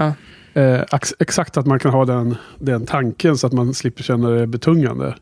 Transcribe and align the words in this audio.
Ja. 0.00 0.14
Eh, 0.54 0.84
exakt 1.18 1.56
att 1.56 1.66
man 1.66 1.78
kan 1.78 1.90
ha 1.90 2.04
den, 2.04 2.36
den 2.58 2.86
tanken 2.86 3.38
så 3.38 3.46
att 3.46 3.52
man 3.52 3.74
slipper 3.74 4.02
känna 4.02 4.30
det 4.30 4.46
betungande. 4.46 5.14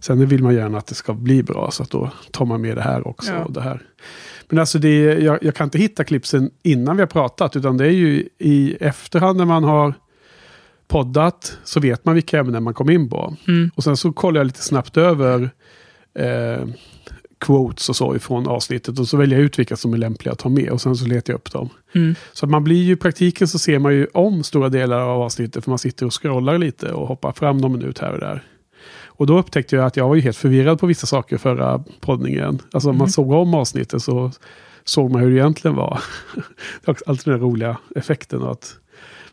Sen 0.00 0.26
vill 0.26 0.42
man 0.42 0.54
gärna 0.54 0.78
att 0.78 0.86
det 0.86 0.94
ska 0.94 1.14
bli 1.14 1.42
bra 1.42 1.70
så 1.70 1.82
att 1.82 1.90
då 1.90 2.10
tar 2.30 2.44
man 2.44 2.60
med 2.60 2.76
det 2.76 2.82
här 2.82 3.08
också. 3.08 3.32
Ja. 3.32 3.44
Och 3.44 3.52
det 3.52 3.60
här. 3.60 3.82
Men 4.48 4.58
alltså 4.58 4.78
det, 4.78 5.02
jag, 5.04 5.38
jag 5.42 5.54
kan 5.54 5.64
inte 5.64 5.78
hitta 5.78 6.04
klippsen 6.04 6.50
innan 6.62 6.96
vi 6.96 7.02
har 7.02 7.06
pratat 7.06 7.56
utan 7.56 7.76
det 7.76 7.86
är 7.86 7.90
ju 7.90 8.28
i 8.38 8.76
efterhand 8.80 9.38
när 9.38 9.44
man 9.44 9.64
har 9.64 9.94
poddat 10.88 11.58
så 11.64 11.80
vet 11.80 12.04
man 12.04 12.14
vilka 12.14 12.38
ämnen 12.38 12.62
man 12.62 12.74
kom 12.74 12.90
in 12.90 13.10
på. 13.10 13.36
Mm. 13.48 13.70
Och 13.74 13.84
sen 13.84 13.96
så 13.96 14.12
kollar 14.12 14.40
jag 14.40 14.46
lite 14.46 14.62
snabbt 14.62 14.96
över 14.96 15.50
eh, 16.18 16.66
quotes 17.42 17.88
och 17.88 17.96
så 17.96 18.16
ifrån 18.16 18.48
avsnittet 18.48 18.98
och 18.98 19.08
så 19.08 19.16
väljer 19.16 19.38
jag 19.38 19.44
ut 19.44 19.58
vilka 19.58 19.76
som 19.76 19.94
är 19.94 19.98
lämpliga 19.98 20.32
att 20.32 20.38
ta 20.38 20.48
med 20.48 20.70
och 20.70 20.80
sen 20.80 20.96
så 20.96 21.06
letar 21.06 21.32
jag 21.32 21.38
upp 21.38 21.52
dem. 21.52 21.68
Mm. 21.94 22.14
Så 22.32 22.46
att 22.46 22.50
man 22.50 22.64
blir 22.64 22.82
ju 22.82 22.92
i 22.92 22.96
praktiken 22.96 23.48
så 23.48 23.58
ser 23.58 23.78
man 23.78 23.94
ju 23.94 24.06
om 24.14 24.42
stora 24.42 24.68
delar 24.68 25.00
av 25.00 25.22
avsnittet 25.22 25.64
för 25.64 25.70
man 25.70 25.78
sitter 25.78 26.06
och 26.06 26.22
scrollar 26.22 26.58
lite 26.58 26.92
och 26.92 27.06
hoppar 27.08 27.32
fram 27.32 27.56
någon 27.58 27.72
minut 27.72 27.98
här 27.98 28.12
och 28.12 28.20
där. 28.20 28.42
Och 29.04 29.26
då 29.26 29.38
upptäckte 29.38 29.76
jag 29.76 29.84
att 29.86 29.96
jag 29.96 30.08
var 30.08 30.14
ju 30.14 30.20
helt 30.20 30.36
förvirrad 30.36 30.80
på 30.80 30.86
vissa 30.86 31.06
saker 31.06 31.38
förra 31.38 31.84
poddningen. 32.00 32.58
Alltså 32.72 32.90
om 32.90 32.96
man 32.96 33.04
Mhm. 33.04 33.10
såg 33.12 33.30
om 33.32 33.54
avsnittet 33.54 34.02
så 34.02 34.30
såg 34.84 35.10
man 35.10 35.20
hur 35.20 35.30
det 35.30 35.36
egentligen 35.36 35.76
var. 35.76 36.00
alltid 37.06 37.32
den 37.32 37.40
roliga 37.40 37.76
effekten 37.96 38.42
att 38.42 38.74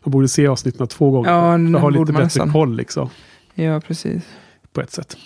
man 0.04 0.10
borde 0.12 0.28
se 0.28 0.46
avsnitten 0.46 0.86
två 0.88 1.10
gånger. 1.10 1.30
Ja, 1.30 1.40
för 1.58 1.74
att 1.76 1.82
ha 1.82 1.90
lite 1.90 2.04
bättre 2.12 2.24
nästan. 2.24 2.52
koll 2.52 2.76
liksom 2.76 3.08
Ja, 3.54 3.80
precis. 3.80 4.22
på 4.72 4.80
ett 4.80 4.92
sätt. 4.92 5.16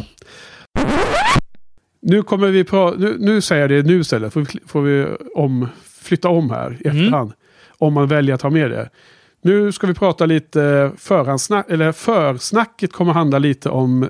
Nu 2.07 2.23
kommer 2.23 2.49
vi 2.49 2.65
på, 2.65 2.95
nu, 2.99 3.17
nu 3.19 3.41
säger 3.41 3.61
jag 3.63 3.71
det 3.71 3.83
nu 3.93 4.01
istället, 4.01 4.33
får 4.33 4.41
vi, 4.41 4.59
får 4.67 4.83
vi 4.83 5.07
om, 5.35 5.69
flytta 6.03 6.29
om 6.29 6.51
här 6.51 6.79
i 6.81 6.89
Mm. 6.89 7.03
efterhand. 7.05 7.33
Om 7.79 7.93
man 7.93 8.09
väljer 8.09 8.35
att 8.35 8.43
ha 8.43 8.51
med 8.51 8.71
det. 8.71 8.91
Nu 9.43 9.73
ska 9.73 9.87
vi 9.87 9.95
prata 9.95 10.27
lite 10.27 10.91
förhandsnack, 10.97 11.67
eller 11.71 11.93
försnacket 11.93 12.93
kommer 12.93 13.13
handla 13.13 13.39
lite 13.39 13.69
om 13.69 14.03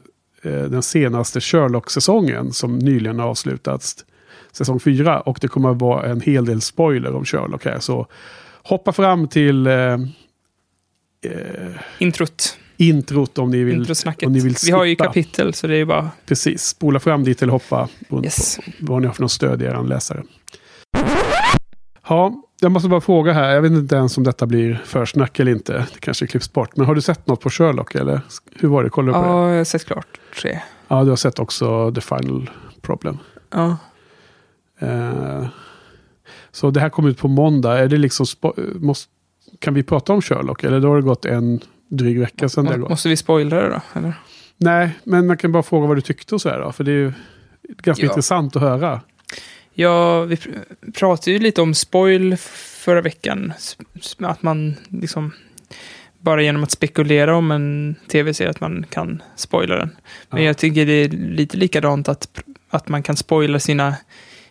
eh, 0.42 0.62
den 0.62 0.82
senaste 0.82 1.40
Sherlock-säsongen 1.40 2.52
som 2.52 2.78
nyligen 2.78 3.18
har 3.18 3.28
avslutats. 3.28 4.04
Säsong 4.52 4.80
4 4.80 5.20
och 5.20 5.38
det 5.40 5.48
kommer 5.48 5.70
att 5.70 5.80
vara 5.80 6.06
en 6.06 6.20
hel 6.20 6.44
del 6.44 6.60
spoiler 6.60 7.14
om 7.14 7.24
Sherlock 7.24 7.64
här. 7.64 7.78
Så 7.78 8.06
hoppa 8.62 8.92
fram 8.92 9.28
till 9.28 9.66
eh, 9.66 9.92
eh, 11.22 11.70
Introt. 11.98 12.58
Introt 12.76 13.38
om 13.38 13.50
ni 13.50 13.64
vill. 13.64 13.76
Introsnacket. 13.78 14.26
om 14.26 14.32
ni 14.32 14.40
vill 14.40 14.54
Vi 14.66 14.70
har 14.72 14.84
ju 14.84 14.92
skippa. 14.92 15.04
kapitel, 15.04 15.54
så 15.54 15.66
det 15.66 15.74
är 15.74 15.78
ju 15.78 15.84
bara... 15.84 16.10
Precis, 16.26 16.62
spola 16.62 17.00
fram 17.00 17.24
dit 17.24 17.42
eller 17.42 17.52
hoppa 17.52 17.88
beroende 18.08 18.26
Yes. 18.26 18.56
på 18.56 18.62
vad 18.80 19.00
ni 19.00 19.06
har 19.06 19.14
för 19.14 19.22
något 19.22 19.32
stöd 19.32 19.62
i 19.62 19.64
er 19.64 19.82
läsare. 19.82 20.22
Ja, 22.08 22.42
jag 22.60 22.72
måste 22.72 22.88
bara 22.88 23.00
fråga 23.00 23.32
här. 23.32 23.50
Jag 23.54 23.62
vet 23.62 23.72
inte 23.72 23.96
ens 23.96 24.18
om 24.18 24.24
detta 24.24 24.46
blir 24.46 24.82
försnack 24.84 25.40
eller 25.40 25.52
inte. 25.52 25.72
Det 25.72 26.00
kanske 26.00 26.26
klipps 26.26 26.52
bort. 26.52 26.76
Men 26.76 26.86
har 26.86 26.94
du 26.94 27.00
sett 27.00 27.26
något 27.26 27.40
på 27.40 27.50
Sherlock 27.50 27.94
eller? 27.94 28.20
Hur 28.60 28.68
var 28.68 28.84
det? 28.84 28.90
Kollar 28.90 29.06
du 29.08 29.12
på 29.14 29.22
det? 29.22 29.28
Ja, 29.28 29.50
jag 29.50 29.56
har 29.56 29.64
sett 29.64 29.84
klart 29.84 30.20
tre. 30.42 30.60
Ja, 30.88 31.04
du 31.04 31.08
har 31.10 31.16
sett 31.16 31.38
också 31.38 31.92
The 31.94 32.00
Final 32.00 32.50
Problem. 32.82 33.18
Ja. 33.50 33.76
Eh, 34.80 35.46
så 36.52 36.70
det 36.70 36.80
här 36.80 36.88
kommer 36.88 37.08
ut 37.08 37.18
på 37.18 37.28
måndag. 37.28 37.78
Är 37.78 37.88
det 37.88 37.96
liksom 37.96 38.26
måste, 38.74 39.10
kan 39.58 39.74
vi 39.74 39.82
prata 39.82 40.12
om 40.12 40.22
Sherlock? 40.22 40.64
Eller 40.64 40.80
då 40.80 40.88
har 40.88 40.96
det 40.96 41.02
gått 41.02 41.24
en 41.24 41.60
dryg 41.96 42.20
vecka 42.20 42.48
sedan 42.48 42.64
det? 42.64 42.78
Måste 42.78 43.08
vi 43.08 43.16
spoila 43.16 43.56
det 43.56 43.68
då? 43.68 43.80
Eller? 43.98 44.12
Nej, 44.56 44.90
men 45.04 45.26
man 45.26 45.36
kan 45.36 45.52
bara 45.52 45.62
fråga 45.62 45.86
vad 45.86 45.96
du 45.96 46.00
tyckte 46.00 46.34
och 46.34 46.40
så 46.40 46.48
här 46.48 46.60
då. 46.60 46.72
För 46.72 46.84
det 46.84 46.90
är 46.90 46.96
ju 46.96 47.12
ganska 47.82 48.04
Ja. 48.06 48.10
intressant 48.10 48.56
att 48.56 48.62
höra. 48.62 49.00
Ja, 49.74 50.20
vi 50.22 50.36
pr 50.36 50.48
pratade 50.94 51.30
ju 51.30 51.38
lite 51.38 51.62
om 51.62 51.74
spoil 51.74 52.36
förra 52.84 53.00
veckan. 53.00 53.52
Att 54.18 54.42
man 54.42 54.74
liksom 54.88 55.32
bara 56.18 56.42
genom 56.42 56.64
att 56.64 56.70
spekulera 56.70 57.36
om 57.36 57.50
en 57.50 57.94
tv-serie 58.08 58.50
att 58.50 58.60
man 58.60 58.86
kan 58.90 59.22
spoila 59.36 59.76
den. 59.76 59.90
Men 60.30 60.40
Ja. 60.42 60.46
jag 60.46 60.58
tycker 60.58 60.86
det 60.86 60.92
är 60.92 61.08
lite 61.08 61.56
likadant 61.56 62.08
att, 62.08 62.28
att 62.70 62.88
man 62.88 63.02
kan 63.02 63.16
spoila 63.16 63.58
sina 63.58 63.94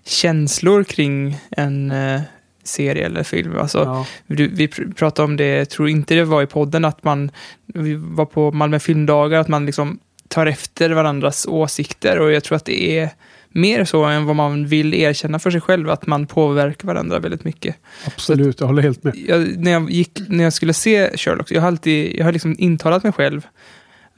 känslor 0.05 0.83
kring 0.83 1.37
en 1.51 1.91
eh, 1.91 2.21
serie 2.63 3.05
eller 3.05 3.23
film. 3.23 3.57
Alltså, 3.59 3.79
Ja. 3.79 4.05
vi 4.27 4.67
pr- 4.67 4.93
pratade 4.93 5.25
om 5.25 5.37
det, 5.37 5.47
jag 5.47 5.69
tror 5.69 5.89
inte 5.89 6.15
det 6.15 6.23
var 6.23 6.41
i 6.43 6.47
podden, 6.47 6.85
att 6.85 7.03
man, 7.03 7.31
vi 7.73 7.95
var 7.95 8.25
på 8.25 8.51
Malmö 8.51 8.79
filmdagar, 8.79 9.39
att 9.39 9.47
man 9.47 9.65
liksom 9.65 9.99
tar 10.27 10.45
efter 10.45 10.89
varandras 10.89 11.45
åsikter 11.49 12.19
och 12.19 12.31
jag 12.31 12.43
tror 12.43 12.55
att 12.55 12.65
det 12.65 12.99
är 12.99 13.09
mer 13.55 13.85
så 13.85 14.03
än 14.03 14.25
vad 14.25 14.35
man 14.35 14.67
vill 14.67 14.93
erkänna 14.93 15.39
för 15.39 15.51
sig 15.51 15.61
själv, 15.61 15.89
att 15.89 16.07
man 16.07 16.27
påverkar 16.27 16.87
varandra 16.87 17.19
väldigt 17.19 17.43
mycket. 17.43 17.75
Absolut, 18.07 18.59
jag 18.59 18.67
håller 18.67 18.81
helt 18.81 19.03
med. 19.03 19.15
Jag, 19.27 19.57
när, 19.57 19.71
jag 19.71 19.91
gick, 19.91 20.11
när 20.27 20.43
jag 20.43 20.53
skulle 20.53 20.73
se 20.73 21.17
Sherlock, 21.17 21.51
jag 21.51 21.61
har 21.61 21.67
alltid, 21.67 22.15
jag 22.19 22.25
har 22.25 22.31
liksom 22.31 22.55
intalat 22.59 23.03
mig 23.03 23.11
själv, 23.13 23.47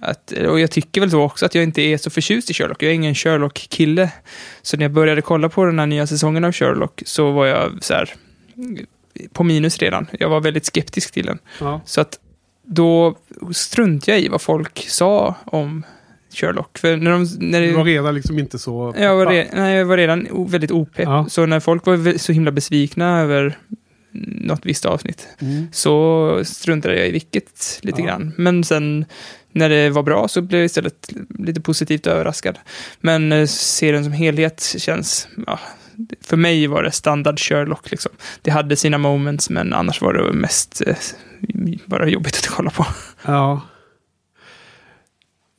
att, 0.02 0.32
och 0.32 0.60
jag 0.60 0.72
tycker 0.72 1.02
väl 1.02 1.12
så 1.12 1.22
också 1.22 1.46
att 1.46 1.56
jag 1.56 1.64
inte 1.64 1.82
är 1.82 1.98
så 1.98 2.10
förtjust 2.10 2.50
i 2.50 2.54
Sherlock. 2.54 2.84
Jag 2.84 2.90
är 2.90 2.96
ingen 2.96 3.16
Sherlock-kille. 3.16 4.10
Så 4.62 4.78
när 4.78 4.84
jag 4.86 4.92
började 4.92 5.22
kolla 5.22 5.50
på 5.50 5.66
den 5.66 5.80
här 5.80 5.86
nya 5.86 6.08
säsongen 6.08 6.44
av 6.44 6.52
Sherlock 6.52 7.02
så 7.06 7.32
var 7.32 7.46
jag 7.46 7.72
så 7.84 7.94
här 7.94 8.14
på 9.34 9.44
minus 9.44 9.78
redan. 9.80 10.08
Jag 10.20 10.30
var 10.30 10.42
väldigt 10.42 10.66
skeptisk 10.66 11.12
till 11.14 11.26
den. 11.26 11.40
Ja. 11.60 11.82
Så 11.86 12.02
att 12.02 12.20
då 12.68 13.16
struntade 13.54 14.12
jag 14.12 14.22
i 14.22 14.28
vad 14.28 14.42
folk 14.42 14.86
sa 14.90 15.36
om 15.46 15.84
Sherlock. 16.34 16.78
För 16.78 16.98
när 16.98 17.12
de... 17.12 17.28
När 17.40 17.62
det, 17.62 17.68
Du 17.68 17.74
var 17.74 17.84
redan 17.86 18.16
liksom 18.16 18.40
inte 18.40 18.60
så... 18.60 18.94
jag, 18.98 19.16
var 19.16 19.26
re, 19.26 19.48
nej, 19.54 19.76
jag 19.76 19.86
var 19.86 19.98
redan 19.98 20.28
väldigt 20.50 20.72
opepp. 20.72 21.06
Ja. 21.06 21.26
Så 21.30 21.46
när 21.46 21.60
folk 21.60 21.86
var 21.86 22.18
så 22.18 22.32
himla 22.32 22.52
besvikna 22.52 23.22
över 23.22 23.58
något 24.42 24.66
visst 24.66 24.86
avsnitt 24.86 25.28
Mm. 25.42 25.68
så 25.72 26.42
struntade 26.46 26.98
jag 26.98 27.08
i 27.08 27.12
vilket 27.12 27.80
lite 27.82 28.02
Ja. 28.02 28.08
grann. 28.08 28.34
Men 28.38 28.64
sen 28.64 29.06
när 29.52 29.70
det 29.70 29.90
var 29.90 30.04
bra 30.04 30.28
så 30.28 30.42
blev 30.42 30.60
jag 30.62 30.66
istället 30.66 31.14
lite 31.40 31.62
positivt 31.62 32.08
överraskad. 32.08 32.60
Men 33.02 33.32
eh, 33.32 33.46
serien 33.48 34.04
som 34.04 34.14
helhet 34.14 34.76
känns, 34.78 35.28
ja, 35.48 35.60
för 36.22 36.38
mig 36.38 36.68
var 36.68 36.84
det 36.84 36.92
standard 36.92 37.40
Sherlock 37.40 37.92
liksom. 37.92 38.12
Det 38.42 38.52
hade 38.52 38.76
sina 38.76 38.98
moments 38.98 39.50
men 39.50 39.74
annars 39.74 40.02
var 40.02 40.14
det 40.14 40.34
mest 40.34 40.82
eh, 40.88 40.96
bara 41.86 42.10
jobbigt 42.10 42.36
att 42.36 42.48
kolla 42.48 42.70
på. 42.70 42.86
Ja. 43.26 43.62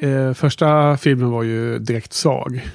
Eh, 0.02 0.32
första 0.34 0.96
filmen 0.96 1.30
var 1.30 1.42
ju 1.42 1.78
direkt 1.78 2.12
svag. 2.12 2.68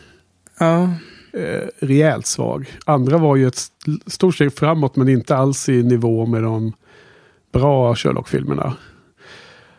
Ja, 0.59 0.89
Eh, 1.33 1.67
rejält 1.79 2.25
svag. 2.25 2.65
Andra 2.85 3.17
var 3.17 3.35
ju 3.35 3.47
ett 3.47 3.55
st- 3.55 3.91
stort 4.07 4.35
steg 4.35 4.53
framåt 4.53 4.95
men 4.95 5.09
inte 5.09 5.35
alls 5.35 5.69
i 5.69 5.83
nivå 5.83 6.25
med 6.25 6.43
de 6.43 6.73
bra 7.53 7.95
Sherlock-filmerna. 7.95 8.73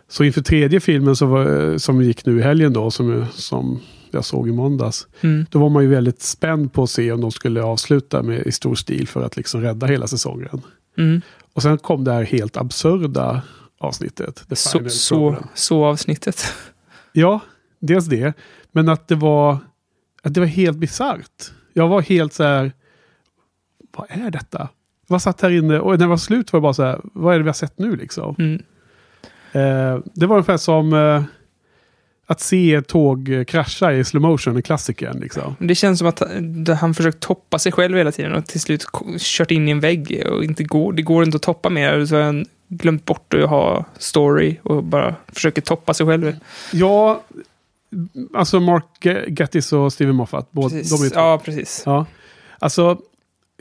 Så 0.08 0.24
inför 0.24 0.40
tredje 0.42 0.80
filmen 0.80 1.16
så 1.16 1.26
var, 1.26 1.78
som 1.78 2.02
gick 2.02 2.26
nu 2.26 2.38
i 2.38 2.42
helgen 2.42 2.72
då, 2.72 2.90
som, 2.90 3.26
som 3.32 3.80
jag 4.14 4.24
såg 4.24 4.48
i 4.48 4.52
måndags. 4.52 5.06
mm. 5.20 5.46
Då 5.50 5.58
var 5.58 5.68
man 5.68 5.82
ju 5.82 5.88
väldigt 5.88 6.22
spänd 6.22 6.72
på 6.72 6.82
att 6.82 6.90
se 6.90 7.12
om 7.12 7.20
de 7.20 7.30
skulle 7.30 7.62
avsluta 7.62 8.22
med, 8.22 8.46
i 8.46 8.52
stor 8.52 8.74
stil 8.74 9.08
för 9.08 9.22
att 9.22 9.36
liksom 9.36 9.60
rädda 9.60 9.86
hela 9.86 10.06
säsongen. 10.06 10.62
Mm. 10.98 11.20
Och 11.52 11.62
sen 11.62 11.78
kom 11.78 12.04
det 12.04 12.12
här 12.12 12.22
helt 12.22 12.56
absurda 12.56 13.42
avsnittet. 13.78 14.44
Så, 14.52 14.88
så, 14.88 15.36
så 15.54 15.84
avsnittet. 15.84 16.44
Ja, 17.14 17.40
dels 17.78 18.06
det. 18.06 18.32
Men 18.72 18.88
att 18.88 19.08
det 19.08 19.14
var, 19.14 19.58
att 20.22 20.34
det 20.34 20.40
var 20.40 20.46
helt 20.46 20.78
bisarrt. 20.78 21.52
Jag 21.72 21.88
var 21.88 22.02
helt 22.02 22.32
så 22.32 22.44
här, 22.44 22.72
vad 23.96 24.06
är 24.10 24.30
detta? 24.30 24.68
Jag 25.08 25.22
satt 25.22 25.40
här 25.40 25.50
inne 25.50 25.78
och 25.78 25.90
när 25.90 25.98
det 25.98 26.06
var 26.06 26.16
slut 26.16 26.52
var 26.52 26.60
det 26.60 26.62
bara 26.62 26.74
så 26.74 26.82
här, 26.82 27.00
vad 27.02 27.34
är 27.34 27.38
det 27.38 27.42
vi 27.42 27.48
har 27.48 27.54
sett 27.54 27.78
nu 27.78 27.96
liksom? 27.96 28.36
Mm. 28.38 28.62
Eh, 29.52 30.00
det 30.14 30.26
var 30.26 30.36
ungefär 30.36 30.56
som 30.56 30.92
eh, 30.92 31.22
att 32.26 32.40
se 32.40 32.82
tåg 32.82 33.44
krascha 33.46 33.92
i 33.92 34.04
slow 34.04 34.22
motion, 34.22 34.56
en 34.56 34.62
klassiker 34.62 35.12
liksom. 35.14 35.56
Det 35.58 35.74
känns 35.74 35.98
som 35.98 36.08
att 36.08 36.22
han- 36.80 36.94
försökt 36.94 37.20
toppa 37.20 37.58
sig 37.58 37.72
själv 37.72 37.96
hela 37.96 38.12
tiden 38.12 38.32
och 38.34 38.46
till 38.46 38.60
slut 38.60 38.84
kört 39.18 39.50
in 39.50 39.68
i 39.68 39.70
en 39.70 39.80
vägg 39.80 40.22
och 40.30 40.44
inte 40.44 40.64
går, 40.64 40.92
det 40.92 41.02
går 41.02 41.24
inte 41.24 41.36
att 41.36 41.42
toppa 41.42 41.68
mer. 41.70 42.06
Så 42.06 42.20
han 42.22 42.44
glömt 42.68 43.04
bort 43.04 43.34
att 43.34 43.48
ha 43.50 43.84
story 43.98 44.56
och 44.62 44.84
bara 44.84 45.14
försöker 45.28 45.62
toppa 45.62 45.94
sig 45.94 46.06
själv. 46.06 46.36
Ja, 46.72 47.22
alltså 48.34 48.60
Mark 48.60 49.00
Gatiss 49.26 49.72
och 49.72 49.92
Steven 49.92 50.14
Moffat, 50.14 50.48
båda, 50.52 50.68
de 50.68 50.76
är 50.76 50.80
Precis. 50.82 51.12
två. 51.12 51.20
Ja, 51.20 51.40
precis. 51.44 51.82
Ja. 51.86 52.06
Alltså, 52.58 52.98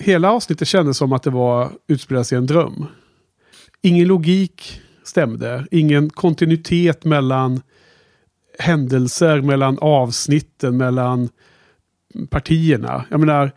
hela 0.01 0.31
avsnittet 0.31 0.67
kändes 0.67 0.97
som 0.97 1.13
att 1.13 1.23
det 1.23 1.29
var 1.29 1.69
utspelat 1.87 2.31
i 2.31 2.35
en 2.35 2.45
dröm. 2.45 2.85
Ingen 3.81 4.07
logik 4.07 4.81
stämde. 5.03 5.65
Ingen 5.71 6.09
kontinuitet 6.09 7.05
mellan 7.05 7.61
händelser, 8.61 9.41
mellan 9.41 9.77
avsnitten, 9.81 10.77
mellan 10.77 11.29
partierna. 12.29 13.05
Jag 13.09 13.19
menar, 13.19 13.51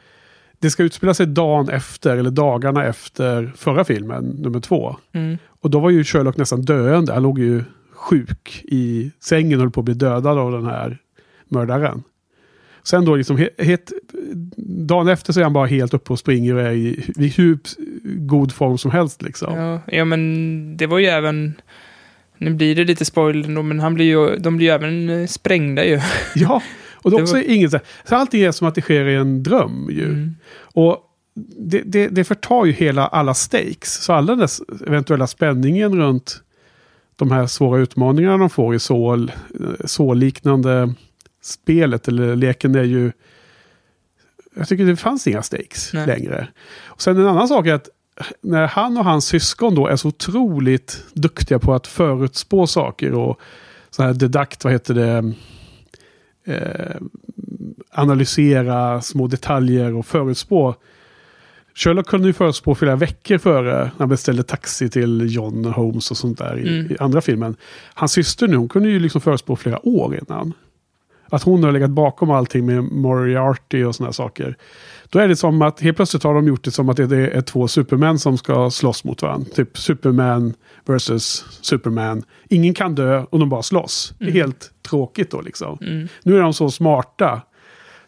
det 0.58 0.70
ska 0.70 0.82
utspela 0.82 1.14
sig 1.14 1.26
dagen 1.26 1.68
efter, 1.68 2.16
eller 2.16 2.30
dagarna 2.30 2.84
efter 2.84 3.52
förra 3.56 3.84
filmen, 3.84 4.24
nummer 4.24 4.60
två. 4.60 4.96
Mm. 5.12 5.38
Och 5.46 5.70
då 5.70 5.80
var 5.80 5.90
ju 5.90 6.04
Sherlock 6.04 6.36
nästan 6.36 6.62
döende. 6.62 7.12
Han 7.12 7.22
låg 7.22 7.38
ju 7.38 7.64
sjuk 7.92 8.64
i 8.64 9.10
sängen 9.20 9.58
och 9.58 9.62
höll 9.62 9.70
på 9.70 9.80
att 9.80 9.84
bli 9.84 9.94
dödad 9.94 10.38
av 10.38 10.52
den 10.52 10.66
här 10.66 10.98
mördaren. 11.48 12.02
Sen 12.82 13.04
då 13.04 13.16
liksom, 13.16 13.36
he, 13.36 13.48
het, 13.58 13.92
dagen 14.86 15.08
efter 15.08 15.32
så 15.32 15.40
är 15.40 15.44
han 15.44 15.52
bara 15.52 15.66
helt 15.66 15.94
uppe 15.94 16.12
och 16.12 16.18
springer 16.18 16.54
och 16.54 16.62
är 16.62 16.72
i, 16.72 17.04
vid 17.16 17.34
hup, 17.34 17.60
god 18.04 18.52
form 18.52 18.78
som 18.78 18.90
helst 18.90 19.22
liksom. 19.22 19.58
Ja, 19.58 19.80
ja, 19.86 20.04
men 20.04 20.76
det 20.76 20.86
var 20.86 20.98
ju 20.98 21.06
även... 21.06 21.54
Nu 22.44 22.54
blir 22.54 22.74
det 22.74 22.84
lite 22.84 23.04
spoiler 23.04 23.54
då, 23.54 23.62
men 23.62 23.80
han 23.80 23.94
blir 23.94 24.04
ju, 24.04 24.36
de 24.36 24.56
blir 24.56 24.66
ju 24.66 24.72
även 24.72 25.08
eh, 25.10 25.26
sprängda 25.26 25.84
ju. 25.84 26.00
Ja, 26.34 26.62
och 26.94 27.10
det 27.10 27.14
är 27.14 27.18
Det 27.18 27.22
också 27.22 27.34
var- 27.34 27.42
inget 27.50 27.70
så, 27.70 27.78
så 28.04 28.16
allting 28.16 28.42
är 28.42 28.52
som 28.52 28.66
att 28.68 28.74
det 28.74 28.80
sker 28.82 29.04
i 29.08 29.14
en 29.14 29.42
dröm 29.42 29.88
ju. 29.90 30.04
Mm. 30.04 30.34
Och 30.62 30.98
det, 31.58 31.82
det, 31.86 32.08
det 32.08 32.24
förtar 32.24 32.64
ju 32.64 32.72
hela 32.72 33.06
alla 33.06 33.34
stakes. 33.34 33.94
Så 34.04 34.12
alla 34.12 34.34
dess 34.34 34.60
eventuella 34.86 35.26
spänningen 35.26 35.96
runt 35.96 36.40
de 37.16 37.30
här 37.30 37.46
svåra 37.46 37.80
utmaningarna 37.80 38.36
de 38.36 38.50
får 38.50 38.74
i 38.74 38.78
så, 38.78 39.28
så 39.84 40.14
liknande 40.14 40.94
spelet 41.42 42.08
eller 42.08 42.36
leken 42.36 42.74
är 42.74 42.82
ju... 42.82 43.12
Jag 44.56 44.68
tycker 44.68 44.84
det 44.84 44.96
fanns 44.96 45.26
inga 45.26 45.42
stakes 45.42 45.90
Nej. 45.92 46.06
längre. 46.06 46.48
Och 46.84 47.02
sen 47.02 47.16
en 47.16 47.26
annan 47.26 47.48
sak 47.48 47.66
är 47.66 47.74
att 47.74 47.88
när 48.40 48.66
han 48.66 48.96
och 48.98 49.04
hans 49.04 49.26
syskon 49.26 49.74
då 49.74 49.86
är 49.86 49.96
så 49.96 50.08
otroligt 50.08 51.04
duktiga 51.12 51.58
på 51.58 51.74
att 51.74 51.86
förutspå 51.86 52.66
saker 52.66 53.12
och 53.12 53.40
så 53.90 54.02
här 54.02 54.12
dedakt, 54.14 54.64
vad 54.64 54.72
heter 54.72 54.94
det? 54.94 55.32
Eh, 56.46 56.96
analysera 57.90 59.00
små 59.00 59.26
detaljer 59.26 59.94
och 59.94 60.06
förutspå. 60.06 60.74
Sherlock 61.74 62.06
kunde 62.06 62.26
ju 62.26 62.32
förutspå 62.32 62.74
flera 62.74 62.96
veckor 62.96 63.38
före 63.38 63.78
när 63.78 63.90
han 63.98 64.08
beställde 64.08 64.42
taxi 64.42 64.88
till 64.88 65.34
John 65.34 65.64
Holmes 65.64 66.10
och 66.10 66.16
sånt 66.16 66.38
där 66.38 66.58
i, 66.58 66.68
Mm. 66.80 66.92
i 66.92 66.96
andra 67.00 67.20
filmen. 67.20 67.56
Hans 67.94 68.12
syster 68.12 68.48
nu, 68.48 68.56
hon 68.56 68.68
kunde 68.68 68.88
ju 68.88 68.98
liksom 69.00 69.20
förutspå 69.20 69.56
flera 69.56 69.88
år 69.88 70.18
innan. 70.18 70.52
Att 71.28 71.42
hon 71.42 71.64
har 71.64 71.72
legat 71.72 71.90
bakom 71.90 72.30
allting 72.30 72.66
med 72.66 72.84
Moriarty 72.84 73.84
och 73.84 73.94
sådana 73.94 74.12
saker. 74.12 74.56
Då 75.14 75.20
är 75.20 75.28
det 75.28 75.36
som 75.36 75.62
att 75.62 75.80
helt 75.80 75.96
plötsligt 75.96 76.22
har 76.22 76.34
de 76.34 76.46
gjort 76.46 76.64
det 76.64 76.70
som 76.70 76.88
att 76.88 76.96
det 76.96 77.02
är 77.02 77.40
två 77.40 77.68
supermän 77.68 78.18
som 78.18 78.38
ska 78.38 78.70
slåss 78.70 79.04
mot 79.04 79.22
varandra. 79.22 79.50
Typ 79.54 79.78
Superman 79.78 80.54
versus 80.86 81.44
Superman. 81.60 82.22
Ingen 82.48 82.74
kan 82.74 82.94
dö 82.94 83.24
och 83.30 83.38
de 83.38 83.48
bara 83.48 83.62
slåss. 83.62 84.14
Det 84.18 84.24
är 84.24 84.30
helt 84.30 84.70
tråkigt 84.88 85.30
då 85.30 85.40
liksom. 85.40 85.78
Mm. 85.80 86.08
Nu 86.22 86.36
är 86.36 86.42
de 86.42 86.54
så 86.54 86.70
smarta. 86.70 87.42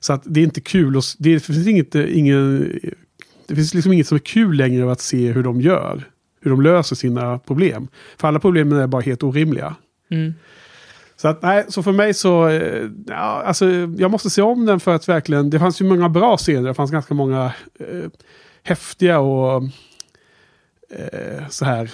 Så 0.01 0.13
att 0.13 0.23
det 0.25 0.41
är 0.41 0.45
inte 0.45 0.61
kul. 0.61 0.97
Och, 0.97 1.03
det 1.19 1.41
finns 1.41 1.67
inget, 1.67 1.95
ingen, 1.95 2.59
det 3.49 3.55
finns 3.55 3.75
liksom 3.75 3.93
inget 3.93 4.07
som 4.07 4.15
är 4.15 4.19
kul 4.19 4.57
längre 4.57 4.85
av 4.85 4.91
att 4.91 5.01
se 5.01 5.33
hur 5.33 5.43
de 5.43 5.61
gör. 5.61 6.05
Hur 6.41 6.51
de 6.51 6.63
löser 6.63 6.97
sina 6.97 7.39
problem. 7.39 7.89
För 8.19 8.29
alla 8.29 8.41
problemen 8.41 8.79
är 8.79 8.87
bara 8.87 9.03
helt 9.03 9.23
orimliga. 9.23 9.75
Mm. 10.11 10.35
Så 11.17 11.29
att 11.29 11.43
nej, 11.43 11.65
så 11.69 11.83
för 11.83 11.93
mig 11.93 12.15
så, 12.15 12.49
eh, 12.49 12.91
ja, 13.07 13.43
alltså 13.45 13.71
jag 13.99 14.11
måste 14.11 14.31
se 14.31 14.43
om 14.43 14.67
den 14.67 14.81
för 14.81 14.95
att 14.95 15.09
verkligen, 15.09 15.51
det 15.51 15.59
fanns 15.59 15.81
ju 15.81 15.85
många 15.85 16.09
bra 16.09 16.37
scener, 16.37 16.69
det 16.69 16.75
fanns 16.75 16.91
ganska 16.91 17.15
många 17.15 17.53
eh, 17.79 18.11
häftiga 18.63 19.19
och 19.19 19.63
eh, 20.91 21.49
så 21.49 21.65
här 21.65 21.91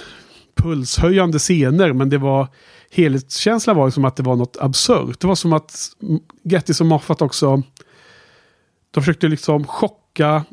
pulshöjande 0.54 1.38
scener, 1.38 1.92
men 1.92 2.10
det 2.10 2.18
var, 2.18 2.48
helhetskänslan 2.90 3.76
var 3.76 3.86
ju 3.86 3.90
som 3.90 4.04
att 4.04 4.16
det 4.16 4.22
var 4.22 4.36
något 4.36 4.56
absurt. 4.60 5.20
Det 5.20 5.26
var 5.26 5.34
som 5.34 5.52
att 5.52 5.90
Gettis 6.42 6.80
och 6.80 6.86
Moffat 6.86 7.22
också, 7.22 7.62
de 8.90 9.00
försökte 9.00 9.28
liksom 9.28 9.66
chocka 9.66 10.44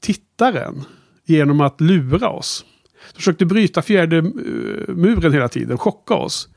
tittaren 0.00 0.84
genom 1.24 1.60
att 1.60 1.80
lura 1.80 2.30
oss. 2.30 2.64
De 3.12 3.16
försökte 3.16 3.46
bryta 3.46 3.82
fjärde 3.82 4.16
eh, 4.16 4.94
muren 4.94 5.32
hela 5.32 5.48
tiden, 5.48 5.78
chocka 5.78 6.14
oss. 6.14 6.48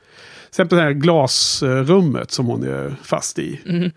Exempel 0.53 0.77
det 0.77 0.83
här 0.83 0.91
glasrummet 0.91 2.31
som 2.31 2.45
hon 2.45 2.63
är 2.63 2.95
fast 3.03 3.39
i. 3.39 3.61
Mm. 3.65 3.91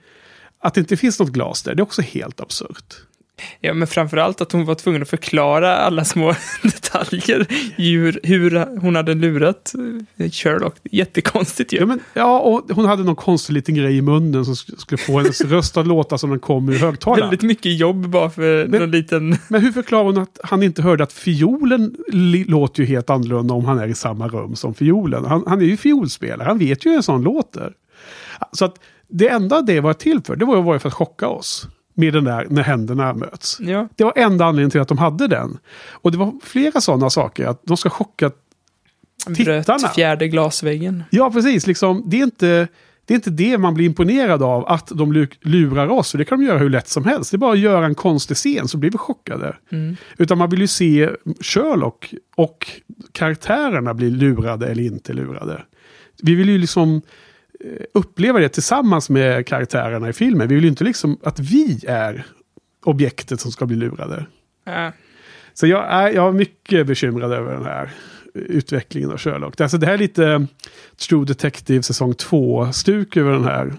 Att 0.60 0.74
det 0.74 0.80
inte 0.80 0.96
finns 0.96 1.20
något 1.20 1.28
glas 1.28 1.62
där, 1.62 1.74
det 1.74 1.80
är 1.80 1.82
också 1.82 2.02
helt 2.02 2.40
absurt. 2.40 3.05
Ja, 3.60 3.74
men 3.74 3.88
framförallt 3.88 4.40
att 4.40 4.52
hon 4.52 4.64
var 4.64 4.74
tvungen 4.74 5.02
att 5.02 5.08
förklara 5.10 5.76
alla 5.76 6.04
små 6.04 6.34
detaljer 6.62 7.46
hur, 7.76 8.20
hur 8.22 8.80
hon 8.80 8.96
hade 8.96 9.14
lurat 9.14 9.72
eh, 10.18 10.30
Sherlock. 10.30 10.74
Jättekonstigt 10.90 11.72
ju. 11.72 11.76
Ja, 11.78 11.86
men, 11.86 12.00
ja, 12.14 12.38
och 12.40 12.70
hon 12.76 12.84
hade 12.84 13.02
någon 13.04 13.16
konstig 13.16 13.52
liten 13.54 13.74
grej 13.74 13.96
i 13.96 14.02
munnen 14.02 14.44
som 14.44 14.54
sk- 14.54 14.78
skulle 14.78 14.98
få 14.98 15.18
hennes 15.18 15.40
röst 15.40 15.76
att 15.76 15.86
låta 15.86 16.18
som 16.18 16.30
den 16.30 16.38
kom 16.40 16.68
ur 16.68 16.78
högtalaren. 16.78 17.20
Väldigt 17.20 17.42
mycket 17.42 17.78
jobb 17.78 18.08
bara 18.08 18.30
för 18.30 18.66
Men- 18.68 18.80
någon 18.80 18.90
liten... 18.90 19.36
Men 19.48 19.60
hur 19.62 19.72
förklarar 19.72 20.04
hon 20.04 20.18
att 20.18 20.38
han 20.44 20.62
inte 20.62 20.82
hörde 20.82 21.04
att 21.04 21.12
fiolen 21.12 21.96
låter 22.46 22.80
ju 22.82 22.86
helt 22.88 23.10
annorlunda 23.10 23.54
om 23.54 23.64
han 23.64 23.78
är 23.78 23.88
i 23.88 23.94
samma 23.94 24.28
rum 24.28 24.56
som 24.56 24.74
fiolen? 24.74 25.24
Han, 25.24 25.44
han 25.46 25.60
är 25.60 25.64
ju 25.66 25.76
fiolspelare, 25.76 26.46
han 26.48 26.58
vet 26.58 26.86
ju 26.86 26.90
hur 26.90 26.96
en 26.96 27.02
sån 27.02 27.22
låter. 27.22 27.72
Så 28.52 28.64
att 28.64 28.74
det 29.08 29.28
enda 29.28 29.62
det 29.62 29.80
var 29.80 29.92
till 29.92 30.20
för, 30.26 30.36
det 30.36 30.44
var 30.44 30.62
var 30.62 30.72
ju 30.74 30.78
för 30.78 30.88
att 30.88 30.94
chocka 30.94 31.28
oss. 31.28 31.68
Med 31.98 32.12
den 32.12 32.24
där, 32.24 32.46
när 32.50 32.62
händerna 32.62 33.14
möts. 33.14 33.58
Ja, 33.60 33.88
Det 33.96 34.04
var 34.04 34.12
enda 34.16 34.44
anledningen 34.44 34.70
till 34.70 34.80
att 34.80 34.88
de 34.88 34.98
hade 34.98 35.26
den. 35.28 35.58
Och 35.92 36.12
det 36.12 36.18
var 36.18 36.32
flera 36.42 36.80
sådana 36.80 37.10
saker, 37.10 37.46
att 37.46 37.60
de 37.64 37.76
ska 37.76 37.90
chocka 37.90 38.30
Tittarna. 39.36 39.62
bröt 39.62 39.94
fjärde 39.94 40.28
glasväggen. 40.28 41.04
Ja, 41.10 41.30
precis. 41.30 41.66
Liksom, 41.66 42.02
det, 42.06 42.18
är 42.20 42.22
inte, 42.24 42.68
det 43.04 43.14
är 43.14 43.16
inte 43.16 43.30
det 43.30 43.58
man 43.58 43.74
blir 43.74 43.86
imponerad 43.86 44.42
av, 44.42 44.66
att 44.68 44.86
de 44.94 45.12
lu- 45.12 45.36
lurar 45.40 45.88
oss. 45.88 46.10
För 46.10 46.18
det 46.18 46.24
kan 46.24 46.38
de 46.40 46.46
göra 46.46 46.58
hur 46.58 46.70
lätt 46.70 46.88
som 46.88 47.04
helst. 47.04 47.30
Det 47.30 47.34
är 47.34 47.38
bara 47.38 47.52
att 47.52 47.58
göra 47.58 47.86
en 47.86 47.94
konstig 47.94 48.36
scen 48.36 48.68
så 48.68 48.76
blir 48.78 48.90
vi 48.90 48.98
chockade. 48.98 49.56
Mm. 49.72 49.96
Utan 50.18 50.38
man 50.38 50.50
vill 50.50 50.60
ju 50.60 50.66
se 50.66 51.10
Sherlock 51.40 52.14
och 52.36 52.66
karaktärerna 53.12 53.94
bli 53.94 54.10
lurade 54.10 54.66
eller 54.66 54.82
inte 54.82 55.12
lurade. 55.12 55.62
Vi 56.22 56.34
vill 56.34 56.48
ju 56.48 56.58
liksom 56.58 57.02
uppleva 57.94 58.38
det 58.38 58.48
tillsammans 58.48 59.10
med 59.10 59.46
karaktärerna 59.46 60.08
i 60.08 60.12
filmen. 60.12 60.48
Vi 60.48 60.54
vill 60.54 60.64
ju 60.64 60.70
inte 60.70 60.84
liksom 60.84 61.18
att 61.24 61.38
vi 61.38 61.84
är 61.88 62.26
objektet 62.84 63.40
som 63.40 63.52
ska 63.52 63.66
bli 63.66 63.76
lurade. 63.76 64.26
Ja. 64.64 64.92
Så 65.54 65.66
jag 65.66 65.86
är, 65.92 66.08
jag 66.10 66.28
är 66.28 66.32
mycket 66.32 66.86
bekymrad 66.86 67.32
över 67.32 67.52
den 67.54 67.64
här 67.64 67.90
utvecklingen 68.34 69.10
av 69.10 69.18
Sherlock. 69.18 69.60
Alltså 69.60 69.78
det 69.78 69.86
här 69.86 69.94
är 69.94 69.98
lite 69.98 70.46
True 71.08 71.24
Detective 71.24 71.82
säsong 71.82 72.12
2-stuk 72.12 73.16
över 73.16 73.32
den 73.32 73.44
här 73.44 73.72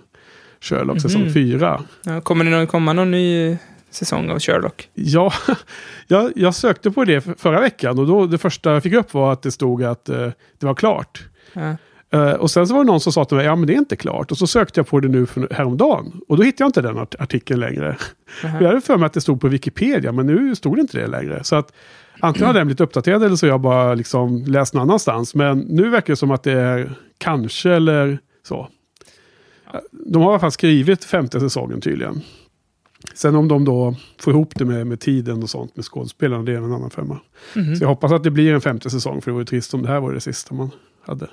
Sherlock 0.62 1.02
säsong 1.02 1.22
Mhm. 1.22 1.34
4. 1.34 1.84
Ja, 2.04 2.22
kommer 2.22 2.46
det 2.46 2.52
någon, 2.52 2.68
komma 2.68 2.94
någon 2.94 3.12
ny 3.12 3.58
säsong 3.90 4.30
av 4.30 4.40
Sherlock? 4.40 4.90
Ja, 4.94 5.34
jag, 6.08 6.32
jag 6.36 6.56
sökte 6.56 6.92
på 6.92 7.06
det 7.06 7.22
för- 7.22 7.36
förra 7.38 7.60
veckan 7.62 8.00
och 8.00 8.08
då 8.08 8.26
det 8.28 8.38
första 8.38 8.74
jag 8.74 8.84
fick 8.84 8.94
upp 8.94 9.14
var 9.14 9.34
att 9.34 9.42
det 9.42 9.52
stod 9.52 9.84
att 9.84 10.10
eh, 10.10 10.30
det 10.60 10.66
var 10.66 10.76
klart. 10.76 11.24
Ja. 11.54 11.78
Eh, 12.14 12.32
och 12.32 12.52
sen 12.52 12.68
så 12.68 12.74
var 12.74 12.84
det 12.84 12.88
någon 12.92 13.00
som 13.02 13.14
sa 13.14 13.26
till 13.26 13.38
mig, 13.38 13.46
ja 13.46 13.56
men 13.56 13.68
det 13.68 13.74
är 13.74 13.78
inte 13.78 13.96
klart. 13.96 14.32
Och 14.32 14.38
så 14.38 14.48
sökte 14.48 14.80
jag 14.80 14.88
på 14.88 15.00
det 15.00 15.08
nu 15.08 15.26
för, 15.26 15.48
häromdagen. 15.52 16.22
Och 16.28 16.38
då 16.38 16.44
hittade 16.44 16.64
jag 16.64 16.70
inte 16.70 16.82
den 16.82 16.98
art- 16.98 17.16
artikeln 17.20 17.60
längre. 17.60 17.98
Aha. 18.44 18.58
Jag 18.62 18.68
hade 18.68 18.82
för 18.82 18.98
mig 18.98 19.06
att 19.06 19.14
det 19.14 19.22
stod 19.22 19.42
på 19.42 19.48
Wikipedia, 19.48 20.12
men 20.12 20.26
nu 20.26 20.56
stod 20.56 20.78
det 20.78 20.82
inte 20.82 20.98
det 20.98 21.08
längre. 21.08 21.44
Så 21.44 21.56
att 21.56 21.74
antingen 22.20 22.48
har 22.48 22.54
den 22.54 22.68
blivit 22.68 22.82
uppdaterad 22.82 23.24
eller 23.24 23.36
så 23.36 23.46
har 23.46 23.52
jag 23.52 23.62
bara 23.62 23.94
liksom 23.94 24.44
läst 24.48 24.74
någon 24.74 24.82
annanstans. 24.84 25.36
Men 25.36 25.60
nu 25.60 25.90
verkar 25.90 26.14
det 26.14 26.18
som 26.18 26.32
att 26.32 26.44
det 26.44 26.52
är 26.52 26.92
kanske 27.18 27.72
eller 27.72 28.20
så. 28.48 28.68
De 29.92 30.22
har 30.22 30.30
i 30.30 30.32
alla 30.32 30.40
fall 30.40 30.52
skrivit 30.52 31.04
femte 31.06 31.40
säsongen 31.40 31.82
tydligen. 31.82 32.22
Sen 33.14 33.36
om 33.36 33.48
de 33.48 33.66
då 33.66 33.96
får 34.20 34.34
ihop 34.34 34.56
det 34.56 34.66
med, 34.66 34.88
med 34.88 35.00
tiden 35.00 35.44
och 35.44 35.50
sånt 35.50 35.76
med 35.76 35.86
skådespelarna, 35.86 36.44
det 36.44 36.52
är 36.52 36.58
en 36.58 36.74
annan 36.74 36.90
femma. 36.90 37.20
Mhm. 37.56 37.76
Så 37.76 37.84
jag 37.84 37.90
hoppas 37.90 38.12
att 38.12 38.24
det 38.24 38.32
blir 38.32 38.54
en 38.54 38.62
femte 38.62 38.90
säsong, 38.90 39.22
för 39.22 39.32
det 39.32 39.36
vore 39.36 39.46
trist 39.46 39.74
om 39.74 39.82
det 39.82 39.88
här 39.88 40.00
var 40.00 40.14
det 40.14 40.22
sista 40.22 40.56
man 40.56 40.70
hade. 41.06 41.28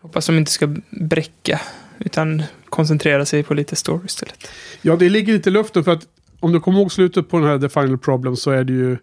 Hoppas 0.00 0.26
de 0.26 0.38
inte 0.38 0.50
ska 0.50 0.74
bräcka, 0.90 1.60
utan 1.98 2.42
koncentrera 2.68 3.26
sig 3.26 3.42
på 3.42 3.54
lite 3.54 3.76
story 3.76 4.06
istället. 4.06 4.48
Ja, 4.82 4.96
det 4.96 5.08
ligger 5.08 5.32
lite 5.32 5.50
i 5.50 5.52
luften 5.52 5.84
för 5.84 5.92
att 5.92 6.06
om 6.40 6.52
du 6.52 6.60
kommer 6.60 6.80
ihåg 6.80 6.92
slutet 6.92 7.28
på 7.28 7.38
den 7.38 7.48
här 7.48 7.58
The 7.58 7.68
Final 7.68 7.98
Problem 7.98 8.36
så 8.36 8.50
är 8.50 8.64
det 8.64 8.72
ju 8.72 8.96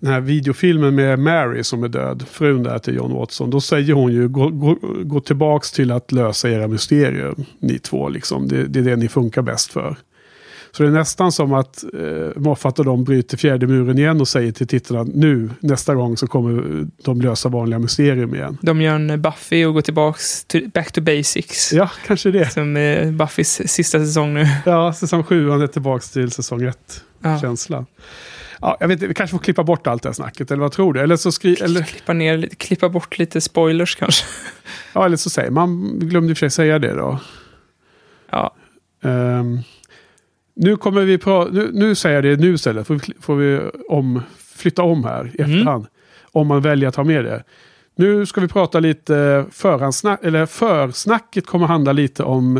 den 0.00 0.12
här 0.12 0.20
videofilmen 0.20 0.94
med 0.94 1.18
Mary 1.18 1.64
som 1.64 1.84
är 1.84 1.88
död, 1.88 2.24
frun 2.30 2.62
där 2.62 2.78
till 2.78 2.94
John 2.94 3.12
Watson. 3.12 3.50
Då 3.50 3.60
säger 3.60 3.94
hon 3.94 4.12
ju 4.12 4.28
gå, 4.28 4.48
gå, 4.48 4.78
gå 5.04 5.20
tillbaks 5.20 5.72
till 5.72 5.90
att 5.90 6.12
lösa 6.12 6.50
era 6.50 6.68
mysterier, 6.68 7.34
ni 7.58 7.78
två 7.78 8.08
liksom. 8.08 8.48
Det, 8.48 8.66
det 8.66 8.78
är 8.78 8.84
det 8.84 8.96
ni 8.96 9.08
funkar 9.08 9.42
bäst 9.42 9.72
för. 9.72 9.96
Så 10.76 10.82
det 10.82 10.88
är 10.88 10.92
nästan 10.92 11.32
som 11.32 11.52
att 11.52 11.84
eh, 11.84 12.28
Moffat 12.36 12.78
och 12.78 12.84
de 12.84 13.04
bryter 13.04 13.36
fjärde 13.36 13.66
muren 13.66 13.98
igen 13.98 14.20
och 14.20 14.28
säger 14.28 14.52
till 14.52 14.66
tittarna 14.66 15.06
nu, 15.14 15.50
nästa 15.60 15.94
gång 15.94 16.16
så 16.16 16.26
kommer 16.26 16.86
de 17.04 17.20
lösa 17.20 17.48
vanliga 17.48 17.78
mysterium 17.78 18.34
igen. 18.34 18.58
De 18.62 18.82
gör 18.82 18.94
en 18.94 19.22
Buffy 19.22 19.64
och 19.64 19.74
går 19.74 19.80
tillbaks 19.80 20.44
till 20.44 20.70
back 20.74 20.92
to 20.92 21.00
basics. 21.00 21.72
Ja, 21.72 21.90
kanske 22.06 22.30
det. 22.30 22.52
Som 22.52 22.76
är 22.76 23.12
Buffys 23.12 23.72
sista 23.72 23.98
säsong 23.98 24.34
nu. 24.34 24.46
Ja, 24.64 24.92
säsong 24.92 25.24
sju 25.24 25.50
är 25.50 25.66
tillbaks 25.66 26.10
till 26.10 26.30
säsong 26.30 26.62
ett. 26.62 27.04
Ja. 27.22 27.40
känslan. 27.40 27.86
Ja, 28.60 28.76
jag 28.80 28.88
vet 28.88 29.02
vi 29.02 29.14
kanske 29.14 29.36
får 29.36 29.44
klippa 29.44 29.64
bort 29.64 29.86
allt 29.86 30.02
det 30.02 30.08
här 30.08 30.14
snacket, 30.14 30.50
eller 30.50 30.60
vad 30.60 30.72
tror 30.72 30.92
du? 30.92 31.00
Eller 31.00 31.16
så, 31.16 31.32
skri 31.32 31.54
eller, 31.54 31.82
Klippa, 31.82 32.12
ner, 32.12 32.48
klippa 32.56 32.88
bort 32.88 33.18
lite 33.18 33.40
spoilers 33.40 33.96
kanske. 33.96 34.24
ja, 34.92 35.04
eller 35.04 35.16
så 35.16 35.30
säger 35.30 35.50
man, 35.50 35.98
glömde 35.98 36.30
i 36.30 36.34
och 36.34 36.38
för 36.38 36.48
sig 36.48 36.50
säga 36.50 36.78
det 36.78 36.94
då. 36.94 37.18
Ja, 38.30 38.54
Ehm, 39.06 39.58
nu 40.56 40.76
kommer 40.76 41.02
vi 41.04 41.16
pra- 41.16 41.48
nu, 41.52 41.70
nu 41.72 41.94
säger 41.94 42.22
jag 42.22 42.38
det 42.38 42.44
nu 42.44 42.54
istället, 42.54 42.86
får 42.86 42.94
vi, 42.94 43.12
får 43.20 43.36
vi 43.36 43.60
om, 43.88 44.22
flytta 44.54 44.82
om 44.82 45.04
här 45.04 45.30
i 45.34 45.42
Mm. 45.42 45.58
efterhand. 45.58 45.86
Om 46.32 46.46
man 46.46 46.60
väljer 46.62 46.88
att 46.88 46.96
ha 46.96 47.04
med 47.04 47.24
det. 47.24 47.44
Nu 47.96 48.26
ska 48.26 48.40
vi 48.40 48.48
prata 48.48 48.80
lite 48.80 49.44
förhandsnack, 49.50 50.20
eller 50.24 50.46
försnacket 50.46 51.46
kommer 51.46 51.66
handla 51.66 51.92
lite 51.92 52.22
om 52.22 52.56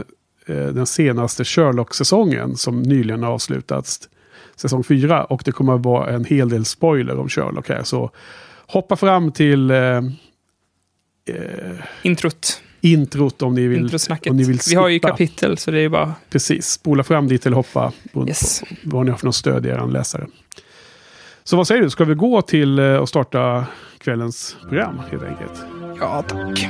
eh, 0.46 0.66
den 0.66 0.86
senaste 0.86 1.44
Sherlock-säsongen 1.44 2.56
som 2.56 2.82
nyligen 2.82 3.22
har 3.22 3.32
avslutats. 3.32 4.08
säsong 4.56 4.84
4 4.84 5.24
och 5.24 5.42
det 5.44 5.52
kommer 5.52 5.74
att 5.74 5.82
vara 5.84 6.10
en 6.10 6.24
hel 6.24 6.48
del 6.48 6.64
spoiler 6.64 7.18
om 7.18 7.28
Sherlock 7.28 7.68
här. 7.68 7.82
Så 7.82 8.10
hoppa 8.66 8.96
fram 8.96 9.32
till 9.32 9.70
eh, 9.70 9.96
eh, 11.28 11.76
Introt. 12.02 12.62
Introt 12.92 13.42
om 13.42 13.54
ni 13.54 13.66
vill. 13.66 13.82
Introsnacket. 13.82 14.30
om 14.30 14.36
ni 14.36 14.44
vill 14.44 14.58
Vi 14.68 14.74
har 14.74 14.88
ju 14.88 14.98
kapitel, 14.98 15.58
så 15.58 15.70
det 15.70 15.80
är 15.80 15.88
bara... 15.88 16.14
Precis, 16.30 16.66
spola 16.66 17.02
fram 17.04 17.28
dit 17.28 17.46
eller 17.46 17.56
hoppa 17.56 17.92
beroende 18.12 18.30
Yes. 18.30 18.60
på 18.60 18.66
vad 18.82 19.04
ni 19.04 19.10
har 19.10 19.18
för 19.18 19.26
något 19.26 19.34
stöd 19.34 19.66
i 19.66 19.68
er 19.68 19.86
läsare. 19.92 20.26
Så 21.44 21.56
vad 21.56 21.66
säger 21.66 21.82
du, 21.82 21.90
ska 21.90 22.04
vi 22.04 22.14
gå 22.14 22.42
till 22.42 22.78
eh, 22.78 22.96
och 22.96 23.08
starta 23.08 23.66
kvällens 23.98 24.56
program 24.68 25.00
helt 25.10 25.22
enkelt? 25.22 25.64
Ja, 26.00 26.22
tack. 26.28 26.66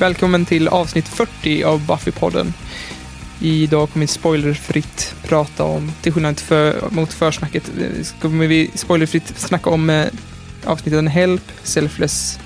Välkommen 0.00 0.44
till 0.44 0.68
avsnitt 0.68 1.08
40 1.08 1.64
av 1.64 1.80
Buffy-podden. 1.80 2.52
Idag 3.40 3.90
kommer 3.90 4.06
vi 4.06 4.06
spoilerfritt 4.06 5.14
prata 5.22 5.64
om, 5.64 5.92
till 6.02 6.12
skillnad 6.12 6.40
för, 6.40 6.90
mot 6.90 7.12
försnacket, 7.12 7.70
eh, 7.78 8.20
kommer 8.20 8.46
vi 8.46 8.70
spoilerfritt 8.74 9.38
snacka 9.38 9.70
om 9.70 9.90
eh, 9.90 10.06
avsnitten 10.64 11.06
Help, 11.06 11.42
Selfless 11.62 12.38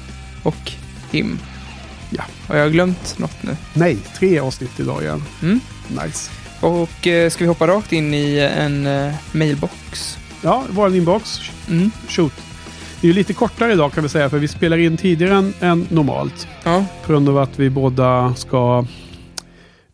och 0.42 0.72
Him. 1.10 1.38
Ja. 2.10 2.22
Har 2.48 2.56
jag 2.56 2.72
glömt 2.72 3.18
något 3.18 3.42
nu? 3.42 3.56
Nej, 3.74 3.98
tre 4.18 4.38
avsnitt 4.38 4.80
idag 4.80 5.02
igen. 5.02 5.22
Mm. 5.42 5.60
Nice. 5.88 6.30
Och 6.60 7.06
eh, 7.06 7.30
ska 7.30 7.44
vi 7.44 7.48
hoppa 7.48 7.66
rakt 7.66 7.92
in 7.92 8.14
i 8.14 8.38
en 8.38 8.86
eh, 8.86 9.14
mailbox? 9.32 10.18
Ja, 10.42 10.64
vår 10.70 10.96
inbox. 10.96 11.40
Mm. 11.68 11.90
Shoot. 12.08 12.34
Det 13.04 13.08
är 13.08 13.12
ju 13.12 13.18
lite 13.18 13.34
kortare 13.34 13.72
idag 13.72 13.92
kan 13.92 14.02
vi 14.02 14.08
säga 14.08 14.30
för 14.30 14.38
vi 14.38 14.48
spelar 14.48 14.76
in 14.76 14.96
tidigare 14.96 15.34
än, 15.34 15.54
än 15.60 15.86
normalt. 15.90 16.48
Ja, 16.64 16.86
På 17.06 17.12
grund 17.12 17.28
av 17.28 17.38
att 17.38 17.58
vi 17.58 17.70
båda 17.70 18.34
ska 18.34 18.86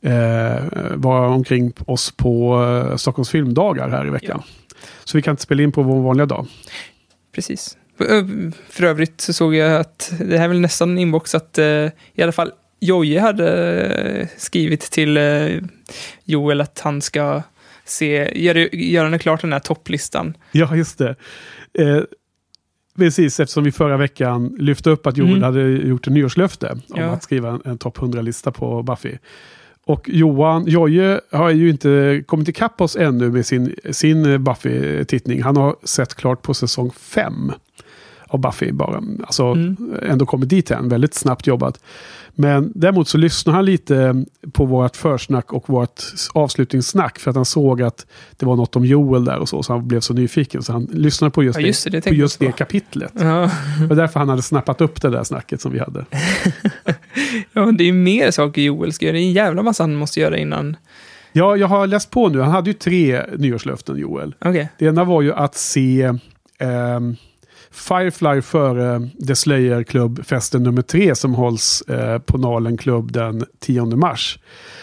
eh, 0.02 0.62
vara 0.94 1.28
omkring 1.28 1.72
oss 1.86 2.12
på 2.16 2.62
eh, 2.64 2.96
Stockholms 2.96 3.30
filmdagar 3.30 3.88
här 3.88 4.06
i 4.06 4.10
veckan. 4.10 4.42
Så 5.04 5.18
vi 5.18 5.22
kan 5.22 5.32
inte 5.32 5.42
spela 5.42 5.62
in 5.62 5.72
på 5.72 5.82
vår 5.82 6.02
vanliga 6.02 6.26
dag. 6.26 6.46
precis. 7.34 7.78
För, 7.98 8.04
ö, 8.04 8.24
för 8.68 8.84
övrigt 8.84 9.20
så 9.20 9.32
såg 9.32 9.54
jag 9.54 9.80
att 9.80 10.12
det 10.20 10.38
här 10.38 10.44
är 10.44 10.48
väl 10.48 10.60
nästan 10.60 10.98
inbox 10.98 11.34
att 11.34 11.58
eh, 11.58 11.88
i 12.14 12.22
alla 12.22 12.32
fall 12.32 12.52
Jojje 12.80 13.20
hade 13.20 13.82
eh, 13.86 14.28
skrivit 14.36 14.80
till 14.80 15.16
eh, 15.16 15.48
Joel 16.24 16.60
att 16.60 16.80
han 16.80 17.02
ska 17.02 17.42
se, 17.84 18.40
göra, 18.44 18.58
göra 18.72 19.18
klart 19.18 19.40
den 19.40 19.52
här 19.52 19.60
topplistan. 19.60 20.36
Ja, 20.52 20.76
just 20.76 20.98
det. 20.98 21.16
Eh, 21.78 22.02
precis, 23.00 23.40
eftersom 23.40 23.64
vi 23.64 23.72
förra 23.72 23.96
veckan 23.96 24.56
lyfte 24.58 24.90
upp 24.90 25.06
att 25.06 25.16
Joel 25.16 25.30
Mm. 25.30 25.42
hade 25.42 25.62
gjort 25.70 26.06
en 26.06 26.14
nyårslöfte 26.14 26.70
om 26.72 26.80
Ja. 27.00 27.04
att 27.06 27.22
skriva 27.22 27.48
en, 27.50 27.60
en 27.64 27.78
topp 27.78 27.98
100-lista 27.98 28.50
på 28.50 28.82
Buffy. 28.82 29.12
Och 29.84 30.08
Johan, 30.08 30.64
Jojje 30.66 31.20
har 31.32 31.50
ju 31.50 31.70
inte 31.70 32.22
kommit 32.26 32.48
ikapp 32.48 32.80
oss 32.80 32.96
ännu 32.96 33.30
med 33.30 33.46
sin, 33.46 33.74
sin 33.90 34.44
Buffy-tittning. 34.44 35.42
Han 35.42 35.56
har 35.56 35.76
sett 35.84 36.14
klart 36.14 36.42
på 36.42 36.54
säsong 36.54 36.90
5 36.96 37.52
av 38.26 38.40
Buffy 38.40 38.72
bara. 38.72 39.02
Alltså 39.22 39.44
Mm. 39.44 39.76
ändå 40.02 40.26
kommit 40.26 40.48
dit 40.48 40.70
än. 40.70 40.88
Väldigt 40.88 41.14
snabbt 41.14 41.46
jobbat. 41.46 41.80
Men 42.34 42.72
däremot 42.74 43.08
så 43.08 43.18
lyssnade 43.18 43.56
han 43.56 43.64
lite 43.64 44.24
på 44.52 44.64
vårt 44.64 44.96
försnack 44.96 45.52
och 45.52 45.68
vårt 45.68 46.02
avslutningssnack 46.34 47.18
för 47.18 47.30
att 47.30 47.36
han 47.36 47.44
såg 47.44 47.82
att 47.82 48.06
det 48.36 48.46
var 48.46 48.56
något 48.56 48.76
om 48.76 48.84
Joel 48.84 49.24
där 49.24 49.38
och 49.38 49.48
så. 49.48 49.62
Så 49.62 49.72
han 49.72 49.88
blev 49.88 50.00
så 50.00 50.14
nyfiken 50.14 50.62
så 50.62 50.72
han 50.72 50.84
lyssnade 50.84 51.30
på 51.30 51.42
just, 51.44 51.60
Ja, 51.60 51.66
just 51.66 51.84
det, 51.84 51.90
det 51.90 52.02
på 52.02 52.14
just 52.14 52.38
det 52.38 52.52
kapitlet. 52.52 53.12
Ja. 53.14 53.50
Det 53.80 53.86
var 53.86 53.96
därför 53.96 54.20
han 54.20 54.28
hade 54.28 54.42
snappat 54.42 54.80
upp 54.80 55.02
det 55.02 55.10
där 55.10 55.24
snacket 55.24 55.60
som 55.60 55.72
vi 55.72 55.78
hade. 55.78 56.04
ja, 57.52 57.66
men 57.66 57.76
det 57.76 57.84
är 57.84 57.86
ju 57.86 57.92
mer 57.92 58.30
saker 58.30 58.62
Joel 58.62 58.92
ska 58.92 59.06
göra. 59.06 59.12
Det 59.12 59.18
är 59.18 59.26
en 59.26 59.32
jävla 59.32 59.62
massa 59.62 59.82
han 59.82 59.94
måste 59.94 60.20
göra 60.20 60.38
innan. 60.38 60.76
Ja, 61.32 61.56
jag 61.56 61.66
har 61.66 61.86
läst 61.86 62.10
på 62.10 62.28
nu. 62.28 62.40
Han 62.40 62.50
hade 62.50 62.70
ju 62.70 62.74
tre 62.74 63.22
nyårslöften, 63.38 63.96
Joel. 63.96 64.34
Okej. 64.44 64.68
Det 64.78 64.84
ena 64.84 65.04
var 65.04 65.22
ju 65.22 65.32
att 65.32 65.54
se 65.54 66.14
ehm, 66.58 67.16
Firefly 67.72 68.42
före 68.42 69.08
The 69.26 69.36
Slayer 69.36 69.82
Club-festen 69.82 70.62
nummer 70.62 70.82
tre 70.82 71.14
som 71.14 71.34
hålls 71.34 71.82
eh, 71.82 72.18
på 72.18 72.38
Nalen 72.38 72.76
Club 72.76 73.12
den 73.12 73.44
10 73.60 73.84
mars. 73.84 74.38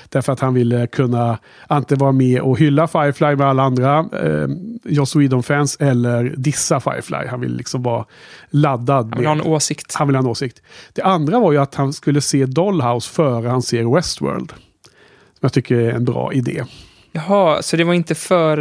Därför 0.09 0.33
att 0.33 0.39
han 0.39 0.53
ville 0.53 0.87
kunna 0.87 1.37
antingen 1.67 1.99
vara 1.99 2.11
med 2.11 2.41
och 2.41 2.59
hylla 2.59 2.87
Firefly 2.87 3.35
med 3.35 3.47
alla 3.47 3.63
andra 3.63 3.99
eh, 3.99 4.47
Joss 4.83 5.15
Whedon-fans 5.15 5.77
eller 5.79 6.33
dissa 6.37 6.79
Firefly. 6.79 7.27
Han 7.29 7.41
ville 7.41 7.57
liksom 7.57 7.83
vara 7.83 8.05
laddad. 8.49 9.09
Han 9.09 9.17
vill 9.17 9.27
ha 9.27 9.35
en 9.35 9.41
åsikt. 9.41 9.95
han 9.95 10.07
ville 10.07 10.17
ha 10.17 10.23
en 10.23 10.29
åsikt. 10.29 10.61
Det 10.93 11.01
andra 11.01 11.39
var 11.39 11.51
ju 11.51 11.57
att 11.57 11.75
han 11.75 11.93
skulle 11.93 12.21
se 12.21 12.45
Dollhouse 12.45 13.13
före 13.13 13.49
han 13.49 13.61
ser 13.61 13.95
Westworld. 13.95 14.49
Som 14.49 15.39
jag 15.41 15.53
tycker 15.53 15.75
är 15.75 15.91
en 15.91 16.05
bra 16.05 16.33
idé. 16.33 16.63
Jaha, 17.11 17.61
så 17.61 17.77
det 17.77 17.83
var 17.83 17.93
inte 17.93 18.15
för 18.15 18.57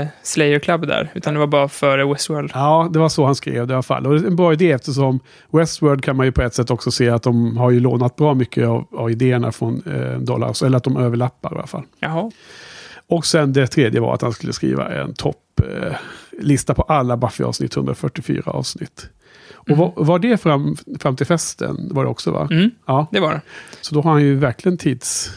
eh, 0.00 0.06
Slayer 0.22 0.58
Club 0.58 0.86
där, 0.86 1.10
utan 1.14 1.34
det 1.34 1.40
var 1.40 1.46
bara 1.46 1.68
för 1.68 2.12
Westworld. 2.12 2.50
Ja, 2.54 2.88
det 2.92 2.98
var 2.98 3.08
så 3.08 3.24
han 3.24 3.34
skrev 3.34 3.66
det 3.66 3.72
i 3.72 3.74
alla 3.74 3.82
fall. 3.82 4.06
Och 4.06 4.14
det 4.14 4.20
är 4.20 4.26
en 4.26 4.36
bra 4.36 4.52
idé 4.52 4.72
eftersom 4.72 5.20
Westworld 5.50 6.04
kan 6.04 6.16
man 6.16 6.26
ju 6.26 6.32
på 6.32 6.42
ett 6.42 6.54
sätt 6.54 6.70
också 6.70 6.90
se 6.90 7.10
att 7.10 7.22
de 7.22 7.56
har 7.56 7.70
ju 7.70 7.80
lånat 7.80 8.16
bra 8.16 8.34
mycket 8.34 8.66
av, 8.66 8.86
av 8.92 9.10
idéerna 9.10 9.52
från 9.52 9.82
eh, 9.86 10.18
Dollhouse. 10.18 10.66
Eller 10.66 10.76
att 10.76 10.84
de 10.84 10.96
överlappar 10.96 11.52
i 11.52 11.54
alla 11.58 11.66
fall. 11.66 11.82
Jaha. 12.00 12.30
Och 13.08 13.26
sen 13.26 13.52
det 13.52 13.66
tredje 13.66 14.00
var 14.00 14.14
att 14.14 14.22
han 14.22 14.32
skulle 14.32 14.52
skriva 14.52 14.88
en 14.94 15.14
topplista 15.14 16.72
eh, 16.72 16.76
på 16.76 16.82
alla 16.82 17.16
Buffy-avsnitt, 17.16 17.76
144 17.76 18.42
avsnitt. 18.46 19.08
Och 19.54 19.68
Mm. 19.68 19.80
var, 19.80 19.92
var 19.96 20.18
det 20.18 20.36
fram, 20.36 20.76
fram 21.00 21.16
till 21.16 21.26
festen 21.26 21.88
var 21.90 22.04
det 22.04 22.10
också 22.10 22.30
va? 22.30 22.48
Mm, 22.50 22.70
Ja, 22.86 23.06
det 23.12 23.20
var 23.20 23.32
det. 23.32 23.40
så 23.80 23.94
då 23.94 24.00
har 24.00 24.10
han 24.12 24.22
ju 24.22 24.34
verkligen 24.36 24.78
tids... 24.78 25.30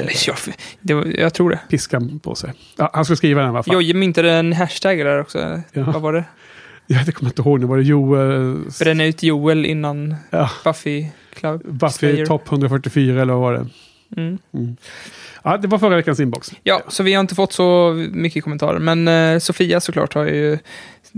Eller, 0.00 0.12
ja, 0.26 0.34
det 0.80 0.94
var, 0.94 1.04
jag 1.04 1.34
tror 1.34 1.50
det. 1.50 1.60
piskan 1.70 2.18
på 2.18 2.34
sig. 2.34 2.52
Ja, 2.76 2.90
han 2.92 3.04
skulle 3.04 3.16
skriva 3.16 3.40
den 3.40 3.50
i 3.50 3.54
alla 3.54 3.62
fall. 3.62 3.74
Jojje 3.74 3.94
myntade 3.94 4.32
en 4.32 4.52
hashtag 4.52 4.98
där 4.98 5.20
också. 5.20 5.62
Ja. 5.72 5.82
Vad 5.84 6.02
var 6.02 6.12
det? 6.12 6.24
Ja, 6.88 6.98
det 7.06 7.12
kommer 7.12 7.28
jag 7.28 7.32
inte 7.32 7.42
ihåg 7.48 7.60
nu. 7.60 7.66
Var 7.66 7.76
det 7.76 7.82
Joel... 7.82 8.58
Bränna 8.80 9.04
ut 9.04 9.22
Joel 9.22 9.66
innan 9.66 10.14
Ja, 10.30 10.50
Buffy 10.64 11.06
Club. 11.34 11.62
Buffy 11.64 12.26
topp 12.26 12.48
144 12.48 13.22
eller 13.22 13.32
vad 13.32 13.42
var 13.42 13.52
det? 13.52 13.66
Mm. 14.16 14.38
Ja, 15.42 15.56
det 15.56 15.68
var 15.68 15.78
förra 15.78 15.96
veckans 15.96 16.20
inbox. 16.20 16.52
Ja, 16.62 16.82
så 16.88 17.02
vi 17.02 17.14
har 17.14 17.20
inte 17.20 17.34
fått 17.34 17.52
så 17.52 17.92
mycket 18.12 18.44
kommentarer. 18.44 18.78
Men 18.78 19.08
eh, 19.08 19.38
Sofia 19.38 19.80
såklart 19.80 20.14
har 20.14 20.24
ju 20.24 20.58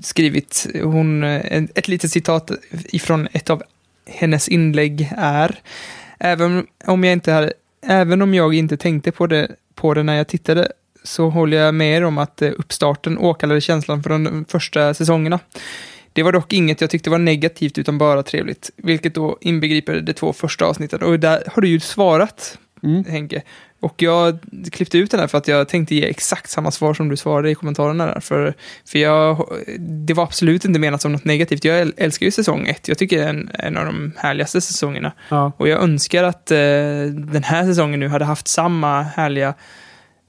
skrivit 0.02 0.66
hon, 0.82 1.24
eh, 1.24 1.62
ett 1.74 1.88
litet 1.88 2.10
citat 2.10 2.50
ifrån 2.70 3.28
ett 3.32 3.50
av 3.50 3.62
hennes 4.06 4.48
inlägg 4.48 5.12
är 5.16 5.60
Även 6.18 6.66
om 6.84 7.04
jag 7.04 7.12
inte, 7.12 7.32
hade, 7.32 7.52
även 7.82 8.22
om 8.22 8.34
jag 8.34 8.54
inte 8.54 8.76
tänkte 8.76 9.12
på 9.12 9.26
det, 9.26 9.50
på 9.74 9.94
det 9.94 10.02
när 10.02 10.16
jag 10.16 10.28
tittade 10.28 10.72
så 11.02 11.28
håller 11.28 11.56
jag 11.56 11.74
med 11.74 11.96
er 11.96 12.04
om 12.04 12.18
att 12.18 12.42
eh, 12.42 12.50
uppstarten 12.58 13.18
åkallade 13.18 13.60
känslan 13.60 14.02
från 14.02 14.24
de 14.24 14.44
första 14.48 14.94
säsongerna. 14.94 15.38
Det 16.12 16.22
var 16.22 16.32
dock 16.32 16.52
inget 16.52 16.80
jag 16.80 16.90
tyckte 16.90 17.10
var 17.10 17.18
negativt 17.18 17.78
utan 17.78 17.98
bara 17.98 18.22
trevligt, 18.22 18.70
vilket 18.76 19.14
då 19.14 19.38
inbegriper 19.40 20.00
de 20.00 20.12
två 20.12 20.32
första 20.32 20.66
avsnitten. 20.66 21.02
Och 21.02 21.20
där 21.20 21.42
har 21.46 21.62
du 21.62 21.68
ju 21.68 21.80
svarat 21.80 22.58
Mm. 22.82 23.04
Henke. 23.04 23.42
Och 23.80 24.02
jag 24.02 24.38
klippte 24.72 24.98
ut 24.98 25.10
den 25.10 25.20
här 25.20 25.26
för 25.26 25.38
att 25.38 25.48
jag 25.48 25.68
tänkte 25.68 25.94
ge 25.94 26.04
exakt 26.08 26.50
samma 26.50 26.70
svar 26.70 26.94
som 26.94 27.08
du 27.08 27.16
svarade 27.16 27.50
i 27.50 27.54
kommentarerna 27.54 28.06
där. 28.06 28.20
För, 28.20 28.54
för 28.86 28.98
jag, 28.98 29.48
det 29.78 30.14
var 30.14 30.24
absolut 30.24 30.64
inte 30.64 30.80
menat 30.80 31.02
som 31.02 31.12
något 31.12 31.24
negativt. 31.24 31.64
Jag 31.64 31.80
äl- 31.82 31.94
älskar 31.96 32.26
ju 32.26 32.30
säsong 32.32 32.66
ett. 32.68 32.88
Jag 32.88 32.98
tycker 32.98 33.18
det 33.18 33.24
är 33.24 33.28
en, 33.28 33.50
en 33.54 33.76
av 33.76 33.84
de 33.84 34.12
härligaste 34.16 34.60
säsongerna. 34.60 35.12
Ja. 35.28 35.52
Och 35.56 35.68
jag 35.68 35.82
önskar 35.82 36.24
att 36.24 36.50
eh, 36.50 36.56
den 37.10 37.42
här 37.44 37.64
säsongen 37.64 38.00
nu 38.00 38.08
hade 38.08 38.24
haft 38.24 38.48
samma 38.48 39.02
härliga 39.02 39.54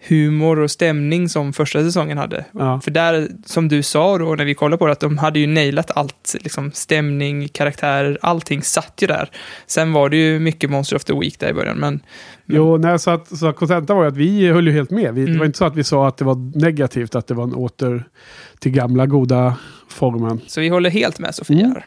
humor 0.07 0.59
och 0.59 0.71
stämning 0.71 1.29
som 1.29 1.53
första 1.53 1.83
säsongen 1.83 2.17
hade. 2.17 2.45
Ja. 2.51 2.81
För 2.81 2.91
där, 2.91 3.27
som 3.45 3.67
du 3.67 3.83
sa 3.83 4.17
då 4.17 4.35
när 4.35 4.45
vi 4.45 4.53
kollade 4.53 4.77
på 4.77 4.85
det, 4.85 4.91
att 4.91 4.99
de 4.99 5.17
hade 5.17 5.39
ju 5.39 5.47
nailat 5.47 5.91
allt, 5.97 6.35
liksom 6.39 6.71
stämning, 6.71 7.47
karaktärer, 7.47 8.17
allting 8.21 8.61
satt 8.61 8.93
ju 9.01 9.07
där. 9.07 9.29
Sen 9.67 9.93
var 9.93 10.09
det 10.09 10.17
ju 10.17 10.39
mycket 10.39 10.69
Monster 10.69 10.95
of 10.95 11.03
the 11.03 11.13
Week 11.13 11.39
där 11.39 11.49
i 11.49 11.53
början, 11.53 11.77
men 11.77 11.99
Jo, 12.45 12.77
nej, 12.77 12.99
så 12.99 13.11
att 13.11 13.37
så 13.37 13.47
att 13.47 13.89
var 13.89 14.01
ju 14.03 14.07
att 14.07 14.17
vi 14.17 14.47
höll 14.47 14.67
ju 14.67 14.73
helt 14.73 14.91
med. 14.91 15.13
Vi, 15.13 15.21
Det 15.21 15.27
Mm. 15.27 15.39
var 15.39 15.45
inte 15.45 15.57
så 15.57 15.65
att 15.65 15.75
vi 15.75 15.83
sa 15.83 16.07
att 16.07 16.17
det 16.17 16.25
var 16.25 16.59
negativt, 16.59 17.15
att 17.15 17.27
det 17.27 17.33
var 17.33 17.43
en 17.43 17.53
åter 17.53 18.03
till 18.59 18.71
gamla 18.71 19.05
goda 19.05 19.55
formen. 19.89 20.41
Så 20.47 20.61
vi 20.61 20.69
håller 20.69 20.89
helt 20.89 21.19
med 21.19 21.35
Sofia 21.35 21.65
Mm. 21.65 21.81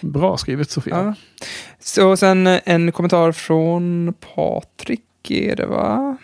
Bra 0.00 0.36
skrivet 0.36 0.70
Sofia. 0.70 0.94
Ja. 0.96 1.14
Så 1.80 2.16
sen 2.16 2.46
en 2.46 2.92
kommentar 2.92 3.32
från 3.32 4.14
Patrik, 4.34 5.30
är 5.30 5.56
det 5.56 5.66
va? 5.66 6.16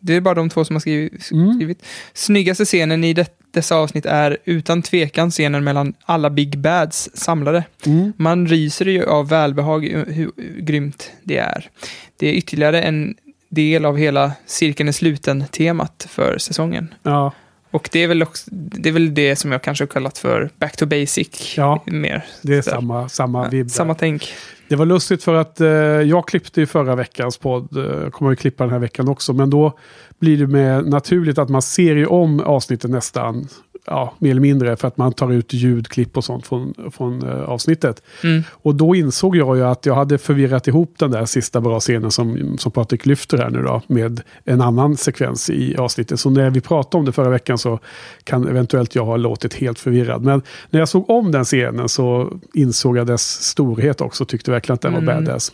Det 0.00 0.14
är 0.14 0.20
bara 0.20 0.34
de 0.34 0.50
två 0.50 0.64
som 0.64 0.76
har 0.76 0.80
skrivit. 0.80 1.30
Mm. 1.32 1.74
Snyggaste 2.14 2.64
scenen 2.64 3.04
i 3.04 3.12
det, 3.12 3.30
dessa 3.50 3.76
avsnitt 3.76 4.06
är 4.06 4.36
utan 4.44 4.82
tvekan 4.82 5.30
scenen 5.30 5.64
mellan 5.64 5.94
alla 6.04 6.30
Big 6.30 6.58
Bads 6.58 7.10
samlade. 7.14 7.64
Mm. 7.86 8.12
Man 8.16 8.46
ryser 8.46 8.86
ju 8.88 9.04
av 9.04 9.28
välbehag 9.28 9.84
hur, 9.88 10.30
grymt 10.60 11.10
det 11.22 11.38
är. 11.38 11.70
Det 12.16 12.28
är 12.28 12.32
ytterligare 12.32 12.82
en 12.82 13.14
del 13.48 13.84
av 13.84 13.96
hela 13.96 14.32
cirkeln 14.46 14.88
är 14.88 14.92
sluten-temat 14.92 16.06
för 16.10 16.38
säsongen. 16.38 16.94
Ja. 17.02 17.32
Och 17.70 17.88
det 17.92 18.02
är, 18.02 18.08
väl 18.08 18.22
också, 18.22 18.50
det 18.52 18.88
är 18.88 18.92
väl 18.92 19.14
det 19.14 19.36
som 19.36 19.52
jag 19.52 19.62
kanske 19.62 19.84
har 19.84 19.88
kallat 19.88 20.18
för 20.18 20.50
back 20.58 20.76
to 20.76 20.86
basic. 20.86 21.54
Ja, 21.56 21.82
mer. 21.86 22.24
Det 22.42 22.56
är 22.56 22.62
samma, 22.62 23.08
samma 23.08 23.48
vibb. 23.48 23.66
där. 23.66 23.72
Samma 23.72 23.94
tänk. 23.94 24.34
Det 24.70 24.76
var 24.76 24.86
lustigt 24.86 25.22
för 25.22 25.34
att 25.34 25.60
eh, 25.60 25.68
jag 25.68 26.28
klippte 26.28 26.60
ju 26.60 26.66
förra 26.66 26.94
veckans 26.94 27.38
podd, 27.38 27.76
eh, 27.76 28.02
Jag 28.02 28.12
kommer 28.12 28.32
att 28.32 28.38
klippa 28.38 28.64
den 28.64 28.72
här 28.72 28.78
veckan 28.78 29.08
också, 29.08 29.32
men 29.32 29.50
då 29.50 29.78
blir 30.18 30.38
det 30.38 30.46
mer 30.46 30.82
naturligt 30.82 31.38
att 31.38 31.48
man 31.48 31.62
ser 31.62 31.96
ju 31.96 32.06
om 32.06 32.40
avsnittet 32.40 32.90
nästan, 32.90 33.48
ja, 33.86 34.14
mer 34.18 34.30
eller 34.30 34.40
mindre, 34.40 34.76
för 34.76 34.88
att 34.88 34.96
man 34.96 35.12
tar 35.12 35.32
ut 35.32 35.52
ljudklipp 35.52 36.16
och 36.16 36.24
sånt 36.24 36.46
från, 36.46 36.74
från 36.92 37.28
eh, 37.28 37.42
avsnittet. 37.42 38.02
Mm. 38.24 38.42
Och 38.50 38.74
då 38.74 38.94
insåg 38.94 39.36
jag 39.36 39.56
ju 39.56 39.64
att 39.64 39.86
jag 39.86 39.94
hade 39.94 40.18
förvirrat 40.18 40.68
ihop 40.68 40.94
den 40.98 41.10
där 41.10 41.24
sista 41.26 41.60
bra 41.60 41.80
scenen 41.80 42.10
som, 42.10 42.58
som 42.58 42.72
Patrik 42.72 43.06
lyfter 43.06 43.38
här 43.38 43.50
nu 43.50 43.62
då, 43.62 43.82
med 43.86 44.20
en 44.44 44.60
annan 44.60 44.96
sekvens 44.96 45.50
i 45.50 45.76
avsnittet. 45.76 46.20
Så 46.20 46.30
när 46.30 46.50
vi 46.50 46.60
pratade 46.60 46.98
om 47.00 47.04
det 47.04 47.12
förra 47.12 47.30
veckan 47.30 47.58
så 47.58 47.78
kan 48.24 48.48
eventuellt 48.48 48.94
jag 48.94 49.04
ha 49.04 49.16
låtit 49.16 49.54
helt 49.54 49.78
förvirrad. 49.78 50.22
Men 50.22 50.42
när 50.70 50.80
jag 50.80 50.88
såg 50.88 51.10
om 51.10 51.32
den 51.32 51.44
scenen 51.44 51.88
så 51.88 52.32
insåg 52.54 52.98
jag 52.98 53.06
dess 53.06 53.42
storhet 53.42 54.00
också, 54.00 54.24
tyckte 54.24 54.50
verkligen 54.50 54.74
att 54.74 54.80
den 54.80 54.92
var 54.92 55.00
Mm. 55.00 55.24
badass. 55.24 55.52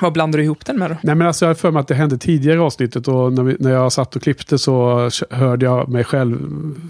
Vad 0.00 0.12
blandar 0.12 0.38
du 0.38 0.44
ihop 0.44 0.66
den 0.66 0.78
med 0.78 0.90
då? 0.90 0.96
Nej 1.02 1.14
men 1.14 1.26
alltså 1.26 1.44
jag 1.44 1.50
har 1.50 1.54
för 1.54 1.70
mig 1.70 1.80
att 1.80 1.88
det 1.88 1.94
hände 1.94 2.18
tidigare 2.18 2.56
i 2.56 2.60
avsnittet 2.60 3.08
och 3.08 3.32
när, 3.32 3.42
vi, 3.42 3.56
när 3.58 3.70
jag 3.70 3.92
satt 3.92 4.16
och 4.16 4.22
klippte 4.22 4.58
så 4.58 5.10
hörde 5.30 5.66
jag 5.66 5.88
mig 5.88 6.04
själv 6.04 6.38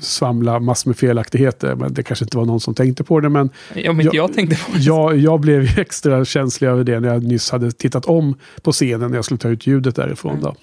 svamla 0.01 0.61
massor 0.61 0.91
med 0.91 0.97
felaktigheter. 0.97 1.75
Men 1.75 1.95
det 1.95 2.03
kanske 2.03 2.25
inte 2.25 2.37
var 2.37 2.45
någon 2.45 2.61
som 2.61 2.75
tänkte 2.75 3.05
på 3.05 3.21
det. 3.21 3.29
Men 3.29 3.51
Om 3.89 4.01
inte 4.01 4.17
Ja, 4.17 4.23
jag 4.23 4.35
tänkte 4.35 4.57
på 4.57 4.73
det. 4.73 4.79
jag, 4.79 5.17
jag 5.17 5.41
blev 5.41 5.79
extra 5.79 6.25
känslig 6.25 6.69
över 6.69 6.85
det 6.85 7.01
när 7.01 7.09
jag 7.09 7.23
nyss 7.23 7.51
hade 7.51 7.73
tittat 7.73 8.07
om 8.07 8.35
på 8.63 8.73
scenen 8.73 9.11
när 9.11 9.19
jag 9.19 9.25
skulle 9.25 9.39
ta 9.39 9.49
ut 9.49 9.67
ljudet 9.67 9.97
därifrån. 9.97 10.41
Då. 10.43 10.55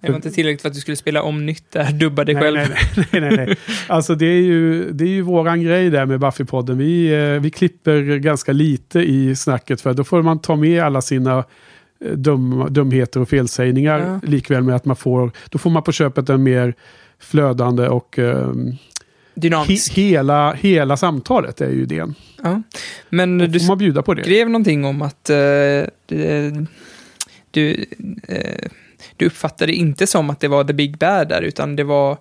Det 0.00 0.08
var 0.08 0.16
inte 0.16 0.30
tillräckligt 0.30 0.62
för 0.62 0.68
att 0.68 0.74
du 0.74 0.80
skulle 0.80 0.96
spela 0.96 1.22
om 1.22 1.46
nytt 1.46 1.70
där, 1.70 1.92
dubba 1.92 2.24
dig 2.24 2.34
Nej, 2.34 2.42
själv. 2.44 2.56
nej, 2.56 3.06
nej, 3.12 3.20
nej, 3.20 3.46
nej. 3.46 3.56
Alltså 3.86 4.14
det 4.14 4.26
är 4.26 4.42
ju, 4.42 4.90
det 4.92 5.04
är 5.04 5.08
ju 5.08 5.22
våran 5.22 5.62
grej 5.62 5.90
där 5.90 6.06
med 6.06 6.20
Buffy-podden. 6.20 6.74
Vi, 6.76 7.14
eh, 7.14 7.40
vi 7.40 7.50
klipper 7.50 8.02
ganska 8.18 8.52
lite 8.52 9.00
i 9.00 9.36
snacket 9.36 9.80
för 9.80 9.94
då 9.94 10.04
får 10.04 10.22
man 10.22 10.38
ta 10.40 10.56
med 10.56 10.82
alla 10.82 11.02
sina 11.02 11.44
eh, 12.04 12.10
dum, 12.12 12.66
dumheter 12.70 13.20
och 13.20 13.28
felsägningar. 13.28 13.98
Ja. 14.22 14.28
Likväl 14.30 14.62
med 14.62 14.76
att 14.76 14.84
man 14.84 14.96
får, 14.96 15.30
då 15.50 15.58
får 15.58 15.70
man 15.70 15.82
på 15.82 15.92
köpet 15.92 16.28
en 16.28 16.42
mer 16.42 16.74
flödande 17.20 17.88
och 17.88 18.18
he, 18.18 18.34
Dynamisk. 19.34 19.92
hela, 19.92 20.52
hela 20.52 20.96
samtalet 20.96 21.60
är 21.60 21.70
ju 21.70 21.82
idén. 21.82 22.14
Ja. 22.42 22.62
Men 23.08 23.38
du 23.38 23.66
man 23.68 23.78
bjuda 23.78 24.02
på 24.02 24.14
det. 24.14 24.22
skrev 24.22 24.50
någonting 24.50 24.84
om 24.84 25.02
att 25.02 25.24
det- 25.24 26.66
du, 27.50 27.86
eh, 28.28 28.68
du 29.16 29.26
uppfattade 29.26 29.72
inte 29.72 30.06
som 30.06 30.30
att 30.30 30.40
det 30.40 30.48
var 30.48 30.64
the 30.64 30.72
big 30.72 30.98
bad 30.98 31.28
där, 31.28 31.42
utan 31.42 31.76
det 31.76 31.84
var 31.84 32.18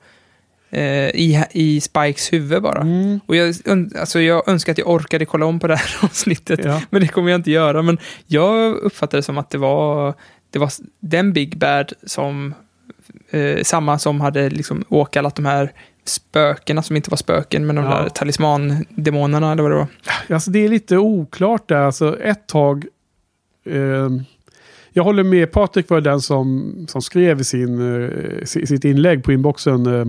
eh, 0.70 1.10
i, 1.10 1.44
i 1.52 1.82
Spikes 1.82 2.34
huvud 2.34 2.62
bara. 2.62 2.82
Mm, 2.82 3.20
Och 3.26 3.36
jag, 3.36 3.56
alltså 4.00 4.20
jag 4.22 4.50
önskar 4.50 4.72
att 4.72 4.78
jag 4.78 4.88
orkade 4.90 5.26
kolla 5.26 5.46
om 5.46 5.60
på 5.60 5.68
det 5.68 5.76
här 5.76 5.98
avsnittet, 6.06 6.60
ja. 6.64 6.82
men 6.90 7.02
det 7.02 7.08
kommer 7.08 7.32
jag 7.32 7.38
inte 7.40 7.52
göra. 7.52 7.82
Men 7.82 7.98
jag 8.28 8.76
uppfattade 8.76 9.18
det 9.18 9.24
som 9.24 9.38
att 9.38 9.50
det 9.50 9.58
var, 9.58 10.14
det 10.50 10.60
var 10.60 10.72
den 11.00 11.34
Big 11.34 11.58
Bad 11.58 11.94
som, 12.04 12.54
eh, 13.30 13.64
samma 13.64 14.00
som 14.00 14.22
hade 14.22 14.50
liksom 14.50 14.84
åkallat 14.90 15.36
de 15.36 15.46
här 15.46 15.72
spökena 16.08 16.84
som 16.84 16.96
inte 16.96 17.10
var 17.10 17.18
spöken, 17.18 17.66
men 17.66 17.76
de 17.76 17.86
Ja. 17.86 17.92
där 18.02 18.10
talismandemonerna 18.10 19.52
eller 19.52 19.64
vad 19.64 19.72
det 19.72 19.76
var. 19.76 19.88
Alltså 20.30 20.52
det 20.52 20.60
är 20.60 20.70
lite 20.70 20.98
oklart 20.98 21.68
där. 21.70 21.76
Alltså 21.82 22.20
ett 22.22 22.48
tag... 22.48 22.86
Eh, 23.70 24.10
jag 24.98 25.04
håller 25.04 25.24
med, 25.24 25.52
Patrik 25.52 25.90
var 25.90 26.02
den 26.02 26.22
som, 26.22 26.76
som 26.90 27.02
skrev 27.02 27.42
i 27.42 27.44
sin, 27.44 28.04
eh, 28.04 28.10
si- 28.44 28.68
sitt 28.68 28.86
inlägg 28.86 29.24
på 29.24 29.32
inboxen 29.32 29.86
eh, 29.86 30.06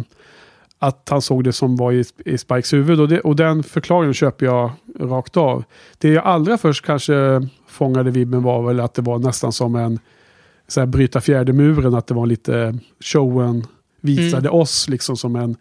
att 0.78 1.08
han 1.10 1.22
såg 1.22 1.44
det 1.44 1.52
som 1.52 1.76
var 1.76 1.92
i, 1.92 2.04
i 2.24 2.38
Spikes 2.38 2.72
huvud. 2.72 3.00
Och, 3.00 3.08
det, 3.08 3.20
och 3.20 3.36
den 3.36 3.62
förklaringen 3.62 4.14
köper 4.14 4.46
jag 4.46 4.70
rakt 5.00 5.36
av. 5.36 5.64
Det 5.98 6.08
jag 6.08 6.24
allra 6.24 6.58
först 6.58 6.84
kanske 6.86 7.48
fångade 7.68 8.10
vibben 8.10 8.42
var 8.42 8.62
väl 8.66 8.80
att 8.80 8.94
det 8.94 9.02
var 9.02 9.18
nästan 9.18 9.52
som 9.52 9.76
en 9.76 9.98
så 10.68 10.80
här, 10.80 10.86
bryta 10.86 11.20
fjärde 11.20 11.52
muren, 11.52 11.94
att 11.94 12.06
det 12.06 12.14
var 12.14 12.26
lite 12.26 12.78
showen 13.00 13.64
visade 14.00 14.48
oss 14.48 14.88
liksom 14.88 15.16
som 15.16 15.36
en, 15.36 15.56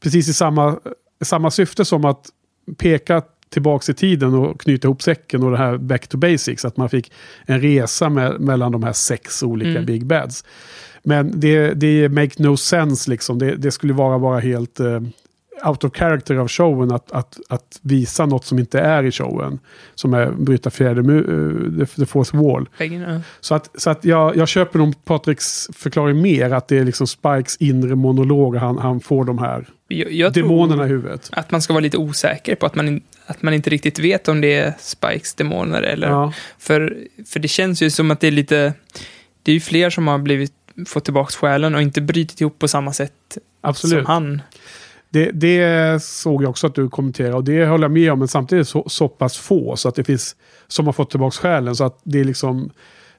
precis 0.00 0.28
i 0.28 0.32
samma, 0.32 0.78
samma 1.20 1.50
syfte 1.50 1.84
som 1.84 2.04
att 2.04 2.26
peka 2.76 3.22
tillbaks 3.50 3.88
i 3.88 3.94
tiden 3.94 4.34
och 4.34 4.60
knyta 4.60 4.88
ihop 4.88 5.02
säcken 5.02 5.42
och 5.42 5.50
det 5.50 5.58
här 5.58 5.76
back 5.78 6.08
to 6.08 6.16
basics. 6.18 6.64
Att 6.64 6.76
man 6.76 6.88
fick 6.88 7.12
en 7.46 7.60
resa 7.60 8.08
med, 8.08 8.40
mellan 8.40 8.72
de 8.72 8.82
här 8.82 8.92
sex 8.92 9.42
olika 9.42 9.70
Mm. 9.70 9.86
big 9.86 10.06
bads. 10.06 10.44
Men 11.02 11.40
det, 11.40 11.74
det 11.74 12.08
make 12.08 12.42
no 12.42 12.56
sense 12.56 13.10
liksom. 13.10 13.38
Det, 13.38 13.56
det 13.56 13.70
skulle 13.70 13.92
vara 13.92 14.18
bara 14.18 14.38
helt 14.40 14.80
eh, 14.80 15.00
out 15.64 15.84
of 15.84 15.92
character 15.96 16.36
av 16.36 16.48
showen 16.48 16.92
att, 16.92 17.12
att, 17.12 17.38
att 17.48 17.80
visa 17.82 18.26
något 18.26 18.44
som 18.44 18.58
inte 18.58 18.80
är 18.80 19.04
i 19.04 19.12
showen. 19.12 19.58
Som 19.94 20.14
är 20.14 20.30
bryta 20.30 20.70
fjärde 20.70 21.00
eh, 21.00 21.86
the, 21.86 21.86
the 21.86 22.06
fourth 22.06 22.36
wall. 22.36 22.68
Så 23.40 23.54
att, 23.54 23.70
så 23.80 23.90
att 23.90 24.04
jag, 24.04 24.36
jag 24.36 24.48
köper 24.48 24.78
nog 24.78 25.04
Patriks 25.04 25.68
förklaring 25.72 26.22
mer. 26.22 26.50
Att 26.50 26.68
det 26.68 26.78
är 26.78 26.84
liksom 26.84 27.06
Spikes 27.06 27.56
inre 27.56 27.94
monolog. 27.94 28.56
Han, 28.56 28.78
han 28.78 29.00
får 29.00 29.24
de 29.24 29.38
här 29.38 29.68
Jag, 29.88 30.12
jag 30.12 30.32
demonerna 30.32 30.84
i 30.84 30.88
huvudet. 30.88 31.28
att 31.32 31.50
man 31.50 31.62
ska 31.62 31.72
vara 31.72 31.82
lite 31.82 31.96
osäker 31.96 32.54
på 32.54 32.66
att 32.66 32.74
man, 32.74 33.00
att 33.26 33.42
man 33.42 33.54
inte 33.54 33.70
riktigt 33.70 33.98
vet 33.98 34.28
om 34.28 34.40
det 34.40 34.54
är 34.54 34.74
Spikes 34.78 35.34
demoner 35.34 35.82
eller... 35.82 36.08
Ja, 36.08 36.32
För, 36.58 36.98
för 37.26 37.40
det 37.40 37.48
känns 37.48 37.82
ju 37.82 37.90
som 37.90 38.10
att 38.10 38.20
det 38.20 38.26
är 38.26 38.30
lite... 38.30 38.72
Det 39.42 39.52
är 39.52 39.54
ju 39.54 39.60
fler 39.60 39.90
som 39.90 40.08
har 40.08 40.18
blivit, 40.18 40.52
fått 40.86 41.04
tillbaka 41.04 41.30
själen 41.30 41.74
och 41.74 41.82
inte 41.82 42.00
brutit 42.00 42.40
ihop 42.40 42.58
på 42.58 42.68
samma 42.68 42.92
sätt 42.92 43.38
absolut. 43.60 43.98
som 43.98 44.06
han. 44.06 44.42
Det, 45.10 45.30
det 45.30 46.02
såg 46.02 46.42
jag 46.42 46.50
också 46.50 46.66
att 46.66 46.74
du 46.74 46.88
kommenterade 46.88 47.34
och 47.34 47.44
det 47.44 47.66
håller 47.66 47.84
jag 47.84 47.92
med 47.92 48.12
om. 48.12 48.18
Men 48.18 48.28
samtidigt 48.28 48.68
så, 48.68 48.88
så 48.88 49.08
pass 49.08 49.36
få 49.36 49.76
så 49.76 49.88
att 49.88 49.94
det 49.94 50.04
finns 50.04 50.36
som 50.66 50.86
har 50.86 50.92
fått 50.92 51.10
tillbaka 51.10 51.34
själen. 51.34 51.76
Så 51.76 51.84
att 51.84 52.00
det 52.02 52.20
är 52.20 52.24
liksom 52.24 52.70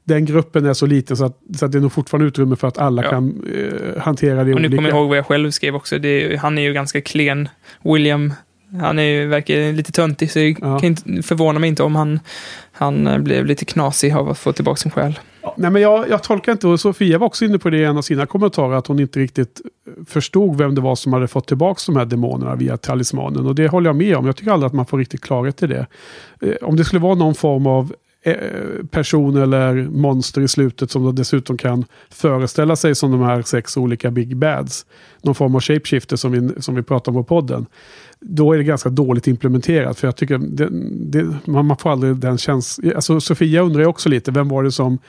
den 0.09 0.25
gruppen 0.25 0.65
är 0.65 0.73
så 0.73 0.85
liten 0.85 1.17
så 1.17 1.25
att, 1.25 1.37
så 1.57 1.65
att 1.65 1.71
det 1.71 1.77
är 1.77 1.81
nog 1.81 1.91
fortfarande 1.91 2.27
utrymme 2.27 2.55
för 2.55 2.67
att 2.67 2.77
alla 2.77 3.03
Ja. 3.03 3.09
kan 3.09 3.43
eh, 3.55 4.01
hantera 4.01 4.35
det 4.35 4.39
Och 4.41 4.45
nu 4.47 4.53
olika. 4.67 4.75
kommer 4.75 4.89
jag 4.89 4.97
ihåg 4.97 5.09
vad 5.09 5.17
jag 5.17 5.25
själv 5.25 5.51
skrev 5.51 5.75
också. 5.75 5.95
Är, 5.95 6.37
han 6.37 6.57
är 6.57 6.61
ju 6.61 6.73
ganska 6.73 7.01
klen. 7.01 7.49
William, 7.83 8.33
han 8.81 8.99
är 8.99 9.03
ju, 9.03 9.27
verkar 9.27 9.73
lite 9.73 9.91
töntig, 9.91 10.31
så 10.31 10.39
det 10.39 10.49
Ja. 10.61 10.79
kan 10.79 10.83
inte, 10.83 11.23
förvåna 11.23 11.59
mig 11.59 11.67
inte 11.69 11.83
om 11.83 11.95
han, 11.95 12.19
han 12.71 13.07
eh, 13.07 13.17
blev 13.17 13.45
lite 13.45 13.65
knasig 13.65 14.13
av 14.13 14.29
att 14.29 14.37
få 14.39 14.51
tillbaka 14.53 14.75
sin 14.77 14.91
själ. 14.91 15.19
Ja, 15.41 15.53
nej, 15.57 15.71
men 15.71 15.81
jag, 15.81 16.09
jag 16.09 16.23
tolkar 16.23 16.51
inte, 16.51 16.67
och 16.67 16.79
Sofia 16.79 17.17
var 17.17 17.27
också 17.27 17.45
inne 17.45 17.59
på 17.59 17.69
det 17.69 17.77
i 17.77 17.83
en 17.83 17.97
av 17.97 18.01
sina 18.01 18.25
kommentarer, 18.25 18.75
att 18.75 18.87
hon 18.87 18.99
inte 18.99 19.19
riktigt 19.19 19.61
förstod 20.07 20.57
vem 20.57 20.75
det 20.75 20.81
var 20.81 20.95
som 20.95 21.13
hade 21.13 21.27
fått 21.27 21.47
tillbaka 21.47 21.79
de 21.85 21.95
här 21.95 22.05
demonerna 22.05 22.55
via 22.55 22.77
talismanen. 22.77 23.45
Och 23.45 23.55
det 23.55 23.67
håller 23.67 23.89
jag 23.89 23.95
med 23.95 24.15
om. 24.15 24.25
Jag 24.25 24.35
tycker 24.35 24.51
aldrig 24.51 24.67
att 24.67 24.73
man 24.73 24.85
får 24.85 24.97
riktigt 24.97 25.21
klarhet 25.21 25.63
i 25.63 25.67
det. 25.67 25.87
Eh, 26.41 26.53
om 26.61 26.75
det 26.75 26.85
skulle 26.85 26.99
vara 27.01 27.15
någon 27.15 27.35
form 27.35 27.67
av 27.67 27.83
eh, 27.83 27.89
Eh, 28.21 28.85
person 28.91 29.37
eller 29.37 29.83
monster 29.83 30.41
i 30.41 30.47
slutet 30.47 30.91
som 30.91 31.03
de 31.03 31.15
dessutom 31.15 31.57
kan 31.57 31.85
föreställa 32.09 32.75
sig 32.75 32.95
som 32.95 33.11
de 33.11 33.21
här 33.21 33.41
sex 33.41 33.77
olika 33.77 34.11
big 34.11 34.37
bads. 34.37 34.85
Någon 35.21 35.35
form 35.35 35.55
av 35.55 35.61
shapeshifter 35.61 36.15
som 36.15 36.31
vi, 36.31 36.61
som 36.61 36.75
vi 36.75 36.83
pratar 36.83 37.11
om 37.11 37.15
på 37.15 37.23
podden. 37.23 37.65
Då 38.19 38.53
är 38.53 38.57
det 38.57 38.63
ganska 38.63 38.89
dåligt 38.89 39.27
implementerat. 39.27 39.99
För 39.99 40.07
jag 40.07 40.15
tycker 40.15 40.37
det, 40.37 40.69
det, 40.91 41.37
man, 41.45 41.65
man 41.65 41.77
får 41.77 41.91
aldrig 41.91 42.15
den 42.15 42.37
känslan. 42.37 42.91
Alltså 42.95 43.19
Sofia 43.21 43.61
undrar 43.61 43.81
ju 43.81 43.87
också 43.87 44.09
lite, 44.09 44.31
vem 44.31 44.49
var 44.49 44.63
det 44.63 44.71
som 44.71 44.99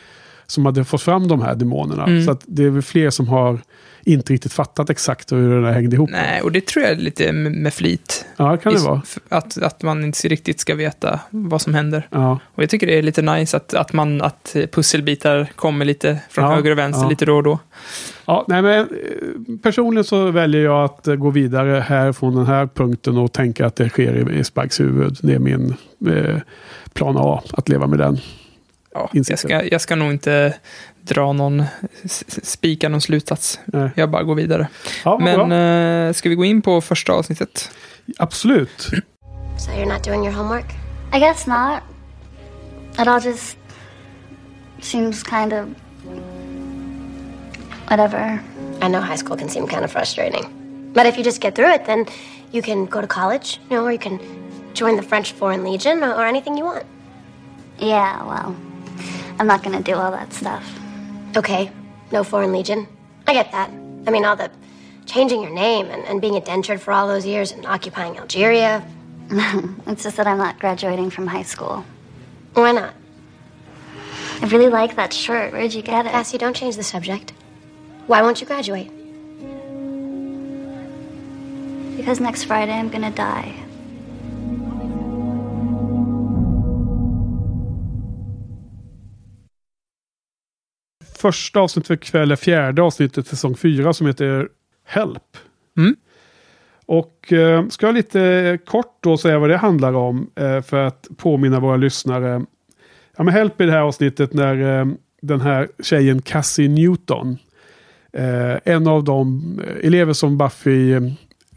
som 0.51 0.67
hade 0.67 0.85
fått 0.85 1.03
fram 1.03 1.29
de 1.29 1.43
här 1.43 1.55
demonerna. 1.55 2.05
Mm. 2.05 2.25
Så 2.25 2.37
det 2.47 2.65
är 2.65 2.71
väl 2.71 2.83
fler 2.83 3.11
som 3.11 3.29
har 3.29 3.59
inte 4.05 4.33
riktigt 4.33 4.53
fattat 4.53 4.91
exakt 4.91 5.33
hur 5.33 5.51
det 5.55 5.63
där 5.63 5.73
hängde 5.73 5.97
ihop. 5.97 6.11
Nej, 6.11 6.43
och 6.43 6.53
det 6.53 6.67
tror 6.67 6.85
jag 6.85 6.93
är 6.93 6.97
lite 6.97 7.33
med, 7.33 7.75
flit. 7.75 8.25
Ja, 8.37 8.57
kan 8.57 8.75
det 8.75 8.81
vara. 8.81 9.03
Att, 9.29 9.63
att 9.63 9.83
man 9.83 10.05
inte 10.05 10.29
riktigt 10.29 10.61
ska 10.61 10.75
veta 10.75 11.21
vad 11.31 11.61
som 11.63 11.75
händer. 11.75 12.07
Ja, 12.11 12.39
Och 12.55 12.63
jag 12.63 12.71
tycker 12.71 12.87
det 12.87 12.99
är 12.99 13.03
lite 13.03 13.23
nice 13.23 13.57
att, 13.57 13.75
att, 13.75 13.93
man, 13.93 14.23
att 14.23 14.57
pusselbitar 14.73 15.49
kommer 15.57 15.85
lite 15.85 16.19
från 16.31 16.45
Ja, 16.45 16.55
höger 16.55 16.71
och 16.71 16.79
vänster 16.79 17.03
ja. 17.03 17.09
lite 17.11 17.25
då 17.25 17.37
och 17.37 17.43
då. 17.43 17.59
ja 18.27 18.45
nej, 18.49 18.63
men, 18.63 18.81
eh, 18.81 18.87
personligen 19.63 20.05
så 20.05 20.31
väljer 20.31 20.65
jag 20.65 20.85
att 20.85 21.09
eh, 21.09 21.15
gå 21.15 21.31
vidare 21.31 21.81
här 21.81 22.13
från 22.13 22.37
den 22.37 22.47
här 22.47 22.67
punkten 22.67 23.19
och 23.19 23.33
tänka 23.33 23.67
att 23.67 23.77
det 23.77 23.89
sker 23.89 24.31
i, 24.31 24.39
i 24.39 24.45
Spikes 24.45 24.81
huvud. 24.81 25.19
Det 25.23 25.35
är 25.35 25.39
min 25.39 25.75
eh, 26.07 26.37
plan 26.93 27.17
A, 27.19 27.43
att 27.53 27.69
leva 27.69 27.87
med 27.87 27.99
den. 27.99 28.19
Ja, 28.95 29.11
jag, 29.13 29.39
ska, 29.39 29.65
jag 29.65 29.81
ska 29.81 29.97
nog 29.97 30.11
inte 30.11 30.55
dra 31.03 31.33
någon, 31.33 31.65
spika 32.43 32.89
någon 32.89 33.01
slutsats. 33.01 33.61
Nej. 33.67 33.91
Jag 33.95 34.11
bara 34.11 34.23
går 34.23 34.35
vidare. 34.35 34.69
Ja, 35.05 35.19
Men 35.19 35.49
bra. 35.49 35.57
eh, 35.57 36.13
ska 36.13 36.29
vi 36.29 36.35
gå 36.35 36.45
in 36.45 36.63
på 36.63 36.81
första 36.81 37.13
avsnittet? 37.13 37.71
Absolut. 38.19 38.81
So 39.59 39.71
you're 39.71 39.93
not 39.95 40.05
doing 40.05 40.25
your 40.25 40.33
homework? 40.37 40.65
I 41.15 41.19
guess 41.19 41.47
not. 41.47 41.83
It 43.01 43.07
all 43.09 43.21
just 43.25 43.57
seems 44.81 45.23
kind 45.23 45.53
of. 45.53 45.67
whatever. 47.91 48.41
I 48.83 48.89
know 48.89 49.01
high 49.01 49.17
school 49.17 49.37
can 49.37 49.49
seem 49.49 49.67
kind 49.67 49.85
of 49.85 49.91
frustrating. 49.91 50.45
But 50.95 51.07
if 51.07 51.17
you 51.19 51.25
just 51.25 51.41
get 51.41 51.55
through 51.55 51.75
it, 51.75 51.85
then 51.87 52.07
you 52.53 52.63
can 52.63 52.87
go 52.87 53.01
to 53.01 53.07
college, 53.07 53.61
you 53.71 53.77
know, 53.77 53.85
or 53.85 53.93
you 53.93 53.99
can 53.99 54.19
join 54.75 54.97
the 54.97 55.03
French 55.03 55.33
Foreign 55.33 55.65
Legion 55.65 56.03
or, 56.05 56.15
or 56.15 56.25
anything 56.27 56.57
you 56.59 56.65
want. 56.65 56.85
Yeah, 57.79 58.23
well, 58.27 58.55
I'm 59.39 59.47
not 59.47 59.63
gonna 59.63 59.83
do 59.83 59.95
all 59.95 60.11
that 60.11 60.33
stuff. 60.33 60.65
Okay, 61.37 61.71
no 62.13 62.25
Foreign 62.25 62.53
Legion. 62.53 62.87
I 63.27 63.33
get 63.33 63.53
that. 63.53 63.71
I 63.71 64.11
mean, 64.11 64.25
all 64.25 64.37
the 64.37 64.51
changing 65.07 65.43
your 65.43 65.51
name 65.51 65.87
and, 65.87 66.05
and 66.05 66.21
being 66.21 66.35
indentured 66.35 66.81
for 66.81 66.93
all 66.93 67.09
those 67.09 67.27
years 67.27 67.53
and 67.53 67.67
occupying 67.67 68.17
Algeria. 68.19 68.87
It's 69.87 70.05
just 70.05 70.17
that 70.17 70.27
I'm 70.27 70.39
not 70.39 70.59
graduating 70.59 71.11
from 71.11 71.27
high 71.27 71.43
school. 71.43 71.85
Why 72.55 72.73
not? 72.73 72.95
I 74.43 74.47
really 74.47 74.69
like 74.69 74.97
that 74.97 75.13
shirt. 75.13 75.53
Where'd 75.53 75.75
you 75.75 75.83
get 75.83 76.07
it? 76.07 76.13
Cassie, 76.13 76.39
don't 76.39 76.57
change 76.57 76.77
the 76.77 76.83
subject. 76.83 77.33
Why 78.07 78.23
won't 78.23 78.41
you 78.41 78.47
graduate? 78.47 78.91
Because 81.97 82.21
next 82.21 82.45
Friday 82.45 82.73
I'm 82.73 82.89
gonna 82.89 83.11
die. 83.11 83.55
Första 91.21 91.61
avsnittet 91.61 91.87
för 91.87 91.97
kväll 91.97 92.31
är 92.31 92.37
fjärde 92.37 92.83
avsnittet 92.83 93.27
säsong 93.27 93.57
fyra 93.57 93.93
som 93.93 94.07
heter 94.07 94.49
Help. 94.87 95.37
Mm. 95.77 95.97
Och 96.87 97.33
eh, 97.33 97.69
ska 97.69 97.87
jag 97.87 97.95
lite 97.95 98.59
kort 98.65 98.99
då 99.01 99.19
säga 99.19 99.39
vad 99.39 99.51
det 99.51 99.57
handlar 99.57 99.93
om 99.93 100.31
eh, 100.35 100.63
för 100.63 100.87
att 100.87 101.09
påminna 101.17 101.61
våra 101.61 101.77
lyssnare. 101.77 102.45
Ja, 103.17 103.25
men 103.25 103.35
Help 103.35 103.61
i 103.61 103.65
det 103.65 103.73
här 103.73 103.81
avsnittet 103.81 104.33
när 104.33 104.81
eh, 104.81 104.87
den 105.23 105.41
här 105.41 105.69
tjejen 105.83 106.23
Cassie 106.23 106.69
Newton, 106.69 107.39
eh, 108.13 108.57
en 108.65 108.87
av 108.87 109.05
de 109.05 109.43
elever 109.83 110.13
som 110.13 110.39
Buffy 110.39 110.93
eh, 110.93 111.03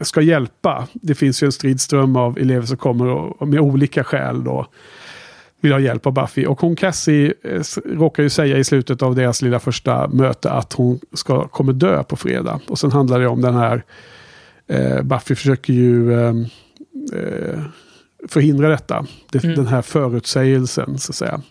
ska 0.00 0.20
hjälpa. 0.20 0.88
Det 0.92 1.14
finns 1.14 1.42
ju 1.42 1.44
en 1.44 1.52
stridström 1.52 2.16
av 2.16 2.38
elever 2.38 2.66
som 2.66 2.76
kommer 2.76 3.06
och 3.06 3.48
med 3.48 3.60
olika 3.60 4.04
skäl 4.04 4.44
då 4.44 4.66
vill 5.64 5.72
ha 5.72 5.80
hjälp 5.80 6.06
av 6.06 6.12
Buffy. 6.12 6.46
Och 6.46 6.60
hon 6.60 6.76
Cassie 6.76 7.34
eh, 7.42 7.62
råkar 7.84 8.22
ju 8.22 8.30
säga 8.30 8.58
i 8.58 8.64
slutet 8.64 9.02
av 9.02 9.14
deras 9.14 9.42
lilla 9.42 9.60
första 9.60 10.08
möte 10.08 10.50
att 10.50 10.72
hon 10.72 11.00
ska, 11.12 11.48
kommer 11.48 11.72
dö 11.72 12.02
på 12.02 12.16
fredag. 12.16 12.60
Och 12.68 12.78
sen 12.78 12.92
handlar 12.92 13.20
det 13.20 13.26
om 13.26 13.40
den 13.40 13.54
här 13.54 13.84
eh, 14.66 15.02
Buffy 15.02 15.34
försöker 15.34 15.72
ju 15.72 16.12
eh, 16.12 16.34
eh, 17.12 17.60
förhindra 18.28 18.68
detta. 18.68 19.06
Det, 19.32 19.44
Mm. 19.44 19.56
Den 19.56 19.66
här 19.66 19.82
förutsägelsen 19.82 20.98
så 20.98 21.12
att 21.12 21.16
säga. 21.16 21.42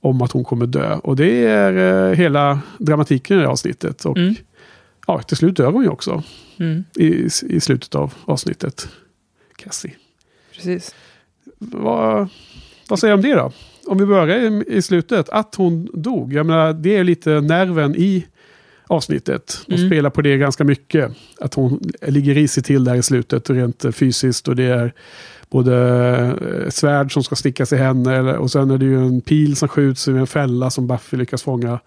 Om 0.00 0.22
att 0.22 0.32
hon 0.32 0.44
kommer 0.44 0.66
dö. 0.66 0.94
Och 0.94 1.16
det 1.16 1.44
är 1.46 2.08
eh, 2.10 2.16
hela 2.16 2.60
dramatiken 2.78 3.36
i 3.36 3.40
det 3.40 3.46
här 3.46 3.52
avsnittet. 3.52 4.04
Och 4.04 4.16
Mm. 4.18 4.34
ja, 5.06 5.22
till 5.22 5.36
slut 5.36 5.56
dör 5.56 5.72
hon 5.72 5.82
ju 5.82 5.88
också. 5.88 6.22
Mm, 6.58 6.84
I, 6.96 7.28
I 7.48 7.60
slutet 7.60 7.94
av 7.94 8.14
avsnittet. 8.24 8.88
Cassie. 9.56 9.94
precis. 10.54 10.94
Vad, 11.58 12.28
vad 12.92 12.98
säger 12.98 13.16
du 13.16 13.22
om 13.22 13.22
det 13.30 13.34
då? 13.34 13.52
Om 13.86 13.98
vi 13.98 14.06
börjar 14.06 14.70
i, 14.72 14.82
slutet. 14.82 15.28
Att 15.28 15.54
hon 15.54 15.88
dog. 15.94 16.32
Jag 16.32 16.46
menar, 16.46 16.72
det 16.72 16.96
är 16.96 17.04
lite 17.04 17.30
nerven 17.40 17.96
i 17.96 18.26
avsnittet. 18.86 19.58
De 19.66 19.74
Mm. 19.74 19.88
spelar 19.88 20.10
på 20.10 20.22
det 20.22 20.36
ganska 20.36 20.64
mycket. 20.64 21.10
Att 21.40 21.54
hon 21.54 21.80
ligger 22.06 22.34
risigt 22.34 22.66
till 22.66 22.84
där 22.84 22.94
i 22.94 23.02
slutet 23.02 23.50
rent 23.50 23.84
eh, 23.84 23.92
fysiskt. 23.92 24.48
Och 24.48 24.56
det 24.56 24.64
är 24.64 24.92
både 25.50 25.76
eh, 26.64 26.70
svärd 26.70 27.12
som 27.12 27.24
ska 27.24 27.36
stickas 27.36 27.72
i 27.72 27.76
henne. 27.76 28.36
Och 28.36 28.50
sen 28.50 28.70
är 28.70 28.78
det 28.78 28.84
ju 28.84 29.06
en 29.06 29.20
pil 29.20 29.56
som 29.56 29.68
skjuts 29.68 30.08
i 30.08 30.10
en 30.10 30.26
fälla 30.26 30.70
som 30.70 30.86
Buffy 30.86 31.16
lyckas 31.16 31.42
fånga. 31.42 31.78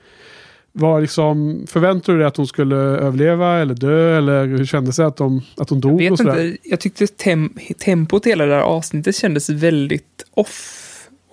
Var 0.72 1.02
liksom, 1.02 1.66
förväntade 1.68 2.18
du 2.18 2.20
dig 2.20 2.28
att 2.28 2.38
hon 2.38 2.48
skulle 2.48 2.76
överleva 2.76 3.58
eller 3.58 3.74
dö? 3.74 4.18
Eller 4.18 4.46
hur 4.46 4.66
kändes 4.66 4.96
det 4.96 5.06
att, 5.06 5.18
de, 5.18 5.42
att 5.58 5.70
hon 5.70 5.80
dog? 5.80 6.02
Jag 6.02 6.12
vet 6.12 6.20
inte, 6.20 6.58
jag 6.64 6.80
tyckte 6.80 7.08
tem 7.08 7.58
tempot 7.86 8.26
i 8.26 8.30
hela 8.30 8.46
det 8.46 8.54
här 8.56 8.62
avsnittet 8.62 9.16
kändes 9.16 9.50
väldigt 9.50 10.26
off. 10.34 10.82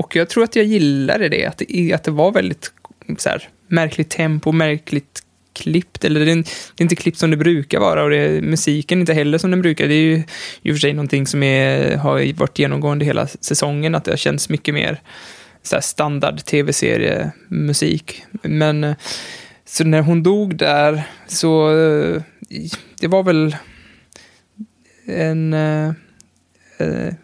Och 0.03 0.17
jag 0.17 0.29
tror 0.29 0.45
att 0.45 0.57
jag 0.57 0.65
gillade 0.65 1.29
det, 1.29 1.47
att 1.47 1.59
det, 1.69 1.93
att 1.93 2.05
det 2.05 2.11
var 2.11 2.33
väldigt 2.33 2.73
så 3.19 3.29
här, 3.29 3.49
märkligt 3.69 4.11
tempo, 4.11 4.53
märkligt 4.53 5.23
klippt. 5.53 6.05
Eller 6.05 6.21
det 6.21 6.31
är, 6.31 6.33
en- 6.33 6.43
det 6.43 6.81
är 6.81 6.83
inte 6.83 6.97
klippt 6.97 7.19
som 7.19 7.31
det 7.31 7.37
brukar 7.37 7.81
vara 7.81 8.03
och 8.03 8.11
det 8.11 8.17
är 8.17 8.41
musiken 8.41 9.01
inte 9.01 9.15
heller 9.15 9.39
som 9.39 9.51
den 9.51 9.63
brukar. 9.63 9.89
Det 9.89 9.95
är 9.95 10.03
ju 10.03 10.23
i 10.63 10.71
och 10.71 10.75
för 10.75 10.81
sig 10.81 10.93
någonting 10.93 11.27
som 11.27 11.43
är, 11.43 11.97
har 11.97 12.33
varit 12.39 12.59
genomgående 12.59 13.05
hela 13.05 13.27
säsongen, 13.27 13.95
att 13.95 14.05
det 14.05 14.11
har 14.13 14.17
känts 14.17 14.49
mycket 14.49 14.75
mer 14.75 15.01
så 15.63 15.77
här 15.77 15.81
standard 15.81 16.45
tv-seriemusik. 16.45 18.25
Men 18.43 18.85
eh, 18.85 18.95
så 19.65 19.85
när 19.85 20.01
hon 20.03 20.23
dog 20.23 20.57
där 20.57 21.03
så 21.27 21.79
eh, 21.79 22.23
det 23.01 23.09
var 23.09 23.23
väl 23.23 23.57
en... 25.07 25.53
eh, 25.55 25.89
eh 26.79 27.15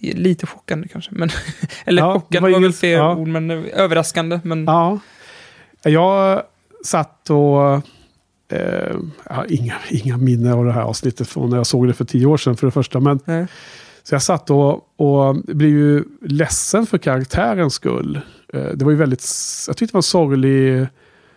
lite 0.00 0.46
chockande 0.46 0.88
kanske. 0.88 1.10
Men, 1.14 1.30
eller 1.84 2.02
Ja, 2.02 2.12
chockande 2.12 2.48
var 2.48 2.52
var, 2.56 2.60
väl 2.60 2.72
fel 2.72 2.90
ja. 2.90 3.16
ord, 3.16 3.28
men 3.28 3.50
överraskande. 3.50 4.40
Men, 4.44 4.64
Ja. 4.64 4.98
Jag 5.82 6.42
satt 6.84 7.30
och... 7.30 7.72
Eh, 8.52 8.96
jag 9.28 9.34
har 9.34 9.46
inga, 9.52 9.74
inga 9.90 10.16
minnen 10.16 10.52
av 10.52 10.64
det 10.64 10.72
här 10.72 10.82
avsnittet 10.82 11.28
från 11.28 11.50
när 11.50 11.56
jag 11.56 11.66
såg 11.66 11.86
det 11.86 11.94
för 11.94 12.04
tio 12.04 12.26
år 12.26 12.36
sedan 12.36 12.56
för 12.56 12.66
det 12.66 12.70
första. 12.70 13.00
Men, 13.00 13.20
Nej. 13.24 13.46
så 14.02 14.14
jag 14.14 14.22
satt 14.22 14.50
och, 14.50 14.72
och 14.96 15.36
blev 15.36 15.70
ju 15.70 16.04
ledsen 16.22 16.86
för 16.86 16.98
karaktärens 16.98 17.74
skull. 17.74 18.20
Eh, 18.52 18.64
det 18.74 18.84
var 18.84 18.90
ju 18.92 18.96
väldigt... 18.98 19.24
Jag 19.66 19.76
tyckte 19.76 19.92
det 19.92 19.94
var 19.94 19.98
en 19.98 20.02
sorglig 20.02 20.86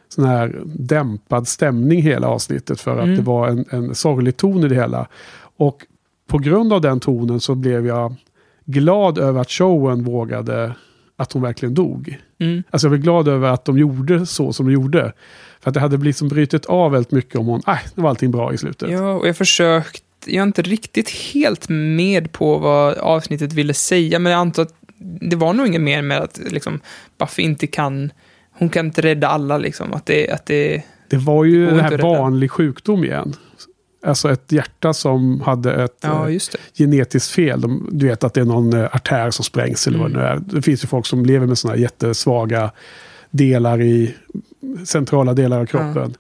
sån 0.10 0.26
här 0.26 0.62
dämpad 0.65 1.47
stämning 1.47 2.02
hela 2.02 2.28
avsnittet. 2.28 2.82
För 2.82 2.97
att 2.97 3.04
Mm. 3.04 3.15
det 3.15 3.21
var 3.21 3.47
en, 3.47 3.65
en 3.69 3.95
sorglig 3.95 4.38
ton 4.38 4.63
i 4.63 4.67
det 4.67 4.76
hela. 4.76 5.08
Och 5.58 5.86
på 6.28 6.38
grund 6.38 6.73
av 6.73 6.82
den 6.82 6.99
tonen 6.99 7.39
så 7.39 7.56
blev 7.56 7.88
jag 7.88 8.15
glad 8.65 9.17
över 9.17 9.41
att 9.41 9.52
showen 9.52 10.04
vågade 10.04 10.76
att 11.15 11.32
hon 11.32 11.41
verkligen 11.41 11.73
dog. 11.73 12.17
Mm. 12.39 12.63
Alltså 12.69 12.88
jag 12.88 12.89
var 12.89 12.97
glad 12.97 13.28
över 13.28 13.49
att 13.49 13.65
de 13.65 13.78
gjorde 13.78 14.26
så 14.26 14.54
som 14.54 14.65
de 14.65 14.71
gjorde. 14.71 15.13
För 15.62 15.69
att 15.69 15.73
det 15.73 15.80
hade 15.80 15.97
blivit 15.97 16.17
som 16.17 16.28
brutit 16.28 16.65
av 16.65 16.91
väldigt 16.91 17.12
mycket 17.12 17.36
om 17.36 17.45
hon, 17.45 17.62
nej, 17.67 17.80
nu 17.95 18.04
var 18.04 18.10
allting 18.10 18.32
bra 18.32 18.54
i 18.54 18.58
slutet. 18.58 18.91
Ja, 18.91 19.13
och 19.13 19.28
jag 19.28 19.38
försökt, 19.38 20.04
jag 20.26 20.36
är 20.36 20.43
inte 20.43 20.62
riktigt 20.62 21.10
helt 21.10 21.69
med 21.69 22.32
på 22.32 22.58
vad 22.58 22.97
avsnittet 22.97 23.54
ville 23.54 23.73
säga, 23.73 24.19
men 24.19 24.32
jag 24.32 24.39
antar 24.39 24.63
att 24.63 24.73
det 25.21 25.36
var 25.36 25.54
nog 25.54 25.67
inget 25.67 25.82
mer 25.82 26.02
med 26.02 26.17
att 26.17 26.39
liksom, 26.52 26.80
Buffy 27.17 27.43
inte 27.43 27.67
kan, 27.67 28.12
hon 28.52 28.69
kan 28.69 28.86
inte 28.86 29.02
rädda 29.02 29.28
alla 29.28 29.58
liksom, 29.58 29.93
att 29.93 30.06
det, 30.06 30.30
att 30.30 30.45
det, 30.45 30.84
Det 31.10 31.17
var 31.17 31.45
ju 31.45 31.65
går 31.65 31.71
en 31.71 31.80
inte 31.80 31.95
här 31.95 32.02
vanlig 32.04 32.52
sjukdom 32.52 33.04
igen. 33.04 33.36
Alltså 34.05 34.31
ett 34.31 34.51
hjärta 34.51 34.93
som 34.93 35.41
hade 35.41 35.83
ett 35.83 35.97
ja 36.01 36.29
eh, 36.29 36.37
genetiskt 36.77 37.31
fel. 37.31 37.61
De, 37.61 37.89
du 37.91 38.07
vet 38.07 38.23
att 38.23 38.33
det 38.33 38.41
är 38.41 38.45
någon 38.45 38.73
eh, 38.73 38.85
artär 38.95 39.31
som 39.31 39.45
sprängs 39.45 39.87
eller 39.87 39.99
vad 39.99 40.11
det 40.11 40.17
nu 40.17 40.23
är. 40.23 40.39
Det 40.45 40.61
finns 40.61 40.83
ju 40.83 40.87
folk 40.87 41.05
som 41.05 41.25
lever 41.25 41.47
med 41.47 41.57
sådana 41.57 41.77
jättesvaga 41.79 42.71
delar 43.31 43.81
i 43.81 44.15
centrala 44.85 45.33
delar 45.33 45.59
av 45.59 45.65
kroppen. 45.65 46.13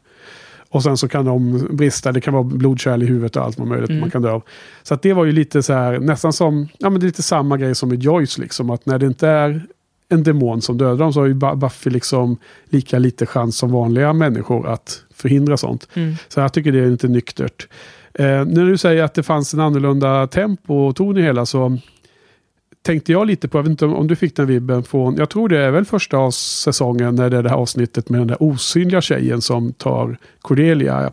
Och 0.69 0.83
sen 0.83 0.97
så 0.97 1.07
kan 1.07 1.25
de 1.25 1.67
brista, 1.71 2.11
det 2.11 2.21
kan 2.21 2.33
vara 2.33 2.43
blodkärl 2.43 3.03
i 3.03 3.05
huvudet 3.05 3.35
och 3.35 3.43
allt 3.43 3.59
vad 3.59 3.67
möjligt 3.67 3.89
Mm. 3.89 4.01
man 4.01 4.11
kan 4.11 4.21
dö 4.21 4.31
av. 4.31 4.43
Så 4.83 4.93
att 4.93 5.01
det 5.01 5.13
var 5.13 5.25
ju 5.25 5.31
lite 5.31 5.63
så 5.63 5.73
här, 5.73 5.99
nästan 5.99 6.33
som, 6.33 6.67
ja 6.77 6.89
men 6.89 6.99
det 6.99 7.03
är 7.03 7.07
lite 7.07 7.23
samma 7.23 7.57
grej 7.57 7.75
som 7.75 7.93
i 7.93 7.95
Joyce 7.95 8.41
liksom. 8.41 8.69
Att 8.69 8.85
när 8.85 8.99
det 8.99 9.05
inte 9.05 9.27
är 9.27 9.65
en 10.09 10.23
demon 10.23 10.61
som 10.61 10.77
dödar 10.77 10.95
dem 10.97 11.13
så 11.13 11.19
har 11.19 11.27
ju 11.27 11.33
Bu- 11.33 11.55
Buffy 11.55 11.89
liksom 11.89 12.37
lika 12.65 12.99
lite 12.99 13.25
chans 13.25 13.57
som 13.57 13.71
vanliga 13.71 14.13
människor 14.13 14.67
att 14.67 15.02
förhindra 15.23 15.57
sånt. 15.57 15.87
Mm. 15.93 16.15
Så 16.27 16.39
jag 16.39 16.53
tycker 16.53 16.71
det 16.71 16.79
är 16.79 16.89
lite 16.89 17.07
nyktert. 17.07 17.67
Eh, 18.13 18.25
när 18.25 18.65
du 18.65 18.77
säger 18.77 19.03
att 19.03 19.13
det 19.13 19.23
fanns 19.23 19.53
en 19.53 19.59
annorlunda 19.59 20.27
tempo 20.27 20.73
och 20.75 20.95
ton 20.95 21.17
i 21.17 21.21
hela 21.21 21.45
så 21.45 21.77
tänkte 22.81 23.11
jag 23.11 23.27
lite 23.27 23.47
på, 23.47 23.57
jag 23.57 23.63
vet 23.63 23.69
inte 23.71 23.85
om, 23.85 23.93
om 23.93 24.07
du 24.07 24.15
fick 24.15 24.35
den 24.35 24.47
vibben 24.47 24.83
från, 24.83 25.15
jag 25.17 25.29
tror 25.29 25.49
det 25.49 25.57
är 25.59 25.71
väl 25.71 25.85
första 25.85 26.31
säsongen 26.31 27.15
när 27.15 27.29
det 27.29 27.37
är 27.37 27.43
det 27.43 27.49
här 27.49 27.55
avsnittet 27.57 28.09
med 28.09 28.19
den 28.21 28.27
där 28.27 28.43
osynliga 28.43 29.01
tjejen 29.01 29.41
som 29.41 29.73
tar 29.73 30.17
Cordelia 30.41 31.11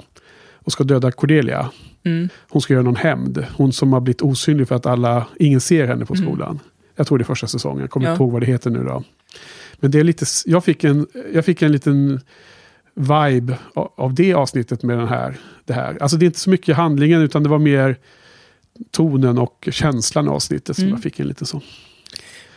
och 0.54 0.72
ska 0.72 0.84
döda 0.84 1.12
Cordelia. 1.12 1.70
Mm. 2.04 2.28
Hon 2.48 2.62
ska 2.62 2.72
göra 2.74 2.84
någon 2.84 2.96
hämnd. 2.96 3.44
Hon 3.56 3.72
som 3.72 3.92
har 3.92 4.00
blivit 4.00 4.22
osynlig 4.22 4.68
för 4.68 4.74
att 4.74 4.86
alla, 4.86 5.26
ingen 5.38 5.60
ser 5.60 5.86
henne 5.86 6.06
på 6.06 6.14
Mm. 6.14 6.26
skolan. 6.26 6.58
Jag 6.96 7.06
tror 7.06 7.18
det 7.18 7.22
är 7.22 7.26
första 7.26 7.46
säsongen, 7.46 7.80
jag 7.80 7.90
kommer 7.90 8.06
Ja. 8.06 8.12
inte 8.12 8.22
ihåg 8.22 8.32
vad 8.32 8.42
det 8.42 8.46
heter 8.46 8.70
nu 8.70 8.84
då. 8.84 9.02
Men 9.80 9.90
det 9.90 10.00
är 10.00 10.04
lite, 10.04 10.24
jag 10.46 10.64
fick 10.64 10.84
en, 10.84 11.06
jag 11.34 11.44
fick 11.44 11.62
en 11.62 11.72
liten 11.72 12.20
vibe 12.94 13.58
av, 13.74 14.14
det 14.14 14.34
avsnittet 14.34 14.82
med 14.82 14.98
den 14.98 15.08
här, 15.08 15.36
det 15.64 15.72
här. 15.72 15.98
Alltså 16.00 16.16
det 16.16 16.24
är 16.24 16.26
inte 16.26 16.38
så 16.40 16.50
mycket 16.50 16.76
handlingen 16.76 17.20
utan 17.20 17.42
det 17.42 17.48
var 17.48 17.58
mer 17.58 17.96
tonen 18.90 19.38
och 19.38 19.68
känslan 19.72 20.26
i 20.26 20.28
avsnittet 20.28 20.76
som 20.76 20.84
Mm. 20.84 20.94
jag 20.94 21.02
fick 21.02 21.20
en 21.20 21.26
liten 21.26 21.46
sån. 21.46 21.60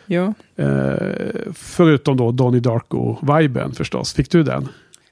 Ja. 0.05 0.33
Eh, 0.55 0.95
förutom 1.53 2.17
då 2.17 2.31
Donnie 2.31 2.59
Darko-viben 2.59 3.71
förstås. 3.71 4.13
Fick 4.13 4.29
du 4.31 4.43
den? 4.43 4.67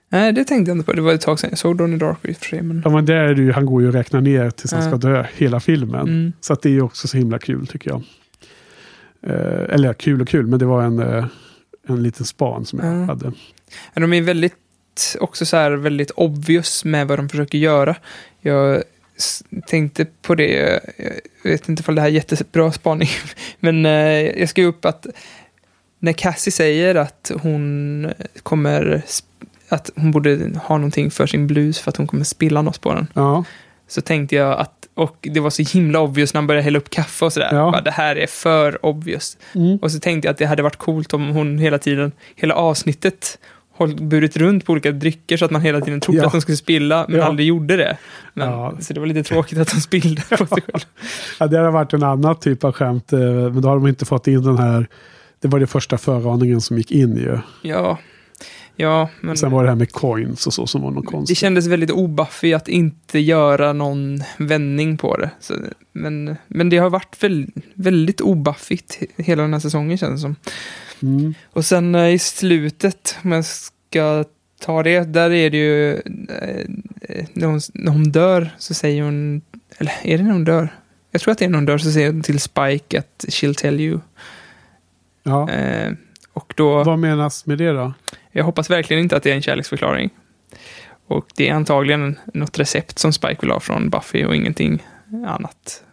Nej, 0.09 0.33
det 0.33 0.43
tänkte 0.45 0.69
jag 0.71 0.77
inte 0.77 0.85
på. 0.85 0.93
Det 0.93 1.01
var 1.01 1.13
ett 1.13 1.21
tag 1.21 1.39
sedan 1.39 1.49
jag 1.49 1.59
såg 1.59 1.77
Donnie 1.77 1.97
Darko 1.97 2.27
i 2.27 2.31
och 2.31 2.37
för 2.37 2.45
sig. 2.45 2.61
Men... 2.61 2.81
Ja 2.85 2.91
men 2.91 3.05
där 3.05 3.15
är 3.15 3.35
det 3.35 3.41
ju, 3.41 3.51
han 3.51 3.65
går 3.65 3.81
ju 3.81 3.87
och 3.87 3.93
räknar 3.93 4.21
ner 4.21 4.49
tills 4.49 4.73
han 4.73 4.83
ska 4.83 4.97
dö 4.97 5.25
hela 5.35 5.59
filmen. 5.59 6.01
Mm. 6.07 6.33
Så 6.41 6.53
att 6.53 6.61
det 6.61 6.69
är 6.69 6.73
ju 6.73 6.81
också 6.81 7.07
så 7.07 7.17
himla 7.17 7.39
kul 7.39 7.67
tycker 7.67 7.89
jag. 7.89 8.03
Eh, 9.23 9.73
eller 9.75 9.93
kul 9.93 10.21
och 10.21 10.27
kul, 10.27 10.47
men 10.47 10.59
det 10.59 10.65
var 10.65 10.83
en, 10.83 10.99
eh, 10.99 11.25
en 11.87 12.03
liten 12.03 12.25
span 12.25 12.65
som 12.65 12.79
jag 12.79 12.87
Ja. 13.01 13.05
hade. 13.05 13.31
De 13.93 14.13
är 14.13 14.21
väldigt, 14.21 14.53
också 15.19 15.45
så 15.45 15.57
här 15.57 15.71
väldigt 15.71 16.11
obvious 16.11 16.85
med 16.85 17.07
vad 17.07 17.19
de 17.19 17.29
försöker 17.29 17.57
göra. 17.57 17.95
Jag 18.41 18.83
tänkte 19.67 20.05
på 20.21 20.35
det, 20.35 20.81
jag 21.43 21.51
vet 21.51 21.69
inte 21.69 21.83
om 21.87 21.95
det 21.95 22.01
här 22.01 22.07
är 22.07 22.13
jättebra 22.13 22.71
spaning, 22.71 23.09
men 23.59 23.85
eh, 23.85 24.21
jag 24.39 24.49
skrev 24.49 24.67
upp 24.67 24.85
att 24.85 25.07
när 25.99 26.13
Cassie 26.13 26.51
säger 26.51 26.95
att 26.95 27.31
hon 27.41 28.11
kommer, 28.43 29.01
att 29.69 29.89
hon 29.95 30.11
borde 30.11 30.51
ha 30.63 30.77
någonting 30.77 31.11
för 31.11 31.27
sin 31.27 31.47
blus 31.47 31.79
för 31.79 31.89
att 31.89 31.97
hon 31.97 32.07
kommer 32.07 32.23
spilla 32.23 32.61
något 32.61 32.81
på 32.81 32.93
den, 32.93 33.07
Ja, 33.13 33.43
så 33.87 34.01
tänkte 34.01 34.35
jag 34.35 34.59
att, 34.59 34.87
och 34.93 35.17
det 35.21 35.39
var 35.39 35.49
så 35.49 35.63
himla 35.63 35.99
obvious 35.99 36.33
när 36.33 36.41
han 36.41 36.47
började 36.47 36.63
hälla 36.63 36.79
upp 36.79 36.89
kaffe 36.89 37.25
och 37.25 37.33
sådär. 37.33 37.49
Ja. 37.51 37.71
Bara, 37.71 37.81
Det 37.81 37.91
här 37.91 38.15
är 38.15 38.27
för 38.27 38.85
obvious. 38.85 39.37
Mm. 39.55 39.77
Och 39.77 39.91
så 39.91 39.99
tänkte 39.99 40.27
jag 40.27 40.31
att 40.31 40.37
det 40.37 40.45
hade 40.45 40.63
varit 40.63 40.75
coolt 40.75 41.13
om 41.13 41.29
hon 41.29 41.57
hela 41.57 41.77
tiden, 41.77 42.11
hela 42.35 42.55
avsnittet, 42.55 43.39
håll, 43.73 43.95
burit 43.95 44.37
runt 44.37 44.65
på 44.65 44.71
olika 44.71 44.91
drycker 44.91 45.37
så 45.37 45.45
att 45.45 45.51
man 45.51 45.61
hela 45.61 45.81
tiden 45.81 45.99
trodde 46.01 46.19
Ja. 46.19 46.25
att 46.25 46.31
de 46.31 46.41
skulle 46.41 46.57
spilla, 46.57 47.05
men 47.09 47.17
Ja. 47.19 47.25
aldrig 47.25 47.47
gjorde 47.47 47.77
det. 47.77 47.97
Men, 48.33 48.49
Ja. 48.49 48.77
Så 48.79 48.93
det 48.93 48.99
var 48.99 49.07
lite 49.07 49.23
tråkigt 49.23 49.59
att 49.59 49.67
de 49.71 49.81
spillde 49.81 50.21
på 50.21 50.37
sig 50.37 50.47
själv. 50.61 50.83
Ja, 51.39 51.47
det 51.47 51.57
hade 51.57 51.71
varit 51.71 51.93
en 51.93 52.03
annan 52.03 52.39
typ 52.39 52.63
av 52.63 52.71
skämt. 52.71 53.13
eh, 53.13 53.19
Men 53.19 53.61
då 53.61 53.69
hade 53.69 53.81
de 53.81 53.87
inte 53.87 54.05
fått 54.05 54.27
in 54.27 54.41
den 54.43 54.57
här. 54.57 54.87
Det 55.39 55.47
var 55.47 55.59
det 55.59 55.67
första 55.67 55.97
föraningen 55.97 56.61
som 56.61 56.77
gick 56.77 56.91
in 56.91 57.15
ju. 57.17 57.37
Ja, 57.61 57.97
ja 58.75 59.09
men 59.21 59.37
Sen 59.37 59.51
var 59.51 59.63
det 59.63 59.69
här 59.69 59.75
med 59.75 59.91
coins 59.91 60.47
och 60.47 60.53
så 60.53 60.67
som 60.67 60.81
var 60.81 60.91
något 60.91 61.03
det 61.05 61.11
konstigt. 61.11 61.37
kändes 61.37 61.67
väldigt 61.67 61.91
obuffy 61.91 62.53
att 62.53 62.67
inte 62.67 63.19
göra 63.19 63.73
någon 63.73 64.23
vändning 64.37 64.97
på 64.97 65.17
det. 65.17 65.29
Så, 65.39 65.53
men, 65.93 66.35
men 66.47 66.69
det 66.69 66.77
har 66.77 66.89
varit 66.89 67.23
väl, 67.23 67.47
väldigt 67.73 68.21
obuffigt 68.21 68.97
he- 69.01 69.23
hela 69.23 69.41
den 69.41 69.53
här 69.53 69.59
säsongen 69.59 69.97
känns 69.97 70.11
det 70.13 70.21
som. 70.21 70.35
Mm. 71.01 71.33
Och 71.53 71.65
sen 71.65 71.95
eh, 71.95 72.13
i 72.13 72.19
slutet, 72.19 73.17
om 73.23 73.31
jag 73.31 73.45
ska 73.45 74.23
ta 74.59 74.83
det, 74.83 75.13
där 75.13 75.31
är 75.31 75.49
det 75.49 75.57
ju, 75.57 75.93
eh, 75.93 75.99
eh, 77.01 77.25
när 77.33 77.47
hon, 77.47 77.59
när 77.73 77.91
hon 77.91 78.11
dör 78.11 78.49
så 78.57 78.73
säger 78.73 79.03
hon, 79.03 79.41
eller 79.77 79.93
är 80.03 80.17
det 80.17 80.23
när 80.23 80.31
hon 80.31 80.43
dör? 80.43 80.69
Jag 81.11 81.21
tror 81.21 81.31
att 81.31 81.37
det 81.37 81.45
är 81.45 81.49
när 81.49 81.57
hon 81.57 81.65
dör 81.65 81.77
så 81.77 81.91
säger 81.91 82.11
hon 82.11 82.21
till 82.21 82.39
Spike 82.39 82.99
att 82.99 83.25
she'll 83.27 83.53
tell 83.53 83.79
you. 83.79 83.99
Ja. 85.23 85.49
Eh, 85.49 85.91
och 86.33 86.53
då, 86.57 86.83
Vad 86.83 86.99
menas 86.99 87.45
med 87.45 87.57
det 87.57 87.71
då? 87.71 87.93
jag 88.31 88.43
hoppas 88.43 88.69
verkligen 88.69 89.03
inte 89.03 89.17
att 89.17 89.23
det 89.23 89.31
är 89.31 89.35
en 89.35 89.41
kärleksförklaring. 89.41 90.09
Och 91.07 91.25
det 91.35 91.49
är 91.49 91.53
antagligen 91.53 92.19
något 92.33 92.59
recept 92.59 92.99
som 92.99 93.13
Spike 93.13 93.37
vill 93.41 93.51
ha 93.51 93.59
från 93.59 93.89
Buffy 93.89 94.25
och 94.25 94.35
ingenting 94.35 94.83
annat. 95.27 95.83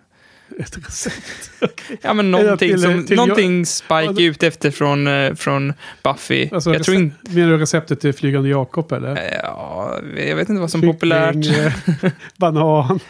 Ett 0.58 0.78
recept. 0.86 1.50
Ja, 2.02 2.14
men 2.14 2.30
någonting, 2.30 2.68
till- 2.70 2.82
som, 2.82 3.06
till- 3.06 3.16
någonting 3.16 3.66
Spike 3.66 3.94
är 3.96 4.20
ute 4.20 4.46
efter 4.46 4.70
från, 4.70 5.06
eh, 5.06 5.34
från 5.34 5.72
Buffy. 6.04 6.48
Alltså, 6.52 6.72
jag 6.74 6.82
tror 6.84 6.96
inte... 6.96 7.16
Menar 7.34 7.50
du 7.52 7.58
receptet 7.58 8.00
till 8.00 8.12
Flygande 8.12 8.48
Jakob 8.48 8.92
eller? 8.92 9.38
Ja, 9.42 9.98
jag 10.26 10.36
vet 10.36 10.48
inte 10.48 10.60
vad 10.60 10.70
som 10.70 10.82
är 10.82 10.92
populärt. 10.92 11.34
eh, 12.04 12.10
banan, 12.36 13.00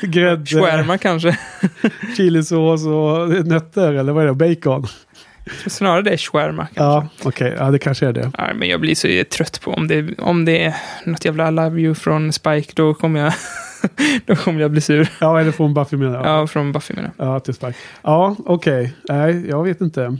grädde, 0.00 0.46
Shawarma 0.46 0.98
kanske. 0.98 1.38
chilisås 2.16 2.86
och 2.86 3.46
nötter 3.46 3.92
eller 3.92 4.12
vad 4.12 4.24
är 4.24 4.28
det? 4.34 4.54
Bacon? 4.54 4.86
Snarare 5.66 6.02
det 6.02 6.10
är 6.10 6.16
shawarma 6.16 6.66
kanske. 6.74 6.82
Ja, 6.82 7.08
okej. 7.28 7.54
Ja, 7.58 7.70
det 7.70 7.78
kanske 7.78 8.06
är 8.06 8.12
det. 8.12 8.32
Nej, 8.38 8.54
men 8.54 8.68
jag 8.68 8.80
blir 8.80 8.94
så 8.94 9.24
trött 9.36 9.60
på 9.60 9.70
om 9.72 9.88
det, 9.88 10.18
om 10.18 10.44
det 10.44 10.64
är 10.64 10.74
något 11.04 11.24
jävla 11.24 11.50
love 11.50 11.80
you 11.80 11.94
från 11.94 12.32
Spike, 12.32 12.72
då 12.74 12.94
kommer 12.94 13.20
jag, 13.20 13.32
då 14.26 14.36
kommer 14.36 14.60
jag 14.60 14.70
bli 14.70 14.80
sur. 14.80 15.10
Ja, 15.20 15.40
eller 15.40 15.52
från 15.52 15.74
Buffy 15.74 15.96
menar 15.96 16.14
jag. 16.14 16.26
Ja, 16.26 16.46
från 16.46 16.72
Buffy 16.72 16.94
menar 16.94 17.10
jag. 17.16 17.26
Ja, 17.26 17.40
till 17.40 17.54
Spike. 17.54 17.78
Ja, 18.02 18.36
okej. 18.46 18.94
Nej, 19.08 19.48
jag 19.48 19.64
vet 19.64 19.80
inte. 19.80 20.18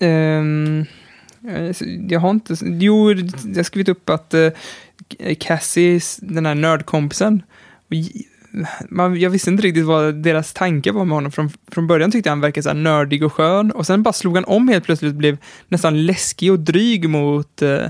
Eh, 0.00 0.42
jag 2.08 2.20
har 2.20 2.30
inte... 2.30 2.54
Jo, 2.62 3.12
jag 3.12 3.56
har 3.56 3.62
skrivit 3.62 3.88
upp 3.88 4.10
att 4.10 4.34
uh, 4.34 4.50
Cassie, 5.40 6.00
den 6.20 6.46
här 6.46 6.54
nördkompisen, 6.54 7.42
man, 8.88 9.20
jag 9.20 9.30
visste 9.30 9.50
inte 9.50 9.62
riktigt 9.62 9.84
vad 9.84 10.14
deras 10.14 10.52
tanke 10.52 10.92
var 10.92 11.04
med 11.04 11.14
honom. 11.14 11.32
Från, 11.32 11.50
från 11.70 11.86
början 11.86 12.10
tyckte 12.10 12.28
jag 12.28 12.32
han 12.32 12.40
verkade 12.40 12.62
så 12.62 12.68
här 12.68 12.76
nördig 12.76 13.24
och 13.24 13.32
skön 13.32 13.70
och 13.70 13.86
sen 13.86 14.02
bara 14.02 14.12
slog 14.12 14.34
han 14.34 14.44
om 14.44 14.68
helt 14.68 14.84
plötsligt 14.84 15.12
och 15.12 15.18
blev 15.18 15.36
nästan 15.68 16.06
läskig 16.06 16.52
och 16.52 16.58
dryg 16.58 17.08
mot, 17.08 17.62
eh, 17.62 17.86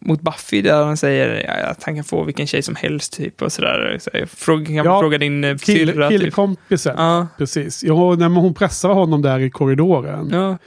mot 0.00 0.20
Buffy 0.20 0.62
där 0.62 0.84
han 0.84 0.96
säger 0.96 1.50
att 1.70 1.82
han 1.82 1.94
kan 1.94 2.04
få 2.04 2.24
vilken 2.24 2.46
tjej 2.46 2.62
som 2.62 2.74
helst 2.74 3.12
typ 3.12 3.42
och 3.42 3.52
sådär. 3.52 3.98
Så 4.00 4.10
fråga, 4.26 4.64
kan 4.66 4.74
Ja, 4.74 5.00
fråga 5.00 5.18
din 5.18 5.44
eh, 5.44 5.56
Kill, 5.56 5.88
syrra. 5.88 6.08
Typ. 6.08 6.20
killkompisen. 6.20 6.94
Ja, 6.98 7.26
Precis. 7.38 7.82
Ja, 7.84 8.14
när 8.18 8.28
hon 8.28 8.54
pressar 8.54 8.88
honom 8.88 9.22
där 9.22 9.38
i 9.38 9.50
korridoren. 9.50 10.28
ja. 10.32 10.58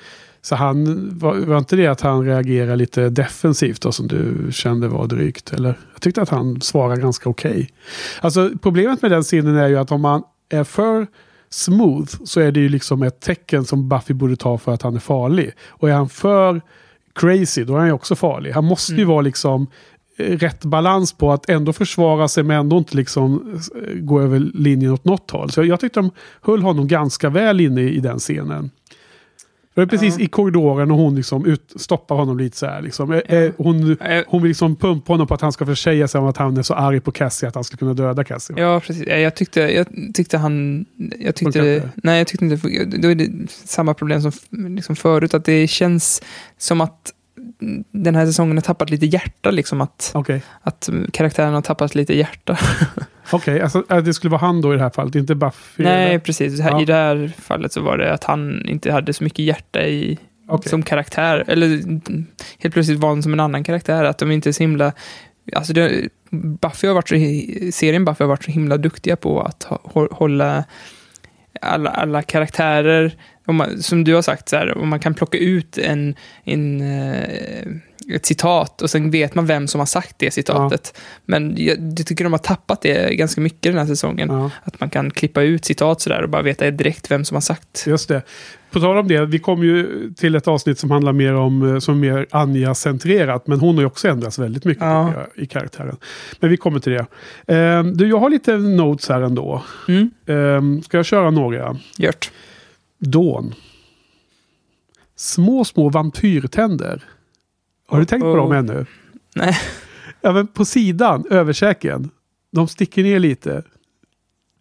Så 0.46 0.56
han, 0.56 1.10
var, 1.20 1.36
var 1.36 1.58
inte 1.58 1.76
det 1.76 1.88
att 1.88 2.02
han 2.02 2.26
reagerade 2.26 2.76
lite 2.76 3.10
defensivt 3.10 3.82
då, 3.82 3.92
som 3.92 4.08
du 4.08 4.48
kände 4.52 4.88
var 4.88 5.08
drygt? 5.08 5.54
Eller? 5.54 5.80
Jag 5.94 6.02
tyckte 6.02 6.22
att 6.22 6.30
han 6.30 6.62
svarade 6.62 7.02
ganska 7.02 7.30
okej. 7.30 7.70
Alltså 8.22 8.50
problemet 8.62 9.02
med 9.02 9.12
den 9.12 9.24
scenen 9.24 9.56
är 9.56 9.68
ju 9.68 9.78
att 9.78 9.92
om 9.92 10.02
man 10.02 10.24
är 10.50 10.64
för 10.64 11.08
smooth 11.50 12.08
så 12.26 12.40
är 12.40 12.52
det 12.52 12.60
ju 12.60 12.70
liksom 12.70 13.04
ett 13.04 13.20
tecken 13.20 13.66
som 13.66 13.90
Buffy 13.90 14.14
borde 14.14 14.36
ta 14.36 14.58
för 14.58 14.74
att 14.74 14.82
han 14.82 14.96
är 14.96 15.00
farlig. 15.00 15.52
Och 15.70 15.90
är 15.90 15.94
han 15.94 16.10
för 16.10 16.62
crazy 17.20 17.64
då 17.64 17.74
är 17.74 17.78
han 17.78 17.88
ju 17.88 17.94
också 17.94 18.16
farlig. 18.16 18.52
Han 18.52 18.66
måste 18.66 18.94
ju 18.94 19.04
vara 19.04 19.22
liksom 19.22 19.68
eh, 20.18 20.38
rätt 20.38 20.66
balans 20.66 21.14
på 21.14 21.32
att 21.32 21.50
ändå 21.50 21.74
försvara 21.74 22.28
sig 22.28 22.44
men 22.44 22.60
ändå 22.60 22.78
inte 22.78 22.98
liksom 22.98 23.60
eh, 23.76 23.94
gå 23.94 24.22
över 24.22 24.40
linjen 24.40 24.92
åt 24.92 25.06
något 25.06 25.32
håll. 25.32 25.52
Så 25.52 25.64
jag 25.64 25.80
tyckte 25.80 26.00
de 26.00 26.12
höll 26.42 26.62
honom 26.62 26.88
ganska 26.88 27.30
väl 27.30 27.62
inne 27.62 27.82
i 27.82 28.00
den 28.00 28.20
scenen. 28.20 28.72
Det 29.76 29.82
är 29.82 29.86
precis 29.86 30.16
Ja. 30.18 30.24
i 30.24 30.28
korridoren 30.28 30.92
och 30.92 30.98
hon 30.98 31.16
liksom 31.16 31.46
ut, 31.46 31.74
stoppar 31.76 32.16
honom 32.16 32.38
lite 32.38 32.58
så 32.58 32.66
här. 32.66 32.82
Liksom. 32.82 33.12
Eh, 33.12 33.20
eh, 33.38 33.52
Hon, 33.58 33.98
Eh, 34.02 34.24
hon 34.28 34.42
vill 34.42 34.50
liksom 34.50 34.76
pumpa 34.76 35.14
honom 35.14 35.28
på 35.28 35.34
att 35.34 35.42
han 35.42 35.52
ska 35.52 35.66
försäga 35.66 36.08
sig 36.08 36.22
om 36.22 36.28
att 36.28 36.38
han 36.38 36.58
är 36.58 36.64
så 36.64 36.74
arg 36.74 37.00
på 37.00 37.12
Cassie 37.12 37.50
att 37.50 37.56
han 37.56 37.64
ska 37.64 37.78
kunna 37.78 37.94
döda 37.94 38.24
Cassie. 38.24 38.56
Ja, 38.60 38.80
precis. 38.80 39.04
Ja, 39.08 39.16
Jag 39.16 39.36
tyckte, 39.36 39.60
jag 39.62 39.88
tyckte 40.14 40.38
han... 40.38 40.86
Jag 41.20 41.36
tyckte, 41.36 41.60
inte? 41.60 41.90
nej, 41.96 42.18
jag 42.18 42.28
tyckte 42.28 42.46
inte... 42.46 42.86
Då 42.98 43.08
är 43.12 43.16
det 43.16 43.30
samma 43.50 43.94
problem 43.94 44.22
som 44.22 44.32
liksom 44.76 44.96
förut, 44.96 45.34
att 45.34 45.46
det 45.46 45.68
känns 45.68 46.22
som 46.58 46.82
att 46.82 47.14
den 47.92 48.16
här 48.16 48.26
säsongen 48.26 48.58
har 48.58 48.62
tappat 48.62 48.90
lite 48.90 49.06
hjärta, 49.06 49.52
liksom 49.52 49.82
att, 49.82 50.12
Okej, 50.16 50.42
att 50.62 50.90
karaktären 51.14 51.54
har 51.54 51.62
tappat 51.62 51.96
lite 51.96 52.16
hjärta. 52.16 52.58
Okej, 53.32 53.62
alltså 53.62 53.84
eh, 53.90 53.98
det 53.98 54.14
skulle 54.14 54.32
vara 54.32 54.42
han 54.42 54.62
då 54.62 54.74
i 54.74 54.78
det 54.78 54.84
här 54.84 54.90
fallet, 54.90 55.16
inte 55.16 55.36
Buffy? 55.36 55.84
nej, 55.84 56.10
eller? 56.10 56.20
precis. 56.20 56.60
Ja. 56.60 56.82
I 56.82 56.86
det 56.86 56.94
här 56.94 57.34
fallet 57.42 57.74
så 57.74 57.82
var 57.82 57.98
det 57.98 58.14
att 58.14 58.24
han 58.24 58.66
inte 58.66 58.92
hade 58.92 59.14
så 59.14 59.24
mycket 59.24 59.46
hjärta 59.46 59.82
i, 59.88 60.18
Okej. 60.48 60.70
som 60.70 60.84
karaktär. 60.84 61.44
Eller 61.48 61.68
helt 62.60 62.74
plötsligt 62.74 63.00
var 63.00 63.10
han 63.10 63.24
som 63.24 63.34
en 63.34 63.40
annan 63.40 63.64
karaktär, 63.64 64.04
att 64.04 64.18
de 64.18 64.32
inte 64.32 64.50
är 64.50 64.52
så 64.52 64.64
himla... 64.64 64.94
Alltså 65.56 65.74
det, 65.74 66.10
Buffy 66.30 66.88
har 66.88 66.94
varit 66.94 67.10
så, 67.10 67.16
serien 67.72 68.06
Buffy 68.06 68.24
har 68.24 68.30
varit 68.30 68.44
så 68.44 68.52
himla 68.52 68.78
duktiga 68.78 69.16
på 69.16 69.42
att 69.42 69.66
hå- 69.66 70.14
hålla 70.14 70.64
alla, 71.62 71.90
alla 71.90 72.22
karaktärer, 72.22 73.16
om 73.46 73.56
man, 73.56 73.82
som 73.84 74.04
du 74.04 74.14
har 74.14 74.22
sagt, 74.22 74.50
så 74.50 74.56
här, 74.56 74.78
om 74.78 74.90
man 74.90 75.00
kan 75.00 75.14
plocka 75.14 75.38
ut 75.38 75.78
en, 75.78 76.16
en, 76.44 76.82
eh, 76.82 78.16
ett 78.16 78.26
citat 78.26 78.82
och 78.82 78.90
sen 78.90 79.12
vet 79.12 79.36
man 79.36 79.46
vem 79.46 79.68
som 79.68 79.80
har 79.80 79.86
sagt 79.86 80.16
det 80.20 80.32
citatet. 80.32 81.00
Men 81.26 81.56
jag, 81.58 81.78
jag 82.00 82.08
tycker 82.08 82.24
de 82.24 82.34
har 82.34 82.38
tappat 82.40 82.82
det 82.82 83.16
ganska 83.16 83.42
mycket 83.42 83.62
den 83.72 83.78
här 83.78 83.86
säsongen. 83.86 84.30
Ja, 84.32 84.50
Att 84.64 84.80
man 84.80 84.90
kan 84.90 85.12
klippa 85.12 85.42
ut 85.42 85.66
citat 85.66 86.02
sådär 86.02 86.22
och 86.24 86.30
bara 86.30 86.42
veta 86.42 86.72
direkt 86.72 87.12
vem 87.12 87.26
som 87.26 87.36
har 87.36 87.42
sagt. 87.42 87.84
just 87.88 88.10
det. 88.10 88.22
På 88.72 88.80
tal 88.80 88.98
om 88.98 89.08
det, 89.08 89.26
vi 89.26 89.40
kommer 89.40 89.64
ju 89.66 90.10
till 90.18 90.36
ett 90.36 90.48
avsnitt 90.48 90.80
som 90.80 90.92
handlar 90.92 91.14
mer 91.14 91.34
om, 91.34 91.74
eh, 91.74 91.80
som 91.80 92.04
är 92.04 92.14
mer 92.14 92.26
Anja-centrerat, 92.32 93.48
men 93.48 93.60
hon 93.60 93.76
har 93.76 93.82
ju 93.82 93.88
också 93.88 94.08
ändrats 94.08 94.40
väldigt 94.40 94.66
mycket 94.66 94.84
Ja. 94.84 95.14
jag, 95.14 95.44
i 95.44 95.48
karaktären. 95.48 95.98
Men 96.40 96.50
vi 96.50 96.58
kommer 96.58 96.80
till 96.80 96.92
det. 96.92 97.06
Eh, 97.56 97.84
du, 97.84 98.08
jag 98.10 98.18
har 98.20 98.30
lite 98.30 98.58
notes 98.58 99.10
här 99.10 99.22
ändå. 99.22 99.64
Mm, 99.88 100.12
Eh, 100.26 100.82
ska 100.84 100.98
jag 100.98 101.06
köra 101.06 101.30
några? 101.32 101.78
Gjort. 101.98 102.32
Dawn. 103.08 103.54
Små, 105.16 105.66
små 105.66 105.90
vampyrtänder. 105.90 107.04
Har 107.88 108.00
du 108.00 108.06
tänkt 108.06 108.24
på 108.24 108.30
Oh. 108.30 108.38
dem 108.38 108.52
ännu? 108.52 108.86
Nej. 109.36 109.58
Men 110.22 110.48
på 110.48 110.66
sidan, 110.66 111.26
översäken, 111.30 112.10
de 112.52 112.68
sticker 112.68 113.04
ner 113.04 113.20
lite. 113.20 113.64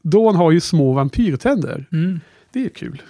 Dawn 0.03 0.37
har 0.37 0.51
ju 0.51 0.61
små 0.61 0.93
vampyrtänder. 0.93 1.87
Mm. 1.93 2.21
Det 2.53 2.65
är 2.65 2.69
kul. 2.69 3.03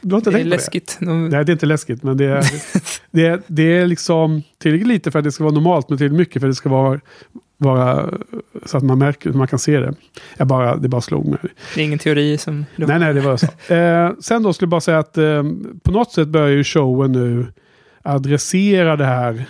Du 0.00 0.14
har 0.14 0.18
inte 0.18 0.30
Det 0.30 0.34
är 0.34 0.38
tänkt 0.38 0.50
på 0.50 0.56
läskigt. 0.56 0.96
De, 1.00 1.06
det? 1.24 1.36
Nej, 1.36 1.44
det 1.44 1.50
är 1.50 1.54
inte 1.54 1.66
läskigt, 1.66 2.02
men 2.02 2.16
det 2.16 2.24
är, 2.24 2.44
det 3.10 3.26
är, 3.26 3.42
det 3.46 3.62
är 3.62 3.86
liksom 3.86 4.42
tillräckligt 4.58 4.88
lite 4.88 5.10
för 5.10 5.18
att 5.18 5.24
det 5.24 5.32
ska 5.32 5.44
vara 5.44 5.54
normalt, 5.54 5.88
men 5.88 5.98
tillräckligt 5.98 6.18
mycket 6.18 6.40
för 6.42 6.48
att 6.48 6.52
det 6.52 6.56
ska 6.56 6.68
vara, 6.68 7.00
vara 7.56 8.14
så 8.66 8.76
att 8.76 8.82
man 8.84 8.98
märker, 8.98 9.32
man 9.32 9.46
kan 9.48 9.58
se 9.58 9.80
det. 9.80 9.94
Jag 10.36 10.46
bara, 10.46 10.76
det 10.76 10.88
bara 10.88 11.00
slog 11.00 11.26
mig. 11.26 11.38
det 11.74 11.80
är 11.80 11.84
ingen 11.84 11.98
teori 11.98 12.38
som... 12.38 12.64
du- 12.76 12.86
Nej, 12.86 12.98
nej, 12.98 13.14
det 13.14 13.20
var 13.20 13.36
så. 13.36 13.46
Eh, 13.74 14.10
sen 14.20 14.42
då 14.42 14.52
skulle 14.52 14.66
jag 14.66 14.70
bara 14.70 14.80
säga 14.80 14.98
att 14.98 15.18
eh, 15.18 15.42
på 15.84 15.90
något 15.92 16.12
sätt 16.12 16.28
börjar 16.28 16.48
ju 16.48 16.64
showen 16.64 17.12
nu 17.12 17.46
adressera 18.02 18.96
det 18.96 19.04
här 19.04 19.44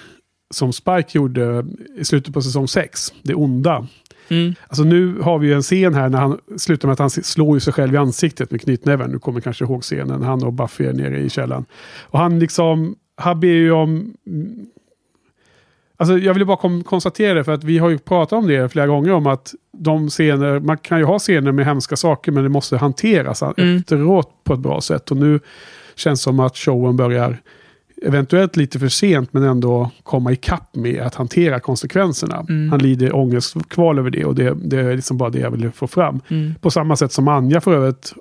som 0.55 0.73
Spike 0.73 1.09
gjorde 1.19 1.67
i 1.99 2.05
slutet 2.05 2.35
på 2.35 2.43
säsong 2.43 2.69
6. 2.69 3.01
Det 3.23 3.35
onda. 3.35 3.87
Mm. 4.29 4.55
Alltså 4.69 4.85
nu 4.85 5.21
har 5.21 5.39
vi 5.39 5.47
ju 5.49 5.55
en 5.55 5.63
scen 5.63 5.95
här 5.95 6.09
när 6.09 6.19
han 6.19 6.39
slutar 6.57 6.89
med 6.89 6.93
att 6.93 6.99
han 6.99 7.11
slår 7.11 7.57
ju 7.57 7.61
sig 7.61 7.73
själv 7.73 7.95
i 7.95 7.97
ansiktet 7.97 8.51
med 8.51 8.61
knytnäven. 8.61 9.11
Du 9.13 9.19
kommer 9.19 9.41
kanske 9.41 9.65
ihåg 9.65 9.83
scenen. 9.83 10.23
Han 10.23 10.45
och 10.45 10.53
Buffy 10.53 10.85
är 10.87 10.93
nere 10.93 11.19
i 11.19 11.31
källaren. 11.31 11.65
Och 12.03 12.19
han 12.19 12.39
liksom, 12.39 12.95
han 13.17 13.41
ber 13.41 13.49
ju 13.49 13.73
om... 13.73 14.15
Alltså 15.97 16.19
jag 16.19 16.35
vill 16.35 16.47
bara 16.47 16.83
konstatera 16.83 17.35
det 17.35 17.45
för 17.45 17.53
att 17.53 17.65
vi 17.65 17.79
har 17.79 17.89
ju 17.91 17.99
pratat 17.99 18.33
om 18.39 18.47
det 18.47 18.73
flera 18.73 18.87
gånger 18.87 19.13
om 19.13 19.27
att 19.27 19.55
de 19.73 20.09
scener, 20.09 20.61
man 20.61 20.79
kan 20.79 20.99
ju 20.99 21.05
ha 21.05 21.19
scener 21.19 21.53
med 21.53 21.65
hemska 21.65 21.97
saker 21.97 22.33
men 22.33 22.43
det 22.43 22.49
måste 22.49 22.77
hanteras 22.77 23.43
Mm. 23.43 23.77
efteråt 23.77 24.31
på 24.45 24.55
ett 24.55 24.61
bra 24.61 24.81
sätt. 24.81 25.11
Och 25.11 25.17
nu 25.17 25.41
känns 25.95 26.21
det 26.21 26.25
som 26.25 26.41
att 26.41 26.57
showen 26.57 26.97
börjar 26.97 27.39
eventuellt 28.03 28.57
lite 28.57 28.79
för 28.79 28.89
sent 28.89 29.33
men 29.33 29.43
ändå 29.43 29.91
komma 30.03 30.33
ikapp 30.33 30.75
med 30.77 31.03
att 31.03 31.15
hantera 31.15 31.61
konsekvenserna. 31.61 32.47
Mm. 32.49 32.71
Han 32.71 32.79
lider 32.81 33.17
ångestkval 33.17 33.99
över 33.99 34.11
det 34.11 34.25
och 34.25 34.35
det, 34.35 34.55
det 34.63 34.81
är 34.81 34.97
liksom 34.97 35.17
bara 35.19 35.31
det 35.31 35.39
jag 35.39 35.51
ville 35.51 35.71
få 35.71 35.87
fram. 35.87 36.21
Mm. 36.29 36.55
På 36.61 36.71
samma 36.71 36.97
sätt 36.97 37.13
som 37.13 37.29
Anja 37.29 37.61
för 37.61 37.75
övrigt 37.75 38.13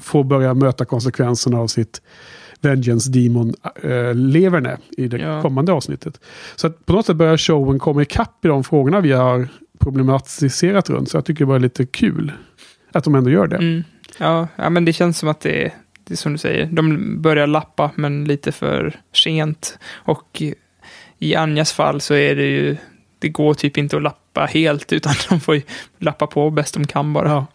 får 0.00 0.24
börja 0.24 0.54
möta 0.54 0.84
konsekvenserna 0.84 1.58
av 1.58 1.66
sitt 1.66 2.02
Vengeance 2.60 3.10
Demon 3.10 3.54
äh, 3.82 4.14
leverne 4.14 4.76
i 4.96 5.08
det 5.08 5.18
Ja. 5.18 5.42
kommande 5.42 5.72
avsnittet. 5.72 6.20
Så 6.56 6.66
att 6.66 6.86
på 6.86 6.92
något 6.92 7.06
sätt 7.06 7.16
börjar 7.16 7.36
showen 7.36 7.78
komma 7.78 8.02
ikapp 8.02 8.44
i 8.44 8.48
de 8.48 8.64
frågorna 8.64 9.00
vi 9.00 9.12
har 9.12 9.48
problematiserat 9.78 10.90
runt. 10.90 11.10
Så 11.10 11.16
jag 11.16 11.24
tycker 11.24 11.44
det 11.44 11.48
var 11.48 11.58
lite 11.58 11.86
kul 11.86 12.32
att 12.92 13.04
de 13.04 13.14
ändå 13.14 13.30
gör 13.30 13.46
det. 13.46 13.56
Mm. 13.56 13.84
Ja, 14.18 14.48
ja, 14.56 14.70
men 14.70 14.84
det 14.84 14.92
känns 14.92 15.18
som 15.18 15.28
att 15.28 15.40
det 15.40 15.64
är, 15.64 15.72
det 16.04 16.14
är 16.14 16.16
som 16.16 16.32
du 16.32 16.38
säger. 16.38 16.66
De 16.66 17.14
börjar 17.22 17.46
lappa, 17.46 17.90
men 17.94 18.24
lite 18.24 18.52
för 18.52 19.00
sent. 19.14 19.78
Och 19.92 20.42
i 21.18 21.34
Anjas 21.34 21.72
fall 21.72 22.00
så 22.00 22.14
är 22.14 22.36
det 22.36 22.46
ju, 22.46 22.76
det 23.18 23.28
går 23.28 23.54
typ 23.54 23.78
inte 23.78 23.96
att 23.96 24.02
lappa 24.02 24.44
helt, 24.44 24.92
utan 24.98 25.12
de 25.28 25.40
får 25.40 25.54
ju 25.54 25.62
lappa 25.98 26.26
på 26.26 26.50
bäst 26.50 26.74
de 26.74 26.86
kan 26.86 27.12
bara. 27.12 27.28
Ja. 27.28 27.46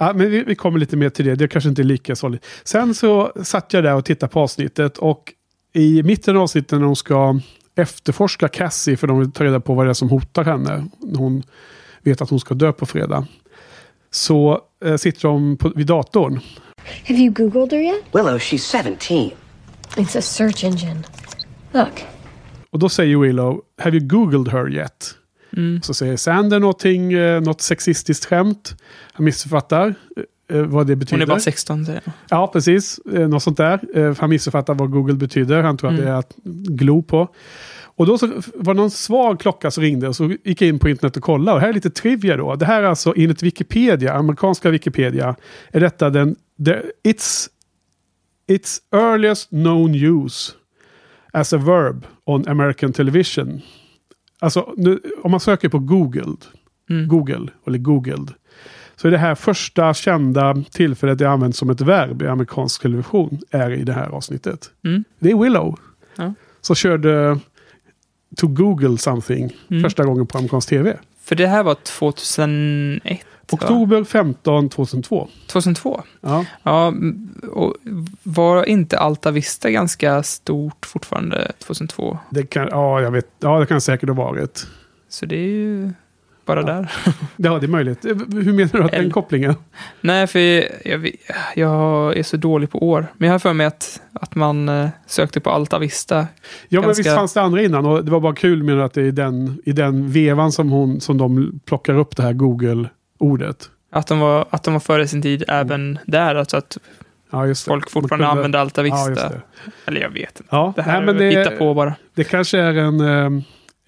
Ja, 0.00 0.12
men 0.14 0.30
vi, 0.30 0.44
vi 0.44 0.54
kommer 0.54 0.78
lite 0.78 0.96
mer 0.96 1.10
till 1.10 1.24
det. 1.24 1.34
Det 1.34 1.48
kanske 1.48 1.68
inte 1.70 1.82
är 1.82 1.84
lika 1.84 2.16
sorgligt. 2.16 2.46
Sen 2.64 2.94
så 2.94 3.32
satt 3.42 3.72
jag 3.72 3.84
där 3.84 3.94
och 3.94 4.04
tittade 4.04 4.32
på 4.32 4.40
avsnittet 4.40 4.98
och 4.98 5.32
i 5.72 6.02
mitten 6.02 6.36
av 6.36 6.42
avsnittet 6.42 6.72
när 6.72 6.86
de 6.86 6.96
ska 6.96 7.40
efterforska 7.76 8.48
Cassie 8.48 8.96
för 8.96 9.06
de 9.06 9.18
vill 9.18 9.32
ta 9.32 9.44
reda 9.44 9.60
på 9.60 9.74
vad 9.74 9.86
det 9.86 9.90
är 9.90 9.94
som 9.94 10.08
hotar 10.10 10.44
henne. 10.44 10.86
Hon 11.16 11.42
vet 12.02 12.20
att 12.20 12.30
hon 12.30 12.40
ska 12.40 12.54
dö 12.54 12.72
på 12.72 12.86
fredag. 12.86 13.26
Så 14.10 14.60
eh, 14.84 14.96
sitter 14.96 15.22
de 15.28 15.56
på, 15.56 15.72
vid 15.76 15.86
datorn. 15.86 16.40
Have 17.06 17.18
you 17.18 17.30
Googled 17.30 17.72
her 17.72 17.80
yet? 17.80 18.04
Willow, 18.12 18.38
she's 18.38 18.82
17. 18.82 19.30
It's 19.96 20.18
a 20.18 20.22
search 20.22 20.64
engine. 20.64 21.02
Look, 21.72 22.04
Och 22.70 22.78
då 22.78 22.88
säger 22.88 23.16
Willow, 23.16 23.60
have 23.82 23.96
you 23.96 24.06
googled 24.06 24.52
her 24.52 24.70
yet? 24.70 25.14
Så 25.82 25.94
säger 25.94 26.16
Sander 26.16 26.60
någonting, 26.60 27.12
eh, 27.12 27.40
något 27.40 27.60
sexistiskt 27.60 28.26
skämt. 28.26 28.76
Han 29.12 29.24
missuppfattar 29.24 29.94
eh, 30.48 30.58
eh, 30.58 30.64
vad 30.64 30.86
det 30.86 30.96
betyder. 30.96 31.16
Hon 31.16 31.22
är 31.22 31.26
bara 31.26 31.40
16, 31.40 31.86
säger 31.86 32.00
jag. 32.04 32.12
Ja, 32.30 32.46
precis. 32.46 33.00
Något 33.04 33.42
sånt 33.42 33.56
där. 33.56 34.20
Han 34.20 34.30
missuppfattar 34.30 34.74
vad 34.74 34.90
Google 34.90 35.14
betyder. 35.14 35.62
Han 35.62 35.76
tror 35.76 35.90
att 35.90 35.96
det 35.96 36.08
är 36.08 36.12
att 36.12 36.34
glo 36.68 37.02
på. 37.02 37.28
Och 38.00 38.06
då 38.06 38.18
så 38.18 38.26
var 38.54 38.74
det 38.74 38.80
någon 38.80 38.90
svag 38.90 39.40
klocka 39.40 39.70
som 39.70 39.82
ringde 39.82 40.08
och 40.08 40.16
så 40.16 40.36
gick 40.44 40.62
jag 40.62 40.68
in 40.68 40.78
på 40.78 40.88
internet 40.88 41.16
och 41.16 41.22
kollade. 41.22 41.54
Och 41.54 41.60
här 41.60 41.68
är 41.68 41.72
lite 41.72 41.90
trivia 41.90 42.36
då. 42.36 42.54
Det 42.54 42.66
här 42.66 42.82
är 42.82 42.86
alltså 42.86 43.14
enligt 43.16 43.42
Wikipedia, 43.42 44.14
amerikanska 44.14 44.70
Wikipedia, 44.70 45.36
är 45.70 45.80
detta 45.80 46.10
den, 46.10 46.36
the, 46.64 46.74
it's, 47.10 47.48
it's 48.48 48.78
earliest 48.92 49.48
known 49.48 49.94
use 49.94 50.52
as 51.32 51.52
a 51.52 51.56
verb 51.56 52.06
on 52.24 52.48
American 52.48 52.92
television. 52.92 53.60
Alltså, 54.40 54.74
nu, 54.76 55.00
om 55.22 55.30
man 55.30 55.40
söker 55.40 55.68
på 55.68 55.78
Google, 55.78 56.36
Google, 57.08 57.48
eller 57.66 57.78
Googled, 57.78 58.32
så 58.96 59.08
är 59.08 59.10
det 59.12 59.18
här 59.18 59.34
första 59.34 59.94
kända 59.94 60.64
tillfället 60.70 61.18
det 61.18 61.30
används 61.30 61.58
som 61.58 61.70
ett 61.70 61.80
verb 61.80 62.22
i 62.22 62.26
amerikansk 62.26 62.82
television 62.82 63.38
är 63.50 63.70
i 63.70 63.82
det 63.84 63.92
här 63.92 64.08
avsnittet. 64.08 64.70
Mm. 64.84 65.04
Det 65.18 65.30
är 65.30 65.36
Willow. 65.36 65.78
Ja. 66.16 66.34
Så 66.60 66.74
körde 66.74 67.38
To 68.36 68.46
Google 68.48 68.98
something 68.98 69.56
Mm. 69.70 69.82
första 69.82 70.04
gången 70.04 70.26
på 70.26 70.38
amerikansk 70.38 70.68
tv. 70.68 70.96
För 71.22 71.36
det 71.36 71.46
här 71.46 71.62
var 71.62 71.74
2001. 71.74 73.20
Oktober 73.54 74.04
15 74.04 74.68
2002. 74.68 75.28
2002. 75.46 76.02
Ja. 76.20 76.44
Ja, 76.62 76.92
och 77.52 77.74
var 78.22 78.64
inte 78.68 78.98
Alta 78.98 79.30
Vista 79.30 79.70
ganska 79.70 80.22
stort 80.22 80.86
fortfarande 80.86 81.52
2002? 81.58 82.18
Det 82.30 82.42
kan, 82.42 82.68
ja, 82.70 83.00
jag 83.00 83.10
vet, 83.10 83.26
ja, 83.40 83.58
det 83.60 83.66
kan 83.66 83.80
säkert 83.80 84.08
ha 84.08 84.16
varit. 84.16 84.66
Så 85.08 85.26
det 85.26 85.36
är 85.36 85.48
ju 85.48 85.90
bara 86.46 86.62
där. 86.62 86.92
Ja, 87.36 87.58
det 87.58 87.66
är 87.66 87.68
möjligt. 87.68 88.04
Hur 88.04 88.52
menar 88.52 88.72
du 88.72 88.82
att 88.84 88.90
den 88.92 89.10
kopplingen? 89.10 89.54
Nej, 90.00 90.26
för 90.26 90.38
jag, 90.88 90.98
vet- 90.98 91.14
jag 91.56 92.16
är 92.16 92.22
så 92.22 92.36
dålig 92.36 92.70
på 92.70 92.88
år. 92.88 93.06
Men 93.16 93.26
jag 93.26 93.34
har 93.34 93.38
för 93.38 93.52
mig 93.52 93.66
att, 93.66 94.00
att 94.12 94.34
man 94.34 94.68
eh, 94.68 94.88
sökte 95.06 95.40
på 95.40 95.50
Alta 95.50 95.78
Vista. 95.78 96.16
Ja, 96.16 96.26
men 96.80 96.82
Ganska- 96.82 97.02
visst 97.02 97.14
fanns 97.16 97.32
det 97.32 97.40
andra 97.42 97.62
innan 97.62 97.86
och 97.86 98.04
det 98.04 98.10
var 98.10 98.20
bara 98.20 98.34
kul 98.34 98.62
med 98.62 98.80
att 98.84 98.92
det 98.94 99.00
är 99.00 99.04
i 99.04 99.10
den, 99.10 99.58
i 99.64 99.72
den 99.72 100.10
vevan 100.10 100.52
som, 100.52 100.70
hon, 100.70 101.00
som 101.00 101.18
de 101.18 101.60
plockar 101.64 101.94
upp 101.94 102.16
det 102.16 102.22
här 102.22 102.32
Google-ordet. 103.20 103.70
Att 103.92 104.06
de 104.06 104.18
var, 104.20 104.46
att 104.50 104.62
de 104.62 104.72
var 104.74 104.80
före 104.80 105.06
sin 105.08 105.22
tid 105.22 105.44
även 105.48 105.98
där. 106.06 106.34
Alltså 106.34 106.56
att 106.56 106.78
Ja, 107.32 107.38
folk 107.66 107.90
fortfarande 107.90 108.08
kunde- 108.08 108.28
använde 108.28 108.60
Alta 108.60 108.86
Ja, 108.86 109.06
Vista. 109.08 109.32
Eller 109.86 110.00
jag 110.00 110.10
vet 110.10 110.40
inte. 110.40 110.44
Ja, 110.50 110.72
Det 110.76 110.82
här 110.82 111.00
nej, 111.00 111.14
men 111.14 111.28
hitta 111.38 111.50
på 111.50 111.74
bara. 111.74 111.94
det 112.14 112.24
kanske 112.24 112.58
är 112.58 112.74
en, 112.74 113.00
eh, 113.00 113.42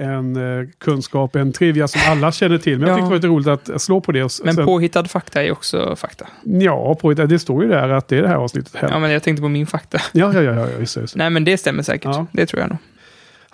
en 0.09 0.37
eh, 0.61 0.68
kunskap, 0.79 1.37
en 1.37 1.53
trivia 1.53 1.88
som 1.88 2.01
alla 2.09 2.33
känner 2.33 2.59
till. 2.59 2.79
Men 2.79 2.88
jag 2.88 2.95
Ja. 2.95 2.97
tycker 2.97 3.05
det 3.21 3.29
var 3.29 3.37
lite 3.38 3.51
roligt 3.53 3.71
att 3.71 3.83
slå 3.83 4.01
på 4.01 4.12
det. 4.12 4.23
Och 4.23 4.31
Men 4.45 4.55
sen, 4.55 4.64
påhittad 4.66 5.05
fakta 5.05 5.42
är 5.45 5.53
också 5.53 5.97
fakta. 5.97 6.27
Ja, 6.45 6.95
på, 6.95 7.12
det 7.14 7.38
står 7.38 7.62
ju 7.62 7.68
där 7.68 7.88
att 7.88 8.09
det 8.09 8.18
är 8.18 8.23
det 8.23 8.29
här 8.29 8.37
avsnittet. 8.37 8.75
Här. 8.77 8.88
Ja, 8.90 8.99
men 8.99 9.11
jag 9.11 9.23
tänkte 9.23 9.42
på 9.42 9.49
min 9.49 9.66
fakta. 9.66 9.99
Ja, 10.12 10.33
ja, 10.35 10.42
ja, 10.42 10.55
ja, 10.55 10.66
just. 10.81 10.97
Just. 10.97 11.16
Nej, 11.16 11.31
men 11.31 11.45
det 11.45 11.59
stämmer 11.59 11.83
säkert. 11.83 12.16
Det 12.33 12.47
tror 12.47 12.61
jag 12.61 12.68
nog. 12.71 12.79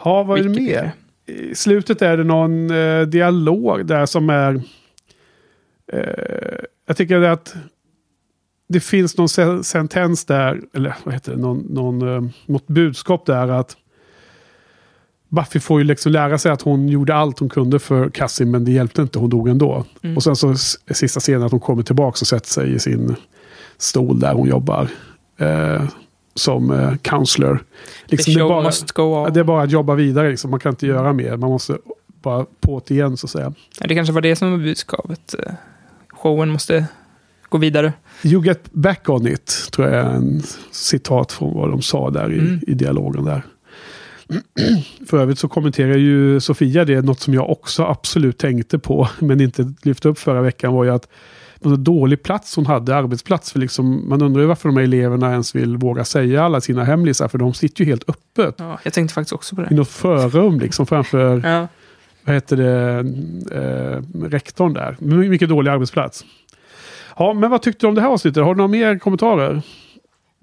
Ja, 0.04 0.22
vad 0.22 0.38
är 0.38 0.42
det 0.42 0.60
mer? 0.60 0.92
I 1.26 1.54
slutet 1.54 2.02
är 2.02 2.16
det 2.16 2.24
någon 2.24 2.70
eh, 2.70 3.02
dialog 3.02 3.86
där 3.86 4.06
som 4.06 4.30
är... 4.30 4.62
Eh, 5.92 6.64
jag 6.86 6.96
tycker 6.96 7.22
att 7.22 7.54
det 8.68 8.80
finns 8.80 9.16
någon 9.16 9.28
sen- 9.28 9.64
sentens 9.64 10.24
där, 10.24 10.60
eller 10.74 10.94
vad 11.04 11.14
heter 11.14 11.32
det, 11.32 11.38
någon, 11.38 11.58
någon, 11.58 12.14
eh, 12.14 12.30
något 12.46 12.66
budskap 12.66 13.26
där 13.26 13.48
att 13.48 13.76
Buffy 15.28 15.60
får 15.60 15.80
ju 15.80 15.84
liksom 15.84 16.12
lära 16.12 16.38
sig 16.38 16.52
att 16.52 16.62
hon 16.62 16.88
gjorde 16.88 17.14
allt 17.14 17.38
hon 17.38 17.48
kunde 17.48 17.78
för 17.78 18.10
Cassie 18.10 18.46
men 18.46 18.64
det 18.64 18.70
hjälpte 18.72 19.02
inte, 19.02 19.18
hon 19.18 19.30
dog 19.30 19.48
ändå. 19.48 19.84
Mm. 20.02 20.16
Och 20.16 20.22
sen 20.22 20.36
så 20.36 20.50
s- 20.50 20.76
sista 20.90 21.20
scenen 21.20 21.42
att 21.42 21.50
hon 21.50 21.60
kommer 21.60 21.82
tillbaka 21.82 22.18
och 22.20 22.26
sätter 22.26 22.48
sig 22.48 22.74
i 22.74 22.78
sin 22.78 23.14
stol 23.78 24.20
där 24.20 24.32
hon 24.34 24.48
jobbar. 24.48 24.88
Eh, 25.38 25.82
som 26.34 26.70
eh, 26.70 26.96
counselor. 26.96 27.64
Liksom 28.06 28.34
det 28.34 28.40
är 28.40 28.44
bara- 28.48 28.62
det 29.30 29.40
är 29.40 29.44
bara 29.44 29.62
att 29.62 29.70
jobba 29.70 29.94
vidare. 29.94 30.30
Liksom. 30.30 30.50
Man 30.50 30.60
kan 30.60 30.70
inte 30.72 30.86
göra 30.86 31.12
mer. 31.12 31.36
Man 31.36 31.50
måste 31.50 31.78
bara 32.22 32.46
på 32.60 32.82
igen 32.88 33.16
så 33.16 33.26
att 33.26 33.30
säga. 33.30 33.52
Ja, 33.80 33.86
Det 33.88 33.94
kanske 33.94 34.12
var 34.14 34.20
det 34.20 34.36
som 34.36 34.50
var 34.50 34.58
budskapet. 34.58 35.34
Showen 36.22 36.48
måste 36.48 36.86
gå 37.48 37.58
vidare. 37.58 37.92
You 38.24 38.44
get 38.44 38.72
back 38.72 39.08
on 39.08 39.26
it, 39.26 39.68
tror 39.72 39.88
jag 39.88 39.96
är 39.96 40.10
en 40.10 40.42
citat 40.70 41.32
från 41.32 41.54
vad 41.54 41.70
de 41.70 41.82
sa 41.82 42.10
där 42.10 42.32
i, 42.32 42.38
Mm. 42.38 42.60
i 42.66 42.74
dialogen 42.74 43.24
där. 43.24 43.42
För 45.06 45.18
övrigt 45.18 45.38
så 45.38 45.48
kommenterar 45.48 45.96
ju 45.96 46.40
Sofia 46.40 46.84
det, 46.84 47.02
något 47.04 47.20
som 47.20 47.34
jag 47.34 47.50
också 47.50 47.84
absolut 47.84 48.38
tänkte 48.38 48.78
på, 48.78 49.08
men 49.18 49.40
inte 49.40 49.74
lyfte 49.82 50.08
upp 50.08 50.18
förra 50.18 50.42
veckan, 50.42 50.72
var 50.72 50.84
ju 50.84 50.90
att 50.90 51.08
en 51.64 51.84
dålig 51.84 52.22
plats 52.22 52.56
hon 52.56 52.66
hade, 52.66 52.96
arbetsplats. 52.96 53.52
För 53.52 53.58
liksom, 53.58 54.08
man 54.08 54.22
undrar 54.22 54.40
ju 54.42 54.46
varför 54.48 54.68
de 54.68 54.76
här 54.76 54.84
eleverna 54.84 55.30
ens 55.32 55.54
vill 55.54 55.76
våga 55.76 56.04
säga 56.04 56.44
alla 56.44 56.60
sina 56.60 56.84
hemlisar, 56.84 57.28
för 57.28 57.38
de 57.38 57.54
sitter 57.54 57.84
ju 57.84 57.90
helt 57.90 58.08
öppet. 58.10 58.54
Ja, 58.58 58.78
jag 58.82 58.92
tänkte 58.92 59.14
faktiskt 59.14 59.32
också 59.32 59.56
på 59.56 59.62
I 59.62 59.66
det. 59.68 59.74
något 59.74 59.88
förrum 59.88 60.58
liksom 60.60 60.86
framför 60.86 61.40
Ja. 61.44 61.68
Vad 62.28 62.34
heter 62.36 62.56
det, 62.56 62.98
eh, 63.56 64.26
rektorn 64.28 64.72
där. 64.74 64.96
My- 64.98 65.28
Mycket 65.28 65.48
dålig 65.48 65.70
arbetsplats. 65.70 66.24
Ja, 67.16 67.32
men 67.32 67.50
vad 67.50 67.62
tyckte 67.62 67.86
du 67.86 67.88
om 67.88 67.94
det 67.94 68.00
här 68.00 68.08
avsnittet? 68.08 68.42
Har 68.44 68.54
du 68.54 68.58
några 68.58 68.68
mer 68.68 68.98
kommentarer? 68.98 69.62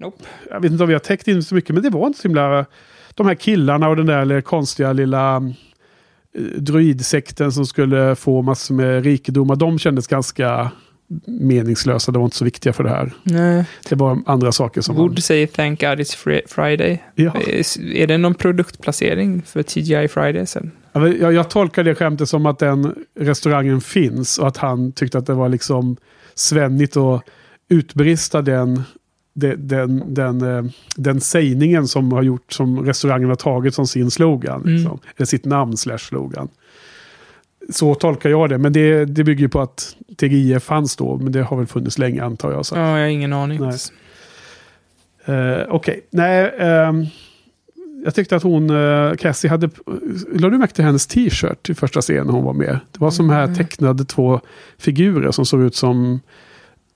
Nope. 0.00 0.24
Jag 0.50 0.60
vet 0.60 0.72
inte 0.72 0.84
om 0.84 0.88
vi 0.88 0.94
har 0.94 1.00
täckt 1.00 1.28
in 1.28 1.42
så 1.42 1.54
mycket, 1.54 1.70
men 1.74 1.82
det 1.82 1.90
var 1.90 2.06
inte 2.06 2.18
så 2.18 2.28
himla... 2.28 2.66
De 3.14 3.26
här 3.26 3.34
killarna 3.34 3.88
och 3.88 3.96
den 3.96 4.06
där 4.06 4.40
konstiga 4.40 4.92
lilla 4.92 5.36
eh, 5.36 6.42
druidsekten 6.56 7.52
som 7.52 7.66
skulle 7.66 8.16
få 8.16 8.42
massor 8.42 8.74
med 8.74 9.04
rikedomar, 9.04 9.56
de 9.56 9.78
kändes 9.78 10.06
ganska 10.06 10.70
meningslösa. 11.26 12.12
De 12.12 12.18
var 12.18 12.24
inte 12.26 12.36
så 12.36 12.44
viktiga 12.44 12.72
för 12.72 12.84
det 12.84 12.90
här. 12.90 13.12
Nej. 13.22 13.64
Det 13.88 13.94
var 13.94 14.18
andra 14.26 14.52
saker 14.52 14.80
som... 14.80 14.96
Wood 14.96 15.22
säger 15.22 15.46
thank 15.46 15.80
God 15.80 15.88
it's 16.00 16.16
fri- 16.16 16.42
Friday. 16.48 17.02
Ja. 17.14 17.32
Är, 17.48 17.82
är 17.94 18.06
det 18.06 18.18
någon 18.18 18.34
produktplacering 18.34 19.42
för 19.42 19.62
TGI 19.62 20.08
Friday 20.08 20.46
sen? 20.46 20.70
Jag, 21.00 21.32
jag 21.32 21.50
tolkar 21.50 21.84
det 21.84 21.94
skämtet 21.94 22.28
som 22.28 22.46
att 22.46 22.58
den 22.58 22.94
restaurangen 23.18 23.80
finns 23.80 24.38
och 24.38 24.48
att 24.48 24.56
han 24.56 24.92
tyckte 24.92 25.18
att 25.18 25.26
det 25.26 25.34
var 25.34 25.48
liksom 25.48 25.96
svennigt 26.34 26.96
att 26.96 27.22
utbrista 27.68 28.42
den, 28.42 28.82
den, 29.34 29.68
den, 29.68 30.14
den, 30.14 30.42
eh, 30.42 30.64
den 30.96 31.20
sägningen 31.20 31.88
som 31.88 32.12
har 32.12 32.22
gjort 32.22 32.52
som 32.52 32.86
restaurangen 32.86 33.28
har 33.28 33.36
tagit 33.36 33.74
som 33.74 33.86
sin 33.86 34.10
slogan. 34.10 34.60
Mm. 34.60 34.74
Liksom. 34.74 34.98
Eller 35.16 35.26
sitt 35.26 35.44
namn 35.44 35.76
slash 35.76 35.98
slogan. 35.98 36.48
Så 37.70 37.94
tolkar 37.94 38.30
jag 38.30 38.48
det, 38.48 38.58
men 38.58 38.72
det, 38.72 39.04
det 39.04 39.24
bygger 39.24 39.48
på 39.48 39.60
att 39.60 39.96
TGIF 40.16 40.62
fanns 40.62 40.96
då, 40.96 41.16
men 41.16 41.32
det 41.32 41.42
har 41.42 41.56
väl 41.56 41.66
funnits 41.66 41.98
länge 41.98 42.24
antar 42.24 42.52
jag. 42.52 42.66
Så. 42.66 42.76
Ja, 42.76 42.80
jag 42.80 43.04
har 43.04 43.06
ingen 43.06 43.32
aning. 43.32 43.60
Nej. 43.60 43.76
Eh, 45.36 45.66
Okej, 45.68 46.00
nej. 46.10 46.54
ehm, 46.58 47.06
jag 48.06 48.14
tyckte 48.14 48.36
att 48.36 48.42
hon, 48.42 48.70
uh, 48.70 49.14
Cassie, 49.14 49.50
hade... 49.50 49.70
Lade 50.32 50.54
du 50.54 50.58
märke 50.58 50.74
till 50.74 50.84
hennes 50.84 51.06
t-shirt 51.06 51.70
i 51.70 51.74
första 51.74 52.00
scenen 52.00 52.28
hon 52.28 52.44
var 52.44 52.52
med? 52.52 52.78
Det 52.92 53.00
var 53.00 53.10
som 53.10 53.30
här 53.30 53.54
tecknade 53.54 54.04
två 54.04 54.40
figurer 54.78 55.30
som 55.30 55.46
såg 55.46 55.62
ut 55.62 55.74
som 55.74 56.20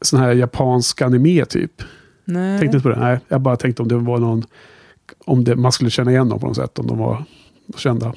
sån 0.00 0.20
här 0.20 0.32
japansk 0.32 1.02
anime 1.02 1.44
typ. 1.44 1.82
Nej. 2.24 2.58
Tänkte 2.58 2.76
inte 2.76 2.88
på 2.88 2.88
det? 2.88 3.00
Nej, 3.00 3.20
jag 3.28 3.40
bara 3.40 3.56
tänkte 3.56 3.82
om 3.82 3.88
det 3.88 3.96
var 3.96 4.18
någon 4.18 4.44
om 5.24 5.44
det, 5.44 5.56
man 5.56 5.72
skulle 5.72 5.90
känna 5.90 6.11
igen 6.11 6.28
dem 6.28 6.40
på 6.40 6.46
något 6.46 6.56
sätt 6.56 6.78
om 6.78 6.86
de 6.86 6.98
var 6.98 7.24
kända. 7.76 8.14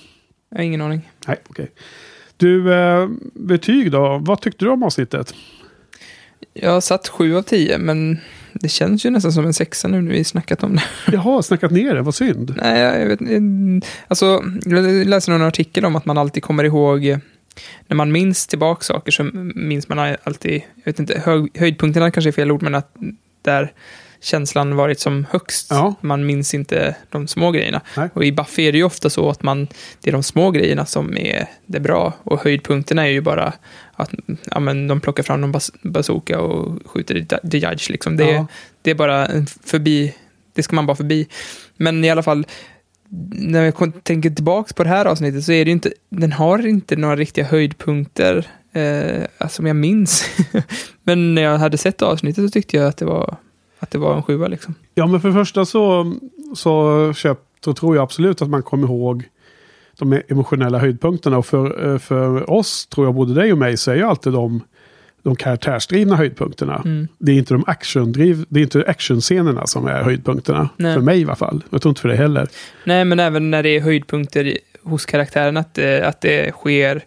Jag 0.49 0.57
har 0.57 0.63
ingen 0.63 0.81
aning. 0.81 1.09
Nej, 1.27 1.37
okej. 1.49 1.71
Du, 2.37 2.73
eh, 2.73 3.09
betyg 3.33 3.91
då? 3.91 4.21
Vad 4.21 4.41
tyckte 4.41 4.65
du 4.65 4.71
om 4.71 4.83
avsnittet? 4.83 5.33
Jag 6.53 6.71
har 6.71 6.81
satt 6.81 7.07
sju 7.07 7.37
av 7.37 7.41
tio, 7.41 7.77
men 7.77 8.19
det 8.53 8.69
känns 8.69 9.05
ju 9.05 9.09
nästan 9.09 9.31
som 9.31 9.45
en 9.45 9.53
sexa 9.53 9.87
nu 9.87 10.01
när 10.01 10.11
vi 10.11 10.23
snackat 10.23 10.63
om 10.63 10.75
det. 10.75 10.83
Jag 11.11 11.19
har 11.19 11.41
snackat 11.41 11.71
ner 11.71 11.95
det, 11.95 12.01
vad 12.01 12.15
synd. 12.15 12.53
Nej, 12.57 12.79
jag 12.79 13.05
vet. 13.05 13.19
Alltså, 14.07 14.43
jag 14.65 15.07
läste 15.07 15.31
någon 15.31 15.41
artikel 15.41 15.85
om 15.85 15.95
att 15.95 16.05
man 16.05 16.17
alltid 16.17 16.43
kommer 16.43 16.63
ihåg 16.63 17.05
eh, 17.05 17.17
när 17.87 17.95
man 17.95 18.11
minns 18.11 18.47
tillbaka 18.47 18.81
saker 18.81 19.11
så 19.11 19.23
minns 19.55 19.89
man 19.89 20.15
alltid, 20.23 20.61
jag 20.75 20.85
vet 20.85 20.99
inte, 20.99 21.19
hög, 21.19 21.57
höjdpunkterna 21.57 22.11
kanske 22.11 22.29
är 22.29 22.31
fel 22.31 22.51
ord, 22.51 22.61
men 22.61 22.75
att 22.75 22.95
där 23.41 23.73
känslan 24.24 24.76
varit 24.76 24.99
som 24.99 25.26
högst. 25.32 25.67
Ja. 25.69 25.95
Man 26.01 26.26
minns 26.26 26.53
inte 26.53 26.95
de 27.09 27.28
små 27.28 27.51
grejerna. 27.51 27.82
Nej. 27.97 28.09
Och 28.13 28.26
i 28.26 28.32
Buffy 28.32 28.63
är 28.63 28.71
det 28.71 28.78
ju 28.78 28.84
ofta 28.84 29.09
så 29.09 29.30
att 29.30 29.43
man, 29.43 29.67
det 30.01 30.09
är 30.09 30.11
de 30.11 30.24
små 30.24 30.51
grejerna 30.51 30.86
som 30.86 31.17
är 31.17 31.47
det 31.65 31.80
bra. 31.80 32.13
Och 32.24 32.43
höjdpunkterna 32.43 33.07
är 33.07 33.11
ju 33.11 33.21
bara 33.21 33.53
att 33.95 34.11
ja, 34.51 34.59
men 34.59 34.88
de 34.88 35.01
plockar 35.01 35.24
fram 35.24 35.41
någon 35.41 35.59
bazooka 35.84 36.41
och 36.41 36.80
skjuter 36.86 37.26
the 37.49 37.57
judge. 37.57 37.89
Liksom. 37.89 38.17
Det, 38.17 38.32
Ja. 38.32 38.47
det 38.82 38.91
är 38.91 38.95
bara 38.95 39.28
förbi, 39.63 40.15
det 40.53 40.63
ska 40.63 40.76
man 40.76 40.86
bara 40.86 40.97
förbi. 40.97 41.28
Men 41.78 42.05
i 42.05 42.09
alla 42.09 42.24
fall, 42.24 42.45
när 43.32 43.63
jag 43.65 44.03
tänker 44.03 44.30
tillbaka 44.30 44.74
på 44.74 44.84
det 44.84 44.89
här 44.89 45.05
avsnittet 45.05 45.43
så 45.43 45.51
är 45.51 45.65
det 45.65 45.69
ju 45.69 45.74
inte, 45.74 45.93
den 46.09 46.32
har 46.32 46.67
inte 46.67 46.95
några 46.95 47.15
riktiga 47.15 47.45
höjdpunkter 47.45 48.47
eh, 48.74 49.47
som 49.49 49.65
jag 49.67 49.76
minns. 49.76 50.26
Men 51.03 51.36
när 51.36 51.41
jag 51.41 51.57
hade 51.57 51.78
sett 51.78 52.01
avsnittet 52.01 52.43
så 52.45 52.49
tyckte 52.49 52.78
jag 52.78 52.88
att 52.88 52.97
det 52.97 53.05
var, 53.05 53.38
att 53.84 53.91
det 53.91 53.97
var 53.97 54.15
en 54.15 54.23
sjua 54.23 54.47
liksom. 54.47 54.75
Ja, 54.95 55.07
men 55.07 55.21
för 55.21 55.27
det 55.27 55.34
första 55.34 55.65
så, 55.65 56.13
så, 56.55 57.13
köpt, 57.13 57.41
så 57.65 57.73
tror 57.73 57.95
jag 57.95 58.03
absolut 58.03 58.41
att 58.41 58.49
man 58.49 58.63
kommer 58.63 58.88
ihåg 58.88 59.23
de 59.99 60.21
emotionella 60.27 60.79
höjdpunkterna. 60.79 61.38
Och 61.38 61.45
för, 61.45 61.93
eh, 61.93 61.97
för 61.97 62.49
oss, 62.49 62.88
tror 62.88 63.07
jag, 63.07 63.15
både 63.15 63.34
dig 63.34 63.51
och 63.51 63.57
mig, 63.57 63.77
så 63.77 63.91
är 63.91 63.95
ju 63.95 64.03
alltid 64.03 64.34
de, 64.34 64.61
de 65.23 65.36
karaktärsdrivna 65.36 66.15
höjdpunkterna. 66.15 66.81
Mm. 66.86 67.07
Det 67.17 67.31
är 67.31 67.36
inte 67.36 67.53
de 67.53 67.63
actiondriv, 67.67 68.45
det 68.49 68.59
är 68.59 68.63
inte 68.63 68.84
actionscenerna 68.88 69.67
som 69.67 69.88
är 69.88 70.03
höjdpunkterna. 70.03 70.69
Nej. 70.77 70.93
För 70.93 71.01
mig 71.01 71.21
i 71.21 71.23
alla 71.23 71.36
fall. 71.36 71.63
Jag 71.69 71.81
tror 71.81 71.89
inte 71.89 72.01
för 72.01 72.09
dig 72.09 72.17
heller. 72.17 72.47
Nej, 72.86 73.05
men 73.05 73.19
även 73.19 73.51
när 73.51 73.63
det 73.63 73.69
är 73.69 73.81
höjdpunkter 73.81 74.57
hos 74.84 75.05
karaktären, 75.05 75.57
att 75.57 75.73
det, 75.73 76.07
att 76.07 76.21
det 76.21 76.51
sker 76.51 77.03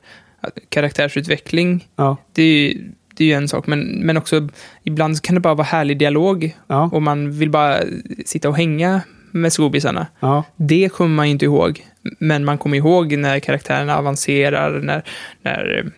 karaktärsutveckling. 0.68 1.88
Ja, 1.96 2.16
Det 2.32 2.42
är 2.42 2.68
ju, 2.68 2.92
det 3.16 3.24
är 3.24 3.28
ju 3.28 3.34
en 3.34 3.48
sak, 3.48 3.66
men, 3.66 3.80
men 3.80 4.16
också 4.16 4.48
ibland 4.84 5.22
kan 5.22 5.34
det 5.34 5.40
bara 5.40 5.54
vara 5.54 5.64
härlig 5.66 5.98
dialog 5.98 6.56
ja, 6.66 6.90
och 6.92 7.02
man 7.02 7.38
vill 7.38 7.50
bara 7.50 7.78
sitta 8.26 8.48
och 8.48 8.56
hänga 8.56 9.00
med 9.30 9.52
skobisarna. 9.52 10.06
ja. 10.20 10.44
Det 10.56 10.88
kommer 10.92 11.14
man 11.14 11.26
ju 11.26 11.32
inte 11.32 11.44
ihåg, 11.44 11.86
men 12.18 12.44
man 12.44 12.58
kommer 12.58 12.76
ihåg 12.76 13.12
när 13.18 13.40
karaktärerna 13.40 13.96
avancerar, 13.96 14.80
när, 14.80 15.02
när 15.42 15.90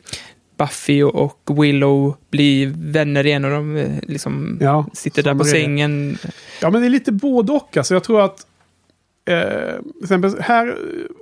Buffy 0.59 1.03
och- 1.03 1.62
Willow 1.64 2.16
blir 2.31 2.73
vänner 2.77 3.27
igen 3.27 3.45
och 3.45 3.51
de 3.51 3.77
eh, 3.77 3.89
liksom 4.03 4.59
ja 4.61 4.87
sitter 4.93 5.23
där 5.23 5.35
på 5.35 5.45
sängen. 5.45 6.19
Ja, 6.62 6.71
men 6.71 6.81
det 6.81 6.87
är 6.87 6.91
lite 6.91 7.12
både 7.12 7.53
och. 7.53 7.77
Alltså, 7.77 7.95
jag 7.95 8.05
tror 8.05 8.21
att 8.25 8.47
eh, 9.29 10.41
här, 10.41 10.76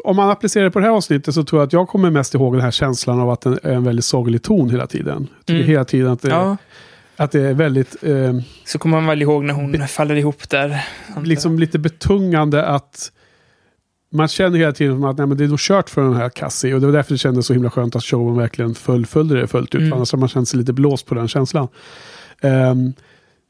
om 0.04 0.16
man 0.16 0.30
applicerar 0.30 0.64
det 0.64 0.70
på 0.70 0.78
det 0.78 0.84
här 0.84 0.92
avsnittet 0.92 1.34
så 1.34 1.44
tror 1.44 1.60
jag 1.60 1.66
att 1.66 1.72
jag 1.72 1.88
kommer 1.88 2.10
mest 2.10 2.34
ihåg 2.34 2.54
den 2.54 2.60
här 2.62 2.70
känslan 2.70 3.20
av 3.20 3.30
att 3.30 3.40
det 3.40 3.58
är 3.62 3.72
en 3.72 3.84
väldigt 3.84 4.04
sorglig 4.04 4.42
ton 4.42 4.70
hela 4.70 4.86
tiden. 4.86 5.28
Jag 5.36 5.46
tycker 5.46 5.60
Mm. 5.60 5.70
hela 5.70 5.84
tiden 5.84 6.10
att 6.12 6.22
det, 6.22 6.28
Ja, 6.28 6.56
att 7.16 7.30
det 7.32 7.40
är 7.40 7.54
väldigt 7.54 7.96
eh, 8.02 8.32
så 8.64 8.78
kommer 8.78 8.96
man 9.00 9.06
väl 9.06 9.22
ihåg 9.22 9.44
när 9.44 9.54
hon 9.54 9.88
faller 9.88 10.14
ihop 10.14 10.48
där. 10.48 10.84
liksom 11.24 11.58
lite 11.58 11.78
betungande 11.78 12.64
att 12.66 13.12
man 14.12 14.28
känner 14.28 14.58
hela 14.58 14.72
tiden 14.72 15.04
att 15.04 15.18
nej, 15.18 15.26
men 15.26 15.36
det 15.38 15.44
är 15.44 15.48
nog 15.48 15.58
kört 15.58 15.90
för 15.90 16.02
den 16.02 16.14
här 16.16 16.28
Cassie. 16.28 16.74
Och 16.74 16.80
det 16.80 16.86
var 16.86 16.92
därför 16.92 17.12
det 17.14 17.18
kändes 17.18 17.46
så 17.46 17.52
himla 17.52 17.70
skönt 17.70 17.96
att 17.96 18.04
showen 18.04 18.36
verkligen 18.36 18.74
fullföljde 18.74 19.40
det 19.40 19.46
fullt 19.46 19.74
ut. 19.74 19.80
Mm. 19.80 19.92
Annars 19.92 20.12
har 20.12 20.18
man 20.18 20.28
känt 20.28 20.48
sig 20.48 20.58
lite 20.58 20.72
blåst 20.72 21.06
på 21.06 21.14
den 21.14 21.28
känslan. 21.28 21.68
Ehm, 22.40 22.92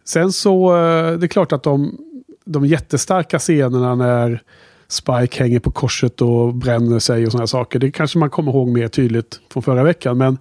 sen 0.05 0.33
så, 0.33 0.77
eh, 0.77 1.13
det 1.19 1.27
är 1.27 1.29
klart 1.29 1.53
att 1.53 1.63
de, 1.63 1.97
de 2.47 2.67
jättestarka 2.67 3.39
scenerna 3.39 3.95
när 3.95 4.43
Spike 4.89 5.43
hänger 5.43 5.61
på 5.61 5.71
korset 5.71 6.23
och 6.23 6.55
bränner 6.55 6.99
sig 6.99 7.27
och 7.27 7.33
sådana 7.33 7.47
saker. 7.47 7.79
Det 7.79 7.91
kanske 7.91 8.19
man 8.19 8.31
kommer 8.31 8.53
ihåg 8.53 8.69
mer 8.69 8.89
tydligt 8.89 9.41
från 9.53 9.63
förra 9.63 9.83
veckan. 9.85 10.19
Men 10.19 10.39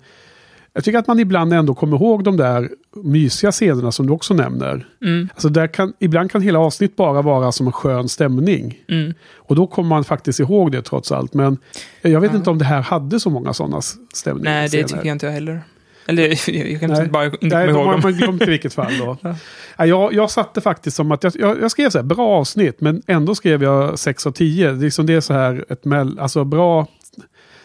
jag 0.73 0.83
tycker 0.83 0.99
att 0.99 1.07
man 1.07 1.19
ibland 1.19 1.53
ändå 1.53 1.75
kommer 1.75 1.97
ihåg 1.97 2.23
de 2.23 2.37
där 2.37 2.69
mysiga 3.03 3.51
scenerna 3.51 3.91
som 3.91 4.07
du 4.07 4.13
också 4.13 4.33
nämner. 4.33 4.87
Mm, 5.01 5.29
Alltså 5.33 5.49
där 5.49 5.67
kan, 5.67 5.93
ibland 5.99 6.31
kan 6.31 6.41
hela 6.41 6.59
avsnitt 6.59 6.95
bara 6.95 7.21
vara 7.21 7.51
som 7.51 7.65
en 7.67 7.71
skön 7.73 8.09
stämning. 8.09 8.77
mm. 8.89 9.13
Och 9.35 9.55
då 9.55 9.67
kommer 9.67 9.89
man 9.89 10.03
faktiskt 10.03 10.39
ihåg 10.39 10.71
det 10.71 10.81
trots 10.81 11.11
allt. 11.11 11.33
Men 11.33 11.57
jag 12.01 12.21
vet 12.21 12.31
Ja. 12.31 12.37
inte 12.37 12.49
om 12.49 12.57
det 12.57 12.65
här 12.65 12.81
hade 12.81 13.19
så 13.19 13.29
många 13.29 13.53
sådana 13.53 13.81
stämningar. 14.13 14.51
Nej, 14.51 14.63
det 14.63 14.69
scener. 14.69 14.87
tycker 14.87 15.05
jag 15.05 15.15
inte 15.15 15.25
jag 15.25 15.33
heller. 15.33 15.61
Eller 16.07 16.49
jag 16.71 16.79
kan 16.79 16.89
Nej. 16.89 17.07
bara 17.07 17.25
inte 17.25 17.37
Nej, 17.41 17.69
ihåg 17.69 17.91
dem. 17.91 17.99
man 18.03 18.13
glömt 18.13 18.41
i 18.41 18.45
vilket 18.49 18.73
fall 18.73 18.97
då. 18.99 19.17
Ja. 19.23 19.35
ja. 19.77 19.85
jag, 19.85 20.13
jag 20.13 20.31
satte 20.31 20.61
faktiskt 20.61 20.97
som 20.97 21.11
att 21.11 21.23
jag, 21.23 21.33
jag, 21.39 21.61
jag 21.61 21.71
skrev 21.71 21.89
så 21.89 21.97
här, 21.97 22.03
bra 22.05 22.27
avsnitt, 22.27 22.81
men 22.81 23.01
ändå 23.07 23.35
skrev 23.35 23.63
jag 23.63 23.99
6 23.99 24.27
av 24.27 24.31
10. 24.31 24.65
Det 24.71 24.71
är, 24.71 24.81
liksom 24.81 25.05
det 25.05 25.13
är 25.13 25.21
så 25.21 25.33
här 25.33 25.65
ett 25.69 25.85
mell, 25.85 26.19
alltså 26.19 26.43
bra... 26.43 26.87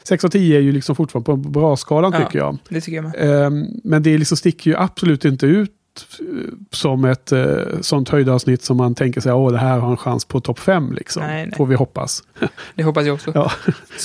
6 0.03 0.25
av 0.25 0.29
10 0.29 0.57
är 0.57 0.61
ju 0.61 0.73
liksom 0.73 0.97
fortfarande 0.97 1.25
på 1.27 1.37
bra-skalan 1.37 2.13
Ja. 2.13 2.25
tycker 2.25 2.39
jag. 2.39 2.59
Det 2.69 2.81
tycker 2.81 2.97
jag 2.97 3.05
med. 3.05 3.47
Ehm, 3.47 3.67
men 3.85 4.03
det 4.03 4.19
liksom 4.19 4.37
sticker 4.37 4.71
ju 4.71 4.77
absolut 4.77 5.25
inte 5.25 5.47
ut 5.47 5.71
eh, 6.21 6.27
som 6.71 7.05
ett 7.05 7.33
uh, 7.33 7.59
sånt 7.81 8.09
höjdavsnitt 8.09 8.63
som 8.63 8.77
man 8.77 8.95
tänker 8.95 9.21
sig, 9.21 9.33
åh 9.33 9.53
det 9.53 9.59
här 9.59 9.79
har 9.79 9.91
en 9.91 9.97
chans 9.97 10.25
på 10.25 10.41
topp 10.41 10.59
5 10.59 10.93
liksom. 10.93 11.23
Nej, 11.23 11.47
nej. 11.47 11.55
Får 11.57 11.67
vi 11.67 11.75
hoppas. 11.75 12.23
Det 12.75 12.83
hoppas 12.83 13.07
jag 13.07 13.15
också. 13.15 13.33
Ja. 13.35 13.53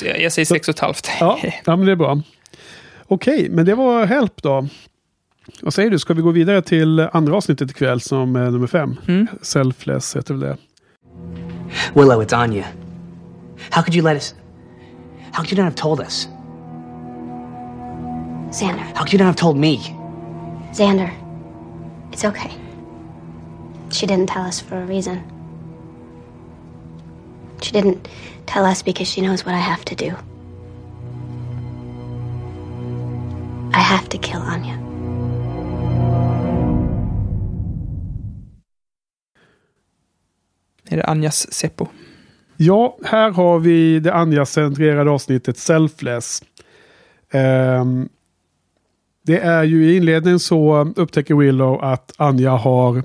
Jag, 0.03 0.21
jag 0.21 0.31
säger 0.31 0.45
sex 0.45 0.67
och 0.67 0.75
ett 0.75 0.79
halvt. 0.79 1.09
Ja, 1.19 1.39
ja 1.65 1.75
men 1.75 1.85
det 1.85 1.91
är 1.91 1.95
bra. 1.95 2.21
Okej, 3.07 3.49
men 3.49 3.65
det 3.65 3.75
var 3.75 4.05
Help 4.05 4.41
då. 4.41 4.67
Vad 5.61 5.73
säger 5.73 5.89
du, 5.89 5.99
ska 5.99 6.13
vi 6.13 6.21
gå 6.21 6.31
vidare 6.31 6.61
till 6.61 6.99
andra 6.99 7.35
avsnittet 7.35 7.71
ikväll 7.71 8.01
som 8.01 8.35
är 8.35 8.51
nummer 8.51 8.67
fem? 8.67 8.95
Mm. 9.07 9.27
Selfless 9.41 10.15
heter 10.15 10.33
väl 10.33 10.41
det. 10.41 10.57
Willow, 11.93 12.23
it's 12.23 12.35
Anya. 12.35 12.65
How 13.69 13.83
could 13.83 13.95
you 13.95 14.03
let 14.03 14.15
us? 14.15 14.35
How 15.31 15.43
could 15.43 15.51
you 15.51 15.63
not 15.63 15.65
have 15.65 15.75
told 15.75 15.99
us? 15.99 16.29
Xander. 18.51 18.83
How 18.95 19.03
could 19.03 19.13
you 19.13 19.19
not 19.19 19.27
have 19.27 19.37
told 19.37 19.57
me? 19.57 19.79
Xander. 20.73 21.09
It's 22.11 22.25
okay. 22.25 22.51
She 23.91 24.07
didn't 24.07 24.27
tell 24.27 24.43
us 24.47 24.61
for 24.61 24.75
a 24.75 24.85
reason. 24.85 25.19
She 27.61 27.71
didn't 27.71 28.07
tell 28.45 28.65
us 28.65 28.83
because 28.83 29.07
she 29.07 29.21
knows 29.21 29.45
what 29.45 29.55
I 29.55 29.59
have 29.59 29.85
to 29.85 29.95
do. 29.95 30.15
I 33.75 33.79
have 33.79 34.07
to 34.09 34.17
kill 34.17 34.41
Anya. 34.41 34.77
Är 40.89 40.97
det 40.97 41.03
Anjas 41.03 41.53
Seppo? 41.53 41.87
Ja, 42.57 42.97
här 43.03 43.31
har 43.31 43.59
vi 43.59 43.99
det 43.99 44.13
Anja-centrerade 44.13 45.11
avsnittet 45.11 45.57
Selfless. 45.57 46.43
Ehm, 47.31 48.09
det 49.21 49.39
är 49.39 49.63
ju 49.63 49.91
i 49.91 49.97
inledningen 49.97 50.39
så 50.39 50.93
upptäcker 50.95 51.35
Willow 51.35 51.83
att 51.83 52.13
Anja 52.17 52.51
har 52.51 53.03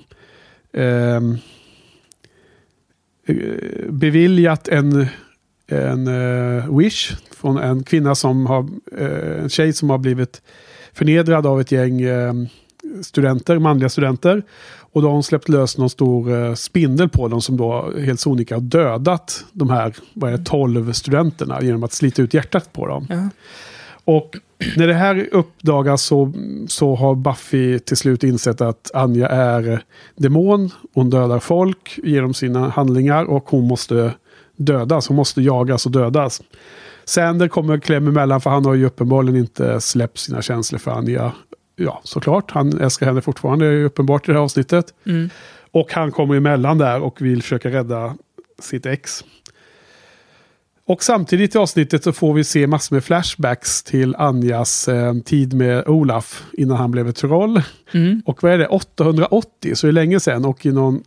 eh, 0.73 1.21
beviljat 3.89 4.69
en, 4.69 5.07
en 5.73 6.07
eh, 6.07 6.79
wish 6.79 7.17
från 7.37 7.59
en 7.59 7.83
kvinna 7.85 8.15
som 8.15 8.47
har, 8.47 8.69
eh, 8.99 9.43
en 9.43 9.49
tjej 9.49 9.73
som 9.73 9.91
har 9.91 9.99
blivit 9.99 10.43
förnedrad 10.93 11.47
av 11.47 11.61
ett 11.61 11.73
gäng 11.73 12.01
eh, 12.01 12.33
studenter, 13.03 13.59
manliga 13.59 13.89
studenter. 13.89 14.43
Och 14.93 15.03
då 15.03 15.09
har 15.09 15.13
hon 15.13 15.23
släppt 15.23 15.49
lös 15.49 15.79
någon 15.79 15.91
stor 15.91 16.33
eh, 16.33 16.55
spindel 16.55 17.09
på 17.09 17.29
dem 17.29 17.41
som 17.41 17.57
då 17.57 17.93
helt 17.99 18.21
sonika 18.21 18.55
har 18.55 18.61
dödat 18.61 19.45
de 19.53 19.71
här, 19.71 19.95
vad 20.15 20.33
är 20.33 20.39
det, 20.39 20.45
12 20.45 20.93
studenterna 20.93 21.63
genom 21.63 21.85
att 21.85 21.93
slita 21.93 22.23
ut 22.23 22.35
hjärtat 22.35 22.73
på 22.73 22.87
dem. 22.87 23.07
Ja. 23.11 23.29
Och 24.05 24.37
när 24.77 24.87
det 24.87 24.95
här 24.95 25.29
uppdagas 25.33 26.03
så, 26.03 26.33
så 26.69 26.95
har 26.95 27.15
Buffy 27.15 27.79
till 27.79 27.97
slut 27.97 28.25
insett 28.25 28.61
att 28.61 28.91
Anja 28.95 29.29
är 29.29 29.83
demon. 30.17 30.71
Hon 30.95 31.11
dödar 31.11 31.39
folk 31.39 31.99
genom 32.05 32.35
sina 32.35 32.69
handlingar 32.69 33.25
och 33.25 33.51
hon 33.51 33.69
måste 33.69 34.13
dödas. 34.61 35.09
Hon 35.09 35.17
måste 35.17 35.43
jagas 35.43 35.87
och 35.87 35.93
dödas. 35.93 36.43
Sander 37.05 37.49
kommer 37.49 37.79
kläm 37.79 38.09
emellan 38.09 38.41
för 38.41 38.51
han 38.51 38.65
har 38.65 38.75
ju 38.75 38.87
uppenbarligen 38.87 39.37
inte 39.41 39.81
släppt 39.81 40.19
sina 40.19 40.43
känslor 40.43 40.79
för 40.79 40.91
Anja. 40.91 41.33
Ja, 41.77 42.01
såklart. 42.05 42.51
Han 42.51 42.81
älskar 42.81 43.07
henne 43.07 43.21
fortfarande, 43.21 43.65
det 43.65 43.71
är 43.71 43.75
ju 43.75 43.85
uppenbart 43.85 44.29
i 44.29 44.33
det 44.33 44.39
här 44.39 44.45
avsnittet. 44.45 44.95
Mm. 45.07 45.31
Och 45.71 45.93
han 45.93 46.13
kommer 46.13 46.35
emellan 46.35 46.79
där 46.79 47.01
och 47.01 47.23
vill 47.23 47.43
försöka 47.43 47.69
rädda 47.69 48.17
sitt 48.59 48.87
ex. 48.87 49.25
Och 50.91 51.03
samtidigt 51.05 51.55
i 51.55 51.59
avsnittet 51.59 52.05
så 52.05 52.13
får 52.13 52.35
vi 52.35 52.45
se 52.45 52.67
massor 52.67 52.97
med 52.97 53.05
flashbacks 53.05 53.83
till 53.83 54.15
Anjas 54.17 54.89
eh, 54.89 55.15
tid 55.15 55.55
med 55.55 55.89
Olaf 55.89 56.43
innan 56.53 56.77
han 56.77 56.91
blev 56.91 57.09
ett 57.09 57.17
troll. 57.17 57.63
Mm. 57.95 58.23
Och 58.27 58.43
vad 58.43 58.53
är 58.53 58.59
det, 58.59 58.67
880, 58.67 59.75
så 59.75 59.87
är 59.87 59.89
det 59.89 59.95
länge 59.95 60.21
sedan. 60.21 60.45
Och 60.45 60.67
i 60.67 60.73
någon, 60.73 61.03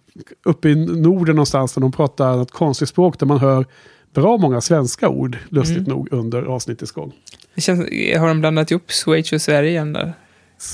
uppe 0.45 0.69
i 0.69 0.75
Norden 0.75 1.35
någonstans 1.35 1.73
där 1.73 1.81
de 1.81 1.91
pratar 1.91 2.35
något 2.37 2.51
konstigt 2.51 2.89
språk 2.89 3.19
där 3.19 3.25
man 3.25 3.39
hör 3.39 3.65
bra 4.13 4.37
många 4.37 4.61
svenska 4.61 5.09
ord, 5.09 5.37
lustigt 5.49 5.77
Mm. 5.77 5.89
nog, 5.89 6.07
under 6.11 6.41
avsnittets 6.43 6.91
gång. 6.91 7.11
Känns, 7.57 7.79
har 8.19 8.27
de 8.27 8.39
blandat 8.39 8.71
ihop 8.71 8.91
Schweiz 8.91 9.33
och 9.33 9.41
Sverige 9.41 9.69
igen 9.69 9.93
där? 9.93 10.13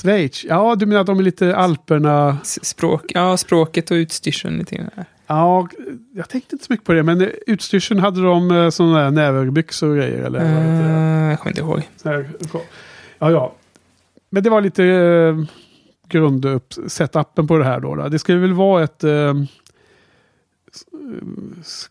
Schweiz, 0.01 0.45
ja 0.49 0.75
du 0.75 0.85
menar 0.85 1.01
att 1.01 1.07
de 1.07 1.19
är 1.19 1.23
lite 1.23 1.55
Alperna? 1.55 2.37
S- 2.43 2.65
Språk, 2.65 3.11
ja, 3.15 3.37
språket 3.37 3.91
och 3.91 3.95
utstyrseln 3.95 4.57
lite 4.57 4.75
grann. 4.75 4.89
Ja, 5.31 5.67
jag 6.13 6.29
tänkte 6.29 6.55
inte 6.55 6.65
så 6.65 6.73
mycket 6.73 6.85
på 6.85 6.93
det, 6.93 7.03
men 7.03 7.31
utstyrseln 7.47 7.99
hade 7.99 8.21
de 8.21 8.51
eh, 8.51 8.69
sådana 8.69 8.99
där 8.99 9.11
näverbyxor 9.11 9.89
och 9.89 9.95
grejer? 9.95 10.23
Eller? 10.23 10.39
vad 10.39 10.47
heter 10.47 10.83
det? 10.83 11.23
Uh, 11.23 11.29
jag 11.29 11.39
kommer 11.39 11.51
inte 11.51 11.61
ihåg. 11.61 11.89
Ja, 13.19 13.31
ja. 13.31 13.53
Men 14.29 14.43
det 14.43 14.49
var 14.49 14.61
lite 14.61 14.85
eh, 14.85 15.43
grund 16.07 16.45
upp 16.45 16.73
setupen 16.87 17.47
på 17.47 17.57
det 17.57 17.65
här 17.65 17.79
då. 17.79 17.95
då. 17.95 18.09
Det 18.09 18.19
skulle 18.19 18.39
väl 18.39 18.53
vara 18.53 18.83
ett 18.83 19.03
eh, 19.03 19.33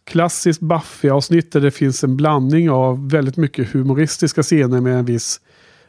klassiskt 0.04 0.60
Buffy-avsnitt 0.60 1.52
där 1.52 1.60
det 1.60 1.70
finns 1.70 2.04
en 2.04 2.16
blandning 2.16 2.70
av 2.70 3.10
väldigt 3.10 3.36
mycket 3.36 3.72
humoristiska 3.72 4.42
scener 4.42 4.80
med 4.80 4.98
en 4.98 5.04
viss 5.04 5.40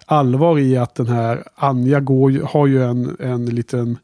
allvar 0.05 0.59
i 0.59 0.77
att 0.77 0.95
den 0.95 1.07
här 1.07 1.43
Anja 1.55 1.99
går, 1.99 2.47
har 2.47 2.67
ju 2.67 2.83
en, 2.83 3.17
en 3.19 3.45
liten 3.45 3.97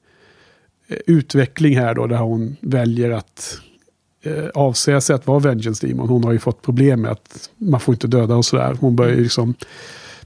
Eh, 0.87 0.97
utveckling 1.07 1.77
här 1.77 1.95
då 1.95 2.07
där 2.07 2.17
hon 2.17 2.55
väljer 2.61 3.11
att 3.11 3.57
eh, 4.23 4.45
avsäga 4.53 5.01
sig 5.01 5.15
att 5.15 5.27
vara 5.27 5.39
Vengeance 5.39 5.87
Demon. 5.87 6.09
Hon 6.09 6.23
har 6.23 6.31
ju 6.31 6.39
fått 6.39 6.61
problem 6.61 7.01
med 7.01 7.11
att 7.11 7.49
man 7.57 7.79
får 7.79 7.93
inte 7.95 8.07
döda 8.07 8.35
och 8.35 8.45
sådär. 8.45 8.77
Hon 8.79 8.95
börjar 8.95 9.15
ju 9.15 9.23
liksom 9.23 9.53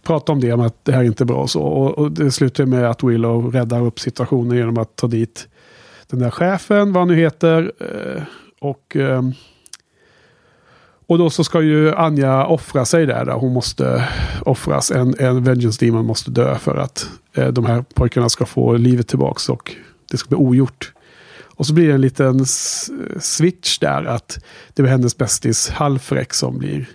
prata 0.03 0.31
om 0.31 0.39
det, 0.39 0.53
om 0.53 0.61
att 0.61 0.85
det 0.85 0.91
här 0.91 0.99
är 0.99 1.05
inte 1.05 1.25
bra 1.25 1.41
och 1.41 1.49
så. 1.49 1.61
Och, 1.61 1.97
och 1.97 2.11
det 2.11 2.31
slutar 2.31 2.65
med 2.65 2.89
att 2.89 3.03
Willow 3.03 3.51
räddar 3.51 3.85
upp 3.85 3.99
situationen 3.99 4.57
genom 4.57 4.77
att 4.77 4.95
ta 4.95 5.07
dit 5.07 5.47
den 6.07 6.19
där 6.19 6.29
chefen, 6.29 6.93
vad 6.93 7.01
han 7.01 7.07
nu 7.07 7.15
heter. 7.15 7.71
Eh, 7.79 8.23
och, 8.59 8.95
ehm, 8.95 9.33
och 11.07 11.17
då 11.17 11.29
så 11.29 11.43
ska 11.43 11.61
ju 11.61 11.95
Anja 11.95 12.45
offra 12.45 12.85
sig 12.85 13.05
där. 13.05 13.25
där. 13.25 13.33
Hon 13.33 13.53
måste 13.53 14.07
offras. 14.41 14.91
En, 14.91 15.15
en 15.19 15.43
Vengeance 15.43 15.85
Demon 15.85 16.05
måste 16.05 16.31
dö 16.31 16.55
för 16.55 16.75
att 16.75 17.09
eh, 17.33 17.47
de 17.47 17.65
här 17.65 17.83
pojkarna 17.93 18.29
ska 18.29 18.45
få 18.45 18.73
livet 18.73 19.07
tillbaks 19.07 19.49
och 19.49 19.75
det 20.11 20.17
ska 20.17 20.27
bli 20.29 20.37
ogjort. 20.37 20.93
Och 21.43 21.65
så 21.67 21.73
blir 21.73 21.87
det 21.87 21.93
en 21.93 22.01
liten 22.01 22.45
switch 23.19 23.77
där 23.79 24.03
att 24.05 24.39
det 24.73 24.81
blir 24.81 24.91
hennes 24.91 25.17
bästis 25.17 25.69
Halfrek 25.69 26.33
som 26.33 26.57
blir 26.57 26.85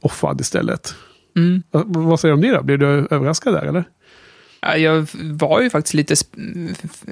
offrad 0.00 0.40
istället. 0.40 0.94
Mm. 1.36 1.62
Va- 1.70 1.84
Vad 1.86 2.20
säger 2.20 2.32
du 2.32 2.36
om 2.36 2.40
det 2.40 2.56
då? 2.56 2.62
Blir 2.62 2.78
du 2.78 2.86
överraskad 3.10 3.54
där 3.54 3.62
eller? 3.62 3.84
Ja, 4.60 4.76
Jag 4.76 5.06
var 5.14 5.60
ju 5.60 5.70
faktiskt 5.70 5.94
lite 5.94 6.14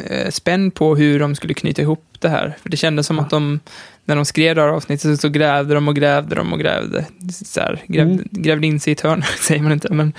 eh, 0.07 0.31
spänd 0.31 0.75
på 0.75 0.97
hur 0.97 1.19
de 1.21 1.35
skulle 1.35 1.55
knyta 1.55 1.83
ihop 1.83 2.05
det 2.19 2.29
här. 2.29 2.57
För 2.63 2.69
det 2.71 2.77
kändes 2.77 3.07
som 3.07 3.19
att 3.19 3.31
de, 3.31 3.61
när 4.05 4.17
de 4.17 4.25
skrev 4.25 4.55
det 4.55 4.61
här 4.63 4.69
avsnittet, 4.69 5.21
så 5.21 5.29
grävde 5.29 5.75
de 5.75 5.89
och 5.89 5.97
grävde 5.97 6.35
de 6.35 6.53
och 6.53 6.59
grävde. 6.59 7.07
Så 7.45 7.61
här, 7.61 7.83
grävde, 7.89 8.13
Mm. 8.13 8.25
grävde 8.31 8.67
in 8.67 8.81
sig 8.81 8.91
i 8.91 8.93
ett 8.93 9.01
hörn, 9.01 9.23
säger 9.41 9.63
man 9.63 9.73
inte. 9.73 9.93
Men, 9.95 10.13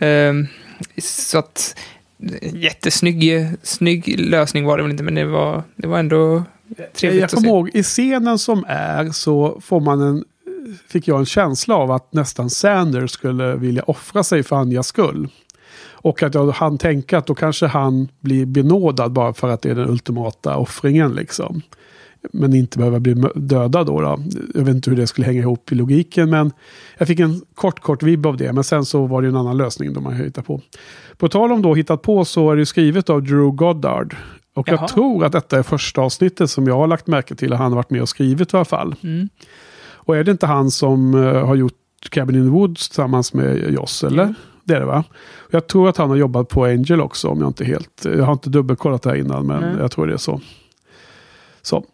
ehm, 0.00 0.46
så 1.02 1.38
att, 1.38 1.76
jättesnygg 2.52 3.48
snygg 3.62 4.20
lösning 4.20 4.64
var 4.64 4.76
det 4.76 4.82
väl 4.82 4.90
inte, 4.92 5.02
men 5.02 5.14
det 5.14 5.24
var, 5.24 5.62
det 5.76 5.86
var 5.86 5.98
ändå 5.98 6.42
trevligt 6.94 7.20
jag 7.20 7.24
att 7.24 7.34
kommer 7.34 7.48
ihåg, 7.48 7.70
i 7.74 7.82
scenen 7.82 8.38
som 8.38 8.64
är 8.68 9.10
så 9.10 9.60
får 9.60 9.80
man 9.80 10.00
en, 10.00 10.24
fick 10.88 11.08
jag 11.08 11.18
en 11.18 11.26
känsla 11.26 11.74
av 11.74 11.90
att 11.90 12.12
nästan 12.12 12.50
Sanders 12.50 13.10
skulle 13.10 13.56
vilja 13.56 13.82
offra 13.82 14.24
sig 14.24 14.42
för 14.42 14.56
Anjas 14.56 14.86
skull. 14.86 15.28
Och 16.02 16.22
att 16.22 16.34
jag 16.34 16.46
hann 16.46 16.78
tänka 16.78 17.18
att 17.18 17.26
då 17.26 17.34
kanske 17.34 17.66
han 17.66 18.08
blir 18.20 18.46
benådad 18.46 19.12
bara 19.12 19.34
för 19.34 19.48
att 19.48 19.62
det 19.62 19.70
är 19.70 19.74
den 19.74 19.90
ultimata 19.90 20.56
offringen 20.56 21.14
liksom. 21.14 21.62
Men 22.32 22.54
inte 22.54 22.78
behöva 22.78 23.00
bli 23.00 23.14
dödad 23.34 23.86
då, 23.86 24.00
då. 24.00 24.18
Jag 24.54 24.64
vet 24.64 24.74
inte 24.74 24.90
hur 24.90 24.96
det 24.96 25.06
skulle 25.06 25.26
hänga 25.26 25.40
ihop 25.40 25.72
i 25.72 25.74
logiken 25.74 26.30
men 26.30 26.52
jag 26.98 27.08
fick 27.08 27.20
en 27.20 27.40
kort 27.54 27.80
kort 27.80 28.02
vibb 28.02 28.26
av 28.26 28.36
det. 28.36 28.52
Men 28.52 28.64
sen 28.64 28.84
så 28.84 29.06
var 29.06 29.22
det 29.22 29.28
en 29.28 29.36
annan 29.36 29.56
lösning 29.56 29.92
de 29.92 30.06
har 30.06 30.12
hittat 30.12 30.46
på. 30.46 30.60
På 31.16 31.28
tal 31.28 31.52
om 31.52 31.62
då 31.62 31.74
hittat 31.74 32.02
på 32.02 32.24
så 32.24 32.50
är 32.50 32.56
det 32.56 32.66
skrivet 32.66 33.10
av 33.10 33.22
Drew 33.22 33.50
Goddard. 33.50 34.16
Och 34.54 34.68
Jaha. 34.68 34.78
jag 34.80 34.88
tror 34.88 35.24
att 35.24 35.32
detta 35.32 35.58
är 35.58 35.62
första 35.62 36.00
avsnittet 36.00 36.50
som 36.50 36.66
jag 36.66 36.74
har 36.74 36.86
lagt 36.86 37.06
märke 37.06 37.34
till 37.34 37.52
att 37.52 37.58
han 37.58 37.72
har 37.72 37.76
varit 37.76 37.90
med 37.90 38.02
och 38.02 38.08
skrivit 38.08 38.54
i 38.54 38.56
alla 38.56 38.64
fall. 38.64 38.94
Mm. 39.02 39.28
Och 39.92 40.16
är 40.16 40.24
det 40.24 40.30
inte 40.30 40.46
han 40.46 40.70
som 40.70 41.14
eh, 41.14 41.46
har 41.46 41.54
gjort 41.54 41.72
Cabin 42.10 42.36
in 42.36 42.44
the 42.44 42.50
Woods 42.50 42.88
tillsammans 42.88 43.32
med 43.34 43.72
Joss, 43.72 44.04
eller? 44.04 44.26
Jo. 44.26 44.34
Det 44.64 44.74
är 44.74 44.80
det 44.80 44.86
va? 44.86 45.04
Jag 45.50 45.66
tror 45.66 45.88
att 45.88 45.96
han 45.96 46.10
har 46.10 46.16
jobbat 46.16 46.48
på 46.48 46.64
Angel 46.64 47.00
också 47.00 47.28
om 47.28 47.40
jag 47.40 47.48
inte 47.48 47.64
helt... 47.64 48.04
Jag 48.04 48.24
har 48.24 48.32
inte 48.32 48.50
dubbelkollat 48.50 49.02
det 49.02 49.10
här 49.10 49.16
innan 49.16 49.46
men 49.46 49.60
Nej. 49.60 49.74
jag 49.80 49.90
tror 49.90 50.06
det 50.06 50.12
är 50.12 50.16
så. 50.16 50.40
Så. 51.62 51.84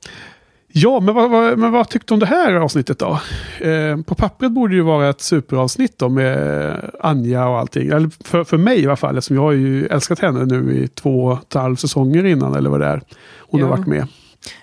Ja, 0.68 1.00
men 1.00 1.14
vad, 1.14 1.30
vad, 1.30 1.58
men 1.58 1.72
vad 1.72 1.88
tyckte 1.88 2.06
du 2.10 2.14
om 2.14 2.20
det 2.20 2.26
här 2.26 2.52
avsnittet 2.54 2.98
då? 2.98 3.20
Eh, 3.60 4.00
på 4.02 4.14
pappret 4.14 4.52
borde 4.52 4.72
det 4.72 4.76
ju 4.76 4.82
vara 4.82 5.08
ett 5.08 5.20
superavsnitt 5.20 5.98
då 5.98 6.08
med 6.08 6.76
Anja 7.00 7.48
och 7.48 7.58
allting. 7.58 7.88
Eller 7.88 8.10
för, 8.24 8.44
för 8.44 8.56
mig 8.58 8.80
i 8.82 8.86
alla 8.86 8.96
fall, 8.96 9.18
eftersom 9.18 9.36
jag 9.36 9.42
har 9.42 9.52
ju 9.52 9.86
älskat 9.86 10.18
henne 10.18 10.44
nu 10.44 10.76
i 10.84 10.88
två 10.88 11.24
och 11.24 11.38
ett 11.42 11.54
halvt 11.54 11.80
säsonger 11.80 12.24
innan 12.24 12.54
eller 12.54 12.70
vad 12.70 12.80
det 12.80 12.86
är. 12.86 13.02
Hon 13.38 13.60
Ja. 13.60 13.66
har 13.66 13.76
varit 13.76 13.86
med. 13.86 14.06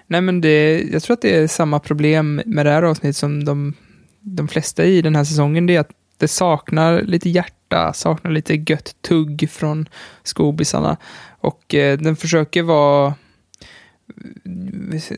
Nej, 0.08 0.22
men 0.22 0.42
det, 0.42 0.82
jag 0.82 1.04
tror 1.04 1.14
att 1.14 1.22
det 1.22 1.36
är 1.38 1.48
samma 1.48 1.80
problem 1.80 2.42
med 2.46 2.66
det 2.66 2.72
här 2.72 2.84
avsnittet 2.84 3.16
som 3.18 3.46
de, 3.46 3.74
de 4.20 4.48
flesta 4.48 4.84
i 4.86 5.02
den 5.02 5.16
här 5.16 5.24
säsongen. 5.24 5.66
Det 5.66 5.76
är 5.76 5.80
att 5.80 5.92
det 6.18 6.28
saknar 6.28 7.02
lite 7.02 7.30
hjärta, 7.30 7.94
saknar 7.94 8.32
lite 8.32 8.56
gött 8.56 8.96
tugg 9.08 9.50
från 9.52 9.90
skobisarna. 10.24 10.98
Och 11.40 11.76
eh, 11.76 11.98
den 11.98 12.16
försöker 12.16 12.64
vara 12.64 13.14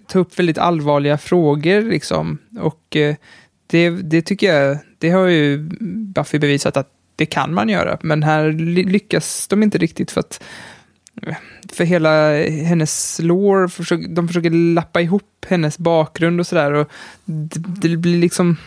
ta 0.08 0.20
upp 0.20 0.40
väldigt 0.40 0.58
allvarliga 0.58 1.18
frågor 1.18 1.82
liksom. 1.82 2.38
Och 2.60 2.96
eh, 2.96 3.16
det, 3.68 3.90
det 3.90 4.22
tycker 4.22 4.54
jag, 4.54 4.78
det 4.98 5.10
har 5.10 5.28
ju 5.28 5.58
Buffy 6.16 6.40
bevisat 6.40 6.78
att 6.78 6.90
det 7.16 7.26
kan 7.26 7.54
man 7.54 7.70
göra. 7.70 7.98
Men 8.02 8.24
här 8.24 8.52
ly- 8.52 8.84
lyckas 8.84 9.48
de 9.48 9.64
inte 9.64 9.78
riktigt 9.78 10.12
för 10.12 10.20
att 10.20 10.44
för 11.74 11.84
hela 11.84 12.44
hennes 12.48 13.22
försöker, 13.70 14.08
de 14.08 14.28
försöker 14.28 14.50
lappa 14.50 15.02
ihop 15.02 15.46
hennes 15.48 15.78
bakgrund 15.78 16.40
och 16.40 16.48
sådär. 16.48 16.74
Och 16.74 16.90
det, 17.26 17.98
blir 17.98 18.18
liksom 18.18 18.58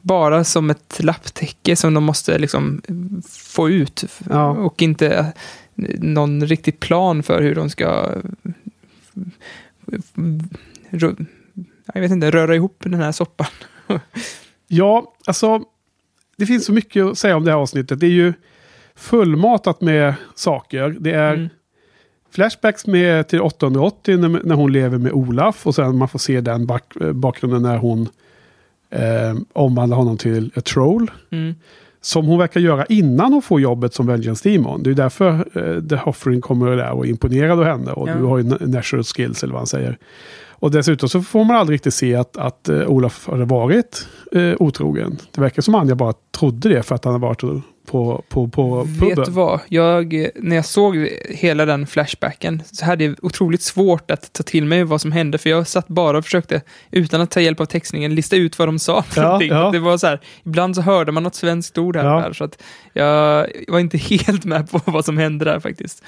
bara 0.00 0.44
som 0.44 0.70
ett 0.70 0.96
lapptäcke 1.00 1.76
som 1.76 1.94
de 1.94 2.04
måste 2.04 2.38
liksom 2.38 2.82
få 3.28 3.70
ut. 3.70 4.04
Ja. 4.30 4.50
Och 4.50 4.82
inte 4.82 5.32
någon 5.98 6.46
riktig 6.46 6.80
plan 6.80 7.22
för 7.22 7.42
hur 7.42 7.54
de 7.54 7.70
ska 7.70 8.10
jag 11.94 12.00
vet 12.00 12.10
inte, 12.10 12.30
röra 12.30 12.54
ihop 12.54 12.76
den 12.82 12.94
här 12.94 13.12
soppan. 13.12 13.46
Ja, 14.68 15.14
alltså 15.26 15.62
det 16.36 16.46
finns 16.46 16.64
så 16.66 16.72
mycket 16.72 17.04
att 17.04 17.18
säga 17.18 17.36
om 17.36 17.44
det 17.44 17.50
här 17.50 17.58
avsnittet. 17.58 18.00
Det 18.00 18.06
är 18.06 18.10
ju 18.10 18.32
fullmatat 18.94 19.80
med 19.80 20.14
saker. 20.34 20.96
Det 21.00 21.12
är 21.12 21.34
Mm. 21.34 21.48
flashbacks 22.30 22.86
med 22.86 23.28
till 23.28 23.40
880 23.40 24.16
när, 24.16 24.28
när 24.28 24.54
hon 24.54 24.72
lever 24.72 24.98
med 24.98 25.12
Olaf 25.12 25.66
och 25.66 25.74
sen 25.74 25.96
man 25.96 26.08
får 26.08 26.18
se 26.18 26.40
den 26.40 26.66
bak, 26.66 26.94
bakgrunden 27.14 27.62
när 27.62 27.76
hon 27.76 28.08
eh, 28.90 29.34
omvandlar 29.52 29.96
honom 29.96 30.18
till 30.18 30.52
ett 30.54 30.64
troll. 30.64 31.10
Mm. 31.30 31.54
Som 32.06 32.26
hon 32.26 32.38
verkar 32.38 32.60
göra 32.60 32.84
innan 32.86 33.32
hon 33.32 33.42
får 33.42 33.60
jobbet 33.60 33.94
som 33.94 34.06
Vengeance 34.06 34.48
Demon. 34.48 34.82
Det 34.82 34.90
är 34.90 34.94
därför 34.94 35.28
eh, 35.54 35.82
The 35.88 35.96
Hoffering 35.96 36.40
kommer 36.40 36.76
där 36.76 36.90
och 36.90 37.06
är 37.06 37.10
imponerad 37.10 37.58
av 37.58 37.64
henne. 37.64 37.92
Och 37.92 38.08
Ja. 38.08 38.14
du 38.14 38.24
har 38.24 38.38
ju 38.38 38.44
na- 38.44 38.66
natural 38.66 39.04
skills 39.04 39.42
eller 39.42 39.52
vad 39.52 39.60
han 39.60 39.66
säger. 39.66 39.98
Och 40.50 40.70
dessutom 40.70 41.08
så 41.08 41.22
får 41.22 41.44
man 41.44 41.56
aldrig 41.56 41.74
riktigt 41.74 41.94
se 41.94 42.14
att, 42.14 42.36
att 42.36 42.68
eh, 42.68 42.86
Olof 42.86 43.28
hade 43.28 43.44
varit 43.44 44.06
eh, 44.32 44.52
otrogen. 44.58 45.16
Det 45.34 45.40
verkar 45.40 45.62
som 45.62 45.74
Anja 45.74 45.94
bara 45.94 46.12
trodde 46.38 46.68
det 46.68 46.82
för 46.82 46.94
att 46.94 47.04
han 47.04 47.12
har 47.14 47.20
varit 47.20 47.42
på, 47.86 48.24
på, 48.28 48.48
på 48.48 48.82
Vet 48.82 49.00
puben. 49.00 49.24
du 49.24 49.30
vad? 49.30 49.60
Jag, 49.68 50.28
när 50.34 50.56
jag 50.56 50.64
såg 50.64 50.96
hela 51.30 51.64
den 51.64 51.86
flashbacken 51.86 52.62
så 52.72 52.84
hade 52.84 53.04
jag 53.04 53.16
otroligt 53.22 53.62
svårt 53.62 54.10
att 54.10 54.32
ta 54.32 54.42
till 54.42 54.64
mig 54.64 54.84
vad 54.84 55.00
som 55.00 55.12
hände. 55.12 55.38
För 55.38 55.50
jag 55.50 55.66
satt 55.66 55.88
bara 55.88 56.18
och 56.18 56.24
försökte, 56.24 56.60
utan 56.90 57.20
att 57.20 57.30
ta 57.30 57.40
hjälp 57.40 57.60
av 57.60 57.64
textningen, 57.64 58.14
lista 58.14 58.36
ut 58.36 58.58
vad 58.58 58.68
de 58.68 58.78
sa. 58.78 59.04
Ja, 59.16 59.42
ja. 59.44 59.70
Det 59.70 59.78
var 59.78 59.98
så 59.98 60.06
här, 60.06 60.20
ibland 60.44 60.74
så 60.76 60.82
hörde 60.82 61.12
man 61.12 61.22
något 61.22 61.34
svenskt 61.34 61.78
ord 61.78 61.96
här 61.96 62.04
och 62.04 62.10
Ja. 62.10 62.20
där. 62.20 62.32
Så 62.32 62.44
att 62.44 62.62
jag 62.92 63.46
var 63.68 63.78
inte 63.78 63.98
helt 64.26 64.44
med 64.44 64.70
på 64.70 64.80
vad 64.84 65.04
som 65.04 65.18
hände 65.18 65.44
där 65.44 65.60
faktiskt. 65.60 66.02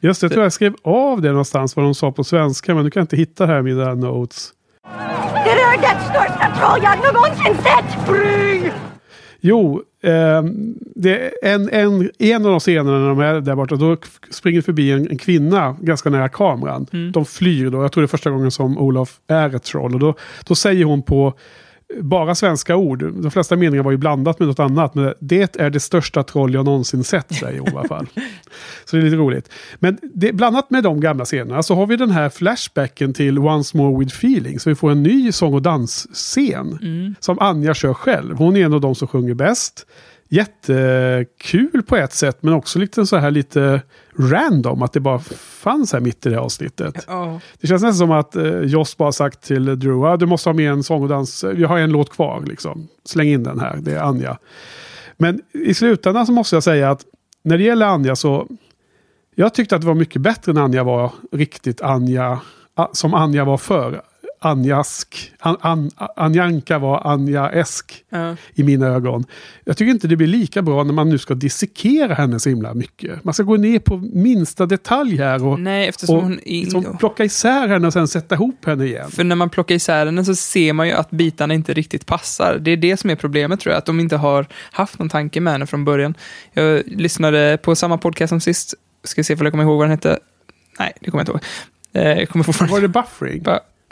Just 0.00 0.20
det, 0.20 0.24
jag 0.24 0.32
tror 0.32 0.42
jag 0.42 0.52
skrev 0.52 0.74
av 0.84 1.20
det 1.20 1.28
någonstans 1.28 1.76
vad 1.76 1.84
de 1.84 1.94
sa 1.94 2.12
på 2.12 2.24
svenska. 2.24 2.74
Men 2.74 2.84
du 2.84 2.90
kan 2.90 3.00
jag 3.00 3.04
inte 3.04 3.16
hitta 3.16 3.46
här 3.46 3.58
i 3.58 3.62
mina 3.62 3.94
notes. 3.94 4.50
Jo, 9.40 9.76
ehm, 9.76 9.82
det 10.94 11.30
är 11.42 11.54
en, 11.54 11.68
en, 11.68 12.10
en 12.18 12.46
av 12.46 12.50
de 12.50 12.60
scenerna 12.60 12.98
när 12.98 13.08
de 13.08 13.20
är 13.20 13.40
där 13.40 13.54
borta, 13.54 13.76
då 13.76 13.96
springer 14.30 14.62
förbi 14.62 14.90
en, 14.90 15.10
en 15.10 15.18
kvinna 15.18 15.76
ganska 15.80 16.10
nära 16.10 16.28
kameran. 16.28 16.86
De 17.12 17.24
flyr 17.24 17.70
då, 17.70 17.82
jag 17.82 17.92
tror 17.92 18.02
det 18.02 18.06
är 18.06 18.08
första 18.08 18.30
gången 18.30 18.50
som 18.50 18.78
Olof 18.78 19.20
är 19.28 19.54
ett 19.56 19.64
troll. 19.64 19.94
Och 19.94 20.00
då, 20.00 20.14
då 20.44 20.54
säger 20.54 20.84
hon 20.84 21.02
på 21.02 21.34
bara 22.00 22.34
svenska 22.34 22.76
ord. 22.76 23.12
De 23.22 23.30
flesta 23.30 23.56
meningar 23.56 23.82
var 23.82 23.90
ju 23.90 23.96
blandat 23.96 24.38
med 24.38 24.48
något 24.48 24.60
annat. 24.60 24.94
Men 24.94 25.14
det 25.20 25.56
är 25.60 25.70
det 25.70 25.80
största 25.80 26.22
troll 26.22 26.54
jag 26.54 26.64
någonsin 26.64 27.04
sett, 27.04 27.34
säger 27.34 27.58
hon 27.58 27.68
i 27.68 27.76
alla 27.76 27.88
fall. 27.88 28.06
Så 28.84 28.96
det 28.96 29.02
är 29.02 29.04
lite 29.04 29.16
roligt. 29.16 29.50
Men 29.78 29.98
det, 30.02 30.32
blandat 30.32 30.70
med 30.70 30.82
de 30.82 31.00
gamla 31.00 31.24
scenerna 31.24 31.62
så 31.62 31.74
har 31.74 31.86
vi 31.86 31.96
den 31.96 32.10
här 32.10 32.28
flashbacken 32.28 33.14
till 33.14 33.38
Once 33.38 33.76
More 33.76 33.98
With 33.98 34.16
Feeling. 34.16 34.60
Så 34.60 34.70
vi 34.70 34.74
får 34.74 34.90
en 34.90 35.02
ny 35.02 35.32
sång 35.32 35.54
och 35.54 35.62
dansscen. 35.62 36.78
Som 37.20 37.38
Anja 37.38 37.74
kör 37.74 37.94
själv. 37.94 38.36
Hon 38.36 38.56
är 38.56 38.64
en 38.64 38.74
av 38.74 38.80
de 38.80 38.94
som 38.94 39.08
sjunger 39.08 39.34
bäst. 39.34 39.86
Jättekul 40.34 41.82
på 41.82 41.96
ett 41.96 42.12
sätt 42.12 42.38
men 42.40 42.54
också 42.54 42.78
lite 42.78 43.06
så 43.06 43.16
här 43.16 43.30
lite 43.30 43.82
random 44.18 44.82
att 44.82 44.92
det 44.92 45.00
bara 45.00 45.18
fanns 45.38 45.92
här 45.92 46.00
mitt 46.00 46.26
i 46.26 46.28
det 46.28 46.34
här 46.34 46.42
avsnittet. 46.42 47.04
Ja. 47.06 47.40
Det 47.60 47.66
känns 47.66 47.82
nästan 47.82 47.98
som 47.98 48.10
att 48.10 48.36
eh, 48.36 48.60
Joss 48.60 48.96
bara 48.96 49.12
sagt 49.12 49.42
till 49.42 49.64
Drew, 49.64 50.04
ah, 50.04 50.16
du 50.16 50.26
måste 50.26 50.48
ha 50.48 50.54
med 50.54 50.70
en 50.70 50.82
sång 50.82 51.02
och 51.02 51.08
dans, 51.08 51.44
vi 51.44 51.64
har 51.64 51.78
en 51.78 51.90
låt 51.90 52.10
kvar 52.10 52.44
liksom. 52.46 52.88
Släng 53.04 53.28
in 53.28 53.42
den 53.42 53.60
här, 53.60 53.76
det 53.76 53.92
är 53.92 54.00
Anja. 54.00 54.38
Men 55.16 55.40
i 55.52 55.74
slutändan 55.74 56.26
så 56.26 56.32
måste 56.32 56.56
jag 56.56 56.62
säga 56.62 56.90
att 56.90 57.04
när 57.42 57.58
det 57.58 57.64
gäller 57.64 57.86
Anja 57.86 58.16
så, 58.16 58.48
jag 59.34 59.54
tyckte 59.54 59.76
att 59.76 59.80
det 59.80 59.86
var 59.86 59.94
mycket 59.94 60.22
bättre 60.22 60.52
när 60.52 60.62
Anja 60.62 60.84
var 60.84 61.12
riktigt 61.32 61.82
Anja, 61.82 62.40
som 62.92 63.14
Anja 63.14 63.44
var 63.44 63.58
för 63.58 64.02
Anjask. 64.44 65.32
An, 65.38 65.56
an, 65.60 65.90
Anjanka 66.16 66.78
var 66.78 67.00
Anja-esk 67.06 68.04
Ja. 68.08 68.36
i 68.54 68.62
mina 68.62 68.86
ögon. 68.86 69.24
Jag 69.64 69.76
tycker 69.76 69.90
inte 69.90 70.08
det 70.08 70.16
blir 70.16 70.26
lika 70.26 70.62
bra 70.62 70.84
när 70.84 70.92
man 70.92 71.08
nu 71.08 71.18
ska 71.18 71.34
dissekera 71.34 72.14
henne 72.14 72.40
så 72.40 72.48
himla 72.48 72.74
mycket. 72.74 73.24
Man 73.24 73.34
ska 73.34 73.42
gå 73.42 73.56
ner 73.56 73.78
på 73.78 73.96
minsta 74.12 74.66
detalj 74.66 75.16
här 75.16 75.44
och, 75.46 75.60
Nej, 75.60 75.88
eftersom 75.88 76.16
och 76.16 76.22
hon... 76.22 76.40
Liksom 76.44 76.96
plocka 76.98 77.24
isär 77.24 77.68
henne 77.68 77.86
och 77.86 77.92
sen 77.92 78.08
sätta 78.08 78.34
ihop 78.34 78.64
henne 78.66 78.84
igen. 78.84 79.10
För 79.10 79.24
när 79.24 79.36
man 79.36 79.50
plockar 79.50 79.74
isär 79.74 80.04
den 80.06 80.24
så 80.24 80.34
ser 80.34 80.72
man 80.72 80.86
ju 80.88 80.92
att 80.92 81.10
bitarna 81.10 81.54
inte 81.54 81.74
riktigt 81.74 82.06
passar. 82.06 82.58
Det 82.60 82.70
är 82.70 82.76
det 82.76 82.96
som 82.96 83.10
är 83.10 83.16
problemet 83.16 83.60
tror 83.60 83.72
jag, 83.72 83.78
att 83.78 83.86
de 83.86 84.00
inte 84.00 84.16
har 84.16 84.46
haft 84.72 84.98
någon 84.98 85.08
tanke 85.08 85.40
med 85.40 85.52
henne 85.52 85.66
från 85.66 85.84
början. 85.84 86.14
Jag 86.52 86.82
lyssnade 86.86 87.58
på 87.62 87.76
samma 87.76 87.98
podcast 87.98 88.28
som 88.28 88.40
sist, 88.40 88.74
ska 89.04 89.24
se 89.24 89.34
om 89.34 89.40
jag 89.42 89.52
kommer 89.52 89.64
ihåg 89.64 89.76
vad 89.78 89.84
den 89.86 89.90
hette. 89.90 90.18
Nej, 90.78 90.92
det 91.00 91.10
kommer 91.10 91.24
jag 91.24 91.34
inte 91.36 91.46
ihåg. 91.96 92.04
Eh, 92.06 92.18
Jag 92.18 92.28
kommer 92.28 92.44
fortfarande... 92.44 92.72
Var 92.72 92.80
det 92.80 92.88
buffering? 92.88 93.42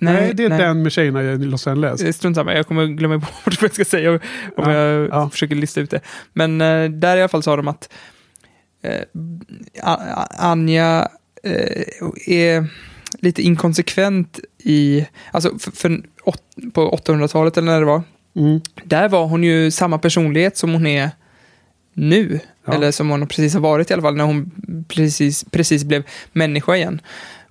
Nej, 0.02 0.34
det 0.34 0.44
är 0.44 0.48
den 0.48 0.82
med 0.82 0.92
tjejerna 0.92 1.22
i 1.22 1.38
Los 1.38 1.66
Angeles. 1.66 2.02
Eh, 2.02 2.12
Strunt 2.12 2.36
samma, 2.36 2.54
jag 2.54 2.66
kommer 2.66 2.86
glömma 2.86 3.18
bort 3.18 3.28
vad 3.44 3.62
jag 3.62 3.74
ska 3.74 3.84
säga 3.84 4.10
om 4.10 4.18
Ja, 4.56 4.72
jag 4.72 5.08
ja. 5.08 5.30
försöker 5.30 5.54
lista 5.54 5.80
ut 5.80 5.90
det. 5.90 6.00
Men 6.32 6.60
eh, 6.60 6.90
där 6.90 7.16
i 7.16 7.20
alla 7.20 7.28
fall 7.28 7.42
sa 7.42 7.56
de 7.56 7.68
att 7.68 7.88
eh, 8.82 9.00
Anja 10.38 11.08
eh, 11.42 11.82
är 12.26 12.66
lite 13.18 13.42
inkonsekvent 13.42 14.40
i, 14.58 15.06
alltså 15.30 15.58
för, 15.58 15.70
för 15.70 16.00
åt, 16.24 16.42
på 16.74 16.90
800-talet 16.96 17.56
eller 17.56 17.72
när 17.72 17.80
det 17.80 17.86
var, 17.86 18.02
Mm. 18.36 18.60
där 18.84 19.08
var 19.08 19.26
hon 19.26 19.44
ju 19.44 19.70
samma 19.70 19.98
personlighet 19.98 20.56
som 20.56 20.72
hon 20.72 20.86
är 20.86 21.10
nu. 21.94 22.40
Ja. 22.66 22.72
Eller 22.72 22.90
som 22.90 23.10
hon 23.10 23.26
precis 23.26 23.54
har 23.54 23.60
varit 23.60 23.90
i 23.90 23.92
alla 23.92 24.02
fall, 24.02 24.16
när 24.16 24.24
hon 24.24 24.50
precis, 24.88 25.44
precis 25.50 25.84
blev 25.84 26.02
människa 26.32 26.76
igen. 26.76 27.00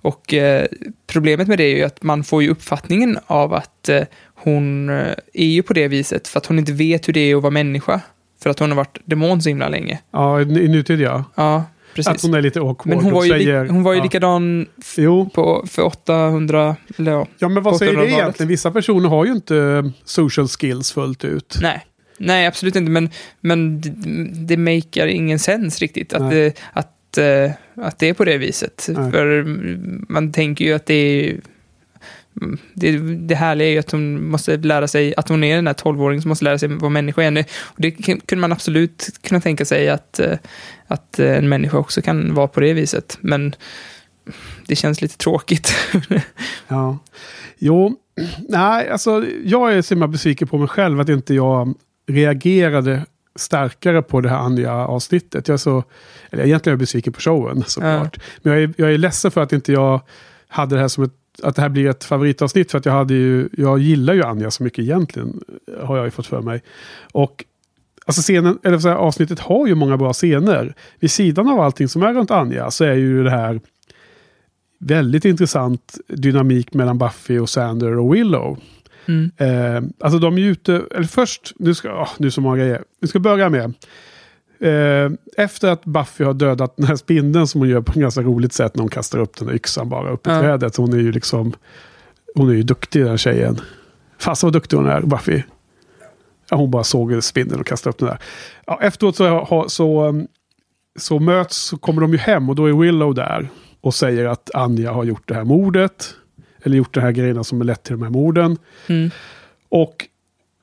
Och 0.02 0.34
eh, 0.34 0.66
problemet 1.06 1.48
med 1.48 1.58
det 1.58 1.64
är 1.64 1.76
ju 1.76 1.82
att 1.82 2.02
man 2.02 2.24
får 2.24 2.42
ju 2.42 2.48
uppfattningen 2.48 3.18
av 3.26 3.54
att 3.54 3.88
eh, 3.88 4.02
hon 4.34 4.88
eh, 4.88 5.14
är 5.32 5.46
ju 5.46 5.62
på 5.62 5.72
det 5.72 5.88
viset 5.88 6.28
för 6.28 6.38
att 6.38 6.46
hon 6.46 6.58
inte 6.58 6.72
vet 6.72 7.08
hur 7.08 7.12
det 7.12 7.20
är 7.20 7.36
att 7.36 7.42
vara 7.42 7.50
människa. 7.50 8.00
För 8.42 8.50
att 8.50 8.58
hon 8.58 8.70
har 8.70 8.76
varit 8.76 8.98
demon 9.04 9.42
så 9.42 9.48
himla 9.48 9.68
länge. 9.68 10.00
Ja, 10.10 10.40
i 10.40 10.44
nutid 10.44 11.00
ja. 11.00 11.24
Ja, 11.34 11.56
Att 11.56 11.94
precis. 11.94 12.22
hon 12.22 12.34
är 12.34 12.42
lite 12.42 12.60
awkward 12.60 12.86
Men 12.86 13.04
hon 13.04 13.12
var 13.12 13.24
ju, 13.24 13.30
säger, 13.30 13.66
hon 13.66 13.82
var 13.82 13.92
ju 13.92 13.98
ja. 13.98 14.04
likadan 14.04 14.66
Jo, 14.96 15.30
på, 15.34 15.64
för 15.66 15.82
800, 15.82 16.76
eller 16.98 17.12
ja. 17.12 17.26
ja 17.38 17.48
men 17.48 17.62
vad 17.62 17.76
säger 17.76 17.92
det 17.92 17.98
800-talet. 17.98 18.18
egentligen? 18.18 18.48
Vissa 18.48 18.70
personer 18.70 19.08
har 19.08 19.24
ju 19.24 19.32
inte 19.32 19.56
eh, 19.56 19.90
social 20.04 20.48
skills 20.48 20.92
fullt 20.92 21.24
ut. 21.24 21.58
Nej. 21.62 21.86
Nej, 22.18 22.46
absolut 22.46 22.76
inte, 22.76 22.90
men, 22.90 23.10
men 23.40 23.80
det, 23.80 23.90
det 24.46 24.56
makar 24.56 25.06
ingen 25.06 25.38
sens 25.38 25.78
riktigt 25.78 26.12
att, 26.12 26.30
det, 26.30 26.58
att, 26.72 26.88
eh, 27.18 27.50
att 27.74 27.98
det 27.98 28.08
är 28.08 28.14
på 28.14 28.24
det 28.24 28.38
viset. 28.38 28.88
Nej. 28.88 29.12
För 29.12 29.44
man 30.12 30.32
tänker 30.32 30.64
ju 30.64 30.72
att 30.72 30.86
det 30.86 30.94
är... 30.94 31.40
Det, 32.74 32.98
det 32.98 33.34
härliga 33.34 33.68
är 33.68 33.72
ju 33.72 33.78
att 33.78 33.90
hon 33.90 34.28
måste 34.28 34.56
lära 34.56 34.88
sig, 34.88 35.14
att 35.16 35.28
hon 35.28 35.44
är 35.44 35.56
den 35.56 35.66
här 35.66 35.74
12-åringen 35.74 36.20
som 36.20 36.28
måste 36.28 36.44
lära 36.44 36.58
sig 36.58 36.68
vara 36.68 36.90
människa 36.90 37.22
igen. 37.22 37.44
Och 37.62 37.80
det 37.80 37.90
kunde 37.90 38.36
man 38.36 38.52
absolut 38.52 39.08
kunna 39.22 39.40
tänka 39.40 39.64
sig 39.64 39.88
att, 39.88 40.18
eh, 40.18 40.38
att 40.86 41.18
eh, 41.18 41.36
en 41.38 41.48
människa 41.48 41.78
också 41.78 42.02
kan 42.02 42.34
vara 42.34 42.48
på 42.48 42.60
det 42.60 42.72
viset. 42.72 43.18
Men 43.20 43.54
det 44.66 44.76
känns 44.76 45.02
lite 45.02 45.16
tråkigt. 45.16 45.74
Ja. 46.68 46.98
Jo, 47.58 47.96
nej, 48.48 48.88
alltså 48.88 49.24
jag 49.44 49.74
är 49.74 49.82
så 49.82 49.94
himla 49.94 50.08
besviken 50.08 50.48
på 50.48 50.58
mig 50.58 50.68
själv 50.68 51.00
att 51.00 51.08
inte 51.08 51.34
jag 51.34 51.74
reagerade 52.06 53.06
starkare 53.36 54.02
på 54.02 54.20
det 54.20 54.28
här 54.28 54.38
Anja-avsnittet. 54.38 55.48
Jag 55.48 55.54
är 55.54 55.58
så, 55.58 55.84
eller 56.30 56.44
egentligen 56.44 56.72
är 56.72 56.74
jag 56.74 56.78
besviken 56.78 57.12
på 57.12 57.20
showen 57.20 57.64
såklart. 57.66 58.20
Men 58.42 58.52
jag 58.52 58.62
är, 58.62 58.72
jag 58.76 58.92
är 58.92 58.98
ledsen 58.98 59.30
för 59.30 59.40
att 59.40 59.52
inte 59.52 59.72
jag 59.72 60.00
hade 60.48 60.74
det 60.74 60.80
här 60.80 60.88
som 60.88 61.04
ett 61.04 61.12
att 61.42 61.56
det 61.56 61.62
här 61.62 61.68
blir 61.68 61.88
ett 61.88 62.04
favoritavsnitt 62.04 62.70
för 62.70 62.78
att 62.78 62.86
jag 62.86 62.92
hade 62.92 63.14
ju, 63.14 63.48
jag 63.52 63.78
gillar 63.78 64.14
ju 64.14 64.24
Anja 64.24 64.50
så 64.50 64.62
mycket 64.62 64.78
egentligen, 64.78 65.40
har 65.82 65.96
jag 65.96 66.04
ju 66.04 66.10
fått 66.10 66.26
för 66.26 66.42
mig. 66.42 66.62
Och 67.12 67.44
alltså 68.06 68.22
scenen, 68.22 68.58
eller 68.62 68.78
så 68.78 68.88
här, 68.88 68.96
avsnittet 68.96 69.40
har 69.40 69.66
ju 69.66 69.74
många 69.74 69.96
bra 69.96 70.12
scener. 70.12 70.74
Vid 71.00 71.10
sidan 71.10 71.48
av 71.48 71.60
allting 71.60 71.88
som 71.88 72.02
är 72.02 72.14
runt 72.14 72.30
Anja 72.30 72.70
så 72.70 72.84
är 72.84 72.94
ju 72.94 73.24
det 73.24 73.30
här 73.30 73.60
väldigt 74.78 75.24
intressant 75.24 75.98
dynamik 76.08 76.74
mellan 76.74 76.98
Buffy 76.98 77.38
och 77.38 77.50
Sander 77.50 77.98
och 77.98 78.14
Willow. 78.14 78.58
Mm. 79.06 79.30
Eh, 79.36 79.82
alltså 80.00 80.18
de 80.18 80.38
är 80.38 80.42
ute, 80.42 80.82
eller 80.94 81.06
först, 81.06 81.52
nu 81.58 81.74
ska, 81.74 82.00
åh, 82.00 82.08
nu 82.18 82.26
är 82.26 82.30
så 82.30 82.40
många 82.40 82.56
grejer. 82.56 82.82
Vi 83.00 83.08
ska 83.08 83.18
börja 83.18 83.48
med. 83.48 83.74
Eh, 84.60 85.10
efter 85.36 85.68
att 85.68 85.84
Buffy 85.84 86.24
har 86.24 86.34
dödat 86.34 86.76
den 86.76 86.86
här 86.86 86.96
spindeln 86.96 87.46
som 87.46 87.60
hon 87.60 87.68
gör 87.68 87.80
på 87.80 87.92
ett 87.92 87.98
ganska 87.98 88.22
roligt 88.22 88.52
sätt 88.52 88.74
när 88.76 88.82
hon 88.82 88.90
kastar 88.90 89.18
upp 89.18 89.36
den 89.36 89.48
här 89.48 89.54
yxan 89.54 89.88
bara 89.88 90.10
upp 90.10 90.26
i 90.26 90.30
Ja. 90.30 90.40
trädet. 90.40 90.76
Hon 90.76 90.92
är 90.92 90.98
ju 90.98 91.12
liksom, 91.12 91.52
hon 92.34 92.50
är 92.50 92.54
ju 92.54 92.62
duktig 92.62 93.04
den 93.04 93.18
tjejen. 93.18 93.60
Fast 94.18 94.42
vad 94.42 94.52
duktig 94.52 94.76
hon 94.76 94.86
är, 94.86 95.00
Buffy. 95.00 95.42
Ja, 96.50 96.56
hon 96.56 96.70
bara 96.70 96.84
såg 96.84 97.24
spindeln 97.24 97.60
och 97.60 97.66
kastade 97.66 97.90
upp 97.90 97.98
den 97.98 98.08
där. 98.08 98.18
Ja, 98.66 98.78
efteråt 98.82 99.16
så, 99.16 99.64
så, 99.68 100.04
um, 100.08 100.26
så 100.98 101.18
möts, 101.18 101.56
så 101.56 101.76
kommer 101.78 102.00
de 102.00 102.12
ju 102.12 102.18
hem 102.18 102.48
och 102.50 102.54
då 102.56 102.66
är 102.66 102.72
Willow 102.72 103.14
där. 103.14 103.48
Och 103.80 103.94
säger 103.94 104.24
att 104.24 104.50
Anja 104.54 104.92
har 104.92 105.04
gjort 105.04 105.28
det 105.28 105.34
här 105.34 105.44
mordet. 105.44 106.14
Eller 106.62 106.76
gjort 106.76 106.94
de 106.94 107.00
här 107.00 107.12
grejerna 107.12 107.44
som 107.44 107.60
har 107.60 107.64
lett 107.64 107.82
till 107.82 107.92
de 107.92 108.02
här 108.02 108.10
morden. 108.10 108.58
Mm. 108.86 109.10
Och 109.68 110.08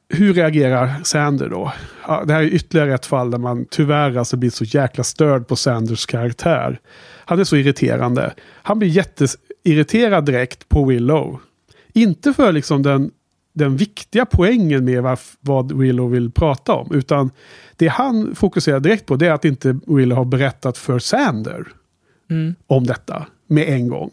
hur 0.10 0.34
reagerar 0.34 0.93
Sander 1.04 1.50
då? 1.50 1.74
Ja, 2.08 2.24
det 2.26 2.34
här 2.34 2.41
är 2.41 2.47
ytterligare 2.47 2.93
ett 2.93 3.06
fall 3.06 3.32
där 3.32 3.38
man 3.38 3.66
tyvärr 3.70 4.18
alltså 4.18 4.38
blir 4.38 4.50
så 4.50 4.64
jäkla 4.64 5.04
störd 5.04 5.47
på 5.47 5.56
Sanders 5.56 6.06
karaktär. 6.06 6.80
Han 7.26 7.39
är 7.39 7.43
så 7.43 7.56
irriterande. 7.56 8.34
Han 8.41 8.80
blir 8.80 8.89
jätteirriterad 8.89 10.26
direkt 10.26 10.70
på 10.70 10.86
Willow. 10.86 11.39
Inte 11.93 12.34
för 12.34 12.52
liksom 12.52 12.84
den, 12.84 13.12
den 13.54 13.78
viktiga 13.78 14.26
poängen 14.26 14.86
med 14.86 15.04
varf, 15.04 15.38
vad 15.39 15.72
Willow 15.72 16.12
vill 16.12 16.32
prata 16.32 16.74
om. 16.74 16.95
Utan 16.95 17.32
det 17.76 17.88
han 17.88 18.36
fokuserar 18.36 18.80
direkt 18.80 19.06
på 19.06 19.16
det 19.16 19.28
är 19.28 19.32
att 19.34 19.45
inte 19.45 19.80
Willow 19.88 20.18
har 20.18 20.26
berättat 20.26 20.78
för 20.78 21.00
Sander 21.00 21.68
Mm. 22.32 22.56
om 22.68 22.84
detta 22.88 23.26
med 23.47 23.70
en 23.70 23.88
gång. 23.88 24.12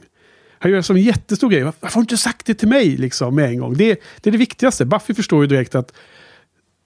Han 0.59 0.71
gör 0.71 0.77
det 0.77 0.83
som 0.83 0.97
en 0.97 1.03
jättestor 1.03 1.51
grej. 1.51 1.63
Varför 1.63 1.87
har 1.87 1.95
du 1.95 2.01
inte 2.01 2.17
sagt 2.17 2.47
det 2.47 2.55
till 2.55 2.69
mig 2.69 2.97
liksom, 2.97 3.35
med 3.35 3.45
en 3.45 3.59
gång? 3.59 3.75
Det, 3.77 4.01
det 4.21 4.31
är 4.31 4.33
det 4.33 4.39
viktigaste. 4.39 4.85
Buffy 4.85 5.15
förstår 5.15 5.43
ju 5.43 5.47
direkt 5.47 5.75
att 5.75 5.93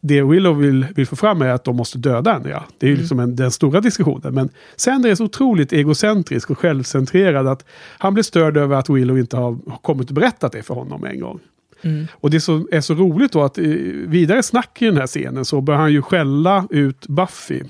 det 0.01 0.23
Willow 0.23 0.59
vill, 0.59 0.87
vill 0.95 1.07
få 1.07 1.17
fram 1.17 1.43
är 1.43 1.49
att 1.49 1.65
de 1.65 1.77
måste 1.77 1.99
döda 1.99 2.33
henne. 2.33 2.49
Ja. 2.49 2.65
Det 2.79 2.87
är 2.87 2.91
ju 2.91 2.97
liksom 2.97 3.21
en, 3.21 3.37
den 3.37 3.51
stora 3.51 3.81
diskussionen. 3.81 4.35
Men 4.35 4.49
Sander 4.77 5.11
är 5.11 5.15
så 5.15 5.25
otroligt 5.25 5.73
egocentrisk 5.73 6.51
och 6.51 6.59
självcentrerad 6.59 7.47
att 7.47 7.65
han 7.99 8.15
blir 8.15 8.25
störd 8.25 8.57
över 8.57 8.77
att 8.77 8.89
Willow 8.89 9.19
inte 9.19 9.37
har, 9.37 9.59
har 9.71 9.79
kommit 9.83 10.09
och 10.09 10.15
berättat 10.15 10.53
det 10.53 10.63
för 10.63 10.75
honom 10.75 11.05
en 11.05 11.21
gång. 11.21 11.41
Mm. 11.83 12.07
Och 12.13 12.31
det 12.31 12.41
som 12.41 12.69
är 12.73 12.81
så 12.81 12.95
roligt 12.95 13.33
då 13.33 13.43
att 13.43 13.59
eh, 13.59 13.65
vidare 14.07 14.43
snack 14.43 14.83
i 14.83 14.87
den 14.87 14.97
här 14.97 15.07
scenen 15.07 15.45
så 15.45 15.61
börjar 15.61 15.81
han 15.81 15.93
ju 15.93 16.03
skälla 16.03 16.67
ut 16.71 17.07
Buffy. 17.07 17.63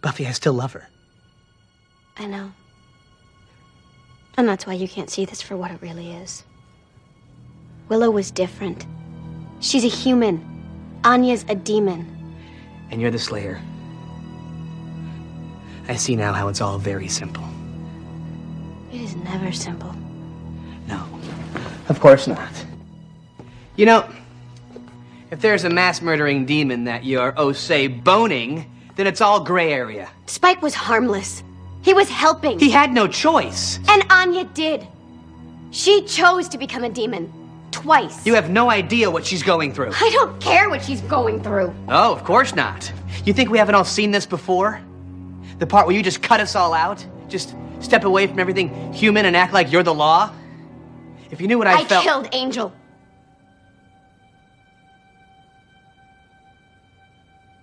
Buffy, 0.00 0.24
I 0.24 0.32
still 0.32 0.52
love 0.52 0.70
her. 0.74 0.82
I 2.24 2.26
know. 2.26 2.50
And 4.36 4.48
that's 4.48 4.66
why 4.66 4.72
you 4.72 4.88
can't 4.88 5.10
see 5.10 5.24
this 5.24 5.40
for 5.40 5.56
what 5.56 5.70
it 5.70 5.80
really 5.80 6.12
is. 6.12 6.44
Willow 7.88 8.10
was 8.10 8.30
different. 8.30 8.86
She's 9.60 9.84
a 9.84 9.88
human. 9.88 10.44
Anya's 11.04 11.44
a 11.48 11.54
demon. 11.54 12.10
And 12.90 13.00
you're 13.00 13.10
the 13.10 13.18
Slayer. 13.18 13.60
I 15.86 15.96
see 15.96 16.16
now 16.16 16.32
how 16.32 16.48
it's 16.48 16.60
all 16.60 16.78
very 16.78 17.08
simple. 17.08 17.44
It 18.92 19.00
is 19.00 19.14
never 19.16 19.52
simple. 19.52 19.94
No, 20.88 21.06
of 21.88 22.00
course 22.00 22.26
not. 22.26 22.52
You 23.76 23.86
know, 23.86 24.08
if 25.30 25.40
there's 25.40 25.64
a 25.64 25.70
mass 25.70 26.00
murdering 26.00 26.46
demon 26.46 26.84
that 26.84 27.04
you're, 27.04 27.34
oh, 27.36 27.52
say, 27.52 27.86
boning, 27.88 28.70
then 28.96 29.06
it's 29.06 29.20
all 29.20 29.40
gray 29.40 29.72
area. 29.72 30.08
Spike 30.26 30.62
was 30.62 30.74
harmless. 30.74 31.42
He 31.84 31.92
was 31.92 32.08
helping. 32.08 32.58
He 32.58 32.70
had 32.70 32.92
no 32.92 33.06
choice. 33.06 33.78
and 33.88 34.04
Anya 34.10 34.44
did. 34.44 34.86
She 35.70 36.02
chose 36.04 36.48
to 36.48 36.58
become 36.58 36.82
a 36.84 36.88
demon. 36.88 37.30
twice. 37.70 38.24
You 38.24 38.34
have 38.34 38.48
no 38.50 38.70
idea 38.70 39.10
what 39.10 39.26
she's 39.26 39.42
going 39.42 39.74
through. 39.74 39.90
I 39.94 40.10
don't 40.10 40.40
care 40.40 40.70
what 40.70 40.82
she's 40.82 41.00
going 41.02 41.42
through. 41.42 41.74
Oh, 41.88 42.12
of 42.12 42.22
course 42.24 42.54
not. 42.54 42.90
You 43.26 43.32
think 43.34 43.50
we 43.50 43.58
haven't 43.58 43.74
all 43.74 43.84
seen 43.84 44.12
this 44.12 44.26
before? 44.26 44.80
The 45.58 45.66
part 45.66 45.86
where 45.86 45.94
you 45.96 46.02
just 46.02 46.22
cut 46.22 46.40
us 46.40 46.54
all 46.54 46.72
out? 46.72 47.04
Just 47.28 47.54
step 47.80 48.04
away 48.04 48.26
from 48.28 48.38
everything 48.38 48.92
human 48.92 49.26
and 49.26 49.36
act 49.36 49.52
like 49.52 49.72
you're 49.72 49.82
the 49.82 49.92
law? 49.94 50.30
If 51.32 51.40
you 51.40 51.48
knew 51.48 51.58
what 51.58 51.66
I, 51.66 51.80
I 51.80 51.84
felt. 51.84 52.04
I 52.06 52.08
killed 52.08 52.28
Angel. 52.32 52.72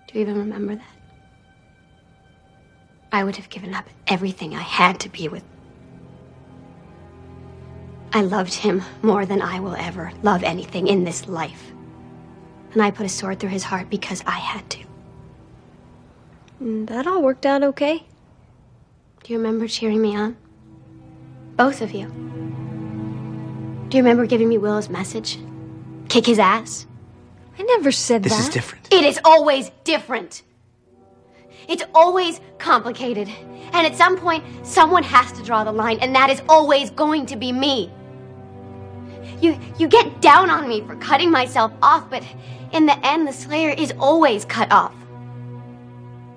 Do 0.07 0.15
you 0.19 0.21
even 0.21 0.37
remember 0.37 0.75
that? 0.75 0.83
I 3.11 3.23
would 3.23 3.35
have 3.35 3.49
given 3.49 3.73
up 3.73 3.89
everything 4.07 4.55
I 4.55 4.61
had 4.61 4.99
to 5.01 5.09
be 5.09 5.27
with. 5.27 5.43
I 8.13 8.21
loved 8.21 8.53
him 8.53 8.83
more 9.01 9.25
than 9.25 9.41
I 9.41 9.59
will 9.59 9.75
ever 9.75 10.11
love 10.21 10.43
anything 10.43 10.87
in 10.87 11.03
this 11.03 11.27
life. 11.27 11.71
And 12.73 12.81
I 12.81 12.91
put 12.91 13.05
a 13.05 13.09
sword 13.09 13.39
through 13.39 13.49
his 13.49 13.63
heart 13.63 13.89
because 13.89 14.23
I 14.25 14.37
had 14.37 14.69
to. 14.71 14.85
That 16.59 17.07
all 17.07 17.21
worked 17.21 17.45
out 17.45 17.63
okay. 17.63 18.05
Do 19.23 19.33
you 19.33 19.39
remember 19.39 19.67
cheering 19.67 20.01
me 20.01 20.15
on? 20.15 20.37
Both 21.55 21.81
of 21.81 21.91
you. 21.91 22.07
Do 23.89 23.97
you 23.97 24.03
remember 24.03 24.25
giving 24.25 24.47
me 24.47 24.57
Willow's 24.57 24.89
message? 24.89 25.37
Kick 26.07 26.25
his 26.25 26.39
ass? 26.39 26.87
I 27.57 27.63
never 27.63 27.91
said 27.91 28.23
that. 28.23 28.29
This 28.29 28.39
is 28.39 28.49
different. 28.49 28.93
It 28.93 29.03
is 29.03 29.19
always 29.23 29.69
different. 29.83 30.43
It's 31.67 31.83
always 31.93 32.41
complicated. 32.57 33.27
And 33.73 33.87
at 33.87 33.95
some 33.95 34.17
point, 34.17 34.43
someone 34.63 35.03
has 35.03 35.31
to 35.33 35.43
draw 35.43 35.63
the 35.63 35.71
line, 35.71 35.99
and 35.99 36.13
that 36.15 36.29
is 36.29 36.41
always 36.49 36.89
going 36.89 37.25
to 37.27 37.35
be 37.35 37.51
me. 37.51 37.91
You, 39.39 39.57
you 39.77 39.87
get 39.87 40.21
down 40.21 40.49
on 40.49 40.67
me 40.67 40.81
for 40.81 40.95
cutting 40.97 41.31
myself 41.31 41.71
off, 41.81 42.09
but 42.09 42.23
in 42.73 42.85
the 42.85 43.05
end, 43.05 43.27
the 43.27 43.33
Slayer 43.33 43.71
is 43.71 43.93
always 43.99 44.45
cut 44.45 44.71
off. 44.71 44.93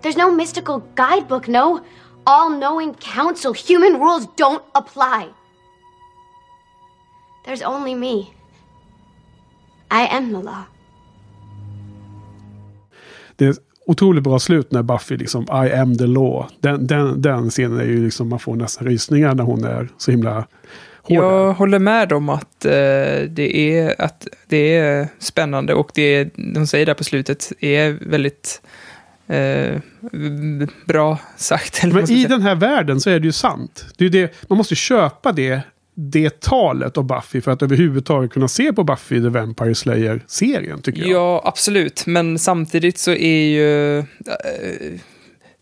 There's 0.00 0.16
no 0.16 0.30
mystical 0.30 0.80
guidebook, 0.94 1.48
no 1.48 1.84
all 2.26 2.50
knowing 2.50 2.94
council. 2.94 3.52
Human 3.52 4.00
rules 4.00 4.26
don't 4.36 4.64
apply. 4.74 5.28
There's 7.44 7.62
only 7.62 7.94
me. 7.94 8.32
I 9.90 10.06
am 10.06 10.32
the 10.32 10.40
law. 10.40 10.66
Ett 13.38 13.58
otroligt 13.86 14.24
bra 14.24 14.38
slut 14.38 14.72
när 14.72 14.82
Buffy 14.82 15.16
liksom 15.16 15.42
I 15.42 15.72
am 15.72 15.98
the 15.98 16.06
law. 16.06 16.46
Den, 16.60 16.86
den, 16.86 17.22
den 17.22 17.50
scenen 17.50 17.80
är 17.80 17.84
ju 17.84 18.04
liksom 18.04 18.28
man 18.28 18.38
får 18.38 18.56
nästan 18.56 18.86
rysningar 18.86 19.34
när 19.34 19.44
hon 19.44 19.64
är 19.64 19.88
så 19.98 20.10
himla 20.10 20.46
hård. 21.02 21.16
Jag 21.16 21.52
håller 21.52 21.78
med 21.78 22.12
om 22.12 22.28
att, 22.28 22.64
eh, 22.64 22.70
det 23.28 23.56
är, 23.56 24.02
att 24.02 24.28
det 24.48 24.76
är 24.76 25.08
spännande 25.18 25.74
och 25.74 25.90
det 25.94 26.28
de 26.54 26.66
säger 26.66 26.86
där 26.86 26.94
på 26.94 27.04
slutet 27.04 27.52
är 27.60 27.90
väldigt 27.90 28.62
eh, 29.26 29.80
bra 30.84 31.18
sagt. 31.36 31.84
Men 31.84 32.10
i 32.10 32.24
den 32.24 32.42
här 32.42 32.54
världen 32.54 33.00
så 33.00 33.10
är 33.10 33.20
det 33.20 33.26
ju 33.26 33.32
sant. 33.32 33.86
Det 33.96 34.04
är 34.04 34.10
det, 34.10 34.32
man 34.48 34.58
måste 34.58 34.74
köpa 34.74 35.32
det, 35.32 35.60
det 35.94 36.40
talet 36.40 36.96
av 36.96 37.04
Buffy 37.04 37.40
för 37.40 37.50
att 37.50 37.62
överhuvudtaget 37.62 38.32
kunna 38.32 38.48
se 38.48 38.72
på 38.72 38.84
Buffy 38.84 39.22
the 39.22 39.28
Vampire 39.28 39.74
Slayer-serien 39.74 40.82
tycker 40.82 41.00
jag. 41.00 41.10
Ja, 41.10 41.42
absolut. 41.44 42.06
Men 42.06 42.38
samtidigt 42.38 42.98
så 42.98 43.10
är 43.10 43.46
ju... 43.46 43.98
Eh, 43.98 44.04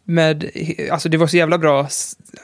med, 0.04 0.50
alltså 0.90 1.08
det 1.08 1.16
var 1.16 1.26
så 1.26 1.36
jävla 1.36 1.58
bra. 1.58 1.88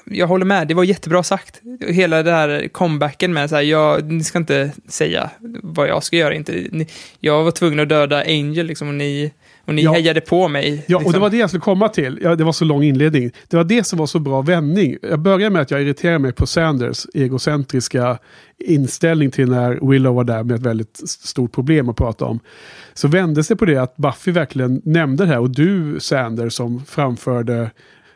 Jag 0.05 0.27
håller 0.27 0.45
med, 0.45 0.69
det 0.69 0.75
var 0.75 0.85
jättebra 0.85 1.23
sagt. 1.23 1.61
Hela 1.89 2.23
det 2.23 2.33
här 2.33 2.69
comebacken 2.69 3.33
med 3.33 3.51
så 3.51 3.57
här, 3.57 3.63
jag, 3.63 4.13
ni 4.13 4.25
ska 4.25 4.39
inte 4.39 4.73
säga 4.89 5.31
vad 5.63 5.89
jag 5.89 6.05
ska 6.05 6.17
göra. 6.17 6.35
Inte, 6.35 6.67
ni, 6.71 6.87
jag 7.21 7.45
var 7.45 7.51
tvungen 7.51 7.81
att 7.81 7.89
döda 7.89 8.23
Angel 8.23 8.67
liksom 8.67 8.89
och 8.89 8.95
ni, 8.95 9.33
och 9.69 9.75
ni 9.75 9.83
Ja. 9.83 9.93
hejade 9.93 10.21
på 10.21 10.49
mig. 10.49 10.85
Ja, 10.87 10.97
och 10.97 11.03
liksom. 11.03 11.13
det 11.13 11.19
var 11.19 11.31
det 11.31 11.37
jag 11.37 11.51
skulle 11.51 11.61
komma 11.61 11.89
till. 11.89 12.19
Ja, 12.23 12.35
det 12.37 12.45
var 12.45 12.53
så 12.53 12.65
lång 12.65 12.83
inledning. 12.83 13.31
Det 13.49 13.57
var 13.57 13.65
det 13.65 13.85
som 13.85 13.99
var 13.99 14.07
så 14.07 14.19
bra 14.19 14.43
vändning. 14.43 14.97
Jag 15.03 15.21
börjar 15.21 15.51
med 15.51 15.63
att 15.63 15.71
jag 15.71 15.83
irriterar 15.83 16.19
mig 16.19 16.33
på 16.33 16.47
Sanders 16.47 17.07
egocentriska 17.15 18.19
inställning 18.59 19.31
till 19.31 19.49
när 19.51 19.91
Willow 19.91 20.15
var 20.15 20.25
där 20.25 20.43
med 20.43 20.57
ett 20.57 20.63
väldigt 20.63 20.97
stort 21.09 21.53
problem 21.53 21.89
att 21.89 21.97
prata 21.97 22.25
om. 22.25 22.41
Så 22.95 23.09
vände 23.09 23.45
sig 23.45 23.57
på 23.57 23.65
det 23.65 23.77
att 23.77 23.97
Buffy 23.97 24.33
verkligen 24.33 24.83
nämnde 24.85 25.25
det 25.25 25.31
här 25.31 25.39
och 25.41 25.51
du 25.51 26.01
Sanders 26.01 26.53
som 26.53 26.85
framförde 26.85 27.71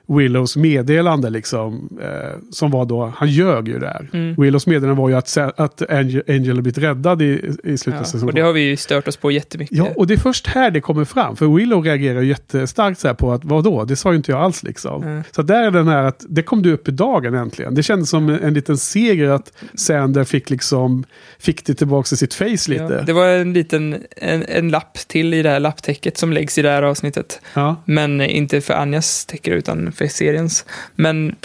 Willows 0.07 0.57
meddelande 0.57 1.31
liksom. 1.31 1.99
Eh, 2.03 2.39
som 2.51 2.71
var 2.71 2.85
då, 2.85 3.13
han 3.17 3.31
ljög 3.31 3.69
ju 3.69 3.79
där. 3.79 4.11
Mm. 4.13 4.35
Willows 4.39 4.67
meddelande 4.67 5.01
var 5.01 5.09
ju 5.09 5.15
att, 5.15 5.37
att 5.37 5.91
Angel, 5.91 6.23
Angel 6.29 6.49
hade 6.49 6.63
blivit 6.63 6.79
räddad 6.79 7.23
i, 7.23 7.57
i 7.65 7.79
slutet 7.79 8.01
av 8.01 8.01
ja, 8.01 8.05
säsongen. 8.05 8.29
och 8.29 8.35
det 8.35 8.41
har 8.41 8.53
vi 8.53 8.61
ju 8.61 8.77
stört 8.77 9.09
oss 9.09 9.17
på 9.17 9.31
jättemycket. 9.31 9.77
Ja, 9.77 9.89
och 9.97 10.07
det 10.07 10.15
är 10.15 10.19
först 10.19 10.47
här 10.47 10.71
det 10.71 10.81
kommer 10.81 11.05
fram. 11.05 11.37
För 11.37 11.47
Willow 11.47 11.85
reagerar 11.85 12.23
jättestarkt 12.23 13.01
så 13.01 13.09
här 13.09 13.15
på 13.15 13.33
att 13.33 13.45
vadå, 13.45 13.85
det 13.85 13.97
sa 13.97 14.11
ju 14.11 14.17
inte 14.17 14.33
jag 14.33 14.41
alls 14.41 14.63
liksom. 14.63 15.03
Mm. 15.03 15.23
Så 15.31 15.43
där 15.43 15.63
är 15.63 15.71
den 15.71 15.89
här 15.89 16.03
att 16.03 16.25
det 16.29 16.43
kom 16.43 16.63
du 16.63 16.73
upp 16.73 16.89
i 16.89 16.91
dagen 16.91 17.35
äntligen. 17.35 17.75
Det 17.75 17.83
kändes 17.83 18.11
som 18.11 18.29
en, 18.29 18.41
en 18.41 18.55
liten 18.55 18.79
seger 18.79 19.29
att 19.29 19.53
Sander 19.75 20.25
fick 20.25 20.51
liksom, 20.51 21.05
fick 21.39 21.65
det 21.65 21.75
tillbaka 21.75 22.15
i 22.15 22.17
sitt 22.17 22.35
face 22.35 22.45
lite. 22.67 22.97
Ja, 22.99 23.03
det 23.03 23.13
var 23.13 23.27
en 23.27 23.53
liten 23.53 23.97
en, 24.17 24.45
en 24.49 24.69
lapp 24.69 24.99
till 25.07 25.35
i 25.35 25.43
det 25.43 25.51
här 25.51 25.61
lapptäcket 25.61 26.19
som 26.19 26.33
läggs 26.33 26.59
i 26.59 26.63
det 26.63 26.71
här 26.71 26.83
avsnittet. 26.83 27.41
Ja. 27.55 27.77
Men 27.85 28.21
inte 28.21 28.61
för 28.61 28.75
Anjas 28.75 29.27
täcke 29.27 29.51
utan 29.51 29.93
för 29.93 30.02
seriens. 30.09 30.65
Men 30.95 31.37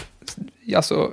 alltså... 0.76 1.12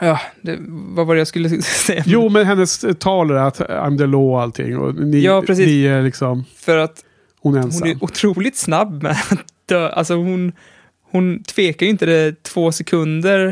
Ja, 0.00 0.20
det, 0.42 0.58
vad 0.68 1.06
var 1.06 1.14
det 1.14 1.18
jag 1.20 1.28
skulle 1.28 1.48
säga? 1.62 2.02
Jo, 2.06 2.28
men 2.28 2.46
hennes 2.46 2.84
tal 2.98 3.30
är 3.30 3.34
att 3.34 3.60
I'm 3.60 3.98
the 3.98 4.06
law 4.06 4.30
och 4.32 4.42
allting. 4.42 4.78
Och 4.78 4.94
ni, 4.94 5.20
Ja, 5.20 5.42
precis. 5.46 5.66
ni 5.66 5.84
är 5.86 6.02
liksom, 6.02 6.44
För 6.56 6.78
att 6.78 7.04
hon 7.40 7.54
är 7.56 7.60
ensam. 7.62 7.88
hon 7.88 7.96
är 7.96 8.04
otroligt 8.04 8.56
snabb 8.56 9.02
med 9.02 9.12
att 9.30 9.44
dö. 9.66 9.88
Alltså 9.88 10.14
hon, 10.14 10.52
hon 11.10 11.42
tvekar 11.42 11.86
ju 11.86 11.90
inte 11.90 12.06
det 12.06 12.42
två 12.42 12.72
sekunder. 12.72 13.48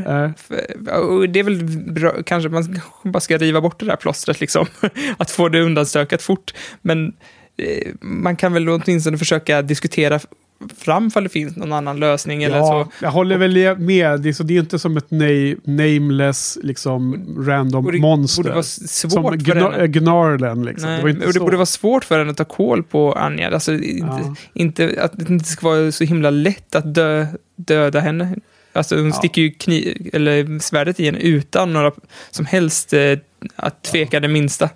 Och 1.01 1.28
Det 1.28 1.41
är 1.41 1.45
väl 1.45 1.64
bra, 1.93 2.22
kanske 2.26 2.49
man 2.49 2.80
bara 3.05 3.20
ska 3.20 3.39
riva 3.39 3.61
bort 3.61 3.80
det 3.80 3.87
där 3.87 3.97
plåstret 3.97 4.41
liksom. 4.41 4.66
Att 5.16 5.30
få 5.30 5.49
det 5.49 5.61
undanstökat 5.61 6.22
fort. 6.22 6.55
Men 6.82 7.12
eh, 7.57 7.89
man 8.01 8.37
kan 8.37 8.53
väl 8.53 8.68
åtminstone 8.68 9.18
försöka 9.18 9.62
diskutera 9.62 10.20
fram 10.78 11.06
ifall 11.06 11.22
det 11.22 11.28
finns 11.28 11.56
någon 11.56 11.72
annan 11.72 12.00
lösning 12.00 12.42
eller 12.42 12.56
ja, 12.56 12.88
så. 13.00 13.04
jag 13.04 13.10
håller 13.10 13.38
väl 13.38 13.78
med. 13.78 14.20
Det 14.20 14.28
är, 14.28 14.32
så, 14.32 14.42
det 14.42 14.56
är 14.56 14.60
inte 14.60 14.78
som 14.78 14.96
ett 14.96 15.08
na- 15.08 15.60
nameless, 15.64 16.58
liksom, 16.62 17.26
random 17.46 17.86
Och 17.86 17.92
det 17.92 17.98
monster. 17.98 18.42
borde 18.42 18.52
vara 18.54 18.62
svårt 18.62 19.12
som 19.12 19.22
för 19.24 19.36
Gna-. 19.36 19.86
Gnarlen 19.86 20.64
liksom. 20.64 20.88
Nej, 20.90 21.02
det 21.02 21.10
inte 21.10 21.26
och 21.26 21.32
det 21.32 21.40
borde 21.40 21.56
vara 21.56 21.66
svårt 21.66 22.04
för 22.04 22.18
henne 22.18 22.30
att 22.30 22.36
ta 22.36 22.44
koll 22.44 22.82
på 22.82 23.12
Anja. 23.12 23.50
Alltså, 23.54 23.72
inte, 23.72 24.06
Ja. 24.24 24.34
inte, 24.52 24.94
att 25.00 25.12
det 25.18 25.30
inte 25.32 25.44
ska 25.44 25.68
vara 25.68 25.92
så 25.92 26.04
himla 26.04 26.30
lätt 26.30 26.74
att 26.74 26.94
dö, 26.94 27.26
döda 27.56 28.00
henne. 28.00 28.34
Alltså 28.72 28.96
hon 28.96 29.06
Ja. 29.06 29.12
sticker 29.12 29.42
ju 29.42 29.50
kniv, 29.50 30.10
eller 30.12 30.58
svärdet 30.58 31.00
i 31.00 31.04
henne 31.04 31.18
utan 31.18 31.72
några 31.72 31.92
som 32.30 32.46
helst 32.46 32.92
eh, 32.92 33.18
att 33.56 33.82
tveka 33.82 34.20
det 34.20 34.28
minsta. 34.28 34.68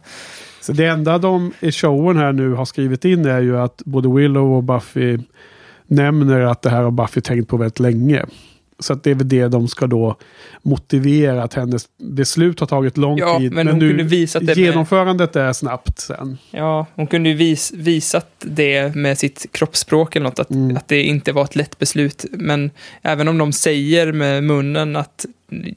Så 0.61 0.73
det 0.73 0.87
enda 0.87 1.19
de 1.19 1.53
i 1.61 1.73
showen 1.73 2.17
här 2.17 2.33
nu 2.33 2.53
har 2.53 2.65
skrivit 2.65 3.05
in 3.05 3.25
är 3.27 3.41
ju 3.41 3.59
att 3.59 3.83
både 3.85 4.09
Willow 4.15 4.53
och 4.57 4.63
Buffy 4.65 5.19
nämner 5.89 6.41
att 6.41 6.63
det 6.63 6.71
här 6.71 6.83
har 6.83 6.91
Buffy 6.91 7.21
tänkt 7.21 7.49
på 7.49 7.57
väldigt 7.57 7.81
länge. 7.81 8.25
Så 8.81 8.93
att 8.93 9.03
det 9.03 9.11
är 9.11 9.15
väl 9.15 9.29
det 9.29 9.49
de 9.49 9.69
ska 9.69 9.87
då 9.87 10.17
motivera 10.63 11.43
att 11.43 11.55
hennes 11.55 11.85
beslut 12.03 12.61
har 12.61 12.67
tagit 12.67 12.97
lång 12.97 13.19
Ja, 13.19 13.39
tid. 13.39 13.53
men 13.53 13.69
hon 13.69 13.81
kunde 13.81 14.03
visat 14.03 14.41
det 14.41 14.47
med- 14.47 14.59
genomförandet 14.59 15.37
är 15.37 15.53
snabbt 15.53 15.99
sen. 16.01 16.39
Ja, 16.51 16.87
hon 16.95 17.07
kunde 17.07 17.29
ju 17.29 17.35
vis, 17.35 17.73
visat 17.77 18.31
det 18.39 18.95
med 18.95 19.19
sitt 19.19 19.47
kroppsspråk 19.53 20.17
eller 20.17 20.25
något, 20.25 20.39
att, 20.39 20.51
Mm. 20.51 20.77
att 20.77 20.89
det 20.89 21.03
inte 21.03 21.33
var 21.33 21.45
ett 21.45 21.57
lätt 21.57 21.79
beslut. 21.79 22.25
Men 22.33 22.71
även 23.03 23.29
om 23.29 23.39
de 23.39 23.53
säger 23.53 24.13
med 24.13 24.45
munnen 24.45 24.97
att 24.97 25.27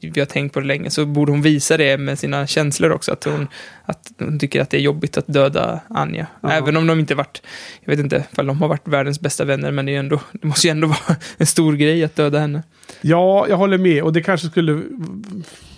vi 0.00 0.20
har 0.20 0.26
tänkt 0.26 0.52
på 0.52 0.60
det 0.60 0.66
länge, 0.66 0.90
så 0.90 1.06
borde 1.06 1.32
hon 1.32 1.42
visa 1.42 1.76
det 1.76 1.98
med 1.98 2.18
sina 2.18 2.46
känslor 2.46 2.92
också. 2.92 3.12
Att 3.12 3.24
hon, 3.24 3.48
att 3.84 4.12
hon 4.18 4.38
tycker 4.38 4.60
att 4.60 4.70
det 4.70 4.76
är 4.76 4.80
jobbigt 4.80 5.16
att 5.16 5.26
döda 5.26 5.80
Anja. 5.88 6.26
Ja. 6.40 6.50
Även 6.50 6.76
om 6.76 6.86
de 6.86 7.00
inte 7.00 7.14
varit, 7.14 7.42
jag 7.80 7.90
vet 7.90 8.00
inte 8.00 8.24
ifall 8.32 8.46
de 8.46 8.60
har 8.60 8.68
varit 8.68 8.88
världens 8.88 9.20
bästa 9.20 9.44
vänner, 9.44 9.70
men 9.70 9.86
det, 9.86 9.94
är 9.94 9.98
ändå, 9.98 10.20
det 10.32 10.46
måste 10.46 10.66
ju 10.66 10.70
ändå 10.70 10.86
vara 11.08 11.16
en 11.36 11.46
stor 11.46 11.72
grej 11.72 12.04
att 12.04 12.16
döda 12.16 12.38
henne. 12.38 12.62
Ja, 13.00 13.46
jag 13.48 13.56
håller 13.56 13.78
med. 13.78 14.02
Och 14.02 14.12
det 14.12 14.22
kanske 14.22 14.46
skulle 14.46 14.82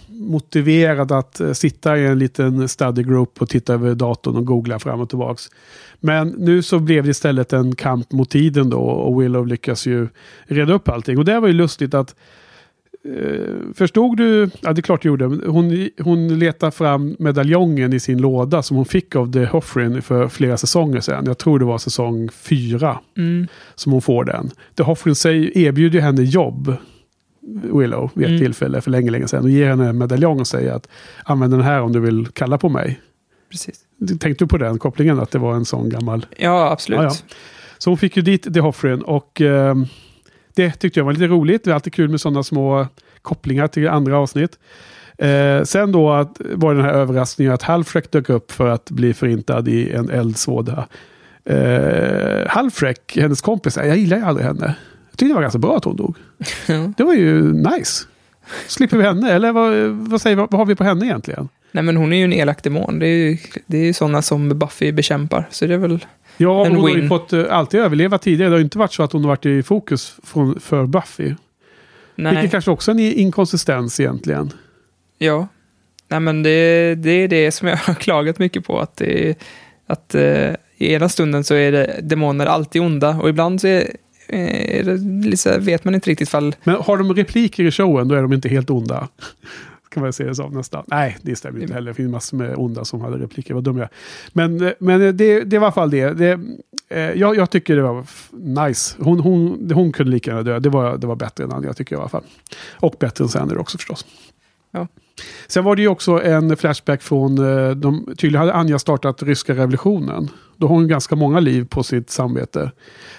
motiverat 0.06 1.10
att 1.10 1.40
eh, 1.40 1.52
sitta 1.52 1.98
i 1.98 2.06
en 2.06 2.18
liten 2.18 2.68
study 2.68 3.02
group 3.02 3.42
och 3.42 3.48
titta 3.48 3.74
över 3.74 3.94
datorn 3.94 4.36
och 4.36 4.46
googla 4.46 4.78
fram 4.78 5.00
och 5.00 5.08
tillbaks. 5.08 5.48
Men 6.00 6.28
nu 6.28 6.62
så 6.62 6.78
blev 6.78 7.04
det 7.04 7.10
istället 7.10 7.52
en 7.52 7.74
kamp 7.74 8.12
mot 8.12 8.30
tiden 8.30 8.70
då 8.70 8.80
och 8.80 9.22
Willow 9.22 9.46
lyckas 9.46 9.86
ju 9.86 10.08
reda 10.44 10.72
upp 10.72 10.88
allting. 10.88 11.18
Och 11.18 11.24
det 11.24 11.40
var 11.40 11.48
ju 11.48 11.54
lustigt 11.54 11.94
att 11.94 12.14
Förstod 13.74 14.16
du? 14.16 14.50
Ja, 14.60 14.72
det 14.72 14.80
är 14.80 14.82
klart 14.82 15.02
du 15.02 15.08
gjorde. 15.08 15.24
Hon, 15.24 15.88
hon 16.00 16.38
letar 16.38 16.70
fram 16.70 17.16
medaljongen 17.18 17.92
i 17.92 18.00
sin 18.00 18.18
låda 18.18 18.62
som 18.62 18.76
hon 18.76 18.86
fick 18.86 19.16
av 19.16 19.32
The 19.32 19.44
Hoffrin 19.44 20.02
för 20.02 20.28
flera 20.28 20.56
säsonger 20.56 21.00
sedan. 21.00 21.24
Jag 21.26 21.38
tror 21.38 21.58
det 21.58 21.64
var 21.64 21.78
säsong 21.78 22.28
fyra 22.32 22.98
Mm. 23.16 23.46
som 23.74 23.92
hon 23.92 24.02
får 24.02 24.24
den. 24.24 24.50
The 24.76 24.82
Hoffrin 24.82 25.14
säger, 25.14 25.58
erbjuder 25.58 25.98
ju 25.98 26.02
henne 26.02 26.22
jobb, 26.22 26.76
Willow, 27.62 28.10
vid 28.14 28.24
ett 28.24 28.28
Mm. 28.30 28.40
tillfälle 28.40 28.80
för 28.80 28.90
länge, 28.90 29.10
länge 29.10 29.28
sedan. 29.28 29.44
Och 29.44 29.50
ger 29.50 29.68
henne 29.68 29.88
en 29.88 29.98
medaljong 29.98 30.40
och 30.40 30.46
säger 30.46 30.72
att 30.72 30.88
använd 31.24 31.52
den 31.52 31.60
här 31.62 31.80
om 31.80 31.92
du 31.92 32.00
vill 32.00 32.26
kalla 32.26 32.58
på 32.58 32.68
mig. 32.68 33.00
precis. 33.50 33.80
Tänkte 34.20 34.44
du 34.44 34.48
på 34.48 34.58
den 34.58 34.78
kopplingen, 34.78 35.20
att 35.20 35.30
det 35.30 35.38
var 35.38 35.54
en 35.54 35.64
sån 35.64 35.88
gammal... 35.88 36.26
Ja, 36.38 36.70
absolut. 36.70 36.98
Ja, 37.00 37.04
ja. 37.04 37.10
Så 37.78 37.90
hon 37.90 37.98
fick 37.98 38.16
ju 38.16 38.22
dit 38.22 38.54
The 38.54 38.60
Hoffrin 38.60 39.02
och 39.02 39.40
eh, 39.40 39.74
det 40.54 40.72
tyckte 40.72 41.00
jag 41.00 41.04
var 41.04 41.12
lite 41.12 41.26
roligt. 41.26 41.64
Det 41.64 41.70
är 41.70 41.74
alltid 41.74 41.92
kul 41.92 42.08
med 42.10 42.20
sådana 42.20 42.42
små 42.42 42.86
kopplingar 43.22 43.68
till 43.68 43.88
andra 43.88 44.18
avsnitt. 44.18 44.58
Eh, 45.18 45.62
sen 45.62 45.92
då 45.92 46.12
att, 46.12 46.40
var 46.40 46.74
den 46.74 46.84
här 46.84 46.92
överraskningen 46.92 47.52
att 47.52 47.62
Halfrek 47.62 48.10
dök 48.10 48.28
upp 48.28 48.52
för 48.52 48.68
att 48.68 48.90
bli 48.90 49.14
förintad 49.14 49.68
i 49.68 49.92
en 49.92 50.10
eldsvåda. 50.10 50.88
Eh, 51.44 52.48
Halfrek, 52.48 53.16
hennes 53.16 53.40
kompis, 53.40 53.76
jag 53.76 53.96
gillar 53.96 54.16
ju 54.16 54.24
aldrig 54.24 54.46
henne. 54.46 54.74
Jag 55.10 55.18
tyckte 55.18 55.26
det 55.26 55.34
var 55.34 55.42
ganska 55.42 55.58
bra 55.58 55.76
att 55.76 55.84
hon 55.84 55.96
dog. 55.96 56.16
Det 56.96 57.04
var 57.04 57.14
ju 57.14 57.52
nice. 57.52 58.06
Slipper 58.66 58.96
vi 58.96 59.02
henne, 59.04 59.32
eller 59.32 59.52
vad, 59.52 59.88
vad, 59.88 60.20
säger, 60.20 60.36
vad, 60.36 60.50
vad 60.50 60.58
har 60.58 60.66
vi 60.66 60.74
på 60.74 60.84
henne 60.84 61.06
egentligen? 61.06 61.48
Nej, 61.72 61.84
men 61.84 61.96
hon 61.96 62.12
är 62.12 62.16
ju 62.16 62.24
en 62.24 62.32
elak 62.32 62.62
demon. 62.62 62.98
Det 62.98 63.06
är 63.06 63.16
ju 63.16 63.38
det 63.66 63.78
är 63.78 63.84
ju 63.84 63.92
sådana 63.92 64.22
som 64.22 64.58
Buffy 64.58 64.92
bekämpar. 64.92 65.48
Så 65.50 65.66
det 65.66 65.74
är 65.74 65.78
väl... 65.78 66.04
Ja, 66.36 66.64
hon 66.68 66.76
har 66.76 66.88
ju 66.88 67.08
fått 67.08 67.32
uh, 67.32 67.44
alltid 67.50 67.80
överleva 67.80 68.18
tidigare. 68.18 68.50
Det 68.50 68.54
har 68.54 68.58
ju 68.58 68.64
inte 68.64 68.78
varit 68.78 68.92
så 68.92 69.02
att 69.02 69.12
hon 69.12 69.22
har 69.22 69.28
varit 69.28 69.46
i 69.46 69.62
fokus 69.62 70.16
från, 70.22 70.60
för 70.60 70.86
Buffy. 70.86 71.34
Nej. 72.14 72.32
Vilket 72.34 72.50
kanske 72.50 72.70
också 72.70 72.90
är 72.90 72.94
en 72.94 73.00
inkonsistens 73.00 74.00
egentligen. 74.00 74.52
Ja. 75.18 75.48
Nej, 76.08 76.20
men 76.20 76.42
det, 76.42 76.94
det 76.94 77.10
är 77.10 77.28
det 77.28 77.52
som 77.52 77.68
jag 77.68 77.76
har 77.86 77.94
klagat 77.94 78.38
mycket 78.38 78.66
på. 78.66 78.80
Att, 78.80 78.96
det, 78.96 79.34
att 79.86 80.14
eh, 80.14 80.54
i 80.76 80.92
ena 80.92 81.08
stunden 81.08 81.44
så 81.44 81.54
är 81.54 81.72
det 81.72 82.00
demoner 82.02 82.46
alltid 82.46 82.82
onda 82.82 83.08
och 83.08 83.28
ibland 83.28 83.60
så 83.60 83.66
är, 83.66 83.96
är 84.28 84.82
det, 84.82 85.50
här, 85.50 85.58
vet 85.58 85.84
man 85.84 85.94
inte 85.94 86.10
riktigt 86.10 86.28
fall... 86.28 86.54
Men 86.64 86.74
har 86.74 86.98
de 86.98 87.14
repliker 87.14 87.64
i 87.64 87.70
showen 87.70 88.08
då 88.08 88.14
är 88.14 88.22
de 88.22 88.32
inte 88.32 88.48
helt 88.48 88.70
onda. 88.70 89.08
Kan 89.94 90.02
man 90.02 90.12
se 90.12 90.24
det 90.24 90.34
som 90.34 90.52
nästan. 90.52 90.84
Nej, 90.86 91.16
det 91.22 91.36
stämmer 91.36 91.60
inte 91.60 91.74
heller. 91.74 91.90
Det 91.90 91.94
finns 91.94 92.10
massor 92.10 92.36
med 92.36 92.56
onda 92.56 92.84
som 92.84 93.00
hade 93.00 93.18
repliker. 93.18 93.54
Vad 93.54 93.64
dum 93.64 93.76
jag 93.76 93.84
är. 93.84 93.90
Men, 94.32 94.66
eh, 94.66 94.72
men 94.78 95.16
det, 95.16 95.40
det 95.44 95.58
var 95.58 95.64
i 95.64 95.66
alla 95.66 95.72
fall 95.72 95.90
det. 95.90 96.10
det 96.10 96.40
eh, 96.88 97.00
jag, 97.00 97.36
jag 97.36 97.50
tycker 97.50 97.76
det 97.76 97.82
var 97.82 98.06
nice. 98.66 98.96
Hon, 99.00 99.20
hon, 99.20 99.70
hon 99.74 99.92
kunde 99.92 100.12
lika 100.12 100.30
gärna 100.30 100.42
dö. 100.42 100.58
Det 100.58 100.68
var, 100.68 100.96
det 100.96 101.06
var 101.06 101.16
bättre 101.16 101.44
än 101.44 101.52
Anja 101.52 101.72
tycker 101.72 101.94
jag 101.94 102.00
i 102.00 102.02
alla 102.02 102.08
fall. 102.08 102.24
Och 102.70 102.94
bättre 103.00 103.24
än 103.24 103.28
Sander 103.28 103.58
också 103.58 103.78
förstås. 103.78 104.06
Ja. 104.70 104.86
Sen 105.46 105.64
var 105.64 105.76
det 105.76 105.82
ju 105.82 105.88
också 105.88 106.22
en 106.22 106.56
flashback 106.56 107.02
från, 107.02 107.38
eh, 107.38 107.70
de, 107.70 108.04
tydligen 108.06 108.40
hade 108.40 108.54
Anja 108.54 108.78
startat 108.78 109.22
ryska 109.22 109.54
revolutionen. 109.54 110.30
Då 110.56 110.66
har 110.66 110.74
hon 110.74 110.88
ganska 110.88 111.16
många 111.16 111.40
liv 111.40 111.66
på 111.70 111.82
sitt 111.82 112.10
samvete. 112.10 112.70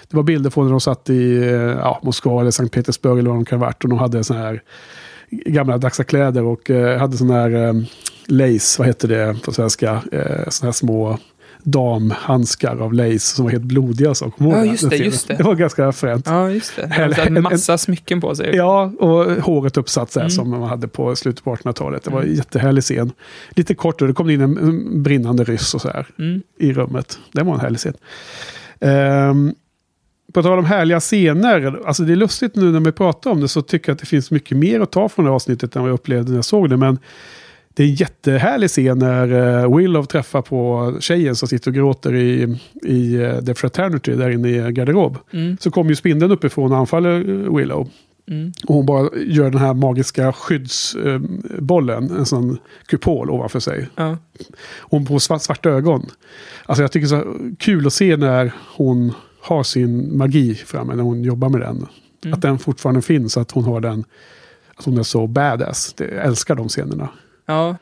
Det 0.08 0.16
var 0.16 0.22
bilder 0.22 0.50
från 0.50 0.64
när 0.64 0.70
de 0.70 0.80
satt 0.80 1.10
i 1.10 1.36
eh, 1.36 1.52
ja, 1.52 2.00
Moskva 2.02 2.40
eller 2.40 2.50
Sankt 2.50 2.74
Petersburg 2.74 3.18
eller 3.18 3.30
vad 3.30 3.38
de 3.38 3.44
kan 3.44 3.58
ha 3.58 3.66
varit. 3.66 3.84
Och 3.84 3.90
de 3.90 3.98
hade 3.98 4.24
så 4.24 4.34
här 4.34 4.62
gamla 5.30 5.78
daxa 5.78 6.04
kläder 6.04 6.42
och 6.42 6.70
eh, 6.70 6.98
hade 6.98 7.16
sån 7.16 7.30
här 7.30 7.50
eh, 7.68 7.72
lace, 8.26 8.78
vad 8.78 8.86
heter 8.88 9.08
det 9.08 9.36
på 9.44 9.52
svenska? 9.52 10.02
Eh, 10.12 10.48
såna 10.48 10.66
här 10.66 10.72
små 10.72 11.18
damhandskar 11.62 12.76
av 12.76 12.92
lace 12.94 13.18
som 13.18 13.44
var 13.44 13.52
helt 13.52 13.64
blodiga. 13.64 14.14
Så. 14.14 14.32
Ja, 14.38 14.64
just 14.64 14.90
det, 14.90 14.96
just 14.96 15.28
det. 15.28 15.34
Det 15.34 15.42
var 15.42 15.54
ganska 15.54 15.92
fränt. 15.92 16.26
Ja, 16.26 16.50
just 16.50 16.76
det. 16.76 16.82
De 16.86 16.94
Eller- 16.94 17.14
hade 17.16 17.28
en- 17.28 17.36
en 17.36 17.42
massa 17.42 17.78
smycken 17.78 18.20
på 18.20 18.34
sig. 18.34 18.56
Ja, 18.56 18.92
och 18.98 19.24
håret 19.42 19.76
uppsatt 19.76 20.12
så 20.12 20.20
här, 20.20 20.24
Mm. 20.24 20.30
som 20.30 20.50
man 20.50 20.62
hade 20.62 20.88
på 20.88 21.16
slutet 21.16 21.44
på 21.44 21.50
1800-talet. 21.56 22.02
Det 22.04 22.10
var 22.10 22.22
en 22.22 22.34
jättehärlig 22.34 22.84
scen. 22.84 23.12
Lite 23.50 23.74
kort 23.74 24.02
och 24.02 24.08
det 24.08 24.14
kom 24.14 24.30
in 24.30 24.40
en 24.40 24.58
en 24.58 25.02
brinnande 25.02 25.44
ryss 25.44 25.74
och 25.74 25.80
så 25.80 25.88
här 25.88 26.06
Mm. 26.18 26.42
i 26.58 26.72
rummet. 26.72 27.18
Det 27.32 27.42
var 27.42 27.54
en 27.54 27.60
härlig 27.60 27.78
scen. 27.78 27.94
Um, 28.80 29.54
på 30.32 30.42
tal 30.42 30.58
om 30.58 30.64
härliga 30.64 31.00
scener, 31.00 31.80
alltså 31.86 32.02
det 32.02 32.12
är 32.12 32.16
lustigt 32.16 32.56
nu 32.56 32.72
när 32.72 32.80
vi 32.80 32.92
pratar 32.92 33.30
om 33.30 33.40
det 33.40 33.48
så 33.48 33.62
tycker 33.62 33.88
jag 33.88 33.94
att 33.94 34.00
det 34.00 34.06
finns 34.06 34.30
mycket 34.30 34.56
mer 34.56 34.80
att 34.80 34.92
ta 34.92 35.08
från 35.08 35.24
det 35.24 35.30
här 35.30 35.34
avsnittet 35.34 35.76
än 35.76 35.82
vad 35.82 35.90
jag 35.90 35.94
upplevde 35.94 36.30
när 36.30 36.38
jag 36.38 36.44
såg 36.44 36.70
det. 36.70 36.76
Men 36.76 36.98
det 37.76 37.82
är 37.82 37.86
en 37.86 37.94
jättehärlig 37.94 38.70
scen 38.70 38.98
när 38.98 39.32
uh, 39.32 39.76
Willow 39.76 40.04
träffar 40.04 40.42
på 40.42 40.92
tjejen 41.00 41.36
som 41.36 41.48
sitter 41.48 41.70
och 41.70 41.74
gråter 41.74 42.14
i, 42.14 42.58
i 42.82 43.16
uh, 43.16 43.40
The 43.40 43.54
Fraternity 43.54 44.14
där 44.14 44.30
inne 44.30 44.48
i 44.48 44.72
garderob. 44.72 45.18
Mm. 45.32 45.56
Så 45.60 45.70
kommer 45.70 45.90
ju 45.90 45.96
spindeln 45.96 46.32
uppifrån 46.32 46.72
och 46.72 46.78
anfaller 46.78 47.28
uh, 47.28 47.56
Willow. 47.56 47.88
Mm. 48.30 48.52
Och 48.66 48.74
hon 48.74 48.86
bara 48.86 49.08
gör 49.16 49.50
den 49.50 49.60
här 49.60 49.74
magiska 49.74 50.32
skyddsbollen, 50.32 52.10
en 52.10 52.26
sån 52.26 52.58
kupol 52.86 53.30
ovanför 53.30 53.60
sig. 53.60 53.88
Ja. 53.96 54.18
Hon 54.80 55.06
får 55.06 55.18
svart, 55.18 55.42
svarta 55.42 55.70
ögon. 55.70 56.06
Alltså 56.66 56.82
jag 56.82 56.92
tycker 56.92 57.06
så 57.06 57.24
kul 57.58 57.86
att 57.86 57.92
se 57.92 58.16
när 58.16 58.52
hon 58.76 59.12
har 59.46 59.62
sin 59.62 60.18
magi 60.18 60.54
framme, 60.54 60.94
när 60.94 61.02
hon 61.02 61.24
jobbar 61.24 61.48
med 61.48 61.60
den. 61.60 61.86
Mm. 62.24 62.34
Att 62.34 62.42
den 62.42 62.58
fortfarande 62.58 63.02
finns, 63.02 63.36
att 63.36 63.50
hon 63.50 63.64
har 63.64 63.80
den, 63.80 64.04
att 64.76 64.84
hon 64.84 64.98
är 64.98 65.02
så 65.02 65.26
badass. 65.26 65.94
Jag 65.98 66.08
älskar 66.08 66.54
de 66.54 66.68
scenerna. 66.68 67.08
ja. 67.46 67.76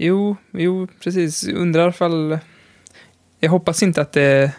Jo, 0.00 0.36
jo, 0.52 0.88
precis. 1.02 1.48
Undrar 1.48 1.88
ifall... 1.88 2.38
Jag 3.40 3.50
hoppas 3.50 3.82
inte 3.82 4.00
att, 4.00 4.12
det, 4.12 4.52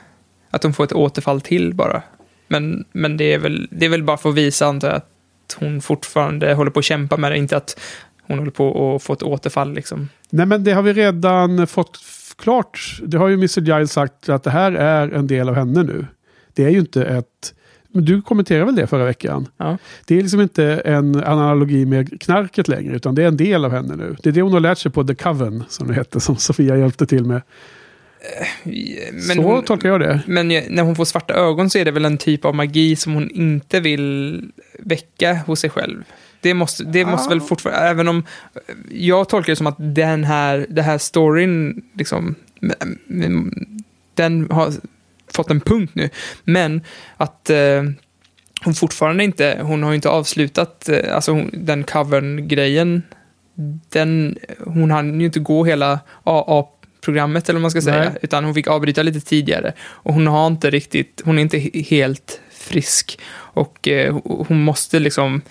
att 0.49 0.61
de 0.61 0.73
får 0.73 0.83
ett 0.83 0.93
återfall 0.93 1.41
till 1.41 1.73
bara. 1.73 2.03
Men, 2.47 2.85
men 2.91 3.17
det, 3.17 3.33
är 3.33 3.37
väl, 3.37 3.67
det 3.71 3.85
är 3.85 3.89
väl 3.89 4.03
bara 4.03 4.17
för 4.17 4.29
att 4.29 4.35
visa, 4.35 4.65
antar 4.65 4.87
jag, 4.87 4.97
att 4.97 5.57
hon 5.59 5.81
fortfarande 5.81 6.53
håller 6.53 6.71
på 6.71 6.79
att 6.79 6.85
kämpa 6.85 7.17
med 7.17 7.31
det. 7.31 7.37
Inte 7.37 7.57
att 7.57 7.79
hon 8.21 8.37
håller 8.37 8.51
på 8.51 8.95
att 8.95 9.03
få 9.03 9.13
ett 9.13 9.23
återfall 9.23 9.73
liksom. 9.73 10.09
Nej 10.29 10.45
men 10.45 10.63
det 10.63 10.71
har 10.71 10.81
vi 10.81 10.93
redan 10.93 11.67
fått 11.67 11.99
klart. 12.37 12.99
Det 13.03 13.17
har 13.17 13.27
ju 13.27 13.33
Mr. 13.33 13.61
Giles 13.61 13.91
sagt 13.91 14.29
att 14.29 14.43
det 14.43 14.51
här 14.51 14.71
är 14.71 15.11
en 15.11 15.27
del 15.27 15.49
av 15.49 15.55
henne 15.55 15.83
nu. 15.83 16.05
Det 16.59 16.65
är 16.65 16.69
ju 16.69 16.79
inte 16.79 17.05
ett... 17.05 17.53
Du 17.87 18.21
kommenterade 18.21 18.65
väl 18.65 18.75
det 18.75 18.87
förra 18.87 19.05
veckan? 19.05 19.47
Ja. 19.57 19.77
Det 20.05 20.15
är 20.15 20.21
liksom 20.21 20.41
inte 20.41 20.65
en 20.65 21.23
analogi 21.23 21.85
med 21.85 22.21
knarket 22.21 22.67
längre, 22.67 22.95
utan 22.95 23.15
det 23.15 23.23
är 23.23 23.27
en 23.27 23.37
del 23.37 23.65
av 23.65 23.71
henne 23.71 23.95
nu. 23.95 24.15
Det 24.23 24.29
är 24.29 24.33
det 24.33 24.41
hon 24.41 24.53
har 24.53 24.59
lärt 24.59 24.77
sig 24.77 24.91
på 24.91 25.03
The 25.03 25.15
Coven, 25.15 25.63
som 25.69 25.87
det 25.87 25.93
hette, 25.93 26.19
som 26.19 26.35
Sofia 26.35 26.77
hjälpte 26.77 27.05
till 27.05 27.25
med. 27.25 27.41
Men, 29.11 29.35
så 29.35 29.41
hon, 29.41 29.63
tolkar 29.63 29.89
jag 29.89 29.99
det. 29.99 30.21
men 30.27 30.47
när 30.47 30.83
hon 30.83 30.95
får 30.95 31.05
svarta 31.05 31.33
ögon 31.33 31.69
så 31.69 31.77
är 31.77 31.85
det 31.85 31.91
väl 31.91 32.05
en 32.05 32.17
typ 32.17 32.45
av 32.45 32.55
magi 32.55 32.95
som 32.95 33.13
hon 33.13 33.29
inte 33.29 33.79
vill 33.79 34.41
väcka 34.79 35.33
hos 35.33 35.59
sig 35.59 35.69
själv. 35.69 36.03
Det 36.41 36.53
måste, 36.53 36.83
det 36.83 37.05
måste 37.05 37.29
väl 37.29 37.41
fortfarande, 37.41 37.89
även 37.89 38.07
om 38.07 38.23
jag 38.91 39.29
tolkar 39.29 39.51
det 39.51 39.55
som 39.55 39.67
att 39.67 39.95
den 39.95 40.23
här, 40.23 40.65
det 40.69 40.81
här 40.81 40.97
storyn, 40.97 41.81
liksom, 41.93 42.35
den 44.15 44.51
har 44.51 44.73
fått 45.33 45.51
en 45.51 45.61
punkt 45.61 45.91
nu. 45.95 46.09
Men 46.43 46.81
att 47.17 47.49
eh, 47.49 47.83
hon 48.63 48.73
fortfarande 48.73 49.23
inte, 49.23 49.59
hon 49.61 49.83
har 49.83 49.91
ju 49.91 49.95
inte 49.95 50.09
avslutat, 50.09 50.89
eh, 50.89 51.15
alltså 51.15 51.31
hon, 51.31 51.49
den 51.53 51.83
covern-grejen, 51.83 53.03
den, 53.89 54.37
hon 54.65 54.91
hann 54.91 55.19
ju 55.19 55.25
inte 55.25 55.39
gå 55.39 55.65
hela 55.65 55.99
AA-programmet 56.23 57.49
eller 57.49 57.57
vad 57.57 57.61
man 57.61 57.71
ska 57.71 57.81
säga, 57.81 58.09
Nej. 58.09 58.17
utan 58.21 58.45
hon 58.45 58.53
fick 58.53 58.67
avbryta 58.67 59.03
lite 59.03 59.19
tidigare. 59.19 59.73
Och 59.81 60.13
hon 60.13 60.27
har 60.27 60.47
inte 60.47 60.69
riktigt, 60.69 61.21
hon 61.25 61.37
är 61.37 61.41
inte 61.41 61.57
he- 61.57 61.83
helt 61.89 62.41
frisk. 62.51 63.19
Och 63.35 63.87
eh, 63.87 64.19
hon 64.25 64.63
måste 64.63 64.99
liksom 64.99 65.41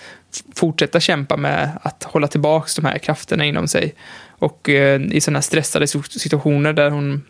fortsätta 0.55 1.01
kämpa 1.01 1.37
med 1.37 1.71
att 1.83 2.05
hålla 2.05 2.29
tillbaka 2.29 2.69
de 2.77 2.85
här 2.85 2.99
krafterna 2.99 3.45
inom 3.45 3.69
sig. 3.69 3.95
Och 4.39 4.69
eh, 4.69 5.03
i 5.03 5.21
sådana 5.21 5.37
här 5.37 5.43
stressade 5.43 5.87
situationer 5.87 6.73
där 6.73 6.91
hon, 6.91 7.25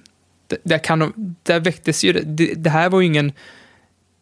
där 0.63 0.79
kan 0.79 1.13
där 1.43 1.61
väcktes 1.61 2.05
ju, 2.05 2.13
det, 2.13 2.55
det- 2.55 2.71
här 2.71 2.89
var 2.91 3.01
ju 3.01 3.07
ingen 3.07 3.33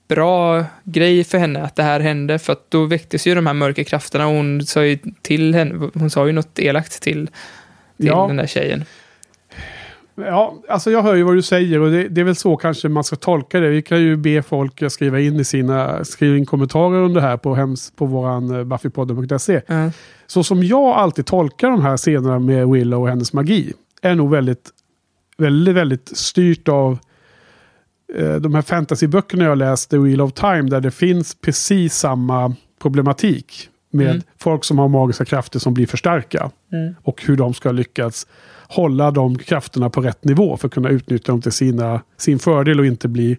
bra 0.08 0.64
grej 0.84 1.24
för 1.24 1.38
henne 1.38 1.62
att 1.62 1.76
det 1.76 1.82
här 1.82 2.00
hände, 2.00 2.38
för 2.38 2.52
att 2.52 2.70
då 2.70 2.84
väcktes 2.84 3.26
ju 3.26 3.34
de 3.34 3.46
här 3.46 3.54
mörka 3.54 3.84
krafterna 3.84 4.26
och 4.26 4.34
hon 4.34 4.66
sa 4.66 4.84
ju 4.84 4.98
till 5.22 5.54
henne, 5.54 5.90
hon 5.94 6.10
sa 6.10 6.26
ju 6.26 6.32
något 6.32 6.58
elakt 6.58 7.02
till, 7.02 7.26
till 7.96 8.06
Ja. 8.06 8.26
den 8.26 8.36
där 8.36 8.46
tjejen. 8.46 8.84
Ja, 10.14 10.54
alltså 10.68 10.90
jag 10.90 11.02
hör 11.02 11.14
ju 11.14 11.22
vad 11.22 11.34
du 11.34 11.42
säger 11.42 11.80
och 11.80 11.90
det, 11.90 12.08
det 12.08 12.20
är 12.20 12.24
väl 12.24 12.36
så 12.36 12.56
kanske 12.56 12.88
man 12.88 13.04
ska 13.04 13.16
tolka 13.16 13.60
det. 13.60 13.68
Vi 13.68 13.82
kan 13.82 14.00
ju 14.00 14.16
be 14.16 14.42
folk 14.42 14.92
skriva 14.92 15.20
in 15.20 15.40
i 15.40 15.44
sina, 15.44 16.04
skriva 16.04 16.36
in 16.36 16.46
kommentarer 16.46 16.98
under 17.00 17.20
här 17.20 17.36
på, 17.36 17.54
hems, 17.54 17.90
på 17.96 18.06
våran 18.06 18.54
eh, 18.58 18.64
buffypodden.se. 18.64 19.60
Ja. 19.66 19.90
Så 20.26 20.44
som 20.44 20.62
jag 20.64 20.82
alltid 20.84 21.26
tolkar 21.26 21.70
de 21.70 21.82
här 21.82 21.96
scenerna 21.96 22.38
med 22.38 22.68
Willow 22.68 23.02
och 23.02 23.08
hennes 23.08 23.32
magi 23.32 23.72
är 24.02 24.14
nog 24.14 24.30
väldigt, 24.30 24.70
väldigt, 25.38 25.74
väldigt 25.74 26.16
styrt 26.16 26.68
av 26.68 26.98
eh, 28.14 28.34
de 28.34 28.54
här 28.54 28.62
fantasyböckerna 28.62 29.44
jag 29.44 29.58
läst, 29.58 29.90
The 29.90 29.98
Wheel 29.98 30.20
of 30.20 30.32
Time, 30.32 30.62
där 30.62 30.80
det 30.80 30.90
finns 30.90 31.34
precis 31.34 31.94
samma 31.94 32.54
problematik 32.82 33.68
med 33.90 34.10
Mm. 34.10 34.22
folk 34.38 34.64
som 34.64 34.78
har 34.78 34.88
magiska 34.88 35.24
krafter 35.24 35.58
som 35.58 35.74
blir 35.74 35.86
för 35.86 35.96
starka. 35.96 36.50
Mm. 36.72 36.94
Och 37.02 37.22
hur 37.22 37.36
de 37.36 37.54
ska 37.54 37.72
lyckas 37.72 38.26
hålla 38.68 39.10
de 39.10 39.38
krafterna 39.38 39.90
på 39.90 40.00
rätt 40.00 40.24
nivå 40.24 40.56
för 40.56 40.68
att 40.68 40.74
kunna 40.74 40.88
utnyttja 40.88 41.32
dem 41.32 41.42
till 41.42 41.52
sina, 41.52 42.00
sin 42.16 42.38
fördel 42.38 42.80
och 42.80 42.86
inte 42.86 43.08
bli 43.08 43.36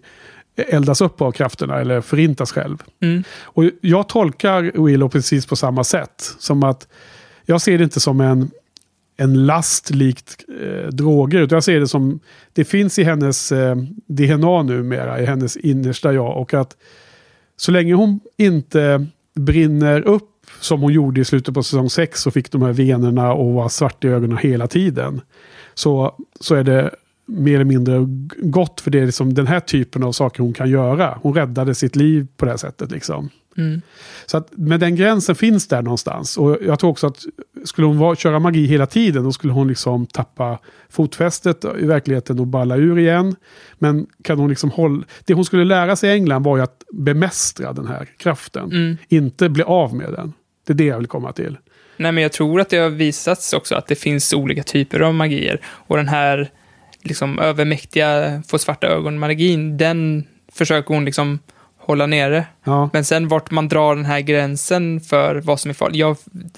eldas 0.56 1.00
upp 1.00 1.20
av 1.20 1.32
krafterna 1.32 1.80
eller 1.80 2.00
förintas 2.00 2.52
själv. 2.52 2.82
Mm. 3.02 3.24
Och 3.42 3.64
jag 3.80 4.08
tolkar 4.08 4.84
Willow 4.84 5.08
precis 5.08 5.46
på 5.46 5.56
samma 5.56 5.84
sätt. 5.84 6.34
Som 6.38 6.62
att 6.62 6.88
jag 7.46 7.60
ser 7.60 7.78
det 7.78 7.84
inte 7.84 8.00
som 8.00 8.20
en, 8.20 8.50
en 9.20 9.46
last 9.46 9.90
likt 9.90 10.44
eh, 10.62 10.88
droger. 10.88 11.38
Utan 11.38 11.56
jag 11.56 11.64
ser 11.64 11.80
det 11.80 11.88
som, 11.88 12.20
det 12.52 12.64
finns 12.64 12.98
i 12.98 13.02
hennes 13.04 13.52
eh, 13.52 13.76
DNA 14.06 14.62
numera, 14.62 15.20
i 15.20 15.26
hennes 15.26 15.56
innersta 15.56 16.12
jag. 16.12 16.36
Och 16.36 16.54
att 16.54 16.76
så 17.56 17.72
länge 17.72 17.94
hon 17.94 18.20
inte 18.36 19.06
brinner 19.34 20.00
upp 20.00 20.46
som 20.60 20.80
hon 20.80 20.92
gjorde 20.92 21.20
i 21.20 21.24
slutet 21.24 21.54
på 21.54 21.62
säsong 21.62 21.90
6 21.90 22.26
och 22.26 22.34
fick 22.34 22.52
de 22.52 22.62
här 22.62 22.72
venerna 22.72 23.32
och 23.32 23.52
var 23.52 23.68
svart 23.68 24.04
i 24.04 24.08
ögonen 24.08 24.38
hela 24.38 24.66
tiden. 24.66 25.20
Så, 25.74 26.14
så 26.40 26.54
är 26.54 26.64
det 26.64 26.90
mer 27.26 27.54
eller 27.54 27.64
mindre 27.64 28.06
gott 28.36 28.80
för 28.80 28.90
det 28.90 29.00
är 29.00 29.06
liksom 29.06 29.34
den 29.34 29.46
här 29.46 29.60
typen 29.60 30.02
av 30.02 30.12
saker 30.12 30.42
hon 30.42 30.52
kan 30.52 30.70
göra. 30.70 31.18
Hon 31.22 31.34
räddade 31.34 31.74
sitt 31.74 31.96
liv 31.96 32.26
på 32.36 32.44
det 32.44 32.50
här 32.50 32.58
sättet 32.58 32.90
liksom. 32.90 33.30
Mm. 33.58 33.82
Så 34.26 34.36
att, 34.36 34.48
men 34.50 34.80
den 34.80 34.96
gränsen 34.96 35.34
finns 35.34 35.68
där 35.68 35.82
någonstans. 35.82 36.36
Och 36.36 36.58
jag 36.62 36.78
tror 36.78 36.90
också 36.90 37.06
att 37.06 37.24
skulle 37.64 37.86
hon 37.86 37.98
vara, 37.98 38.16
köra 38.16 38.38
magi 38.38 38.66
hela 38.66 38.86
tiden 38.86 39.24
då 39.24 39.32
skulle 39.32 39.52
hon 39.52 39.68
liksom 39.68 40.06
tappa 40.06 40.58
fotfästet 40.88 41.64
i 41.80 41.86
verkligheten 41.86 42.40
och 42.40 42.46
balla 42.46 42.76
ur 42.76 42.98
igen. 42.98 43.36
Men 43.78 44.06
kan 44.22 44.38
hon 44.38 44.48
liksom 44.48 44.70
hålla... 44.70 45.04
Det 45.24 45.34
hon 45.34 45.44
skulle 45.44 45.64
lära 45.64 45.96
sig 45.96 46.10
i 46.10 46.12
England 46.12 46.42
var 46.42 46.56
ju 46.56 46.62
att 46.62 46.82
bemästra 46.92 47.72
den 47.72 47.86
här 47.86 48.08
kraften. 48.18 48.64
Mm. 48.64 48.96
Inte 49.08 49.48
bli 49.48 49.62
av 49.62 49.94
med 49.94 50.12
den. 50.12 50.32
Det 50.66 50.72
är 50.72 50.76
det 50.76 50.84
jag 50.84 50.98
vill 50.98 51.06
komma 51.06 51.32
till. 51.32 51.56
Nej, 51.96 52.12
men 52.12 52.22
jag 52.22 52.32
tror 52.32 52.60
att 52.60 52.68
det 52.68 52.78
har 52.78 52.90
visats 52.90 53.52
också 53.52 53.74
att 53.74 53.86
det 53.86 53.94
finns 53.94 54.32
olika 54.32 54.62
typer 54.62 55.00
av 55.00 55.14
magier. 55.14 55.60
Och 55.64 55.96
den 55.96 56.08
här 56.08 56.50
liksom 57.02 57.38
övermäktiga, 57.38 58.42
få 58.48 58.58
svarta 58.58 58.86
ögon-magin, 58.86 59.76
den 59.76 60.24
försöker 60.52 60.94
hon 60.94 61.04
liksom 61.04 61.38
hålla 61.88 62.06
nere. 62.06 62.46
Ja. 62.64 62.90
Men 62.92 63.04
sen 63.04 63.28
vart 63.28 63.50
man 63.50 63.68
drar 63.68 63.96
den 63.96 64.04
här 64.04 64.20
gränsen 64.20 65.00
för 65.00 65.34
vad 65.36 65.60
som 65.60 65.68
är 65.68 65.74
farligt. 65.74 65.96
Ja, 65.98 66.16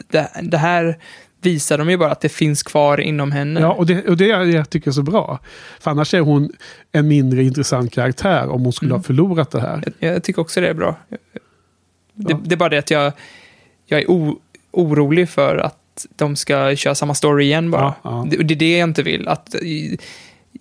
det, 0.09 0.31
det 0.43 0.59
här 0.59 0.99
visar 1.43 1.79
de 1.79 1.91
ju 1.91 1.97
bara 1.97 2.13
att 2.13 2.21
det 2.21 2.29
finns 2.29 2.63
kvar 2.63 3.01
inom 3.01 3.33
henne. 3.33 3.61
Ja, 3.61 3.73
och 3.73 3.87
det, 3.87 4.09
och 4.09 4.17
det 4.17 4.31
är 4.31 4.45
jag 4.45 4.71
tycker 4.71 4.91
är 4.91 4.93
så 4.93 5.03
bra. 5.03 5.39
För 5.81 5.91
annars 5.91 6.15
är 6.15 6.21
hon 6.21 6.53
en 6.93 7.09
mindre 7.09 7.43
intressant 7.45 7.93
karaktär 7.93 8.49
om 8.49 8.63
hon 8.63 8.73
skulle 8.73 8.89
Mm. 8.91 8.99
ha 8.99 9.03
förlorat 9.03 9.51
det 9.51 9.61
här. 9.61 9.93
Jag, 9.99 10.15
jag 10.15 10.23
tycker 10.23 10.43
också 10.43 10.61
det 10.61 10.69
är 10.69 10.75
bra. 10.75 10.97
Det, 11.09 12.33
Ja. 12.33 12.41
det 12.45 12.55
är 12.55 12.57
bara 12.57 12.69
det 12.69 12.79
att 12.79 12.91
jag, 12.91 13.13
jag 13.87 14.01
är 14.01 14.11
o, 14.11 14.39
orolig 14.71 15.29
för 15.29 15.57
att 15.57 16.07
de 16.17 16.37
ska 16.37 16.77
köra 16.77 16.95
samma 16.95 17.15
story 17.15 17.45
igen 17.45 17.71
bara. 17.71 17.83
Ja, 17.83 17.95
ja. 18.03 18.27
Det, 18.31 18.37
det 18.37 18.55
är 18.55 18.57
det 18.57 18.79
jag 18.79 18.89
inte 18.89 19.03
vill. 19.03 19.29
Att, 19.29 19.55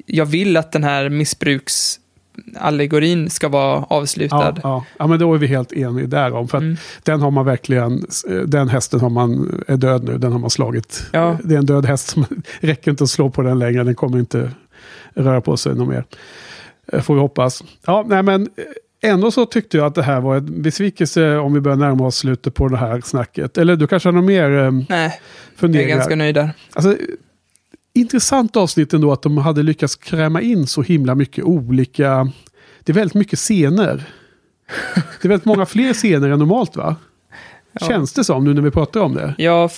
jag 0.06 0.26
vill 0.26 0.58
att 0.58 0.72
den 0.72 0.84
här 0.84 1.10
missbruksallegorin 2.46 3.30
ska 3.30 3.48
vara 3.50 3.84
avslutad. 3.90 4.38
Ja, 4.56 4.60
ja. 4.64 4.86
ja, 5.00 5.08
men 5.08 5.20
då 5.20 5.34
är 5.34 5.38
vi 5.38 5.48
helt 5.48 5.74
eniga 5.74 6.08
där 6.08 6.34
om. 6.34 6.48
För 6.48 6.58
Mm. 6.58 6.78
den 7.04 7.22
har 7.22 7.32
man 7.32 7.46
verkligen, 7.46 8.06
den 8.46 8.68
hästen 8.70 9.00
har 9.00 9.10
man, 9.10 9.62
är 9.68 9.78
död 9.78 10.04
nu, 10.04 10.18
den 10.18 10.32
har 10.32 10.40
man 10.40 10.50
slagit. 10.50 11.04
Ja. 11.12 11.38
Det 11.44 11.54
är 11.56 11.60
en 11.60 11.66
död 11.66 11.86
häst, 11.86 12.08
som 12.08 12.26
räcker 12.60 12.92
inte 12.92 13.04
att 13.04 13.10
slå 13.10 13.30
på 13.30 13.42
den 13.42 13.60
längre, 13.60 13.84
den 13.84 13.96
kommer 13.96 14.20
inte 14.20 14.52
röra 15.14 15.42
på 15.42 15.58
sig 15.58 15.76
något 15.76 15.88
mer. 15.90 16.04
Eh, 16.94 17.02
Får 17.02 17.14
vi 17.16 17.20
hoppas. 17.22 17.64
Ja, 17.86 18.06
nej 18.08 18.24
men 18.24 18.48
ändå 19.02 19.32
så 19.32 19.46
tyckte 19.46 19.78
jag 19.78 19.86
att 19.86 19.96
det 19.96 20.04
här 20.04 20.22
var 20.22 20.36
en 20.38 20.62
besvikelse 20.62 21.38
om 21.38 21.54
vi 21.54 21.60
börjar 21.62 21.78
närma 21.78 22.06
oss 22.08 22.16
slutet 22.16 22.54
på 22.54 22.68
det 22.68 22.78
här 22.78 23.02
snacket. 23.02 23.58
Eller 23.58 23.76
du 23.76 23.88
kanske 23.88 24.10
har 24.10 24.14
något 24.14 24.24
mer 24.26 24.52
eh, 24.60 24.72
Nej, 24.72 24.86
jag 24.90 25.06
är 25.06 25.12
funderingar? 25.56 25.96
ganska 25.96 26.16
nöjd 26.16 26.36
där. 26.36 26.50
Alltså, 26.74 26.96
intressant 27.94 28.56
avsnitt 28.56 28.94
ändå 28.94 29.12
att 29.12 29.22
de 29.22 29.38
hade 29.38 29.64
lyckats 29.64 29.96
kräma 29.96 30.42
in 30.42 30.68
så 30.68 30.82
himla 30.82 31.16
mycket 31.16 31.44
olika... 31.44 32.32
Det 32.84 32.92
är 32.92 32.94
väldigt 32.94 33.16
mycket 33.16 33.40
scener. 33.40 34.10
Det 34.94 35.28
är 35.28 35.30
väldigt 35.30 35.46
många 35.46 35.66
fler 35.66 35.94
scener 35.94 36.30
än 36.30 36.40
normalt 36.40 36.76
va? 36.76 36.96
Ja. 37.72 37.88
Känns 37.88 38.14
det 38.14 38.24
som 38.24 38.44
nu 38.44 38.54
när 38.54 38.62
vi 38.62 38.72
pratar 38.72 39.00
om 39.00 39.14
det? 39.16 39.36
Ja, 39.38 39.70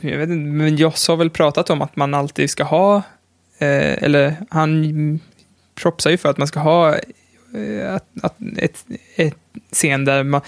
jag 0.00 0.18
vet 0.18 0.28
inte, 0.28 0.50
men 0.50 0.76
Joss 0.76 1.08
har 1.08 1.16
väl 1.16 1.30
pratat 1.30 1.70
om 1.70 1.82
att 1.82 1.96
man 1.96 2.14
alltid 2.14 2.50
ska 2.50 2.64
ha, 2.64 2.96
eh, 3.58 4.02
eller 4.02 4.36
han 4.50 5.20
propsar 5.74 6.10
ju 6.10 6.16
för 6.16 6.28
att 6.28 6.38
man 6.38 6.46
ska 6.46 6.60
ha 6.60 6.94
eh, 6.94 7.94
att, 7.94 8.06
att 8.22 8.36
ett, 8.56 8.84
ett 9.16 9.38
scen 9.72 10.04
där 10.04 10.24
man, 10.24 10.40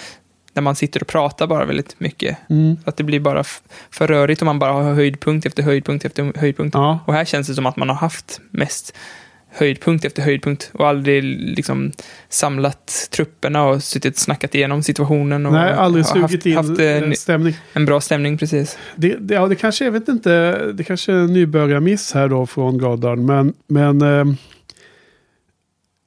där 0.60 0.64
man 0.64 0.76
sitter 0.76 1.00
och 1.00 1.06
pratar 1.06 1.46
bara 1.46 1.64
väldigt 1.64 2.00
mycket. 2.00 2.38
Mm. 2.50 2.76
Att 2.84 2.96
det 2.96 3.04
blir 3.04 3.20
bara 3.20 3.44
för 3.90 4.06
rörigt 4.06 4.42
om 4.42 4.46
man 4.46 4.58
bara 4.58 4.72
har 4.72 4.94
höjdpunkt 4.94 5.46
efter 5.46 5.62
höjdpunkt 5.62 6.04
efter 6.04 6.32
höjdpunkt. 6.36 6.74
Ja, 6.74 6.98
Och 7.06 7.14
här 7.14 7.24
känns 7.24 7.46
det 7.46 7.54
som 7.54 7.66
att 7.66 7.76
man 7.76 7.88
har 7.88 7.96
haft 7.96 8.40
mest 8.50 8.96
höjdpunkt 9.52 10.04
efter 10.04 10.22
höjdpunkt 10.22 10.70
och 10.72 10.88
aldrig 10.88 11.24
liksom 11.56 11.92
samlat 12.28 13.08
trupperna 13.10 13.64
och 13.64 13.82
suttit 13.82 14.14
och 14.14 14.20
snackat 14.20 14.54
igenom 14.54 14.82
situationen. 14.82 15.46
Och 15.46 15.52
nej, 15.52 15.72
aldrig 15.72 16.06
sugit 16.06 16.46
in 16.46 16.56
haft, 16.56 16.78
eh, 16.78 17.10
stämning. 17.12 17.56
en 17.72 17.84
bra 17.84 18.00
stämning 18.00 18.38
precis. 18.38 18.78
Det, 18.96 19.16
det, 19.20 19.34
ja, 19.34 19.46
det 19.46 19.56
kanske, 19.56 19.84
jag 19.84 19.92
vet 19.92 20.08
inte, 20.08 20.56
det 20.72 20.84
kanske 20.84 21.12
är 21.12 21.16
en 21.16 21.32
nybörjarmiss 21.32 22.12
här 22.12 22.28
då 22.28 22.46
från 22.46 22.78
Goddard. 22.78 23.18
Men, 23.18 23.54
men 23.66 24.02
eh, 24.02 24.24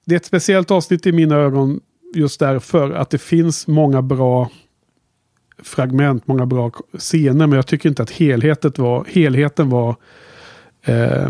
det 0.06 0.16
är 0.16 0.18
ett 0.18 0.26
speciellt 0.26 0.72
avsnitt 0.72 1.06
i 1.06 1.12
mina 1.12 1.36
ögon 1.36 1.80
just 2.16 2.40
därför 2.40 2.92
att 2.92 3.10
det 3.10 3.18
finns 3.18 3.68
många 3.68 4.02
bra 4.02 4.50
fragment, 5.64 6.28
många 6.28 6.46
bra 6.46 6.72
scener. 6.98 7.48
Men 7.48 7.52
jag 7.56 7.68
tycker 7.68 7.90
inte 7.90 8.04
att 8.04 8.12
helheten 8.12 8.72
var, 8.78 9.06
helheten 9.10 9.70
var 9.70 9.96
eh, 10.86 11.28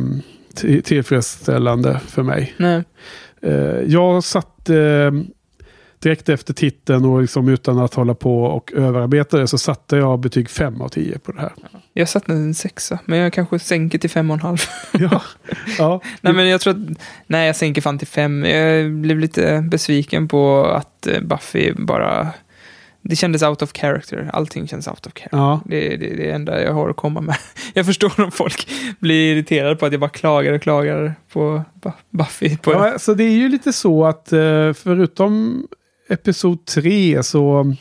till- 0.55 0.83
tillfredsställande 0.83 1.99
för 2.07 2.23
mig. 2.23 2.53
Nej. 2.57 2.83
Eh, 3.41 3.81
jag 3.87 4.23
satt 4.23 4.69
eh, 4.69 5.11
direkt 6.03 6.29
efter 6.29 6.53
titeln 6.53 7.05
och 7.05 7.21
liksom 7.21 7.49
utan 7.49 7.79
att 7.79 7.93
hålla 7.93 8.13
på 8.13 8.43
och 8.43 8.73
överarbeta 8.73 9.37
det 9.37 9.47
så 9.47 9.57
satte 9.57 9.95
jag 9.95 10.19
betyg 10.19 10.49
5 10.49 10.81
av 10.81 10.89
10 10.89 11.19
på 11.19 11.31
det 11.31 11.41
här. 11.41 11.51
Jag 11.93 12.09
satte 12.09 12.31
en 12.31 12.53
sexa, 12.53 12.99
men 13.05 13.19
jag 13.19 13.33
kanske 13.33 13.59
sänker 13.59 13.97
till 13.97 14.09
fem 14.09 14.31
och 14.31 14.35
en 14.35 14.41
halv. 14.41 14.57
ja, 14.91 15.21
ja. 15.77 16.01
nej, 16.21 16.33
men 16.33 16.47
jag 16.47 16.61
tror 16.61 16.71
att, 16.73 16.97
nej, 17.27 17.47
jag 17.47 17.55
sänker 17.55 17.81
fan 17.81 17.97
till 17.99 18.07
fem. 18.07 18.45
Jag 18.45 18.91
blev 18.91 19.19
lite 19.19 19.61
besviken 19.71 20.27
på 20.27 20.65
att 20.65 21.07
eh, 21.07 21.21
Buffy 21.21 21.73
bara, 21.73 22.29
det 23.01 23.15
kändes 23.15 23.43
out 23.43 23.61
of 23.61 23.71
character. 23.73 24.29
Allting 24.33 24.67
känns 24.67 24.87
out 24.87 25.07
of 25.07 25.13
character. 25.13 25.37
ja. 25.37 25.61
Det 25.65 25.93
är 25.93 25.97
det, 25.97 26.15
det 26.15 26.31
enda 26.31 26.61
jag 26.63 26.73
har 26.73 26.89
att 26.89 26.95
komma 26.95 27.21
med. 27.21 27.35
Jag 27.73 27.85
förstår 27.85 28.19
om 28.21 28.31
folk 28.31 28.67
blir 28.99 29.33
irriterade 29.35 29.75
på 29.75 29.85
att 29.85 29.91
jag 29.91 30.01
bara 30.01 30.09
klagar 30.09 30.53
och 30.53 30.61
klagar 30.61 31.15
på 31.33 31.63
Bu- 31.81 31.91
Buffy. 32.09 32.57
På, 32.57 32.71
ja, 32.71 32.99
så 32.99 33.13
det 33.13 33.23
är 33.23 33.31
ju 33.31 33.49
lite 33.49 33.73
så 33.73 34.05
att 34.05 34.33
eh, 34.33 34.73
förutom 34.73 35.67
episod 36.09 36.65
3 36.65 37.23
så 37.23 37.75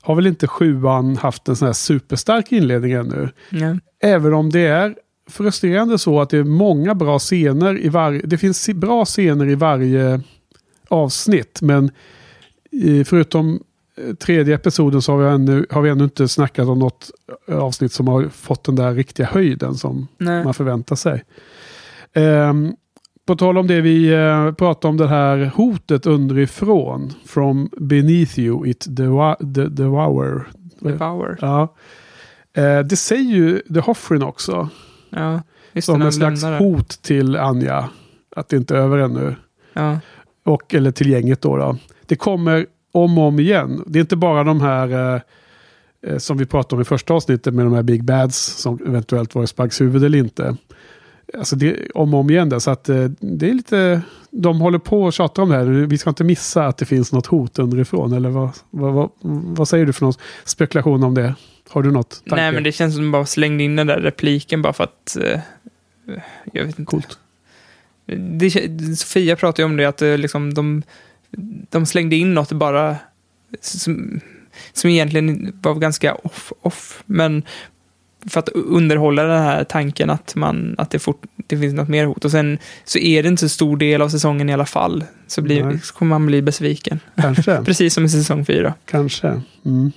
har 0.00 0.14
väl 0.14 0.26
inte 0.26 0.46
sjuan 0.46 1.16
haft 1.16 1.48
en 1.48 1.56
sån 1.56 1.66
här 1.66 1.72
superstark 1.72 2.52
inledning 2.52 2.92
ännu. 2.92 3.28
Nej. 3.50 3.78
Även 4.02 4.34
om 4.34 4.50
det 4.50 4.66
är 4.66 4.94
frustrerande 5.30 5.98
så 5.98 6.20
att 6.20 6.30
det 6.30 6.38
är 6.38 6.44
många 6.44 6.94
bra 6.94 7.18
scener 7.18 7.84
i 7.84 7.88
varje... 7.88 8.20
Det 8.24 8.38
finns 8.38 8.68
bra 8.68 9.04
scener 9.04 9.48
i 9.48 9.54
varje 9.54 10.20
avsnitt. 10.88 11.62
Men 11.62 11.90
i, 12.70 13.04
förutom 13.04 13.62
eh, 13.96 14.14
tredje 14.14 14.54
episoden 14.54 15.02
så 15.02 15.12
har 15.12 15.18
vi, 15.18 15.28
ännu, 15.34 15.66
har 15.70 15.82
vi 15.82 15.90
ännu 15.90 16.04
inte 16.04 16.28
snackat 16.28 16.68
om 16.68 16.78
något 16.78 17.10
avsnitt 17.48 17.92
som 17.92 18.08
har 18.08 18.28
fått 18.28 18.64
den 18.64 18.76
där 18.76 18.94
riktiga 18.94 19.26
höjden 19.26 19.74
som 19.74 20.08
Nej. 20.18 20.44
man 20.44 20.54
förväntar 20.54 20.96
sig. 20.96 21.24
Ehm, 22.12 22.74
på 23.26 23.36
tal 23.36 23.58
om 23.58 23.66
det 23.66 23.80
vi 23.80 24.14
uh, 24.14 24.52
pratade 24.52 24.90
om 24.90 24.96
det 24.96 25.08
här 25.08 25.50
hotet 25.54 26.06
underifrån. 26.06 27.12
From 27.26 27.70
beneath 27.76 28.38
you 28.38 28.68
it 28.68 28.86
devour. 28.88 29.36
De, 29.40 29.68
devour. 29.68 31.38
Ja. 31.40 31.74
Eh, 32.56 32.78
det 32.78 32.96
säger 32.96 33.34
ju 33.34 33.62
The 33.74 33.80
Hoffrin 33.80 34.22
också. 34.22 34.68
Ja, 35.10 35.42
Som 35.80 36.02
en 36.02 36.12
slags 36.12 36.44
hot 36.44 36.88
till 36.88 37.36
Anja. 37.36 37.88
Att 38.36 38.48
det 38.48 38.56
inte 38.56 38.76
är 38.76 38.78
över 38.78 38.98
ännu. 38.98 39.34
Ja. 39.72 39.98
Och, 40.44 40.74
eller 40.74 40.90
till 40.90 41.10
gänget 41.10 41.42
då, 41.42 41.56
då. 41.56 41.76
Det 42.06 42.16
kommer 42.16 42.66
om 42.92 43.18
och 43.18 43.24
om 43.24 43.38
igen. 43.38 43.82
Det 43.86 43.98
är 43.98 44.00
inte 44.00 44.16
bara 44.16 44.44
de 44.44 44.60
här 44.60 45.14
eh, 45.14 45.20
eh, 46.06 46.18
som 46.18 46.38
vi 46.38 46.46
pratade 46.46 46.74
om 46.74 46.82
i 46.82 46.84
första 46.84 47.14
avsnittet 47.14 47.54
med 47.54 47.66
de 47.66 47.74
här 47.74 47.82
Big 47.82 48.04
Bads 48.04 48.38
som 48.38 48.78
eventuellt 48.86 49.34
var 49.34 49.42
i 49.42 49.46
Sparks 49.46 49.80
huvud 49.80 50.04
eller 50.04 50.18
inte. 50.18 50.56
Alltså 51.38 51.56
det 51.56 51.90
om 51.94 52.14
och 52.14 52.20
om 52.20 52.30
igen 52.30 52.48
där. 52.48 52.58
Så 52.58 52.70
att 52.70 52.88
eh, 52.88 53.04
det 53.20 53.48
är 53.48 53.54
lite, 53.54 54.02
de 54.30 54.60
håller 54.60 54.78
på 54.78 55.02
och 55.02 55.12
tjatar 55.12 55.42
om 55.42 55.48
det 55.48 55.56
här. 55.56 55.64
Vi 55.64 55.98
ska 55.98 56.10
inte 56.10 56.24
missa 56.24 56.66
att 56.66 56.78
det 56.78 56.84
finns 56.84 57.12
något 57.12 57.26
hot 57.26 57.58
underifrån. 57.58 58.12
Eller 58.12 58.28
vad, 58.28 58.50
vad, 58.70 58.92
vad, 58.92 59.10
vad 59.56 59.68
säger 59.68 59.86
du 59.86 59.92
för 59.92 60.04
någon 60.04 60.14
spekulation 60.44 61.02
om 61.02 61.14
det? 61.14 61.34
Har 61.68 61.82
du 61.82 61.90
något? 61.90 62.10
tanke? 62.10 62.42
Nej, 62.42 62.52
men 62.52 62.62
det 62.62 62.72
känns 62.72 62.94
som 62.94 63.02
att 63.02 63.06
de 63.06 63.12
bara 63.12 63.26
slängde 63.26 63.64
in 63.64 63.76
den 63.76 63.86
där 63.86 64.00
repliken 64.00 64.62
bara 64.62 64.72
för 64.72 64.84
att... 64.84 65.16
eh, 65.16 65.40
jag 66.52 66.64
vet 66.64 66.78
inte. 66.78 66.90
Coolt. 66.90 67.18
Det, 68.06 68.50
Sofia 68.96 69.36
pratade 69.36 69.62
ju 69.62 69.66
om 69.66 69.76
det, 69.76 69.84
att 69.84 70.02
eh, 70.02 70.18
liksom 70.18 70.54
de, 70.54 70.82
de 71.70 71.86
slängde 71.86 72.16
in 72.16 72.34
något 72.34 72.52
bara 72.52 72.96
som, 73.60 74.20
som 74.72 74.90
egentligen 74.90 75.58
var 75.62 75.74
ganska 75.74 76.14
off, 76.14 76.52
off. 76.62 77.02
Men 77.06 77.42
för 78.26 78.40
att 78.40 78.48
underhålla 78.48 79.22
den 79.22 79.42
här 79.42 79.64
tanken 79.64 80.10
att, 80.10 80.34
man, 80.34 80.74
att 80.78 80.90
det, 80.90 80.98
fort, 80.98 81.22
det 81.46 81.58
finns 81.58 81.74
något 81.74 81.88
mer 81.88 82.06
hot. 82.06 82.24
Och 82.24 82.30
sen 82.30 82.58
så 82.84 82.98
är 82.98 83.22
det 83.22 83.28
inte 83.28 83.40
så 83.40 83.48
stor 83.48 83.76
del 83.76 84.02
av 84.02 84.08
säsongen 84.08 84.48
i 84.48 84.52
alla 84.52 84.66
fall. 84.66 85.04
Så, 85.26 85.42
blir, 85.42 85.80
så 85.82 85.94
kommer 85.94 86.10
man 86.10 86.26
bli 86.26 86.42
besviken. 86.42 87.00
Kanske. 87.16 87.62
Precis 87.64 87.94
som 87.94 88.04
i 88.04 88.08
säsong 88.08 88.44
fyra. 88.44 88.74
Kanske. 88.84 89.40
Mm. 89.64 89.92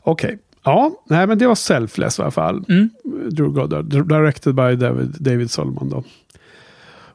Okej. 0.00 0.38
Ja, 0.64 0.92
nej, 1.08 1.26
men 1.26 1.38
det 1.38 1.46
var 1.46 1.54
Selfless 1.54 2.18
i 2.18 2.22
alla 2.22 2.30
fall. 2.30 2.64
Mm. 2.68 2.90
Drew 3.30 3.52
Goddard. 3.52 3.84
Directed 4.08 4.54
by 4.54 4.76
David, 4.76 5.16
David 5.20 5.50
Solomon 5.50 5.90
då. 5.90 6.04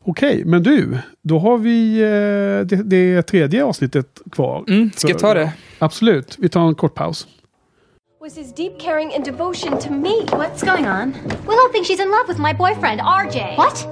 Okej, 0.01 0.43
men 0.45 0.63
du. 0.63 0.97
Då 1.21 1.39
har 1.39 1.57
vi 1.57 2.01
eh, 2.01 2.67
det, 2.67 2.83
det 2.83 3.21
tredje 3.21 3.63
avsnittet 3.63 4.21
kvar. 4.31 4.63
Mm, 4.67 4.91
ska 4.95 5.09
jag 5.09 5.19
ta 5.19 5.33
det? 5.33 5.53
Absolut. 5.79 6.35
Vi 6.39 6.49
tar 6.49 6.67
en 6.67 6.75
kort 6.75 6.95
paus. 6.95 7.27
With 8.21 8.35
was 8.35 8.45
his 8.45 8.51
deep 8.51 8.77
caring 8.77 9.13
and 9.13 9.23
devotion 9.23 9.79
to 9.79 9.89
me. 9.89 10.25
What's 10.31 10.61
going 10.61 10.85
on? 10.85 11.13
Willow 11.45 11.71
thinks 11.71 11.87
she's 11.87 12.01
in 12.01 12.11
love 12.11 12.27
with 12.27 12.37
my 12.37 12.51
boyfriend, 12.51 12.99
RJ. 12.99 13.55
What? 13.55 13.87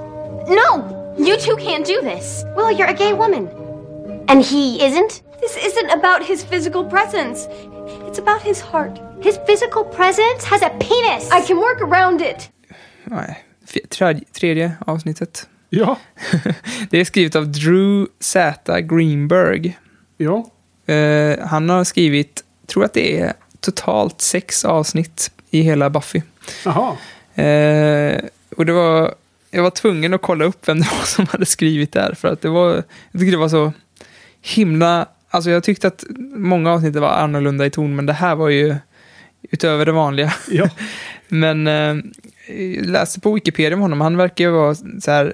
No! 0.48 1.14
You 1.18 1.38
two 1.38 1.56
can't 1.56 1.86
do 1.86 2.02
this. 2.02 2.44
Willow, 2.54 2.68
you're 2.68 2.90
a 2.90 2.94
gay 2.94 3.14
woman. 3.14 3.48
And 4.28 4.44
he 4.44 4.84
isn't? 4.84 5.22
This 5.40 5.56
isn't 5.56 5.90
about 5.90 6.22
his 6.26 6.44
physical 6.44 6.84
presence. 6.84 7.48
It's 8.06 8.18
about 8.18 8.42
his 8.42 8.60
heart. 8.60 9.00
His 9.22 9.38
physical 9.46 9.84
presence 9.84 10.44
has 10.44 10.60
a 10.62 10.68
penis. 10.78 11.30
I 11.30 11.40
can 11.40 11.56
work 11.56 11.80
around 11.80 12.20
it. 12.20 12.50
Nej, 13.04 13.44
tredje, 13.88 14.24
tredje 14.32 14.76
avsnittet. 14.86 15.48
Ja, 15.70 15.96
Det 16.90 17.00
är 17.00 17.04
skrivet 17.04 17.36
av 17.36 17.48
Drew 17.52 18.06
Z. 18.20 18.80
Greenberg. 18.80 19.78
ja. 20.18 20.50
Eh, 20.94 21.38
han 21.46 21.68
har 21.70 21.84
skrivit, 21.84 22.44
tror 22.66 22.84
att 22.84 22.94
det 22.94 23.20
är 23.20 23.32
totalt 23.60 24.20
sex 24.20 24.64
avsnitt 24.64 25.30
i 25.50 25.60
hela 25.60 25.90
Buffy. 25.90 26.22
Jaha. 26.64 26.96
Eh, 27.42 28.20
och 28.56 28.66
det 28.66 28.72
var, 28.72 29.14
jag 29.50 29.62
var 29.62 29.70
tvungen 29.70 30.14
att 30.14 30.22
kolla 30.22 30.44
upp 30.44 30.68
vem 30.68 30.80
det 30.80 30.88
var 30.98 31.04
som 31.06 31.26
hade 31.26 31.46
skrivit 31.46 31.92
det 31.92 32.00
här. 32.00 32.14
För 32.14 32.28
att 32.28 32.40
det 32.40 32.48
var, 32.48 32.74
jag 33.10 33.20
tyckte 33.20 33.30
det 33.30 33.36
var 33.36 33.48
så 33.48 33.72
himla, 34.40 35.06
alltså 35.28 35.50
jag 35.50 35.64
tyckte 35.64 35.86
att 35.86 36.04
många 36.36 36.72
avsnitt 36.72 36.96
var 36.96 37.08
annorlunda 37.08 37.66
i 37.66 37.70
ton, 37.70 37.96
men 37.96 38.06
det 38.06 38.12
här 38.12 38.34
var 38.34 38.48
ju 38.48 38.76
utöver 39.50 39.86
det 39.86 39.92
vanliga. 39.92 40.34
Ja. 40.50 40.68
Men 41.28 41.66
eh, 41.66 41.96
jag 42.56 42.86
läste 42.86 43.20
på 43.20 43.32
Wikipedia 43.32 43.74
om 43.74 43.80
honom, 43.80 44.00
han 44.00 44.16
verkar 44.16 44.44
ju 44.44 44.50
vara 44.50 44.74
så 44.74 45.10
här 45.10 45.32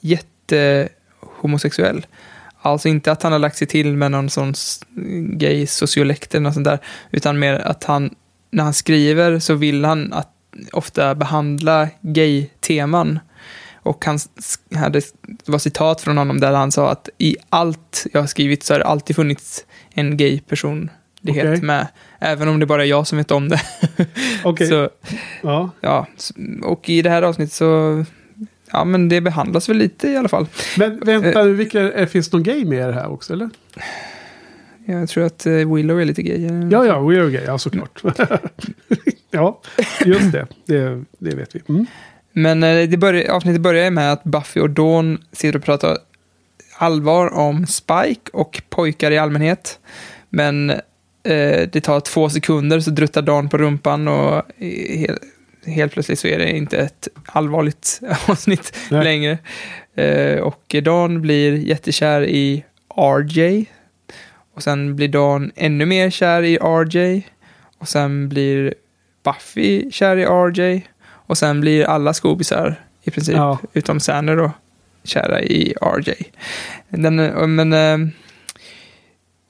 jättehomosexuell. 0.00 2.06
Alltså 2.66 2.88
inte 2.88 3.12
att 3.12 3.22
han 3.22 3.32
har 3.32 3.38
lagt 3.38 3.56
sig 3.56 3.66
till 3.66 3.96
med 3.96 4.10
någon 4.10 4.30
sån 4.30 4.54
gay 5.38 5.66
sociolekt 5.66 6.34
eller 6.34 6.42
något 6.42 6.54
sånt 6.54 6.64
där, 6.64 6.78
utan 7.10 7.38
mer 7.38 7.54
att 7.54 7.84
han, 7.84 8.14
när 8.50 8.64
han 8.64 8.74
skriver 8.74 9.38
så 9.38 9.54
vill 9.54 9.84
han 9.84 10.12
att 10.12 10.32
ofta 10.72 11.14
behandla 11.14 11.88
gay-teman. 12.00 13.18
Och 13.74 14.04
han 14.04 14.18
hade, 14.74 15.00
det 15.44 15.48
var 15.48 15.58
citat 15.58 16.00
från 16.00 16.18
honom 16.18 16.40
där 16.40 16.52
han 16.52 16.72
sa 16.72 16.90
att 16.90 17.08
i 17.18 17.36
allt 17.48 18.06
jag 18.12 18.20
har 18.20 18.26
skrivit 18.26 18.62
så 18.62 18.74
har 18.74 18.78
det 18.78 18.86
alltid 18.86 19.16
funnits 19.16 19.64
en 19.94 20.16
gay 20.16 20.40
personlighet 20.40 21.46
Okej. 21.46 21.62
med. 21.62 21.86
Även 22.18 22.48
om 22.48 22.60
det 22.60 22.66
bara 22.66 22.82
är 22.82 22.86
jag 22.86 23.06
som 23.06 23.18
vet 23.18 23.30
om 23.30 23.48
det. 23.48 23.60
Så, 24.68 24.90
Ja. 25.42 25.70
ja, 25.80 26.06
och 26.62 26.88
i 26.88 27.02
det 27.02 27.10
här 27.10 27.22
avsnittet 27.22 27.52
så, 27.52 28.04
ja 28.72 28.84
men 28.84 29.08
det 29.08 29.20
behandlas 29.20 29.68
väl 29.68 29.76
lite 29.76 30.08
i 30.08 30.16
alla 30.16 30.28
fall. 30.28 30.46
Men 30.78 31.00
vänta 31.00 31.44
nu, 31.44 31.52
vilka, 31.54 31.92
eh, 31.92 32.06
finns 32.06 32.30
det 32.30 32.36
någon 32.36 32.44
gay 32.44 32.64
med 32.64 32.88
det 32.88 32.94
här 32.94 33.12
också 33.12 33.32
eller? 33.32 33.50
Jag 34.86 35.08
tror 35.08 35.24
att 35.24 35.46
eh, 35.46 35.52
Willow 35.74 36.00
är 36.00 36.04
lite 36.04 36.22
gay. 36.22 36.46
eh. 36.46 36.68
Ja, 36.70 36.86
ja, 36.86 37.00
we 37.00 37.20
are 37.20 37.30
gay, 37.30 37.44
ja 37.46 37.58
såklart. 37.58 38.02
ja, 39.30 39.60
just 40.04 40.32
det. 40.32 40.46
det. 40.66 41.04
Det 41.18 41.36
vet 41.36 41.54
vi. 41.54 41.62
Mm. 41.68 41.86
Men 42.32 42.62
eh, 42.62 42.88
det 42.88 42.96
börjar, 42.96 43.30
avsnittet 43.30 43.60
börjar 43.60 43.90
med 43.90 44.12
att 44.12 44.24
Buffy 44.24 44.60
och 44.60 44.70
Dawn 44.70 45.18
sitter 45.32 45.58
och 45.58 45.64
pratar 45.64 45.98
allvar 46.78 47.34
om 47.34 47.66
Spike 47.66 48.30
och 48.32 48.62
pojkar 48.68 49.10
i 49.10 49.18
allmänhet. 49.18 49.78
Men 50.30 50.70
eh, 50.70 51.68
det 51.72 51.80
tar 51.82 52.00
två 52.00 52.28
sekunder 52.28 52.80
så 52.80 52.90
druttar 52.90 53.22
Dawn 53.22 53.48
på 53.48 53.58
rumpan 53.58 54.08
och 54.08 54.62
eh, 54.62 55.14
helt, 55.66 55.92
plötsligt 55.92 56.18
så 56.18 56.28
är 56.28 56.38
det 56.38 56.56
inte 56.56 56.78
ett 56.78 57.08
allvarligt 57.26 58.00
avsnitt 58.28 58.76
Nej. 58.90 59.04
längre. 59.04 59.38
Eh, 59.94 60.38
och 60.40 60.74
Dawn 60.82 61.22
blir 61.22 61.52
jättekär 61.56 62.22
i 62.24 62.64
RJ. 62.96 63.64
Och 64.54 64.62
sen 64.62 64.96
blir 64.96 65.08
Dawn 65.08 65.52
ännu 65.56 65.86
mer 65.86 66.10
kär 66.10 66.42
i 66.42 66.56
RJ. 66.56 67.26
Och 67.78 67.88
sen 67.88 68.28
blir 68.28 68.74
Buffy 69.24 69.90
kär 69.90 70.16
i 70.16 70.24
RJ. 70.24 70.86
Och 71.08 71.38
sen 71.38 71.60
blir 71.60 71.84
alla 71.84 72.14
skobisar 72.14 72.80
i 73.02 73.10
princip, 73.10 73.36
Ja. 73.36 73.58
utom 73.72 74.00
Sander 74.00 74.36
då, 74.36 74.52
kära 75.04 75.42
i 75.42 75.74
RJ. 75.80 76.14
Den, 76.88 77.18
eh, 77.18 77.46
men, 77.46 77.72
eh, 77.72 78.08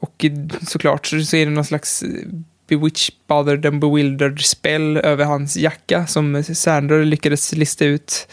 och 0.00 0.24
såklart 0.68 1.06
så 1.06 1.36
är 1.36 1.44
det 1.46 1.52
någon 1.52 1.64
slags 1.64 2.04
bewitched, 2.68 3.14
bothered 3.26 3.66
and 3.66 3.80
bewildered 3.80 4.40
spell 4.40 4.96
över 4.96 5.24
hans 5.24 5.56
jacka 5.56 6.06
som 6.06 6.42
Sander 6.42 7.04
lyckades 7.04 7.52
lista 7.52 7.84
ut 7.84 8.28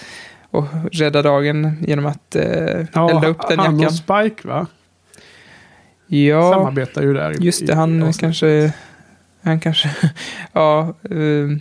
och 0.52 0.66
rädda 0.92 1.22
dagen 1.22 1.78
genom 1.88 2.06
att 2.06 2.36
eh, 2.36 2.86
Ja, 2.94 3.10
elda 3.10 3.28
upp 3.28 3.48
den 3.50 3.60
han 3.60 3.80
jackan. 3.80 3.88
och 3.88 3.94
Spike 4.30 4.48
va? 4.48 4.68
Ja, 6.08 6.52
Samarbetar 6.54 7.02
ju 7.02 7.14
där. 7.14 7.32
i- 7.42 7.46
just 7.46 7.68
det. 7.68 7.74
i 7.74 7.76
Han 7.76 8.04
avsnittet. 8.04 8.20
kanske... 8.22 8.74
Han 9.42 9.60
kanske... 9.60 9.96
ja. 10.54 10.96
eh, 11.10 11.58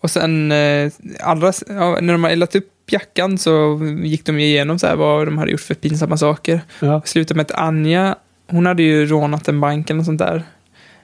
och 0.00 0.10
sen 0.10 0.52
eh, 0.52 0.92
allra, 1.20 1.52
ja, 1.68 1.98
när 2.00 2.12
de 2.12 2.24
har 2.24 2.30
eldat 2.30 2.54
upp 2.56 2.68
jackan 2.92 3.38
så 3.38 3.80
gick 4.02 4.24
de 4.26 4.38
igenom 4.38 4.78
så 4.78 4.86
här 4.86 4.96
vad 4.96 5.26
de 5.26 5.38
hade 5.38 5.50
gjort 5.50 5.60
för 5.60 5.74
pinsamma 5.74 6.16
saker. 6.16 6.60
Ja. 6.80 7.02
Slutade 7.04 7.36
med 7.36 7.42
att 7.50 7.58
Anja, 7.58 8.16
hon 8.48 8.66
hade 8.66 8.82
ju 8.82 9.06
rånat 9.06 9.48
en 9.48 9.60
bank 9.60 9.90
eller 9.90 10.02
sånt 10.02 10.18
där. 10.18 10.42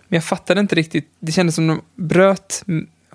Men 0.09 0.17
jag 0.17 0.25
fattade 0.25 0.61
inte 0.61 0.75
riktigt. 0.75 1.09
Det 1.21 1.33
kändes 1.33 1.55
som 1.55 1.67
de 1.67 1.81
bröt... 1.97 2.65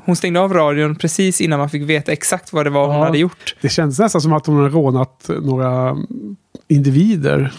Hon 0.05 0.15
stängde 0.15 0.39
av 0.39 0.53
radion 0.53 0.95
precis 0.95 1.41
innan 1.41 1.59
man 1.59 1.69
fick 1.69 1.81
veta 1.81 2.11
exakt 2.11 2.53
vad 2.53 2.65
det 2.65 2.69
var 2.69 2.87
hon 2.87 2.95
Ja. 2.95 3.05
hade 3.05 3.17
gjort. 3.17 3.55
Det 3.61 3.69
känns 3.69 3.99
nästan 3.99 4.21
som 4.21 4.33
att 4.33 4.45
hon 4.45 4.55
har 4.55 4.69
rånat 4.69 5.29
några 5.41 5.97
individer. 6.67 7.51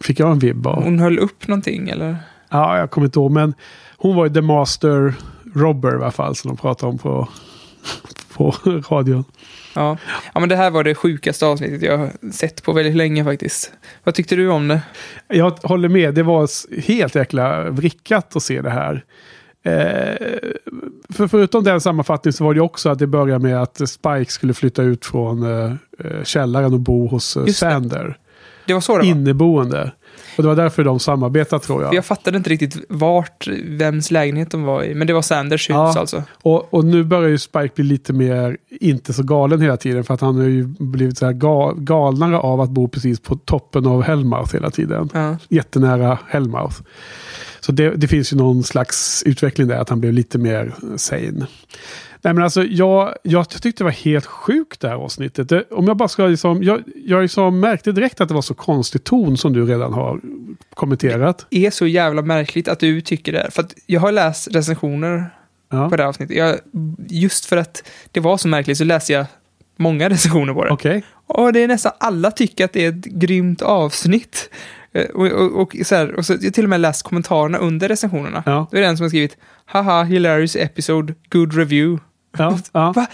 Fick 0.00 0.20
jag 0.20 0.30
en 0.30 0.38
vibb 0.38 0.66
av. 0.66 0.82
Hon 0.82 0.98
höll 0.98 1.18
upp 1.18 1.48
någonting 1.48 1.88
eller? 1.88 2.16
Ja, 2.48 2.78
jag 2.78 2.90
kommer 2.90 3.04
inte 3.06 3.18
ihåg. 3.18 3.30
Men 3.30 3.54
hon 3.96 4.16
var 4.16 4.26
ju 4.26 4.34
the 4.34 4.40
master 4.42 5.14
robber 5.54 5.92
i 5.92 5.94
alla 5.94 6.10
fall. 6.10 6.36
Som 6.36 6.48
de 6.48 6.56
pratade 6.56 6.92
om 6.92 6.98
på, 6.98 7.28
på 8.34 8.50
radion. 8.90 9.24
Ja. 9.74 9.96
ja, 10.34 10.40
men 10.40 10.48
det 10.48 10.56
här 10.56 10.70
var 10.70 10.84
det 10.84 10.94
sjukaste 10.94 11.46
avsnittet 11.46 11.82
jag 11.82 12.10
sett 12.32 12.62
på 12.62 12.72
väldigt 12.72 12.96
länge 12.96 13.24
faktiskt. 13.24 13.72
Vad 14.04 14.14
tyckte 14.14 14.36
du 14.36 14.48
om 14.48 14.68
det? 14.68 14.82
Jag 15.28 15.50
håller 15.50 15.88
med. 15.88 16.14
Det 16.14 16.22
var 16.22 16.48
helt 16.80 17.14
jäkla 17.14 17.70
vrickat 17.70 18.36
att 18.36 18.42
se 18.42 18.60
det 18.60 18.70
här. 18.70 19.04
Eh, 19.62 20.16
för 21.08 21.28
förutom 21.28 21.64
den 21.64 21.80
sammanfattningen 21.80 22.32
så 22.32 22.44
var 22.44 22.54
det 22.54 22.60
också 22.60 22.88
att 22.88 22.98
det 22.98 23.06
började 23.06 23.48
med 23.48 23.62
att 23.62 23.88
Spike 23.88 24.32
skulle 24.32 24.54
flytta 24.54 24.82
ut 24.82 25.06
från 25.06 25.42
eh, 25.42 25.72
eh, 25.98 26.24
källaren 26.24 26.74
och 26.74 26.80
bo 26.80 27.06
hos 27.06 27.36
eh, 27.36 27.46
Just 27.46 27.60
det. 27.60 27.70
Sander. 27.70 28.18
Det 28.66 28.74
var 28.74 28.80
så 28.80 28.92
det 28.92 28.98
var. 28.98 29.04
Inneboende. 29.04 29.92
Och 30.36 30.42
det 30.42 30.48
var 30.48 30.56
därför 30.56 30.84
de 30.84 31.00
samarbetade 31.00 31.64
tror 31.64 31.82
jag. 31.82 31.94
Jag 31.94 32.04
fattade 32.04 32.36
inte 32.36 32.50
riktigt 32.50 32.76
vart, 32.88 33.48
vems 33.64 34.10
lägenhet 34.10 34.50
de 34.50 34.62
var 34.62 34.84
i. 34.84 34.94
Men 34.94 35.06
det 35.06 35.12
var 35.12 35.22
Sanders 35.22 35.70
hus 35.70 35.74
Ja. 35.74 35.98
alltså. 35.98 36.22
Och, 36.42 36.74
och 36.74 36.84
nu 36.84 37.04
börjar 37.04 37.28
ju 37.28 37.38
Spike 37.38 37.70
bli 37.74 37.84
lite 37.84 38.12
mer, 38.12 38.56
inte 38.80 39.12
så 39.12 39.22
galen 39.22 39.60
hela 39.60 39.76
tiden. 39.76 40.04
För 40.04 40.14
att 40.14 40.20
han 40.20 40.36
har 40.36 40.44
ju 40.44 40.64
blivit 40.78 41.18
så 41.18 41.26
här 41.26 41.32
ga, 41.32 41.72
galnare 41.72 42.38
av 42.38 42.60
att 42.60 42.70
bo 42.70 42.88
precis 42.88 43.20
på 43.20 43.36
toppen 43.36 43.86
av 43.86 44.02
Hellmouth 44.02 44.52
hela 44.54 44.70
tiden. 44.70 45.08
Ja. 45.14 45.36
Jättenära 45.48 46.18
Hellmouth. 46.28 46.76
Så 47.60 47.72
det, 47.72 47.90
det 47.90 48.08
finns 48.08 48.32
ju 48.32 48.36
någon 48.36 48.62
slags 48.62 49.22
utveckling 49.26 49.68
där, 49.68 49.76
att 49.76 49.88
han 49.88 50.00
blev 50.00 50.12
lite 50.12 50.38
mer 50.38 50.74
sane. 50.96 51.46
Nej 52.22 52.34
men 52.34 52.44
alltså 52.44 52.64
jag, 52.64 53.14
jag 53.22 53.48
tyckte 53.48 53.70
det 53.70 53.84
var 53.84 53.90
helt 53.90 54.26
sjukt 54.26 54.80
det 54.80 54.88
här 54.88 54.94
avsnittet. 54.96 55.48
Det, 55.48 55.64
om 55.70 55.86
jag 55.86 55.96
bara 55.96 56.08
ska 56.08 56.26
liksom, 56.26 56.62
jag, 56.62 56.82
jag 57.06 57.22
liksom 57.22 57.60
märkte 57.60 57.92
direkt 57.92 58.20
att 58.20 58.28
det 58.28 58.34
var 58.34 58.42
så 58.42 58.54
konstig 58.54 59.04
ton 59.04 59.36
som 59.36 59.52
du 59.52 59.66
redan 59.66 59.92
har 59.92 60.20
kommenterat. 60.74 61.46
Det 61.50 61.66
är 61.66 61.70
så 61.70 61.86
jävla 61.86 62.22
märkligt 62.22 62.68
att 62.68 62.80
du 62.80 63.00
tycker 63.00 63.32
det. 63.32 63.50
För 63.50 63.62
att 63.62 63.74
jag 63.86 64.00
har 64.00 64.12
läst 64.12 64.48
recensioner 64.54 65.30
Ja. 65.72 65.88
på 65.90 65.96
det 65.96 66.02
här 66.02 66.08
avsnittet. 66.08 66.36
Jag, 66.36 66.56
just 67.08 67.44
för 67.44 67.56
att 67.56 67.82
det 68.12 68.20
var 68.20 68.36
så 68.36 68.48
märkligt 68.48 68.78
så 68.78 68.84
läste 68.84 69.12
jag 69.12 69.26
många 69.76 70.08
recensioner 70.08 70.54
på 70.54 70.64
det. 70.64 70.70
Okej. 70.70 71.04
Och 71.26 71.52
det 71.52 71.60
är 71.60 71.68
nästan 71.68 71.92
alla 72.00 72.30
tycker 72.30 72.64
att 72.64 72.72
det 72.72 72.84
är 72.84 72.88
ett 72.88 73.04
grymt 73.04 73.62
avsnitt. 73.62 74.50
Eh, 74.92 75.04
Och, 75.10 75.26
och, 75.26 75.60
och, 75.62 75.76
så 75.84 75.94
här, 75.94 76.14
och 76.14 76.26
så, 76.26 76.36
jag 76.40 76.54
till 76.54 76.64
och 76.64 76.70
med 76.70 76.80
läst 76.80 77.02
kommentarerna 77.02 77.58
under 77.58 77.88
recensionerna. 77.88 78.42
Ja. 78.46 78.66
Då 78.70 78.76
är 78.76 78.80
det 78.80 78.86
en 78.86 78.96
som 78.96 79.04
har 79.04 79.08
skrivit 79.08 79.36
Haha, 79.66 80.02
hilarious 80.02 80.56
episode, 80.56 81.14
good 81.32 81.54
review. 81.54 82.02
Ja. 82.38 82.58
ja. 82.72 82.92
Va? 82.96 83.06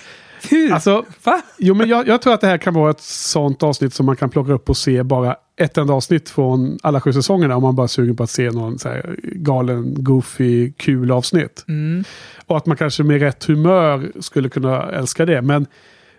Hur? 0.51 0.73
Alltså, 0.73 1.05
Va? 1.25 1.43
Jo, 1.59 1.75
men 1.75 1.89
jag, 1.89 2.09
jag 2.09 2.23
tror 2.23 2.35
att 2.35 2.41
det 2.41 2.47
här 2.47 2.59
kan 2.59 2.75
vara 2.75 2.91
ett 2.91 3.01
sånt 3.01 3.63
avsnitt 3.63 3.95
som 3.95 4.07
man 4.07 4.17
kan 4.17 4.31
plocka 4.31 4.53
upp 4.53 4.71
och 4.71 4.77
se 4.77 5.03
bara 5.03 5.37
ett 5.57 5.79
enda 5.79 5.95
avsnitt 5.95 6.31
från 6.31 6.79
alla 6.83 7.01
sju 7.01 7.13
säsongerna 7.13 7.57
om 7.57 7.63
man 7.63 7.75
bara 7.75 7.85
är 7.85 7.89
sugen 7.89 8.17
på 8.17 8.23
att 8.23 8.31
se 8.31 8.51
någon 8.51 8.79
så 8.79 8.89
här 8.89 9.17
galen, 9.23 9.95
goofy, 10.05 10.73
kul 10.73 11.11
avsnitt. 11.13 11.65
Mm. 11.69 12.05
Och 12.47 12.57
att 12.57 12.67
man 12.67 12.77
kanske 12.77 13.03
med 13.03 13.21
rätt 13.21 13.45
humör 13.45 14.13
skulle 14.21 14.49
kunna 14.49 14.91
älska 14.91 15.27
det. 15.27 15.43
Men 15.43 15.67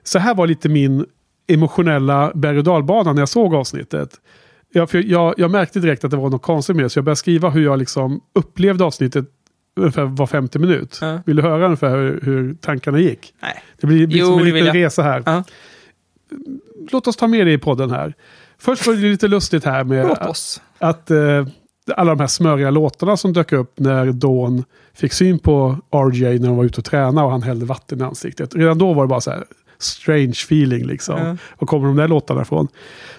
så 0.04 0.20
här 0.20 0.36
var 0.36 0.48
lite 0.48 0.70
min 0.70 1.06
emotionella 1.48 2.32
berg 2.36 2.58
och 2.58 2.64
dalbana 2.64 3.14
när 3.14 3.22
jag 3.22 3.30
såg 3.30 3.56
avsnittet. 3.56 4.10
Jag, 4.74 4.90
för 4.90 5.04
jag, 5.04 5.34
jag 5.38 5.52
märkte 5.52 5.80
direkt 5.80 6.04
att 6.04 6.12
det 6.12 6.18
var 6.18 6.30
något 6.30 6.42
konstigt 6.42 6.76
med 6.76 6.86
det, 6.86 6.90
så 6.90 6.98
jag 6.98 7.06
började 7.06 7.18
skriva 7.18 7.50
hur 7.50 7.64
jag 7.64 7.80
liksom 7.80 8.22
upplevde 8.36 8.84
avsnittet 8.84 9.26
ungefär 9.78 10.04
var 10.04 10.28
50 10.28 10.60
minut. 10.60 10.98
Ja. 11.02 11.20
Vill 11.26 11.36
du 11.36 11.42
höra 11.42 11.66
ungefär 11.66 11.98
hur, 11.98 12.20
hur 12.24 12.54
tankarna 12.54 13.00
gick? 13.00 13.34
Nej. 13.42 13.64
Det 13.82 13.88
blir, 13.88 14.08
blir 14.08 14.20
Jo, 14.20 14.26
som 14.26 14.40
en 14.40 14.46
det 14.46 14.52
vill 14.52 14.64
liten 14.64 14.82
resa 14.82 15.04
här. 15.04 15.24
Ja. 15.26 15.44
Låt 16.92 17.08
oss 17.08 17.16
ta 17.16 17.28
med 17.28 17.48
det 17.48 17.54
i 17.54 17.58
podden 17.58 17.92
här. 17.92 18.14
Först 18.58 18.88
var 18.88 18.94
det 18.94 19.00
lite 19.00 19.28
lustigt 19.28 19.66
här 19.66 19.84
med 19.84 20.06
oss. 20.12 20.62
att 20.80 21.12
eh, 21.12 21.48
alla 21.96 22.12
de 22.16 22.20
här 22.20 22.28
smöriga 22.28 22.70
låtarna 22.70 23.18
som 23.18 23.34
dök 23.34 23.52
upp 23.52 23.80
när 23.80 24.12
Dawn 24.12 24.64
fick 24.94 25.14
syn 25.14 25.40
på 25.40 25.78
RJ 25.92 26.40
när 26.40 26.48
de 26.48 26.58
var 26.58 26.64
ute 26.64 26.82
och 26.82 26.86
tränade 26.86 27.26
och 27.26 27.32
han 27.32 27.42
hällde 27.44 27.66
vatten 27.66 28.02
i 28.02 28.04
ansiktet. 28.04 28.56
Redan 28.56 28.78
då 28.78 28.94
var 28.94 29.04
det 29.04 29.08
bara 29.08 29.22
så 29.22 29.32
här 29.32 29.44
strange 29.80 30.32
feeling 30.32 30.86
liksom. 30.86 31.20
Ja. 31.20 31.38
Var 31.60 31.66
kommer 31.66 31.88
de 31.88 31.96
där 31.96 32.08
låtarna 32.08 32.42
ifrån? 32.42 32.68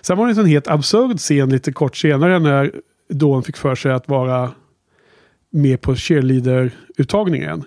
Sen 0.00 0.18
var 0.18 0.26
det 0.26 0.40
en 0.40 0.46
helt 0.46 0.68
absurd 0.68 1.18
scen 1.18 1.50
lite 1.50 1.72
kort 1.72 1.96
senare 1.96 2.38
när 2.38 2.72
Dawn 3.10 3.42
fick 3.42 3.56
för 3.56 3.74
sig 3.74 3.92
att 3.92 4.08
vara 4.08 4.50
med 5.50 5.80
på 5.80 5.94
cheerleader-uttagningen. 5.94 7.64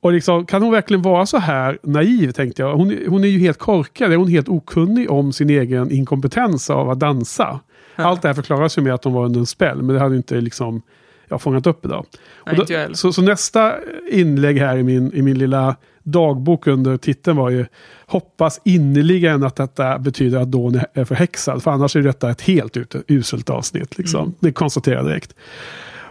Och 0.00 0.12
liksom, 0.12 0.46
kan 0.46 0.62
hon 0.62 0.72
verkligen 0.72 1.02
vara 1.02 1.26
så 1.26 1.38
här 1.38 1.78
naiv 1.82 2.32
tänkte 2.32 2.62
jag. 2.62 2.76
Hon, 2.76 2.98
hon 3.08 3.24
är 3.24 3.28
ju 3.28 3.38
helt 3.38 3.58
korkad, 3.58 4.12
är 4.12 4.16
hon 4.16 4.28
helt 4.28 4.48
okunnig 4.48 5.10
om 5.10 5.32
sin 5.32 5.50
egen 5.50 5.90
inkompetens 5.90 6.70
av 6.70 6.90
att 6.90 7.00
dansa. 7.00 7.60
Allt 7.96 8.22
det 8.22 8.28
här 8.28 8.34
förklaras 8.34 8.78
ju 8.78 8.82
med 8.82 8.94
att 8.94 9.02
de 9.02 9.12
var 9.12 9.24
under 9.24 9.40
en 9.40 9.46
spel, 9.46 9.82
men 9.82 9.94
det 9.94 10.00
hade 10.00 10.16
inte 10.16 10.40
liksom 10.40 10.82
jag 11.28 11.42
fångat 11.42 11.66
upp 11.66 11.84
idag. 11.84 12.06
Nej, 12.46 12.56
då, 12.56 12.94
så, 12.94 13.12
så 13.12 13.22
nästa 13.22 13.74
inlägg 14.10 14.58
här 14.58 14.76
i 14.76 14.82
min, 14.82 15.12
i 15.14 15.22
min 15.22 15.38
lilla 15.38 15.76
dagbok 16.02 16.66
under 16.66 16.96
titeln 16.96 17.36
var 17.36 17.50
ju 17.50 17.66
Hoppas 18.06 18.60
innerligen 18.64 19.42
att 19.44 19.56
detta 19.56 19.98
betyder 19.98 20.38
att 20.38 20.50
Dawn 20.50 20.80
är- 20.94 21.04
förhäxad. 21.04 21.62
För 21.62 21.70
annars 21.70 21.96
är 21.96 22.00
detta 22.02 22.30
ett 22.30 22.40
helt 22.40 22.76
uselt 23.08 23.50
avsnitt. 23.50 23.98
Liksom. 23.98 24.20
Mm. 24.20 24.34
Det 24.40 24.52
konstaterar 24.52 24.96
jag 24.96 25.06
direkt. 25.06 25.34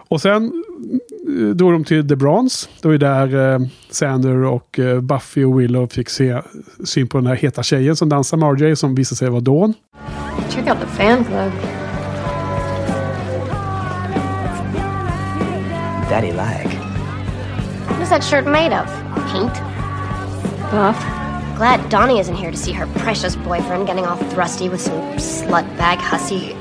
Och 0.10 0.22
sen 0.22 0.64
drog 1.54 1.74
de 1.74 1.84
till 1.84 2.08
The 2.08 2.16
Bronze. 2.16 2.68
Det 2.82 2.88
var 2.88 2.92
ju 2.92 2.98
där 2.98 3.54
eh, 3.54 3.60
Sander 3.90 4.44
och 4.44 4.80
eh, 4.80 5.02
Buffy 5.02 5.44
och 5.44 5.60
Willow 5.60 5.88
fick 5.88 6.10
se 6.10 6.42
syn 6.84 7.08
på 7.08 7.18
den 7.18 7.28
här 7.28 7.36
heta 7.36 7.64
tjejen 7.64 7.96
som 7.96 8.10
dansar 8.10 8.38
med 8.38 8.62
RJ 8.62 8.76
som 8.76 8.96
visade 8.96 9.18
sig 9.18 9.30
vara 9.30 9.42
Dawn. 9.42 9.74
Check 10.50 10.68
out 10.68 10.80
the 10.80 10.88
fan 10.88 11.24
club. 11.24 11.52
Daddy 16.10 16.32
lag. 16.32 16.66
What 17.88 18.02
is 18.02 18.10
that 18.10 18.24
shirt 18.24 18.46
made 18.46 18.74
of? 18.74 18.88
Paint? 19.32 19.54
Buff. 20.72 21.06
Glad 21.58 21.90
Donnie 21.90 22.20
isn't 22.20 22.36
here 22.36 22.52
to 22.52 22.58
see 22.58 22.72
her 22.72 22.88
precious 22.88 23.36
boyfriend 23.36 23.88
getting 23.88 24.06
all 24.06 24.16
thrusty 24.16 24.70
with 24.70 24.82
some 24.82 25.02
slutbag 25.18 25.98
hussy. 25.98 26.56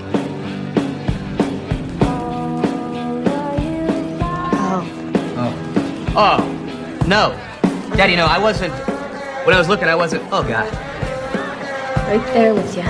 Oh, 6.17 6.39
no. 7.07 7.33
Daddy, 7.97 8.17
no, 8.17 8.27
I 8.27 8.39
wasn't. 8.43 8.73
When 9.47 9.55
I 9.55 9.59
was 9.59 9.69
looking, 9.69 9.89
I 9.89 9.95
wasn't. 9.95 10.23
Oh, 10.33 10.43
God. 10.43 10.67
Right 12.09 12.33
there 12.33 12.53
with 12.55 12.77
you. 12.77 12.85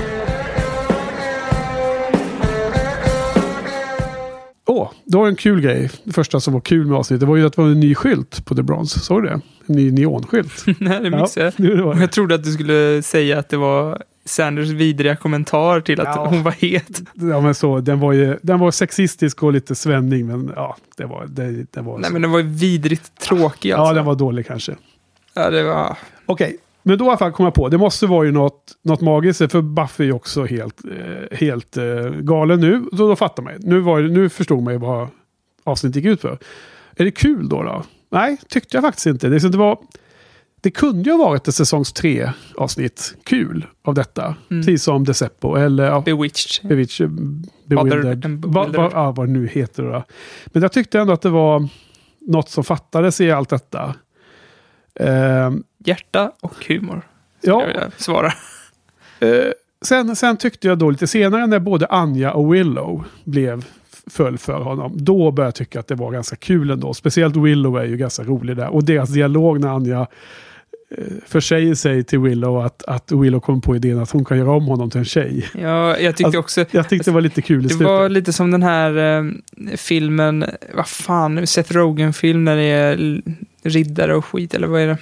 Åh, 4.67 4.91
det 5.05 5.17
var 5.17 5.29
en 5.29 5.37
kul 5.37 5.61
grej. 5.61 5.91
Det 6.05 6.13
första 6.13 6.41
som 6.41 6.55
var 6.55 6.61
kul 6.61 6.87
med 6.87 6.99
avsnittet 6.99 7.21
det 7.21 7.27
var 7.27 7.37
ju 7.37 7.47
att 7.47 7.53
det 7.57 7.63
var 7.63 7.69
en 7.69 7.81
ny 7.81 7.95
skylt 7.95 8.45
på 8.45 8.55
The 8.55 8.63
Bronze. 8.63 9.01
Såg 9.01 9.23
du 9.23 9.29
det? 9.29 9.41
En 9.67 9.77
ny 9.77 9.91
neonskylt. 9.93 10.65
Nej, 10.79 11.01
det 11.03 11.11
missade 11.11 11.47
jag. 11.47 11.53
det 11.57 11.83
Och 11.83 11.95
det. 11.95 12.01
Jag 12.01 12.13
trodde 12.13 12.35
att 12.35 12.45
du 12.45 12.53
skulle 12.53 13.03
säga 13.03 13.39
att 13.39 13.49
det 13.49 13.57
var 13.57 14.03
Sanders 14.29 14.69
vidriga 14.69 15.17
kommentar 15.17 15.81
till 15.81 16.01
att 16.01 16.17
Ja. 16.17 16.27
hon 16.27 16.43
var 16.43 16.53
het. 16.53 17.03
Ja, 17.15 17.41
men 17.41 17.55
så, 17.55 17.81
den, 17.81 18.01
var 18.01 18.13
ju, 18.13 18.39
den 18.43 18.59
var 18.59 18.71
sexistisk 18.71 19.43
och 19.43 19.53
lite 19.53 19.75
svämning, 19.75 20.27
men 20.27 20.53
ja, 20.57 20.77
det 20.97 21.05
var, 21.05 21.27
det, 21.27 21.67
det 21.73 21.81
var 21.81 21.99
Nej, 21.99 22.07
så. 22.07 22.13
men 22.13 22.23
den 22.23 22.31
var 22.31 22.39
ju 22.39 22.47
vidrigt 22.49 23.21
tråkig 23.21 23.73
alltså. 23.73 23.91
Ja, 23.91 23.93
den 23.93 24.05
var 24.05 24.15
dålig 24.15 24.47
kanske. 24.47 24.75
Ja, 25.35 25.51
det 25.51 25.63
var... 25.63 25.97
Okej, 26.27 26.57
men 26.83 26.99
då 26.99 27.05
i 27.05 27.09
alla 27.09 27.17
fall 27.19 27.33
kom 27.33 27.45
jag 27.45 27.55
på, 27.55 27.69
det 27.69 27.79
måste 27.79 28.07
vara 28.07 28.25
ju 28.27 28.33
något, 28.33 28.73
något 28.85 29.01
magiskt, 29.01 29.53
för 29.53 29.61
Buffy 29.63 30.05
är 30.05 30.07
ju 30.07 30.13
också 30.13 30.45
helt, 30.45 30.81
eh, 30.85 31.39
helt 31.39 31.77
eh, 31.77 31.85
galen 32.11 32.61
nu. 32.61 32.85
Så 32.91 32.97
då 32.97 33.17
fattar 33.17 33.43
man. 33.43 33.53
Nu, 33.59 33.81
var, 33.81 34.01
nu 34.01 34.29
förstod 34.29 34.63
man 34.63 34.73
ju 34.73 34.79
vad 34.79 35.09
avsnittet 35.65 35.97
gick 35.97 36.05
ut 36.05 36.21
för. 36.21 36.39
Är 36.97 37.05
det 37.05 37.11
kul 37.11 37.49
då? 37.49 37.63
då? 37.63 37.83
Nej, 38.11 38.37
tyckte 38.49 38.77
jag 38.77 38.85
faktiskt 38.85 39.07
inte. 39.07 39.29
Det, 39.29 39.49
det, 39.49 39.59
var, 39.59 39.79
det 40.61 40.71
kunde 40.71 41.11
ju 41.11 41.17
ha 41.17 41.25
varit 41.25 41.49
ett 41.49 41.55
säsongs 41.55 41.93
tre 41.93 42.31
avsnitt 42.57 43.15
kul 43.25 43.67
av 43.85 43.95
detta. 43.95 44.35
Precis 44.49 44.83
som 44.83 45.05
Deceppo 45.05 45.55
eller 45.57 46.01
Bewitched. 46.01 46.69
Bewitch, 46.69 47.01
eh, 47.01 47.09
Bewildered. 47.67 48.25
and 48.25 48.45
Va, 48.45 48.67
va, 48.67 49.11
vad 49.17 49.27
det 49.29 49.33
nu 49.33 49.47
heter 49.49 49.83
då. 49.83 50.05
Men 50.47 50.63
jag 50.63 50.73
tyckte 50.73 51.01
ändå 51.01 51.13
att 51.13 51.23
det 51.23 51.31
var 51.31 51.69
något 52.21 52.49
som 52.49 52.65
fattades 52.65 53.21
i 53.21 53.31
allt 53.31 53.49
detta. 53.49 53.95
Ehm, 55.01 55.63
Hjärta 55.85 56.33
och 56.41 56.65
humor. 56.69 57.03
ja, 57.41 57.65
Jag 57.75 57.93
svara. 57.97 58.33
Eh, 59.21 59.53
sen, 59.83 60.17
sen 60.17 60.37
tyckte 60.37 60.69
jag 60.69 60.79
då 60.79 60.91
lite 60.91 61.07
senare 61.07 61.47
när 61.47 61.59
både 61.59 61.87
Anja 61.87 62.33
och 62.33 62.55
Willow 62.55 63.05
blev 63.25 63.65
föll 64.07 64.39
för 64.39 64.61
honom. 64.61 64.93
Då 64.95 65.31
började 65.31 65.47
jag 65.49 65.55
tycka 65.55 65.81
att 65.81 65.87
det 65.87 65.95
var 65.95 66.11
ganska 66.13 66.37
kul 66.37 66.71
ändå. 66.71 66.95
Speciellt 66.95 67.37
Willow 67.37 67.79
är 67.79 67.85
ju 67.85 67.97
ganska 67.97 68.23
rolig 68.23 68.57
där. 68.57 68.69
Och 68.69 68.85
deras 68.85 69.09
dialog 69.09 69.61
när 69.61 69.69
Anja 69.69 70.01
eh, 70.01 70.07
försäger 71.27 71.75
sig 71.75 72.05
till 72.05 72.19
Willow 72.19 72.59
att, 72.65 72.83
att 72.85 73.13
Willow 73.13 73.41
kom 73.41 73.61
på 73.61 73.77
idén 73.77 73.99
att 73.99 74.11
hon 74.11 74.25
kan 74.25 74.39
göra 74.39 74.51
om 74.53 74.67
honom 74.67 74.91
till 74.91 74.99
en 74.99 75.05
tjej. 75.05 75.49
Ja, 75.55 75.99
jag 75.99 76.17
tyckte 76.17 76.25
Alltså, 76.27 76.39
också... 76.41 76.65
Jag 76.71 76.89
tyckte 76.89 77.11
det 77.11 77.15
var 77.15 77.21
lite 77.21 77.43
kul 77.43 77.59
i 77.61 77.63
Det 77.63 77.69
slutet. 77.69 77.87
var 77.87 78.09
lite 78.09 78.33
som 78.33 78.51
den 78.51 78.63
här 78.63 79.19
eh, 79.19 79.25
filmen, 79.77 80.45
vad 80.75 80.89
fan, 80.89 81.47
Seth 81.47 81.73
Rogen-film 81.73 82.45
när 82.45 82.57
det 82.57 82.63
är 82.63 83.23
riddare 83.63 84.15
och 84.17 84.25
skit, 84.25 84.55
eller 84.55 84.67
vad 84.67 84.81
är 84.81 84.87
det? 84.87 84.99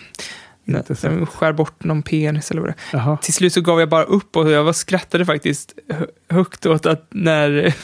De 1.03 1.27
skär 1.27 1.53
bort 1.53 1.85
någon 1.85 2.03
penis 2.03 2.51
eller 2.51 2.61
vad 2.61 2.71
det 2.71 2.97
är. 2.99 3.17
Till 3.17 3.35
slut 3.35 3.53
så 3.53 3.61
gav 3.61 3.81
jag 3.81 3.89
bara 3.89 4.05
upp 4.05 4.37
och 4.37 4.51
jag 4.51 4.65
var 4.65 4.73
skrattade 4.73 5.25
faktiskt 5.27 5.75
hö- 5.89 6.07
högt 6.29 6.67
åt 6.67 6.87
att 6.87 7.07
när, 7.11 7.75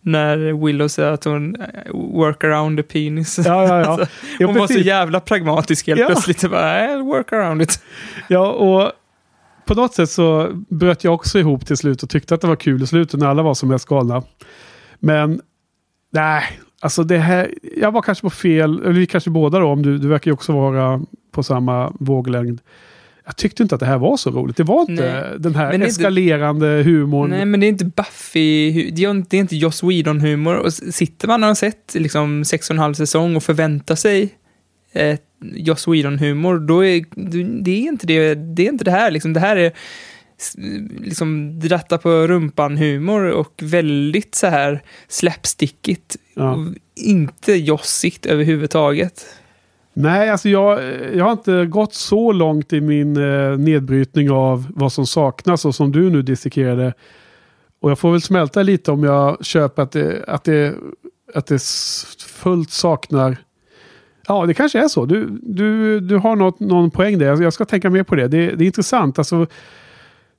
när 0.00 0.64
Willow 0.66 0.88
säger 0.88 1.12
att 1.12 1.24
hon 1.24 1.56
eh, 1.56 1.92
work 1.94 2.44
around 2.44 2.78
the 2.78 2.82
penis. 2.82 3.38
Ja, 3.38 3.44
ja, 3.64 3.80
ja. 3.80 3.86
Alltså, 3.86 4.06
hon 4.38 4.46
var 4.54 4.54
så 4.54 4.66
precis. 4.66 4.86
jävla 4.86 5.20
pragmatisk 5.20 5.86
helt 5.86 6.00
Ja. 6.00 6.06
plötsligt. 6.06 6.50
Bara, 6.50 6.78
I'll 6.86 7.02
work 7.04 7.32
around 7.32 7.62
it. 7.62 7.82
Ja, 8.28 8.52
och 8.52 8.92
på 9.66 9.74
något 9.74 9.94
sätt 9.94 10.10
så 10.10 10.48
bröt 10.68 11.04
jag 11.04 11.14
också 11.14 11.38
ihop 11.38 11.66
till 11.66 11.76
slut 11.76 12.02
och 12.02 12.10
tyckte 12.10 12.34
att 12.34 12.40
det 12.40 12.46
var 12.46 12.56
kul 12.56 12.82
i 12.82 12.86
slutet 12.86 13.20
när 13.20 13.26
alla 13.26 13.42
var 13.42 13.54
som 13.54 13.68
mest 13.68 13.88
galna. 13.88 14.22
Men 14.98 15.40
nej, 16.12 16.42
alltså 16.80 17.02
det 17.04 17.18
här, 17.18 17.54
jag 17.76 17.92
var 17.92 18.02
kanske 18.02 18.22
på 18.22 18.30
fel, 18.30 18.80
eller 18.82 18.92
vi 18.92 19.06
kanske 19.06 19.30
båda 19.30 19.58
då, 19.58 19.66
om 19.66 19.82
du, 19.82 19.98
du 19.98 20.08
verkar 20.08 20.30
ju 20.30 20.32
också 20.32 20.52
vara 20.52 21.00
på 21.32 21.42
samma 21.42 21.92
våglängd. 22.00 22.60
Jag 23.28 23.36
tyckte 23.36 23.62
inte 23.62 23.74
att 23.74 23.80
det 23.80 23.86
här 23.86 23.98
var 23.98 24.16
så 24.16 24.30
roligt. 24.30 24.56
Det 24.56 24.62
var 24.64 24.80
inte 24.80 24.92
Nej. 25.30 25.38
den 25.38 25.54
här 25.54 25.64
Men 25.64 25.72
är 25.72 25.74
inte- 25.74 25.86
eskalerande 25.86 26.66
humorn. 26.66 27.30
Nej, 27.30 27.44
men 27.44 27.60
det 27.60 27.66
är 27.66 27.68
inte 27.68 27.84
Buffy, 27.84 28.90
det 28.90 29.04
är 29.04 29.34
inte- 29.34 29.56
Joss 29.56 29.82
Whedon-humor. 29.82 30.54
Och 30.56 30.72
sitter 30.72 31.28
man 31.28 31.42
och 31.42 31.48
har 31.48 31.54
sett 31.54 31.94
liksom 31.94 32.44
sex 32.44 32.70
och 32.70 32.74
en 32.74 32.78
halv 32.80 32.94
säsong 32.94 33.36
och 33.36 33.42
förväntar 33.42 33.94
sig 33.94 34.28
eh, 34.92 35.18
Joss 35.40 35.86
Whedon-humor, 35.88 36.58
då 36.58 36.84
är 36.84 37.04
det 37.62 37.70
är 37.70 37.78
inte 37.88 38.06
det, 38.06 38.34
det 38.34 38.66
är 38.66 38.68
inte 38.72 38.84
det 38.84 38.90
här. 38.90 39.10
Liksom, 39.10 39.32
det 39.32 39.40
här 39.40 39.56
är 39.56 39.72
liksom 41.04 41.60
dratta 41.60 41.98
på 41.98 42.10
rumpan-humor 42.26 43.24
och 43.30 43.60
väldigt 43.62 44.34
så 44.34 44.46
här 44.46 44.82
slapstickigt. 45.08 46.16
Ja. 46.34 46.52
Och 46.54 46.66
inte 46.96 47.52
jossigt 47.52 48.26
överhuvudtaget. 48.26 49.26
Nej, 50.00 50.30
alltså 50.30 50.48
jag, 50.48 50.82
jag 51.14 51.24
har 51.24 51.32
inte 51.32 51.66
gått 51.66 51.94
så 51.94 52.32
långt 52.32 52.72
i 52.72 52.80
min 52.80 53.16
eh, 53.16 53.58
nedbrytning 53.58 54.30
av 54.30 54.66
vad 54.74 54.92
som 54.92 55.06
saknas 55.06 55.64
och 55.64 55.74
som 55.74 55.92
du 55.92 56.10
nu 56.10 56.22
dissekerade. 56.22 56.94
Och 57.80 57.90
jag 57.90 57.98
får 57.98 58.12
väl 58.12 58.22
smälta 58.22 58.62
lite 58.62 58.90
om 58.90 59.04
jag 59.04 59.44
köper 59.44 59.82
att 59.82 59.92
det, 59.92 60.24
att 60.28 60.44
det, 60.44 60.74
att 61.34 61.46
det 61.46 61.62
fullt 62.26 62.70
saknar... 62.70 63.36
Ja, 64.28 64.46
det 64.46 64.54
kanske 64.54 64.78
är 64.78 64.88
så. 64.88 65.06
Du, 65.06 65.38
du, 65.42 66.00
du 66.00 66.16
har 66.16 66.36
något, 66.36 66.60
någon 66.60 66.90
poäng 66.90 67.18
där. 67.18 67.42
Jag 67.42 67.52
ska 67.52 67.64
tänka 67.64 67.90
mer 67.90 68.02
på 68.02 68.14
det. 68.14 68.28
Det, 68.28 68.46
det 68.46 68.64
är 68.64 68.66
intressant. 68.66 69.18
Alltså, 69.18 69.46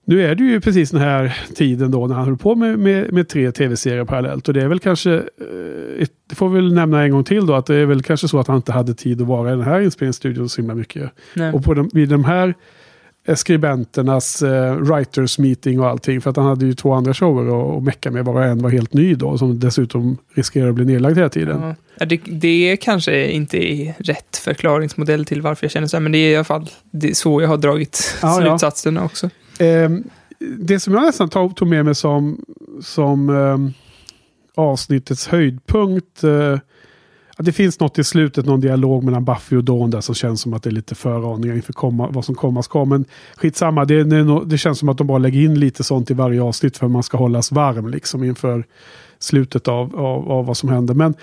nu 0.09 0.25
är 0.25 0.35
det 0.35 0.43
ju 0.43 0.61
precis 0.61 0.89
den 0.89 1.01
här 1.01 1.37
tiden 1.55 1.91
då 1.91 2.07
när 2.07 2.15
han 2.15 2.23
håller 2.23 2.37
på 2.37 2.55
med, 2.55 2.79
med, 2.79 3.13
med 3.13 3.29
tre 3.29 3.51
tv-serier 3.51 4.05
parallellt. 4.05 4.47
Och 4.47 4.53
det 4.53 4.61
är 4.61 4.67
väl 4.67 4.79
kanske, 4.79 5.13
eh, 5.13 6.07
det 6.29 6.35
får 6.35 6.49
vi 6.49 6.55
väl 6.55 6.73
nämna 6.73 7.03
en 7.03 7.11
gång 7.11 7.23
till 7.23 7.45
då, 7.45 7.53
att 7.53 7.65
det 7.65 7.75
är 7.75 7.85
väl 7.85 8.03
kanske 8.03 8.27
så 8.27 8.39
att 8.39 8.47
han 8.47 8.55
inte 8.55 8.71
hade 8.71 8.93
tid 8.93 9.21
att 9.21 9.27
vara 9.27 9.49
i 9.49 9.51
den 9.51 9.61
här 9.61 9.81
inspelningsstudion 9.81 10.49
så 10.49 10.61
himla 10.61 10.75
mycket. 10.75 11.11
Nej. 11.33 11.53
Och 11.53 11.63
på 11.63 11.73
de, 11.73 11.89
vid 11.93 12.09
de 12.09 12.23
här 12.23 12.53
skribenternas 13.35 14.41
eh, 14.41 14.75
writers 14.75 15.39
meeting 15.39 15.79
och 15.79 15.87
allting, 15.87 16.21
för 16.21 16.29
att 16.29 16.37
han 16.37 16.45
hade 16.45 16.65
ju 16.65 16.73
två 16.73 16.93
andra 16.93 17.13
shower 17.13 17.71
att 17.71 17.77
att 17.77 17.83
mecka 17.83 18.11
med, 18.11 18.25
bara 18.25 18.45
en 18.45 18.61
var 18.61 18.69
helt 18.69 18.93
ny 18.93 19.15
då, 19.15 19.37
som 19.37 19.59
dessutom 19.59 20.17
riskerar 20.33 20.69
att 20.69 20.75
bli 20.75 20.85
nedlagd 20.85 21.17
hela 21.17 21.29
tiden. 21.29 21.75
Ja, 21.99 22.05
det, 22.05 22.21
det 22.25 22.77
kanske 22.77 23.31
inte 23.31 23.57
är 23.57 23.93
rätt 23.97 24.37
förklaringsmodell 24.43 25.25
till 25.25 25.41
varför 25.41 25.65
jag 25.65 25.71
känner 25.71 25.87
så 25.87 25.97
här, 25.97 26.01
men 26.01 26.11
det 26.11 26.17
är 26.17 26.31
i 26.31 26.35
alla 26.35 26.43
fall 26.43 26.69
det 26.91 27.09
är 27.09 27.13
så 27.13 27.41
jag 27.41 27.47
har 27.47 27.57
dragit 27.57 28.17
Ja, 28.21 28.41
ja. 28.41 28.47
slutsatserna 28.47 29.03
också. 29.03 29.29
Eh, 29.59 29.89
det 30.39 30.79
som 30.79 30.93
jag 30.93 31.03
nästan 31.03 31.29
tog, 31.29 31.55
tog 31.55 31.67
med 31.67 31.85
mig 31.85 31.95
som, 31.95 32.45
som 32.81 33.29
eh, 33.29 33.57
avsnittets 34.55 35.27
höjdpunkt. 35.27 36.23
eh, 36.23 36.57
att 37.39 37.45
det 37.45 37.51
finns 37.51 37.79
något 37.79 37.99
i 37.99 38.03
slutet, 38.03 38.45
någon 38.45 38.61
dialog 38.61 39.03
mellan 39.03 39.25
Buffy 39.25 39.57
och 39.57 39.63
Dawn 39.63 39.89
där 39.89 40.01
som 40.01 40.15
känns 40.15 40.41
som 40.41 40.53
att 40.53 40.63
det 40.63 40.69
är 40.69 40.71
lite 40.71 40.95
föraningar 40.95 41.55
inför 41.55 41.73
komma, 41.73 42.09
vad 42.09 42.25
som 42.25 42.35
komma 42.35 42.63
ska. 42.63 42.85
Men 42.85 43.05
skitsamma, 43.35 43.85
det, 43.85 44.03
det, 44.03 44.45
det 44.45 44.57
känns 44.57 44.79
som 44.79 44.89
att 44.89 44.97
de 44.97 45.07
bara 45.07 45.17
lägger 45.17 45.41
in 45.41 45.59
lite 45.59 45.83
sånt 45.83 46.11
i 46.11 46.13
varje 46.13 46.41
avsnitt 46.41 46.77
för 46.77 46.85
att 46.85 46.91
man 46.91 47.03
ska 47.03 47.17
hållas 47.17 47.51
varm 47.51 47.87
liksom 47.87 48.23
inför 48.23 48.63
slutet 49.19 49.67
av, 49.67 49.95
av, 49.95 50.31
av 50.31 50.45
vad 50.45 50.57
som 50.57 50.69
hände. 50.69 50.93
Men 50.93 51.13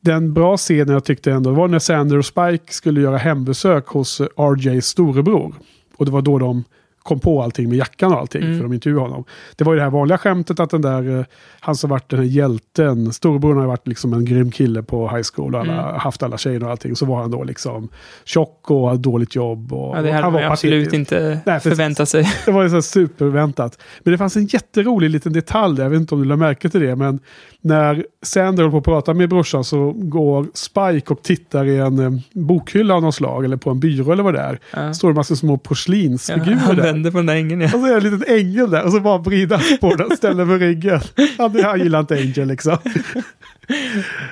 den 0.00 0.32
bra 0.32 0.56
scenen 0.56 0.88
jag 0.88 1.04
tyckte 1.04 1.32
ändå 1.32 1.50
var 1.50 1.68
när 1.68 1.78
Sander 1.78 2.18
och 2.18 2.26
Spike 2.26 2.72
skulle 2.72 3.00
göra 3.00 3.16
hembesök 3.16 3.86
hos 3.86 4.20
RJs 4.36 4.86
storebror. 4.86 5.54
Och 5.96 6.04
det 6.04 6.10
var 6.10 6.22
då 6.22 6.38
de 6.38 6.64
kom 7.08 7.20
på 7.20 7.42
allting 7.42 7.68
med 7.68 7.78
jackan 7.78 8.12
och 8.12 8.18
allting 8.18 8.42
Mm. 8.42 8.56
för 8.56 8.62
de 8.62 8.72
intervjuade 8.72 9.08
honom. 9.10 9.24
Det 9.56 9.64
var 9.64 9.72
ju 9.72 9.76
det 9.78 9.82
här 9.84 9.90
vanliga 9.90 10.18
skämtet 10.18 10.60
att 10.60 10.70
den 10.70 10.82
där, 10.82 11.18
eh, 11.18 11.24
han 11.60 11.76
som 11.76 11.90
varit 11.90 12.08
den 12.10 12.18
här 12.18 12.26
hjälten, 12.26 13.12
storebror 13.12 13.54
har 13.54 13.66
varit 13.66 13.88
liksom 13.88 14.12
en 14.12 14.24
grym 14.24 14.50
kille 14.50 14.82
på 14.82 15.08
high 15.08 15.22
school 15.34 15.54
och 15.54 15.60
alla, 15.60 15.72
Mm. 15.88 16.00
haft 16.00 16.22
alla 16.22 16.38
tjejer 16.38 16.64
och 16.64 16.70
allting. 16.70 16.96
Så 16.96 17.06
var 17.06 17.20
han 17.20 17.30
då 17.30 17.44
liksom 17.44 17.88
tjock 18.24 18.70
och 18.70 18.88
hade 18.88 19.00
dåligt 19.02 19.34
jobb. 19.34 19.72
Och, 19.72 19.96
Ja, 19.98 20.02
det 20.02 20.12
hade 20.12 20.24
han 20.24 20.32
man 20.32 20.44
absolut 20.44 20.92
inte 20.92 21.40
Nej, 21.46 21.60
förväntat 21.60 22.08
sig. 22.08 22.24
Det 22.44 22.52
var 22.52 22.62
ju 22.62 22.70
så 22.70 22.82
superväntat. 22.82 23.78
Men 24.02 24.12
det 24.12 24.18
fanns 24.18 24.36
en 24.36 24.46
jätterolig 24.46 25.10
liten 25.10 25.32
detalj 25.32 25.76
där, 25.76 25.82
jag 25.82 25.90
vet 25.90 26.00
inte 26.00 26.14
om 26.14 26.20
du 26.22 26.26
lade 26.28 26.38
märke 26.40 26.68
till 26.68 26.80
det, 26.80 26.96
men 26.96 27.18
när 27.60 28.04
Sander 28.22 28.62
håller 28.62 28.70
på 28.72 28.78
att 28.78 28.84
prata 28.84 29.14
med 29.14 29.28
brorsan 29.28 29.64
så 29.64 29.92
går 29.96 30.46
Spike 30.54 31.12
och 31.12 31.22
tittar 31.22 31.64
i 31.64 31.78
en 31.78 31.98
eh, 31.98 32.10
bokhylla 32.32 32.94
av 32.94 33.02
något 33.02 33.14
slag, 33.14 33.44
eller 33.44 33.56
på 33.56 33.70
en 33.70 33.80
byrå 33.80 34.12
eller 34.12 34.22
vad 34.22 34.34
det 34.34 34.40
är. 34.40 34.58
Ja. 34.72 34.94
står 34.94 35.08
det 35.08 35.14
massa 35.14 35.36
små 35.36 35.52
Ja, 35.52 35.58
porslinsfigurer 35.62 36.54
han 36.56 36.76
där. 36.76 36.92
Vänder 36.98 37.10
på 37.10 37.16
den 37.18 37.26
där 37.26 37.34
ängeln, 37.34 37.60
ja. 37.60 37.66
Och 37.66 37.80
så 37.80 37.86
är 37.86 38.00
det 38.00 38.08
en 38.08 38.18
liten 38.18 38.34
ängel 38.36 38.70
där 38.70 38.84
och 38.84 38.92
så 38.92 39.00
bara 39.00 39.18
vrider 39.18 39.78
på 39.80 39.94
den, 39.94 40.16
ställer 40.16 40.44
med 40.44 40.60
ryggen. 40.60 41.00
Han, 41.38 41.62
han 41.64 41.78
gillar 41.80 42.00
inte 42.00 42.14
Angel 42.14 42.48
liksom. 42.48 42.78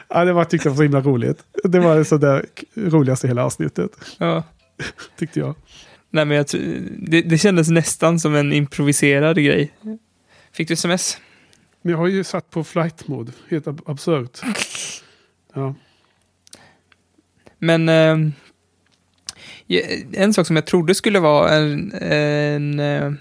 Ja, 0.09 0.25
det 0.25 0.33
var, 0.33 0.45
tyckte 0.45 0.69
jag 0.69 0.71
var 0.73 0.77
så 0.77 0.83
himla 0.83 1.01
roligt. 1.01 1.45
Det 1.65 1.79
var 1.79 1.97
det 1.97 2.05
sådär 2.05 2.47
roligaste 2.75 3.29
hela 3.29 3.45
avsnittet, 3.45 3.91
ja. 4.19 4.43
tyckte 5.19 5.41
jag. 5.41 5.55
Nej, 6.11 6.25
men 6.25 6.37
jag, 6.37 6.47
det, 6.99 7.23
det 7.23 7.39
kändes 7.39 7.69
nästan 7.69 8.21
som 8.21 8.35
en 8.35 8.53
improviserad 8.53 9.37
grej. 9.37 9.73
Fick 10.53 10.69
du 10.69 10.75
sms? 10.75 11.19
Men 11.83 11.91
jag 11.91 11.99
har 11.99 12.07
ju 12.07 12.25
satt 12.25 12.51
på 12.51 12.65
flight 12.65 13.09
mode, 13.09 13.33
helt 13.51 13.67
ab- 13.67 13.83
absurt. 13.87 14.41
Ja. 15.55 15.75
Men 17.59 17.89
ja, 17.89 18.17
en 20.13 20.35
sak 20.35 20.47
som 20.47 20.57
jag 20.57 20.67
trodde 20.67 20.95
skulle 20.95 21.21
vara 21.21 21.55
en, 21.55 21.93
en, 21.93 22.81
eh, 22.81 23.13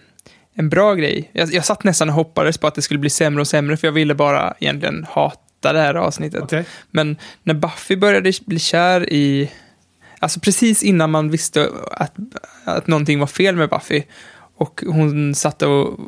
en 0.56 0.70
bra 0.70 0.94
grej. 0.94 1.30
Jag, 1.34 1.54
jag 1.54 1.66
satt 1.66 1.84
nästan 1.84 2.10
och 2.10 2.16
hoppades 2.16 2.58
på 2.58 2.68
att 2.68 2.76
det 2.76 2.82
skulle 2.82 3.00
bli 3.00 3.10
sämre 3.10 3.42
och 3.42 3.48
sämre, 3.48 3.78
för 3.78 3.88
jag 3.88 3.92
ville 3.92 4.16
bara 4.16 4.54
egentligen 4.60 5.06
hata 5.10 5.74
det 5.74 5.80
här 5.80 5.96
avsnittet. 5.96 6.42
Okej. 6.44 6.66
Men 6.92 7.18
när 7.44 7.54
Buffy 7.54 7.96
började 7.96 8.32
bli 8.46 8.60
kär 8.60 9.14
i... 9.14 9.52
Alltså 10.20 10.40
precis 10.40 10.84
innan 10.84 11.12
man 11.12 11.30
visste 11.30 11.70
att, 11.92 12.16
att 12.64 12.88
någonting 12.88 13.20
var 13.20 13.28
fel 13.28 13.56
med 13.56 13.70
Buffy 13.70 14.04
och 14.58 14.84
hon 14.88 15.36
satt 15.36 15.62
och, 15.62 16.00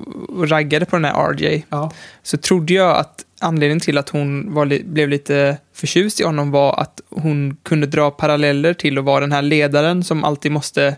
raggade 0.50 0.86
på 0.86 0.96
den 0.96 1.06
här 1.06 1.32
RJ, 1.34 1.66
Ja. 1.70 1.92
så 2.24 2.38
trodde 2.38 2.74
jag 2.74 2.98
att 2.98 3.26
anledningen 3.40 3.80
till 3.80 3.98
att 3.98 4.10
hon 4.10 4.54
var, 4.54 4.84
blev 4.84 5.10
lite 5.10 5.58
förtjust 5.74 6.20
i 6.20 6.24
honom 6.24 6.52
var 6.52 6.80
att 6.80 7.02
hon 7.10 7.58
kunde 7.64 7.88
dra 7.88 8.12
paralleller 8.12 8.74
till 8.74 8.98
att 8.98 9.04
vara 9.04 9.20
den 9.20 9.32
här 9.32 9.42
ledaren 9.42 10.04
som 10.04 10.24
alltid 10.24 10.52
måste 10.52 10.96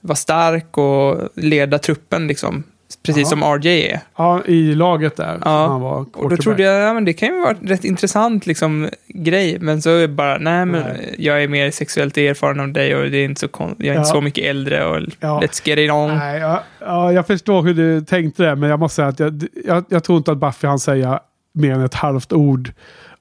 vara 0.00 0.16
stark 0.16 0.78
och 0.78 1.28
leda 1.34 1.78
truppen, 1.78 2.26
liksom. 2.26 2.62
Precis 3.02 3.22
Ja. 3.22 3.28
som 3.28 3.42
RJ 3.42 3.86
är. 3.90 4.00
ja, 4.16 4.42
i 4.44 4.74
laget 4.74 5.16
där. 5.16 5.38
Ja. 5.44 5.66
Han 5.66 5.80
var 5.80 6.06
Och 6.12 6.30
då 6.30 6.36
trodde 6.36 6.62
jag, 6.62 6.82
ja 6.88 6.94
men 6.94 7.04
det 7.04 7.12
kan 7.12 7.28
ju 7.28 7.40
vara 7.40 7.56
rätt 7.62 7.84
intressant 7.84 8.46
liksom 8.46 8.88
grej, 9.08 9.58
men 9.60 9.82
så 9.82 9.90
är 9.90 10.00
det 10.00 10.08
bara, 10.08 10.38
nej 10.38 10.66
men 10.66 10.82
Nej. 10.82 11.14
jag 11.18 11.42
är 11.42 11.48
mer 11.48 11.70
sexuellt 11.70 12.16
erfaren 12.18 12.60
av 12.60 12.68
dig 12.72 12.96
och 12.96 13.10
det 13.10 13.16
är 13.18 13.24
inte 13.24 13.40
så 13.40 13.48
jag 13.58 13.62
är 13.68 13.72
inte 13.76 13.92
Ja. 13.92 14.04
så 14.04 14.20
mycket 14.20 14.44
äldre 14.44 14.84
och 14.86 15.00
Ja. 15.20 15.40
let's 15.44 15.68
get 15.68 15.78
it 15.78 15.90
on. 15.90 16.08
Nej, 16.18 16.40
ja, 16.40 16.62
ja, 16.80 17.12
jag 17.12 17.26
förstår 17.26 17.62
hur 17.62 17.74
du 17.74 18.00
tänkte 18.00 18.42
där, 18.42 18.54
men 18.54 18.70
jag 18.70 18.78
måste 18.80 18.96
säga 18.96 19.08
att 19.08 19.20
jag, 19.20 19.42
jag, 19.66 19.84
jag 19.88 20.04
tror 20.04 20.18
inte 20.18 20.32
att 20.32 20.38
Buffy 20.38 20.66
han 20.66 20.78
säga 20.78 21.20
mer 21.52 21.72
än 21.72 21.80
ett 21.84 21.94
halvt 21.94 22.32
ord 22.32 22.72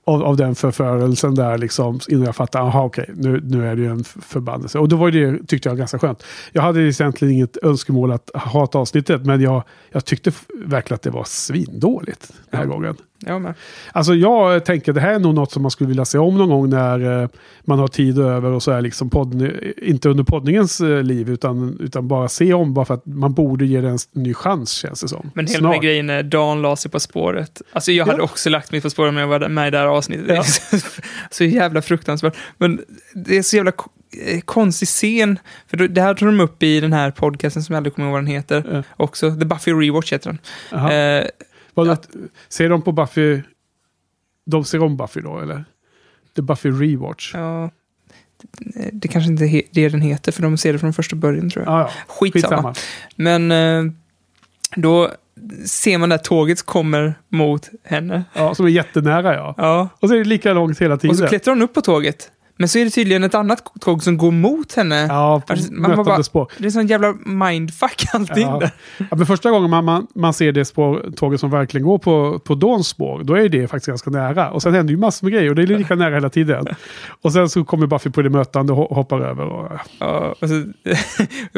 av, 0.06 0.24
av 0.24 0.38
den 0.38 0.56
förförelsen 0.56 1.36
där 1.36 1.58
liksom 1.58 2.00
innan 2.08 2.24
jag 2.26 2.36
fattade, 2.36 2.64
aha 2.64 2.84
okej, 2.84 3.10
nu, 3.16 3.42
nu 3.44 3.68
är 3.68 3.76
det 3.76 3.82
ju 3.82 3.90
en 3.90 4.04
förbannelse. 4.04 4.80
Och 4.80 4.90
då 4.90 4.96
var 4.96 5.12
det, 5.12 5.48
tyckte 5.48 5.70
jag, 5.70 5.78
ganska 5.78 6.00
skönt. 6.00 6.24
Jag 6.52 6.62
hade 6.62 6.82
egentligen 6.82 7.34
inget 7.34 7.58
önskemål 7.64 8.12
att 8.12 8.30
hata 8.34 8.78
avsnittet, 8.80 9.26
men 9.26 9.42
jag, 9.42 9.64
jag 9.92 10.06
tyckte 10.06 10.32
verkligen 10.66 10.96
att 10.96 11.02
det 11.02 11.10
var 11.10 11.24
svindåligt 11.24 12.34
den 12.50 12.60
här 12.60 12.66
Ja. 12.68 12.72
gången. 12.74 12.96
Ja, 13.20 13.40
men. 13.40 13.54
Alltså 13.92 14.14
jag 14.14 14.66
tänker 14.66 14.94
det 14.94 15.02
här 15.02 15.14
är 15.14 15.20
nog 15.20 15.36
något 15.36 15.52
som 15.52 15.62
man 15.62 15.72
skulle 15.72 15.88
vilja 15.88 16.06
se 16.06 16.18
om 16.18 16.38
någon 16.38 16.50
gång 16.50 16.70
när 16.70 17.22
eh, 17.24 17.30
man 17.66 17.80
har 17.80 17.88
tid 17.88 18.20
över 18.20 18.52
och 18.52 18.64
så 18.64 18.72
är 18.72 18.82
liksom 18.82 19.10
podden, 19.10 19.52
inte 19.78 20.10
under 20.10 20.24
poddningens 20.24 20.82
eh, 20.82 21.04
liv 21.04 21.30
utan, 21.30 21.78
utan 21.80 22.08
bara 22.08 22.28
se 22.30 22.54
om 22.54 22.74
bara 22.74 22.86
för 22.86 22.94
att 22.94 23.06
man 23.06 23.34
borde 23.34 23.66
ge 23.66 23.82
den 23.82 23.92
en 23.92 23.98
ny 24.24 24.34
chans 24.34 24.72
känns 24.72 25.02
det 25.02 25.08
som. 25.08 25.32
Men 25.34 25.48
hela 25.48 25.62
den 25.62 25.72
Snart. 25.74 25.84
grejen 25.84 26.06
när 26.08 26.24
Dan 26.24 26.62
la 26.62 26.76
sig 26.76 26.92
på 26.92 27.00
spåret. 27.00 27.62
Alltså 27.72 27.92
jag 27.92 28.06
hade 28.06 28.18
Ja. 28.18 28.24
också 28.24 28.50
lagt 28.50 28.72
mig 28.72 28.82
på 28.82 28.90
spåret 28.90 29.10
om 29.10 29.18
jag 29.18 29.28
var 29.28 29.48
med 29.50 29.68
i 29.68 29.72
det 29.72 29.78
här 29.78 29.86
avsnittet. 29.88 30.26
Ja. 30.30 30.44
så 31.32 31.44
jävla 31.44 31.82
fruktansvärt. 31.82 32.36
Men 32.58 32.82
det 33.14 33.38
är 33.38 33.42
så 33.42 33.56
jävla 33.56 33.72
ko- 33.72 33.90
eh, 34.28 34.40
konstig 34.40 34.88
scen. 34.88 35.40
För 35.68 35.78
det 35.78 36.02
här 36.02 36.14
tar 36.14 36.26
de 36.26 36.40
upp 36.40 36.64
i 36.64 36.80
den 36.80 36.94
här 36.94 37.12
podcasten 37.12 37.64
som 37.64 37.74
jag 37.74 37.78
aldrig 37.78 37.96
kommer 37.96 38.08
ihåg 38.08 38.14
vad 38.14 38.22
den 38.22 38.28
heter. 38.28 38.64
Ja. 38.72 38.84
Också. 39.06 39.32
The 39.36 39.46
Buffy 39.46 39.72
Rewatch 39.72 40.14
heter 40.14 40.30
den. 40.30 40.40
Jaha. 40.72 40.94
Eh, 40.94 41.26
Vadå, 41.76 41.92
att- 41.92 42.10
ser 42.50 42.70
de 42.70 42.82
på 42.82 42.92
Buffy? 42.92 43.42
De 44.46 44.66
ser 44.66 44.84
om 44.84 44.98
Buffy 44.98 45.22
då 45.22 45.40
eller? 45.40 45.66
The 46.36 46.42
Buffy 46.42 46.70
Rewatch. 46.72 47.32
Ja, 47.34 47.70
det, 48.58 48.90
det 48.94 49.08
kanske 49.08 49.32
inte 49.32 49.44
är 49.46 49.62
det 49.72 49.90
den 49.90 50.02
heter, 50.02 50.32
för 50.32 50.42
de 50.42 50.58
ser 50.58 50.74
det 50.74 50.80
från 50.80 50.94
första 50.94 51.16
början 51.16 51.50
tror 51.50 51.66
jag. 51.66 51.74
ja. 51.74 51.90
Skitsamma. 52.08 52.56
Skitsamma. 52.58 52.74
Men 53.16 53.52
eh, 53.52 53.94
då 54.76 55.12
ser 55.66 55.98
man 55.98 56.10
där 56.10 56.18
tåget 56.18 56.64
kommer 56.66 57.14
mot 57.30 57.70
henne. 57.84 58.24
Ja, 58.34 58.56
som 58.56 58.66
är 58.66 58.70
jättenära 58.70 59.34
ja. 59.36 59.56
Ja, 59.58 59.90
Och 60.00 60.10
så 60.10 60.16
är 60.16 60.20
det 60.20 60.26
lika 60.26 60.54
långt 60.54 60.82
hela 60.82 60.98
tiden. 60.98 61.10
och 61.12 61.18
så 61.18 61.28
klättrar 61.28 61.54
hon 61.54 61.62
upp 61.62 61.74
på 61.74 61.82
tåget. 61.82 62.32
Men 62.58 62.70
så 62.70 62.80
är 62.80 62.86
det 62.86 62.92
tydligen 62.92 63.24
ett 63.24 63.36
annat 63.36 63.64
tåg 63.82 64.04
som 64.04 64.18
går 64.18 64.32
mot 64.32 64.74
henne. 64.74 65.06
Ja, 65.10 65.42
på 65.48 65.54
Alltså, 65.54 65.74
man 65.74 66.04
bara- 66.06 66.24
spår. 66.24 66.52
Det 66.58 66.66
är 66.66 66.72
sån 66.72 66.88
jävla 66.88 67.14
mindfuck 67.26 68.06
allting 68.14 68.48
Ja. 68.48 68.60
där. 68.60 68.72
Ja, 68.98 69.16
men 69.16 69.26
första 69.26 69.52
gången 69.52 69.70
man, 69.70 69.86
man, 69.86 70.08
man 70.16 70.34
ser 70.34 70.52
det 70.52 70.66
spår, 70.66 71.06
tåget 71.16 71.40
som 71.40 71.50
verkligen 71.52 71.86
går 71.88 71.98
på, 71.98 72.40
på 72.40 72.56
Dawns 72.56 72.88
spår, 72.88 73.24
då 73.24 73.34
är 73.34 73.50
det 73.50 73.68
faktiskt 73.68 73.88
ganska 73.88 74.10
nära. 74.10 74.52
Och 74.52 74.62
sen 74.62 74.74
händer 74.74 74.92
ju 74.92 74.98
massor 75.00 75.26
med 75.26 75.34
grejer 75.34 75.50
och 75.50 75.56
det 75.56 75.62
är 75.62 75.68
lika 75.68 75.96
nära 75.96 76.14
hela 76.16 76.30
tiden. 76.30 76.66
Och 77.22 77.34
sen 77.34 77.50
så 77.50 77.64
kommer 77.64 77.88
Buffy 77.88 78.10
på 78.10 78.22
det 78.22 78.30
mötande 78.30 78.74
och 78.74 78.80
ho- 78.90 78.96
hoppar 78.96 79.20
över. 79.22 79.44
Och, 79.46 79.72
Ja, 80.00 80.36
och 80.42 80.50
så, 80.50 80.64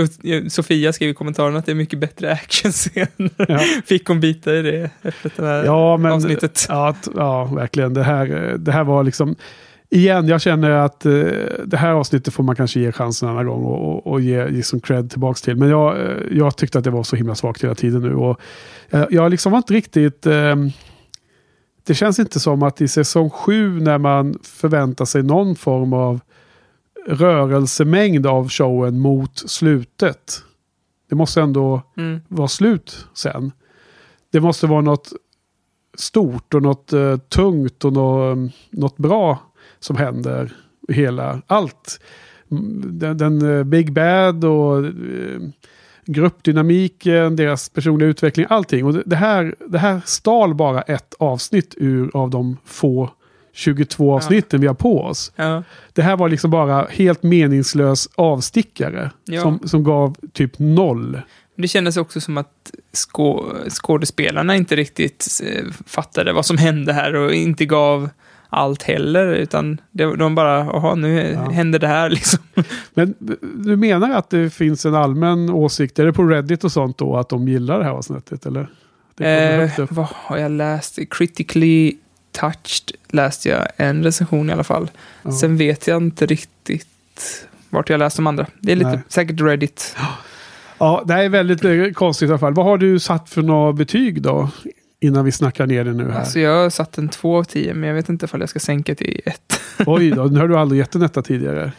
och 0.02 0.52
Sofia 0.52 0.94
skrev 0.94 1.10
i 1.10 1.14
kommentaren 1.14 1.56
att 1.56 1.66
det 1.66 1.72
är 1.72 1.76
mycket 1.76 2.00
bättre 2.00 2.32
actionscener. 2.32 3.32
Ja. 3.48 3.60
Fick 3.86 4.08
hon 4.08 4.20
bita 4.20 4.56
i 4.56 4.62
det 4.62 4.90
efter 5.02 5.32
det 5.36 5.48
här 5.48 5.64
ja, 5.66 5.98
men, 5.98 6.12
avsnittet. 6.12 6.66
Ja, 6.70 6.96
ja, 7.16 7.46
verkligen. 7.46 7.94
Det 7.94 8.04
här, 8.04 8.56
det 8.60 8.72
här 8.72 8.84
var 8.84 9.04
liksom... 9.04 9.36
Igen, 9.90 10.28
jag 10.28 10.42
känner 10.42 10.70
att 10.70 11.06
eh, 11.06 11.12
det 11.66 11.78
här 11.78 11.92
avsnittet 11.92 12.34
får 12.34 12.44
man 12.44 12.56
kanske 12.56 12.80
ge 12.80 12.92
chansen 12.92 13.30
en 13.30 13.36
annan 13.36 13.48
gång 13.48 13.64
och, 13.64 13.92
och, 13.94 14.08
och 14.08 14.22
ge, 14.22 14.50
ge 14.50 14.64
som 14.64 14.80
cred 14.80 15.10
tillbaks 15.12 15.42
till. 15.42 15.56
Men 15.56 15.70
jag, 15.70 16.00
eh, 16.02 16.18
jag 16.32 16.58
tyckte 16.58 16.78
att 16.78 16.84
det 16.84 16.90
var 16.90 17.04
så 17.04 17.16
himla 17.16 17.36
svagt 17.36 17.64
hela 17.64 17.76
tiden 17.76 18.02
nu. 18.02 18.16
Och, 18.16 18.40
eh, 18.90 19.06
jag 19.10 19.32
liksom 19.32 19.52
var 19.52 19.58
inte 19.58 19.74
riktigt... 19.74 20.26
Eh, 20.26 20.56
det 21.84 21.96
känns 21.96 22.20
inte 22.20 22.40
som 22.40 22.64
att 22.64 22.82
i 22.82 22.88
säsong 22.88 23.30
sju 23.30 23.80
när 23.82 23.98
man 23.98 24.40
förväntar 24.44 25.06
sig 25.06 25.24
någon 25.24 25.56
form 25.56 25.94
av 25.94 26.20
rörelsemängd 27.08 28.28
av 28.28 28.50
showen 28.50 29.00
mot 29.00 29.38
slutet. 29.50 30.42
Det 31.10 31.16
måste 31.16 31.42
ändå 31.42 31.82
Mm. 31.98 32.20
vara 32.28 32.48
slut 32.48 33.06
sen. 33.14 33.52
Det 34.32 34.40
måste 34.40 34.68
vara 34.68 34.82
något 34.82 35.12
stort 35.98 36.54
och 36.54 36.62
något 36.62 36.94
eh, 36.94 37.18
tungt 37.18 37.86
och 37.86 37.94
nå, 37.94 38.36
något 38.72 38.98
bra 38.98 39.38
som 39.80 39.96
händer 39.96 40.52
hela 40.90 41.42
allt. 41.48 42.00
Den, 42.84 43.18
den 43.18 43.58
eh, 43.58 43.64
Big 43.64 43.94
Bad 43.94 44.46
och 44.46 44.86
eh, 44.86 44.92
gruppdynamiken, 46.06 47.36
deras 47.36 47.70
personliga 47.70 48.10
utveckling, 48.10 48.46
allting. 48.50 48.86
Och 48.86 48.94
det, 48.94 49.16
här, 49.16 49.56
det 49.68 49.80
här 49.80 50.02
stal 50.06 50.56
bara 50.56 50.82
ett 50.82 51.14
avsnitt 51.20 51.74
ur 51.78 52.10
av 52.14 52.30
de 52.30 52.58
få 52.66 53.10
22 53.54 54.16
avsnitten 54.16 54.62
vi 54.62 54.68
har 54.68 54.74
på 54.74 55.02
oss. 55.02 55.32
Ja. 55.36 55.64
Det 55.94 56.02
här 56.02 56.18
var 56.18 56.30
liksom 56.30 56.52
bara 56.52 56.88
helt 56.90 57.24
meningslös 57.24 58.10
avstickare 58.16 59.12
Ja. 59.26 59.42
som, 59.42 59.60
som 59.66 59.84
gav 59.84 60.16
typ 60.34 60.60
noll. 60.60 61.22
Det 61.56 61.68
kändes 61.68 61.98
också 61.98 62.22
som 62.22 62.38
att 62.38 62.72
skå, 62.92 63.54
skådespelarna 63.70 64.56
inte 64.56 64.76
riktigt 64.76 65.42
eh, 65.44 65.66
fattade 65.86 66.34
vad 66.34 66.46
som 66.46 66.58
hände 66.58 66.94
här 66.94 67.16
och 67.16 67.34
inte 67.34 67.66
gav 67.66 68.10
allt 68.50 68.84
heller, 68.84 69.28
utan 69.28 69.82
det, 69.92 70.16
de 70.16 70.36
bara, 70.36 70.58
jaha, 70.66 70.96
nu 70.96 71.32
Ja. 71.34 71.50
händer 71.50 71.80
det 71.80 71.88
här 71.88 72.10
liksom. 72.18 72.40
Men 72.94 73.14
du 73.56 73.76
menar 73.76 74.10
att 74.16 74.30
det 74.30 74.50
finns 74.50 74.86
en 74.86 74.96
allmän 74.96 75.50
åsikt, 75.50 76.00
är 76.00 76.06
det 76.06 76.14
på 76.14 76.24
Reddit 76.24 76.64
och 76.64 76.72
sånt 76.72 76.98
då, 76.98 77.18
att 77.18 77.30
de 77.30 77.48
gillar 77.48 77.78
det 77.80 77.84
här 77.86 77.92
avsnittet? 77.92 78.46
Eller? 78.46 78.68
Eh, 79.20 79.70
vad 79.90 80.08
har 80.12 80.38
jag 80.38 80.52
läst? 80.52 81.00
Critically 81.10 81.96
touched 82.32 82.92
läste 83.10 83.50
jag 83.50 83.68
en 83.78 84.04
recension 84.04 84.50
i 84.50 84.54
alla 84.54 84.64
fall. 84.64 84.90
Ja. 85.24 85.32
Sen 85.32 85.58
vet 85.58 85.88
jag 85.88 85.98
inte 86.04 86.26
riktigt 86.26 87.48
vart 87.70 87.90
jag 87.90 88.00
läst 88.00 88.16
de 88.16 88.28
andra. 88.28 88.46
Det 88.60 88.72
är 88.72 88.76
lite 88.76 88.90
Nej. 88.90 89.00
säkert 89.08 89.42
Reddit. 89.42 89.96
Ja, 90.78 91.04
det 91.06 91.14
är 91.14 91.30
väldigt 91.30 91.64
eh, 91.66 91.92
konstigt 91.94 92.28
i 92.28 92.32
alla 92.32 92.40
fall. 92.40 92.54
Vad 92.54 92.66
har 92.66 92.78
du 92.78 93.00
satt 93.00 93.30
för 93.30 93.42
några 93.42 93.74
betyg 93.74 94.22
då? 94.22 94.50
Innan 95.00 95.26
vi 95.26 95.32
snackar 95.32 95.68
ner 95.68 95.84
det 95.84 95.94
nu 95.94 96.12
här. 96.12 96.20
Alltså 96.20 96.40
jag 96.40 96.64
har 96.64 96.70
satt 96.70 96.98
en 96.98 97.10
2 97.10 97.38
av 97.38 97.44
10, 97.44 97.74
men 97.74 97.88
jag 97.90 97.96
vet 97.96 98.10
inte 98.10 98.26
ifall 98.26 98.40
jag 98.40 98.50
ska 98.50 98.60
sänka 98.60 98.96
till 98.96 99.22
1. 99.26 99.60
Oj 99.86 100.12
då, 100.12 100.24
nu 100.24 100.40
har 100.40 100.48
du 100.48 100.58
aldrig 100.58 100.80
gett 100.80 100.96
en 100.96 101.02
etta 101.02 101.22
tidigare. 101.22 101.72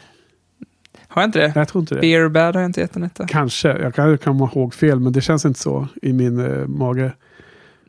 Har 1.09 1.23
jag 1.23 1.29
inte 1.29 1.39
det? 1.39 1.47
Nej, 1.47 1.53
jag 1.57 1.69
tror 1.69 1.81
inte 1.83 1.95
det. 1.95 2.01
Beer 2.01 2.29
Bad 2.29 2.55
har 2.55 2.63
jag 2.63 2.69
inte 2.69 2.81
gett 2.81 2.97
en 2.97 3.03
etta. 3.03 3.27
Kanske, 3.27 3.69
jag 3.69 3.95
kan 3.95 4.19
komma 4.19 4.51
ihåg 4.55 4.75
fel, 4.75 5.01
men 5.01 5.13
det 5.13 5.21
känns 5.21 5.45
inte 5.45 5.61
så 5.61 5.89
i 6.03 6.13
min 6.13 6.39
eh, 6.61 6.67
mage. 6.67 7.13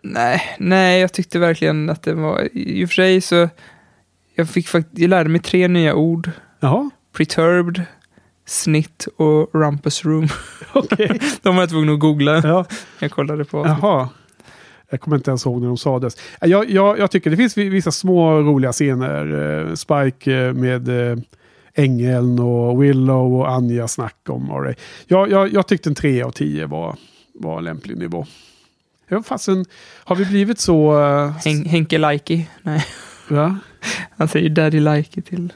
Nej, 0.03 0.41
nej, 0.60 1.01
jag 1.01 1.14
tyckte 1.14 1.39
verkligen 1.39 1.89
att 1.89 2.03
det 2.03 2.14
var... 2.14 2.47
I 2.53 2.85
och 2.85 2.89
för 2.89 2.93
sig 2.95 3.22
så... 3.22 3.49
Jag, 4.35 4.49
fick 4.49 4.68
jag 4.91 5.10
lärde 5.10 5.30
mig 5.30 5.41
tre 5.41 5.68
nya 5.68 5.95
ord. 5.95 6.31
Jaha, 6.60 6.89
Perturbed, 7.18 7.84
Snitt 8.45 9.07
och 9.18 9.49
Rumpus 9.56 10.06
Room. 10.06 10.27
okej. 10.73 11.19
De 11.41 11.56
var 11.56 11.64
jag 11.64 11.69
tvungen 11.69 11.93
att 11.93 11.99
googla. 11.99 12.41
ja, 12.43 12.65
Jag 12.99 13.11
kollade 13.11 13.45
på. 13.45 13.65
jaha. 13.65 14.10
Jag 14.89 15.01
kommer 15.01 15.17
inte 15.17 15.31
ens 15.31 15.45
ihåg 15.45 15.61
när 15.61 15.67
de 15.67 15.77
sades. 15.77 16.17
Jag, 16.41 16.69
jag, 16.69 16.99
jag 16.99 17.11
tycker 17.11 17.29
det 17.29 17.37
finns 17.37 17.57
vi- 17.57 17.69
vissa 17.69 17.91
små 17.91 18.39
roliga 18.41 18.71
scener. 18.71 19.59
Eh, 19.67 19.73
Spike 19.75 20.33
eh, 20.37 20.53
med 20.53 21.11
eh, 21.11 21.17
Ängeln 21.73 22.39
och 22.39 22.83
Willow 22.83 23.33
och 23.39 23.49
Anja 23.51 23.87
snack 23.87 24.15
om 24.29 24.51
Array. 24.51 24.75
Jag, 25.07 25.31
jag, 25.31 25.53
jag 25.53 25.67
tyckte 25.67 25.89
en 25.89 25.95
3 25.95 26.21
av 26.23 26.31
10 26.31 26.65
var, 26.65 26.95
var 27.33 27.57
en 27.57 27.63
lämplig 27.63 27.97
nivå. 27.97 28.25
Ja, 29.07 29.23
fasen, 29.23 29.65
har 30.03 30.15
vi 30.15 30.25
blivit 30.25 30.59
så... 30.59 30.99
eh, 31.01 31.31
Hen- 31.45 31.65
Henke 31.65 31.97
Likey. 31.97 32.45
Nej, 32.61 32.85
va? 33.29 33.57
han 34.17 34.27
säger 34.27 34.49
Daddy 34.49 34.79
Likey 34.79 35.23
till... 35.23 35.53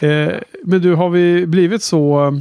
Eh, 0.00 0.28
men 0.64 0.80
du, 0.82 0.94
har 0.94 1.08
vi 1.10 1.46
blivit 1.46 1.82
så 1.82 2.26
eh, 2.26 2.32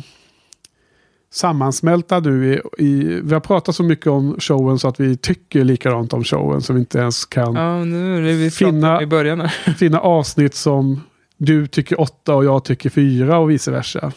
sammansmälta 1.31 2.19
nu 2.19 2.53
i, 2.53 2.84
i... 2.85 3.22
Vi 3.23 3.34
har 3.34 3.39
pratat 3.39 3.76
så 3.76 3.84
mycket 3.84 4.07
om 4.07 4.35
showen 4.39 4.80
så 4.80 4.88
att 4.88 4.99
vi 4.99 5.18
tycker 5.18 5.64
likadant 5.64 6.14
om 6.14 6.23
showen 6.23 6.61
så 6.61 6.73
vi 6.73 6.80
inte 6.80 6.99
ens 6.99 7.26
kan 7.26 7.56
Ja, 7.56 7.80
vi 8.22 8.51
Finna- 8.51 9.01
i 9.01 9.06
början. 9.06 9.49
finna 9.77 9.99
avsnitt 9.99 10.56
som 10.56 11.01
du 11.38 11.68
tycker 11.68 12.01
åtta 12.01 12.35
och 12.35 12.45
jag 12.45 12.64
tycker 12.64 12.89
fyra 12.89 13.38
och 13.38 13.49
vice 13.49 13.72
versa. 13.72 14.11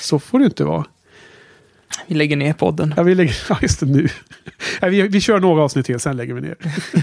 Så 0.00 0.18
får 0.18 0.38
det 0.38 0.44
inte 0.44 0.64
vara. 0.64 0.84
Vi 2.06 2.14
lägger 2.14 2.36
ner 2.36 2.52
podden. 2.52 2.94
Ja, 2.96 3.02
vi 3.02 3.14
lägger, 3.14 3.36
ja 3.48 3.58
just 3.62 3.80
det 3.80 3.86
nu. 3.86 4.08
Nej, 4.82 4.90
vi, 4.90 5.02
vi 5.02 5.20
kör 5.20 5.40
några 5.40 5.62
avsnitt 5.62 5.86
till, 5.86 6.00
sen 6.00 6.16
lägger 6.16 6.34
vi 6.34 6.40
ner. 6.40 6.56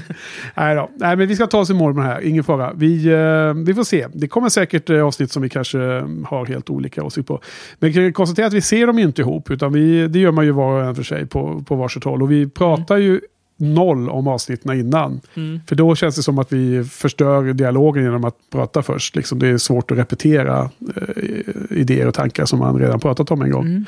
Nej, 0.56 0.76
då. 0.76 0.90
Nej, 0.96 1.16
men 1.16 1.28
vi 1.28 1.36
ska 1.36 1.48
ta 1.48 1.60
oss 1.60 1.70
i 1.70 1.74
mål 1.74 1.94
med 1.94 2.06
det 2.06 2.08
här, 2.08 2.22
ingen 2.22 2.44
fara. 2.44 2.74
Vi, 2.74 3.08
eh, 3.08 3.54
vi 3.66 3.74
får 3.74 3.84
se. 3.84 4.08
Det 4.14 4.28
kommer 4.28 4.50
säkert 4.50 4.90
eh, 4.90 5.06
avsnitt 5.06 5.32
som 5.32 5.42
vi 5.42 5.50
kanske 5.50 5.80
eh, 5.80 6.06
har 6.26 6.46
helt 6.46 6.70
olika 6.70 7.04
åsikter 7.04 7.34
på. 7.34 7.42
Men 7.80 7.92
vi 7.92 7.94
kan 7.94 8.14
konstatera 8.14 8.48
att 8.48 8.54
vi 8.54 8.62
ser 8.62 8.88
dem 8.88 9.00
inte 9.00 9.22
ihop, 9.22 9.52
utan 9.52 9.74
vi, 9.74 10.08
det 10.08 10.20
gör 10.20 10.32
man 10.32 10.46
ju 10.46 10.52
var 10.52 10.82
och 10.82 10.88
en 10.88 10.96
för 10.96 11.04
sig 11.04 11.26
på, 11.26 11.64
på 11.68 11.76
varsitt 11.76 12.04
håll. 12.04 12.24
Och 12.24 12.32
vi 12.32 12.50
pratar 12.50 12.98
ju 12.98 13.22
noll 13.62 14.10
om 14.10 14.28
avsnitten 14.28 14.80
innan. 14.80 15.22
Mm. 15.34 15.60
För 15.68 15.76
då 15.76 15.96
känns 15.96 16.16
det 16.16 16.24
som 16.24 16.40
att 16.40 16.54
vi 16.54 16.84
förstör 16.84 17.54
dialogen 17.54 18.04
genom 18.04 18.24
att 18.24 18.36
prata 18.52 18.82
först. 18.82 19.16
Liksom 19.16 19.40
det 19.40 19.48
är 19.48 19.58
svårt 19.58 19.92
att 19.92 19.98
repetera 19.98 20.70
eh, 20.96 21.78
idéer 21.78 22.08
och 22.08 22.14
tankar 22.14 22.46
som 22.46 22.60
man 22.60 22.80
redan 22.80 23.00
pratat 23.00 23.32
om 23.32 23.42
en 23.42 23.52
gång. 23.52 23.66
Mm. 23.66 23.86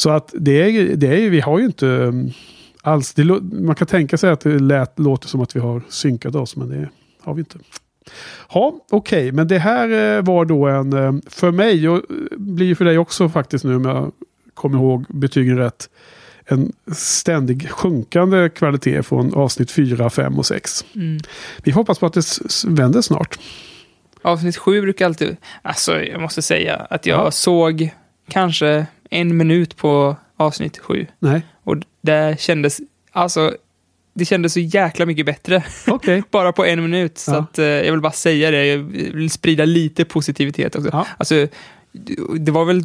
Så 0.00 0.10
att 0.10 0.34
det 0.38 0.62
är, 0.62 0.96
det 0.96 1.06
är, 1.06 1.30
vi 1.30 1.40
har 1.40 1.58
ju 1.58 1.64
inte 1.64 1.86
um, 1.86 2.30
alls, 2.82 3.14
det, 3.14 3.24
man 3.42 3.74
kan 3.74 3.86
tänka 3.86 4.16
sig 4.16 4.30
att 4.30 4.40
det 4.40 4.58
lät, 4.58 4.98
låter 4.98 5.28
som 5.28 5.40
att 5.40 5.56
vi 5.56 5.60
har 5.60 5.82
synkat 5.88 6.34
oss, 6.34 6.56
men 6.56 6.68
det 6.68 6.88
har 7.22 7.34
vi 7.34 7.40
inte. 7.40 7.58
Ja, 8.54 8.80
okej, 8.90 9.32
men 9.32 9.48
det 9.48 9.58
här 9.58 10.16
eh, 10.16 10.22
var 10.22 10.44
då 10.44 10.66
en, 10.66 10.92
eh, 10.92 11.12
för 11.26 11.50
mig, 11.50 11.88
och 11.88 11.96
eh, 11.96 12.02
blir 12.36 12.74
för 12.74 12.84
dig 12.84 12.98
också 12.98 13.28
faktiskt 13.28 13.64
nu 13.64 13.76
om 13.76 13.84
jag 13.84 14.12
kommer 14.54 14.78
ihåg 14.78 15.04
betygen 15.08 15.58
rätt, 15.58 15.88
en 16.44 16.72
ständig 16.92 17.70
sjunkande 17.70 18.48
kvalitet 18.48 19.02
från 19.02 19.34
avsnitt 19.34 19.70
4, 19.70 20.10
5 20.10 20.38
och 20.38 20.46
6. 20.46 20.84
Mm. 20.94 21.18
Vi 21.62 21.70
hoppas 21.72 21.98
på 21.98 22.06
att 22.06 22.12
det 22.12 22.24
vänder 22.66 23.00
snart. 23.00 23.38
Avsnitt 24.22 24.56
sju 24.56 24.82
brukar 24.82 25.06
alltid... 25.06 25.36
Alltså, 25.62 26.02
jag 26.02 26.20
måste 26.20 26.42
säga 26.42 26.76
att 26.90 27.06
jag 27.06 27.26
Ja. 27.26 27.30
såg 27.30 27.90
kanske 28.28 28.86
en 29.10 29.36
minut 29.36 29.76
på 29.76 30.16
avsnitt 30.36 30.78
sju. 30.78 31.06
Nej, 31.18 31.42
Och 31.64 31.76
det 32.02 32.40
kändes... 32.40 32.80
Alltså, 33.12 33.54
det 34.14 34.24
kändes 34.24 34.52
så 34.52 34.60
jäkla 34.60 35.06
mycket 35.06 35.26
bättre. 35.26 35.62
okej. 35.86 36.22
bara 36.30 36.52
på 36.52 36.64
en 36.64 36.82
minut. 36.82 37.18
Så 37.18 37.30
Ja. 37.32 37.38
att, 37.38 37.58
eh, 37.58 37.64
jag 37.66 37.92
vill 37.92 38.00
bara 38.00 38.12
säga 38.12 38.50
det. 38.50 38.66
Jag 38.66 38.78
vill 38.78 39.30
sprida 39.30 39.64
lite 39.64 40.04
positivitet 40.04 40.76
också. 40.76 40.90
Ja. 40.92 41.06
Alltså, 41.18 41.46
det 42.38 42.52
var 42.52 42.64
väl... 42.64 42.82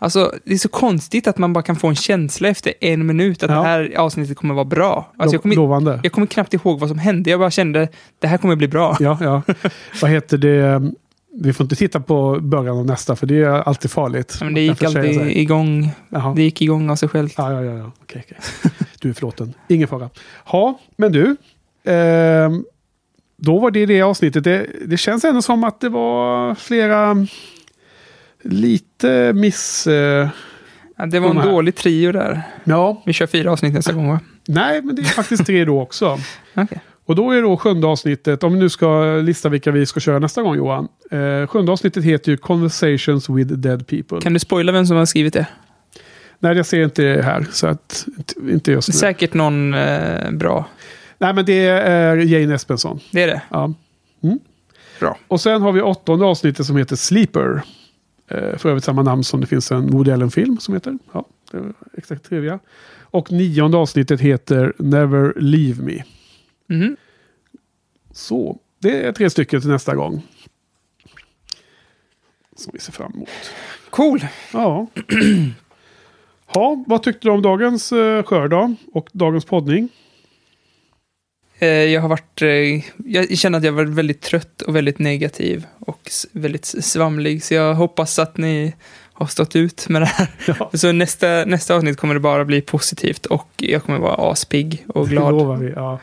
Alltså, 0.00 0.32
det 0.44 0.54
är 0.54 0.58
så 0.58 0.68
konstigt 0.68 1.26
att 1.26 1.38
man 1.38 1.52
bara 1.52 1.62
kan 1.62 1.76
få 1.76 1.88
en 1.88 1.94
känsla 1.94 2.48
efter 2.48 2.72
en 2.80 3.06
minut 3.06 3.42
att 3.42 3.50
Ja. 3.50 3.56
det 3.56 3.62
här 3.62 3.92
avsnittet 3.96 4.36
kommer 4.36 4.54
vara 4.54 4.64
bra. 4.64 5.12
Alltså, 5.18 5.34
jag, 5.34 5.42
kommer, 5.42 5.56
Lovande. 5.56 6.00
jag 6.02 6.12
kommer 6.12 6.26
knappt 6.26 6.54
ihåg 6.54 6.80
vad 6.80 6.88
som 6.88 6.98
hände. 6.98 7.30
Jag 7.30 7.40
bara 7.40 7.50
kände 7.50 7.88
det 8.18 8.26
här 8.26 8.38
kommer 8.38 8.56
bli 8.56 8.68
bra. 8.68 8.96
Ja, 9.00 9.18
ja. 9.20 9.42
Vad 10.02 10.10
heter 10.10 10.38
det? 10.38 10.92
Vi 11.40 11.52
får 11.52 11.64
inte 11.64 11.76
titta 11.76 12.00
på 12.00 12.38
början 12.40 12.78
av 12.78 12.86
nästa 12.86 13.16
för 13.16 13.26
det 13.26 13.42
är 13.42 13.48
alltid 13.50 13.90
farligt. 13.90 14.38
Men 14.40 14.54
det 14.54 14.60
gick 14.60 14.82
alltid 14.82 15.20
igång. 15.36 15.90
Jaha. 16.08 16.34
Det 16.34 16.42
gick 16.42 16.62
igång 16.62 16.90
av 16.90 16.96
sig 16.96 17.08
självt. 17.08 17.34
Ja, 17.36 17.52
ja, 17.52 17.62
ja. 17.64 17.72
ja. 17.78 17.92
Okej, 18.02 18.24
okej. 18.26 18.72
Du 19.00 19.08
är 19.10 19.14
förlåten. 19.14 19.54
Ingen 19.68 19.88
fara. 19.88 20.10
Ja, 20.52 20.80
men 20.96 21.12
du. 21.12 21.36
ehm, 21.84 22.64
då 23.36 23.58
var 23.58 23.70
det 23.70 23.86
det 23.86 24.02
avsnittet. 24.02 24.44
Det, 24.44 24.66
det 24.86 24.96
känns 24.96 25.24
ändå 25.24 25.42
som 25.42 25.64
att 25.64 25.80
det 25.80 25.88
var 25.88 26.54
flera 26.54 27.26
lite 28.42 29.32
miss... 29.32 29.86
eh, 29.86 30.28
Ja, 31.00 31.06
det 31.06 31.20
var 31.20 31.30
en 31.30 31.36
här. 31.38 31.50
dålig 31.50 31.74
trio 31.74 32.12
där. 32.12 32.42
ja, 32.64 33.02
Vi 33.06 33.12
kör 33.12 33.26
fyra 33.26 33.52
avsnitt 33.52 33.72
nästa 33.74 33.92
gång 33.92 34.08
va? 34.08 34.20
nej, 34.48 34.82
men 34.82 34.96
det 34.96 35.02
är 35.02 35.06
faktiskt 35.06 35.46
tre 35.46 35.64
då 35.64 35.80
också. 35.80 36.18
Okej. 36.54 36.80
Och 37.08 37.14
då 37.14 37.30
är 37.30 37.42
då 37.42 37.56
sjunde 37.56 37.86
avsnittet, 37.86 38.44
om 38.44 38.52
vi 38.52 38.58
nu 38.58 38.68
ska 38.68 39.04
lista 39.16 39.48
vilka 39.48 39.70
vi 39.70 39.86
ska 39.86 40.00
köra 40.00 40.18
nästa 40.18 40.42
gång 40.42 40.56
Johan. 40.56 40.88
Eh, 41.10 41.46
sjunde 41.46 41.72
avsnittet 41.72 42.04
heter 42.04 42.30
ju 42.32 42.36
Conversations 42.36 43.28
with 43.30 43.52
Dead 43.52 43.86
People. 43.86 44.20
Kan 44.20 44.32
du 44.32 44.38
spoila 44.38 44.72
vem 44.72 44.86
som 44.86 44.96
har 44.96 45.06
skrivit 45.06 45.32
det? 45.34 45.46
Nej, 46.38 46.56
jag 46.56 46.66
ser 46.66 46.82
inte 46.84 47.02
det 47.02 47.22
här. 47.22 47.46
Så 47.52 47.66
att, 47.66 48.06
inte- 48.50 48.72
just 48.72 48.88
nu. 48.88 48.92
Säkert 48.92 49.34
någon 49.34 49.74
eh, 49.74 50.30
bra. 50.30 50.64
Nej, 51.18 51.34
men 51.34 51.44
det 51.44 51.66
är 51.68 52.16
Jane 52.16 52.54
Espenson. 52.54 53.00
Det 53.10 53.22
är 53.22 53.26
det. 53.26 53.42
Ja. 53.50 53.72
Mm. 54.22 54.38
Bra. 55.00 55.18
Och 55.28 55.40
sen 55.40 55.62
har 55.62 55.72
vi 55.72 55.80
åttonde 55.82 56.24
avsnittet 56.24 56.66
som 56.66 56.76
heter 56.76 56.96
Sleeper. 56.96 57.62
Eh, 58.30 58.56
för 58.58 58.68
övrigt 58.68 58.84
samma 58.84 59.02
namn 59.02 59.24
som 59.24 59.40
det 59.40 59.46
finns 59.46 59.72
en 59.72 59.86
Woody 59.90 60.10
Allen-film 60.10 60.58
som 60.58 60.74
heter. 60.74 60.98
Ja, 61.12 61.24
exakt 61.96 62.24
trivia. 62.28 62.58
Och 63.00 63.32
nionde 63.32 63.76
avsnittet 63.76 64.20
heter 64.20 64.72
Never 64.78 65.32
Leave 65.36 65.82
Me. 65.82 66.02
Mhm. 66.68 66.96
Så, 68.12 68.58
det 68.78 69.06
är 69.06 69.12
tre 69.12 69.30
stycken 69.30 69.60
till 69.60 69.70
nästa 69.70 69.94
gång. 69.94 70.22
Som 72.56 72.70
vi 72.74 72.80
ser 72.80 72.92
fram 72.92 73.12
emot. 73.14 73.28
Cool. 73.90 74.26
Ja. 74.52 74.86
Ja, 76.54 76.84
vad 76.86 77.02
tyckte 77.02 77.28
du 77.28 77.32
om 77.32 77.42
dagens 77.42 77.92
uh, 77.92 78.22
skörd 78.22 78.50
då? 78.50 78.74
Och 78.92 79.08
dagens 79.12 79.44
poddning? 79.44 79.88
Eh, 81.58 81.68
jag 81.68 82.00
har 82.00 82.08
varit... 82.08 82.42
Eh, 82.42 82.84
jag 83.12 83.38
känner 83.38 83.58
att 83.58 83.64
jag 83.64 83.72
var 83.72 83.84
väldigt 83.84 84.20
trött 84.20 84.62
och 84.62 84.76
väldigt 84.76 84.98
negativ 84.98 85.66
och 85.78 86.10
väldigt 86.32 86.64
svamlig. 86.64 87.42
Så 87.44 87.54
jag 87.54 87.74
hoppas 87.74 88.18
att 88.18 88.36
ni 88.36 88.74
har 89.12 89.26
stått 89.26 89.56
ut 89.56 89.88
med 89.88 90.02
det 90.02 90.06
här. 90.06 90.28
Ja, 90.46 90.70
Så 90.78 90.92
nästa, 90.92 91.44
nästa 91.44 91.74
avsnitt 91.74 91.96
kommer 91.96 92.14
det 92.14 92.20
bara 92.20 92.44
bli 92.44 92.60
positivt 92.60 93.26
och 93.26 93.48
jag 93.56 93.82
kommer 93.82 93.98
vara 93.98 94.30
aspigg 94.32 94.84
och 94.88 95.04
det 95.08 95.12
glad. 95.12 95.32
lovar 95.32 95.56
vi. 95.56 95.70
Ja. 95.70 95.98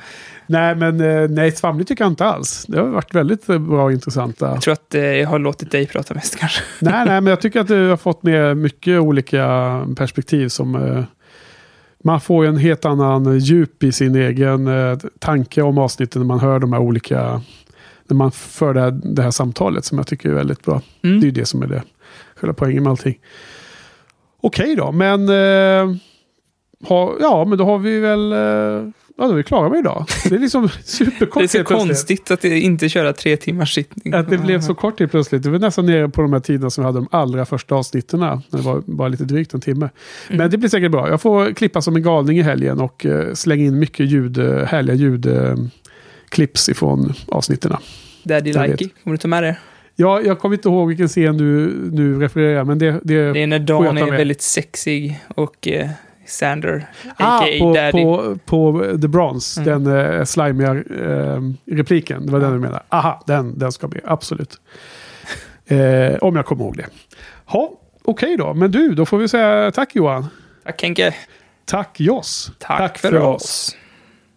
Nej, 0.48 0.76
men 0.76 1.02
eh, 1.02 1.30
nej, 1.30 1.52
svamligt 1.52 1.88
tycker 1.88 2.04
jag 2.04 2.12
inte 2.12 2.26
alls. 2.26 2.66
Det 2.68 2.80
har 2.80 2.88
varit 2.88 3.16
väldigt 3.16 3.46
bra 3.46 3.84
och 3.84 3.92
intressanta. 3.92 4.48
Jag 4.48 4.62
tror 4.62 4.74
att 4.74 4.96
eh, 4.96 5.02
jag 5.02 5.30
har 5.30 5.40
låtit 5.40 5.72
dig 5.72 5.88
prata 5.88 6.14
mest 6.14 6.36
kanske. 6.36 6.62
nej, 6.80 7.06
nej, 7.06 7.22
men 7.22 7.26
jag 7.26 7.42
tycker 7.42 7.60
att 7.60 7.68
du 7.68 7.90
har 7.90 7.98
fått 7.98 8.24
med 8.24 8.58
mycket 8.58 9.00
olika 9.00 9.88
perspektiv 9.98 10.48
som 10.48 10.76
eh, 10.76 11.04
man 12.04 12.22
får 12.22 12.46
en 12.46 12.58
helt 12.58 12.86
annan 12.86 13.40
djup 13.40 13.84
i 13.84 13.92
sin 13.92 14.16
egen 14.16 14.70
tanke 15.20 15.62
om 15.62 15.78
avsnitten 15.78 16.22
när 16.22 16.28
man 16.28 16.40
hör 16.40 16.60
de 16.60 16.74
här 16.74 16.80
olika, 16.80 17.42
när 18.08 18.16
man 18.16 18.32
för 18.32 18.74
det 18.74 18.82
här, 18.82 18.92
det 18.92 19.22
här 19.22 19.32
samtalet 19.32 19.86
som 19.86 19.98
jag 19.98 20.08
tycker 20.08 20.30
är 20.30 20.34
väldigt 20.34 20.66
bra. 20.66 20.82
Mm. 21.04 21.20
Det 21.20 21.24
är 21.24 21.28
ju 21.28 21.32
det 21.32 21.46
som 21.46 21.62
är 21.62 21.68
det 21.68 21.84
själva 22.36 22.54
poängen 22.54 22.84
med 22.84 22.92
allting. 22.92 23.20
Okej 24.42 24.76
då, 24.76 24.92
men 24.92 25.30
eh, 25.30 25.96
ha, 26.88 27.16
ja, 27.20 27.46
men 27.46 27.58
då 27.58 27.66
har 27.66 27.78
vi 27.78 28.00
väl, 28.00 28.32
eh, 28.32 28.92
ja 29.18 29.26
då 29.26 29.32
är 29.32 29.36
vi 29.36 29.44
klara 29.44 29.70
med 29.70 29.80
idag. 29.80 30.06
Det 30.30 30.36
är 30.36 30.40
liksom 30.40 30.70
superkort. 30.84 31.42
Det 31.42 31.58
är 31.58 31.64
så 31.64 31.64
konstigt 31.64 32.32
att 32.32 32.42
det 32.42 32.60
inte 32.60 32.90
köra 32.90 33.14
tre 33.14 33.38
timmars 33.38 33.74
sittning. 33.74 34.14
Att 34.14 34.30
det 34.30 34.38
blev 34.38 34.62
så 34.62 34.76
kort 34.76 35.00
helt 35.00 35.12
plötsligt. 35.12 35.44
Det 35.44 35.50
var 35.50 35.60
nästan 35.60 35.86
nere 35.86 36.10
på 36.10 36.22
de 36.22 36.34
här 36.34 36.40
tiderna 36.40 36.70
som 36.70 36.84
vi 36.84 36.86
hade 36.86 36.98
de 36.98 37.08
allra 37.12 37.46
första 37.46 37.76
avsnitten. 37.76 38.20
När 38.20 38.42
det 38.50 38.58
var 38.58 38.84
bara 38.86 39.08
lite 39.08 39.24
drygt 39.24 39.54
en 39.54 39.62
timme. 39.62 39.90
Mm. 40.28 40.38
Men 40.38 40.50
det 40.50 40.58
blir 40.58 40.70
säkert 40.70 40.92
bra. 40.92 41.10
Jag 41.10 41.22
får 41.22 41.54
klippa 41.54 41.82
som 41.82 41.96
en 41.96 42.04
galning 42.04 42.38
i 42.38 42.42
helgen 42.42 42.80
och 42.80 43.06
eh, 43.06 43.34
slänga 43.34 43.64
in 43.64 43.80
mycket 43.80 44.06
ljud, 44.06 44.38
eh, 44.38 44.64
härliga 44.64 44.96
ljudklips 44.96 46.70
ifrån 46.70 47.14
avsnitten. 47.28 47.76
Daddy 48.24 48.54
Likey, 48.54 48.90
kommer 49.04 49.12
du 49.14 49.18
ta 49.18 49.28
med 49.28 49.44
det? 49.44 49.58
Ja, 49.96 50.22
jag 50.22 50.40
kommer 50.40 50.56
inte 50.56 50.70
ihåg 50.70 50.88
vilken 50.88 51.08
scen 51.08 51.38
du 51.38 51.74
nu 51.92 52.20
refererar, 52.20 52.64
men 52.64 52.80
det, 52.80 53.00
det, 53.04 53.34
Det 53.34 53.44
är 53.44 53.48
när 53.48 53.60
Dan 53.60 53.98
är 53.98 54.12
väldigt 54.12 54.42
sexig 54.42 55.20
och 55.28 55.68
eh, 55.68 55.90
Sander, 56.28 56.88
Ah, 57.18 57.38
a.k.a. 57.44 57.60
på, 57.60 57.74
Daddy. 57.74 58.04
på, 58.04 58.38
på 58.46 58.82
The 59.02 59.08
Bronze, 59.08 59.62
Mm. 59.62 59.84
den 59.84 59.94
uh, 59.96 60.24
slimiga 60.24 60.72
eh, 60.72 61.42
repliken. 61.72 62.26
Det 62.26 62.32
var 62.32 62.40
den 62.40 62.52
du 62.54 62.60
menade. 62.60 62.84
Aha, 62.90 63.24
den, 63.28 63.60
den 63.60 63.72
ska 63.72 63.88
med. 63.88 64.02
Absolut. 64.06 64.60
Eh, 65.68 66.16
om 66.22 66.36
jag 66.36 66.46
kommer 66.46 66.64
ihåg 66.64 66.78
det. 66.78 66.86
Ja, 67.52 67.72
okej 68.04 68.38
då. 68.38 68.54
Men 68.54 68.72
du, 68.72 68.96
då 68.96 69.06
får 69.06 69.18
vi 69.18 69.28
säga 69.28 69.72
tack 69.72 69.96
Johan. 69.96 70.28
Tack 70.64 70.82
Henke. 70.84 71.16
Tack 71.66 72.00
Joss. 72.00 72.52
Tack, 72.60 72.98
för 72.98 73.16
oss. 73.16 73.76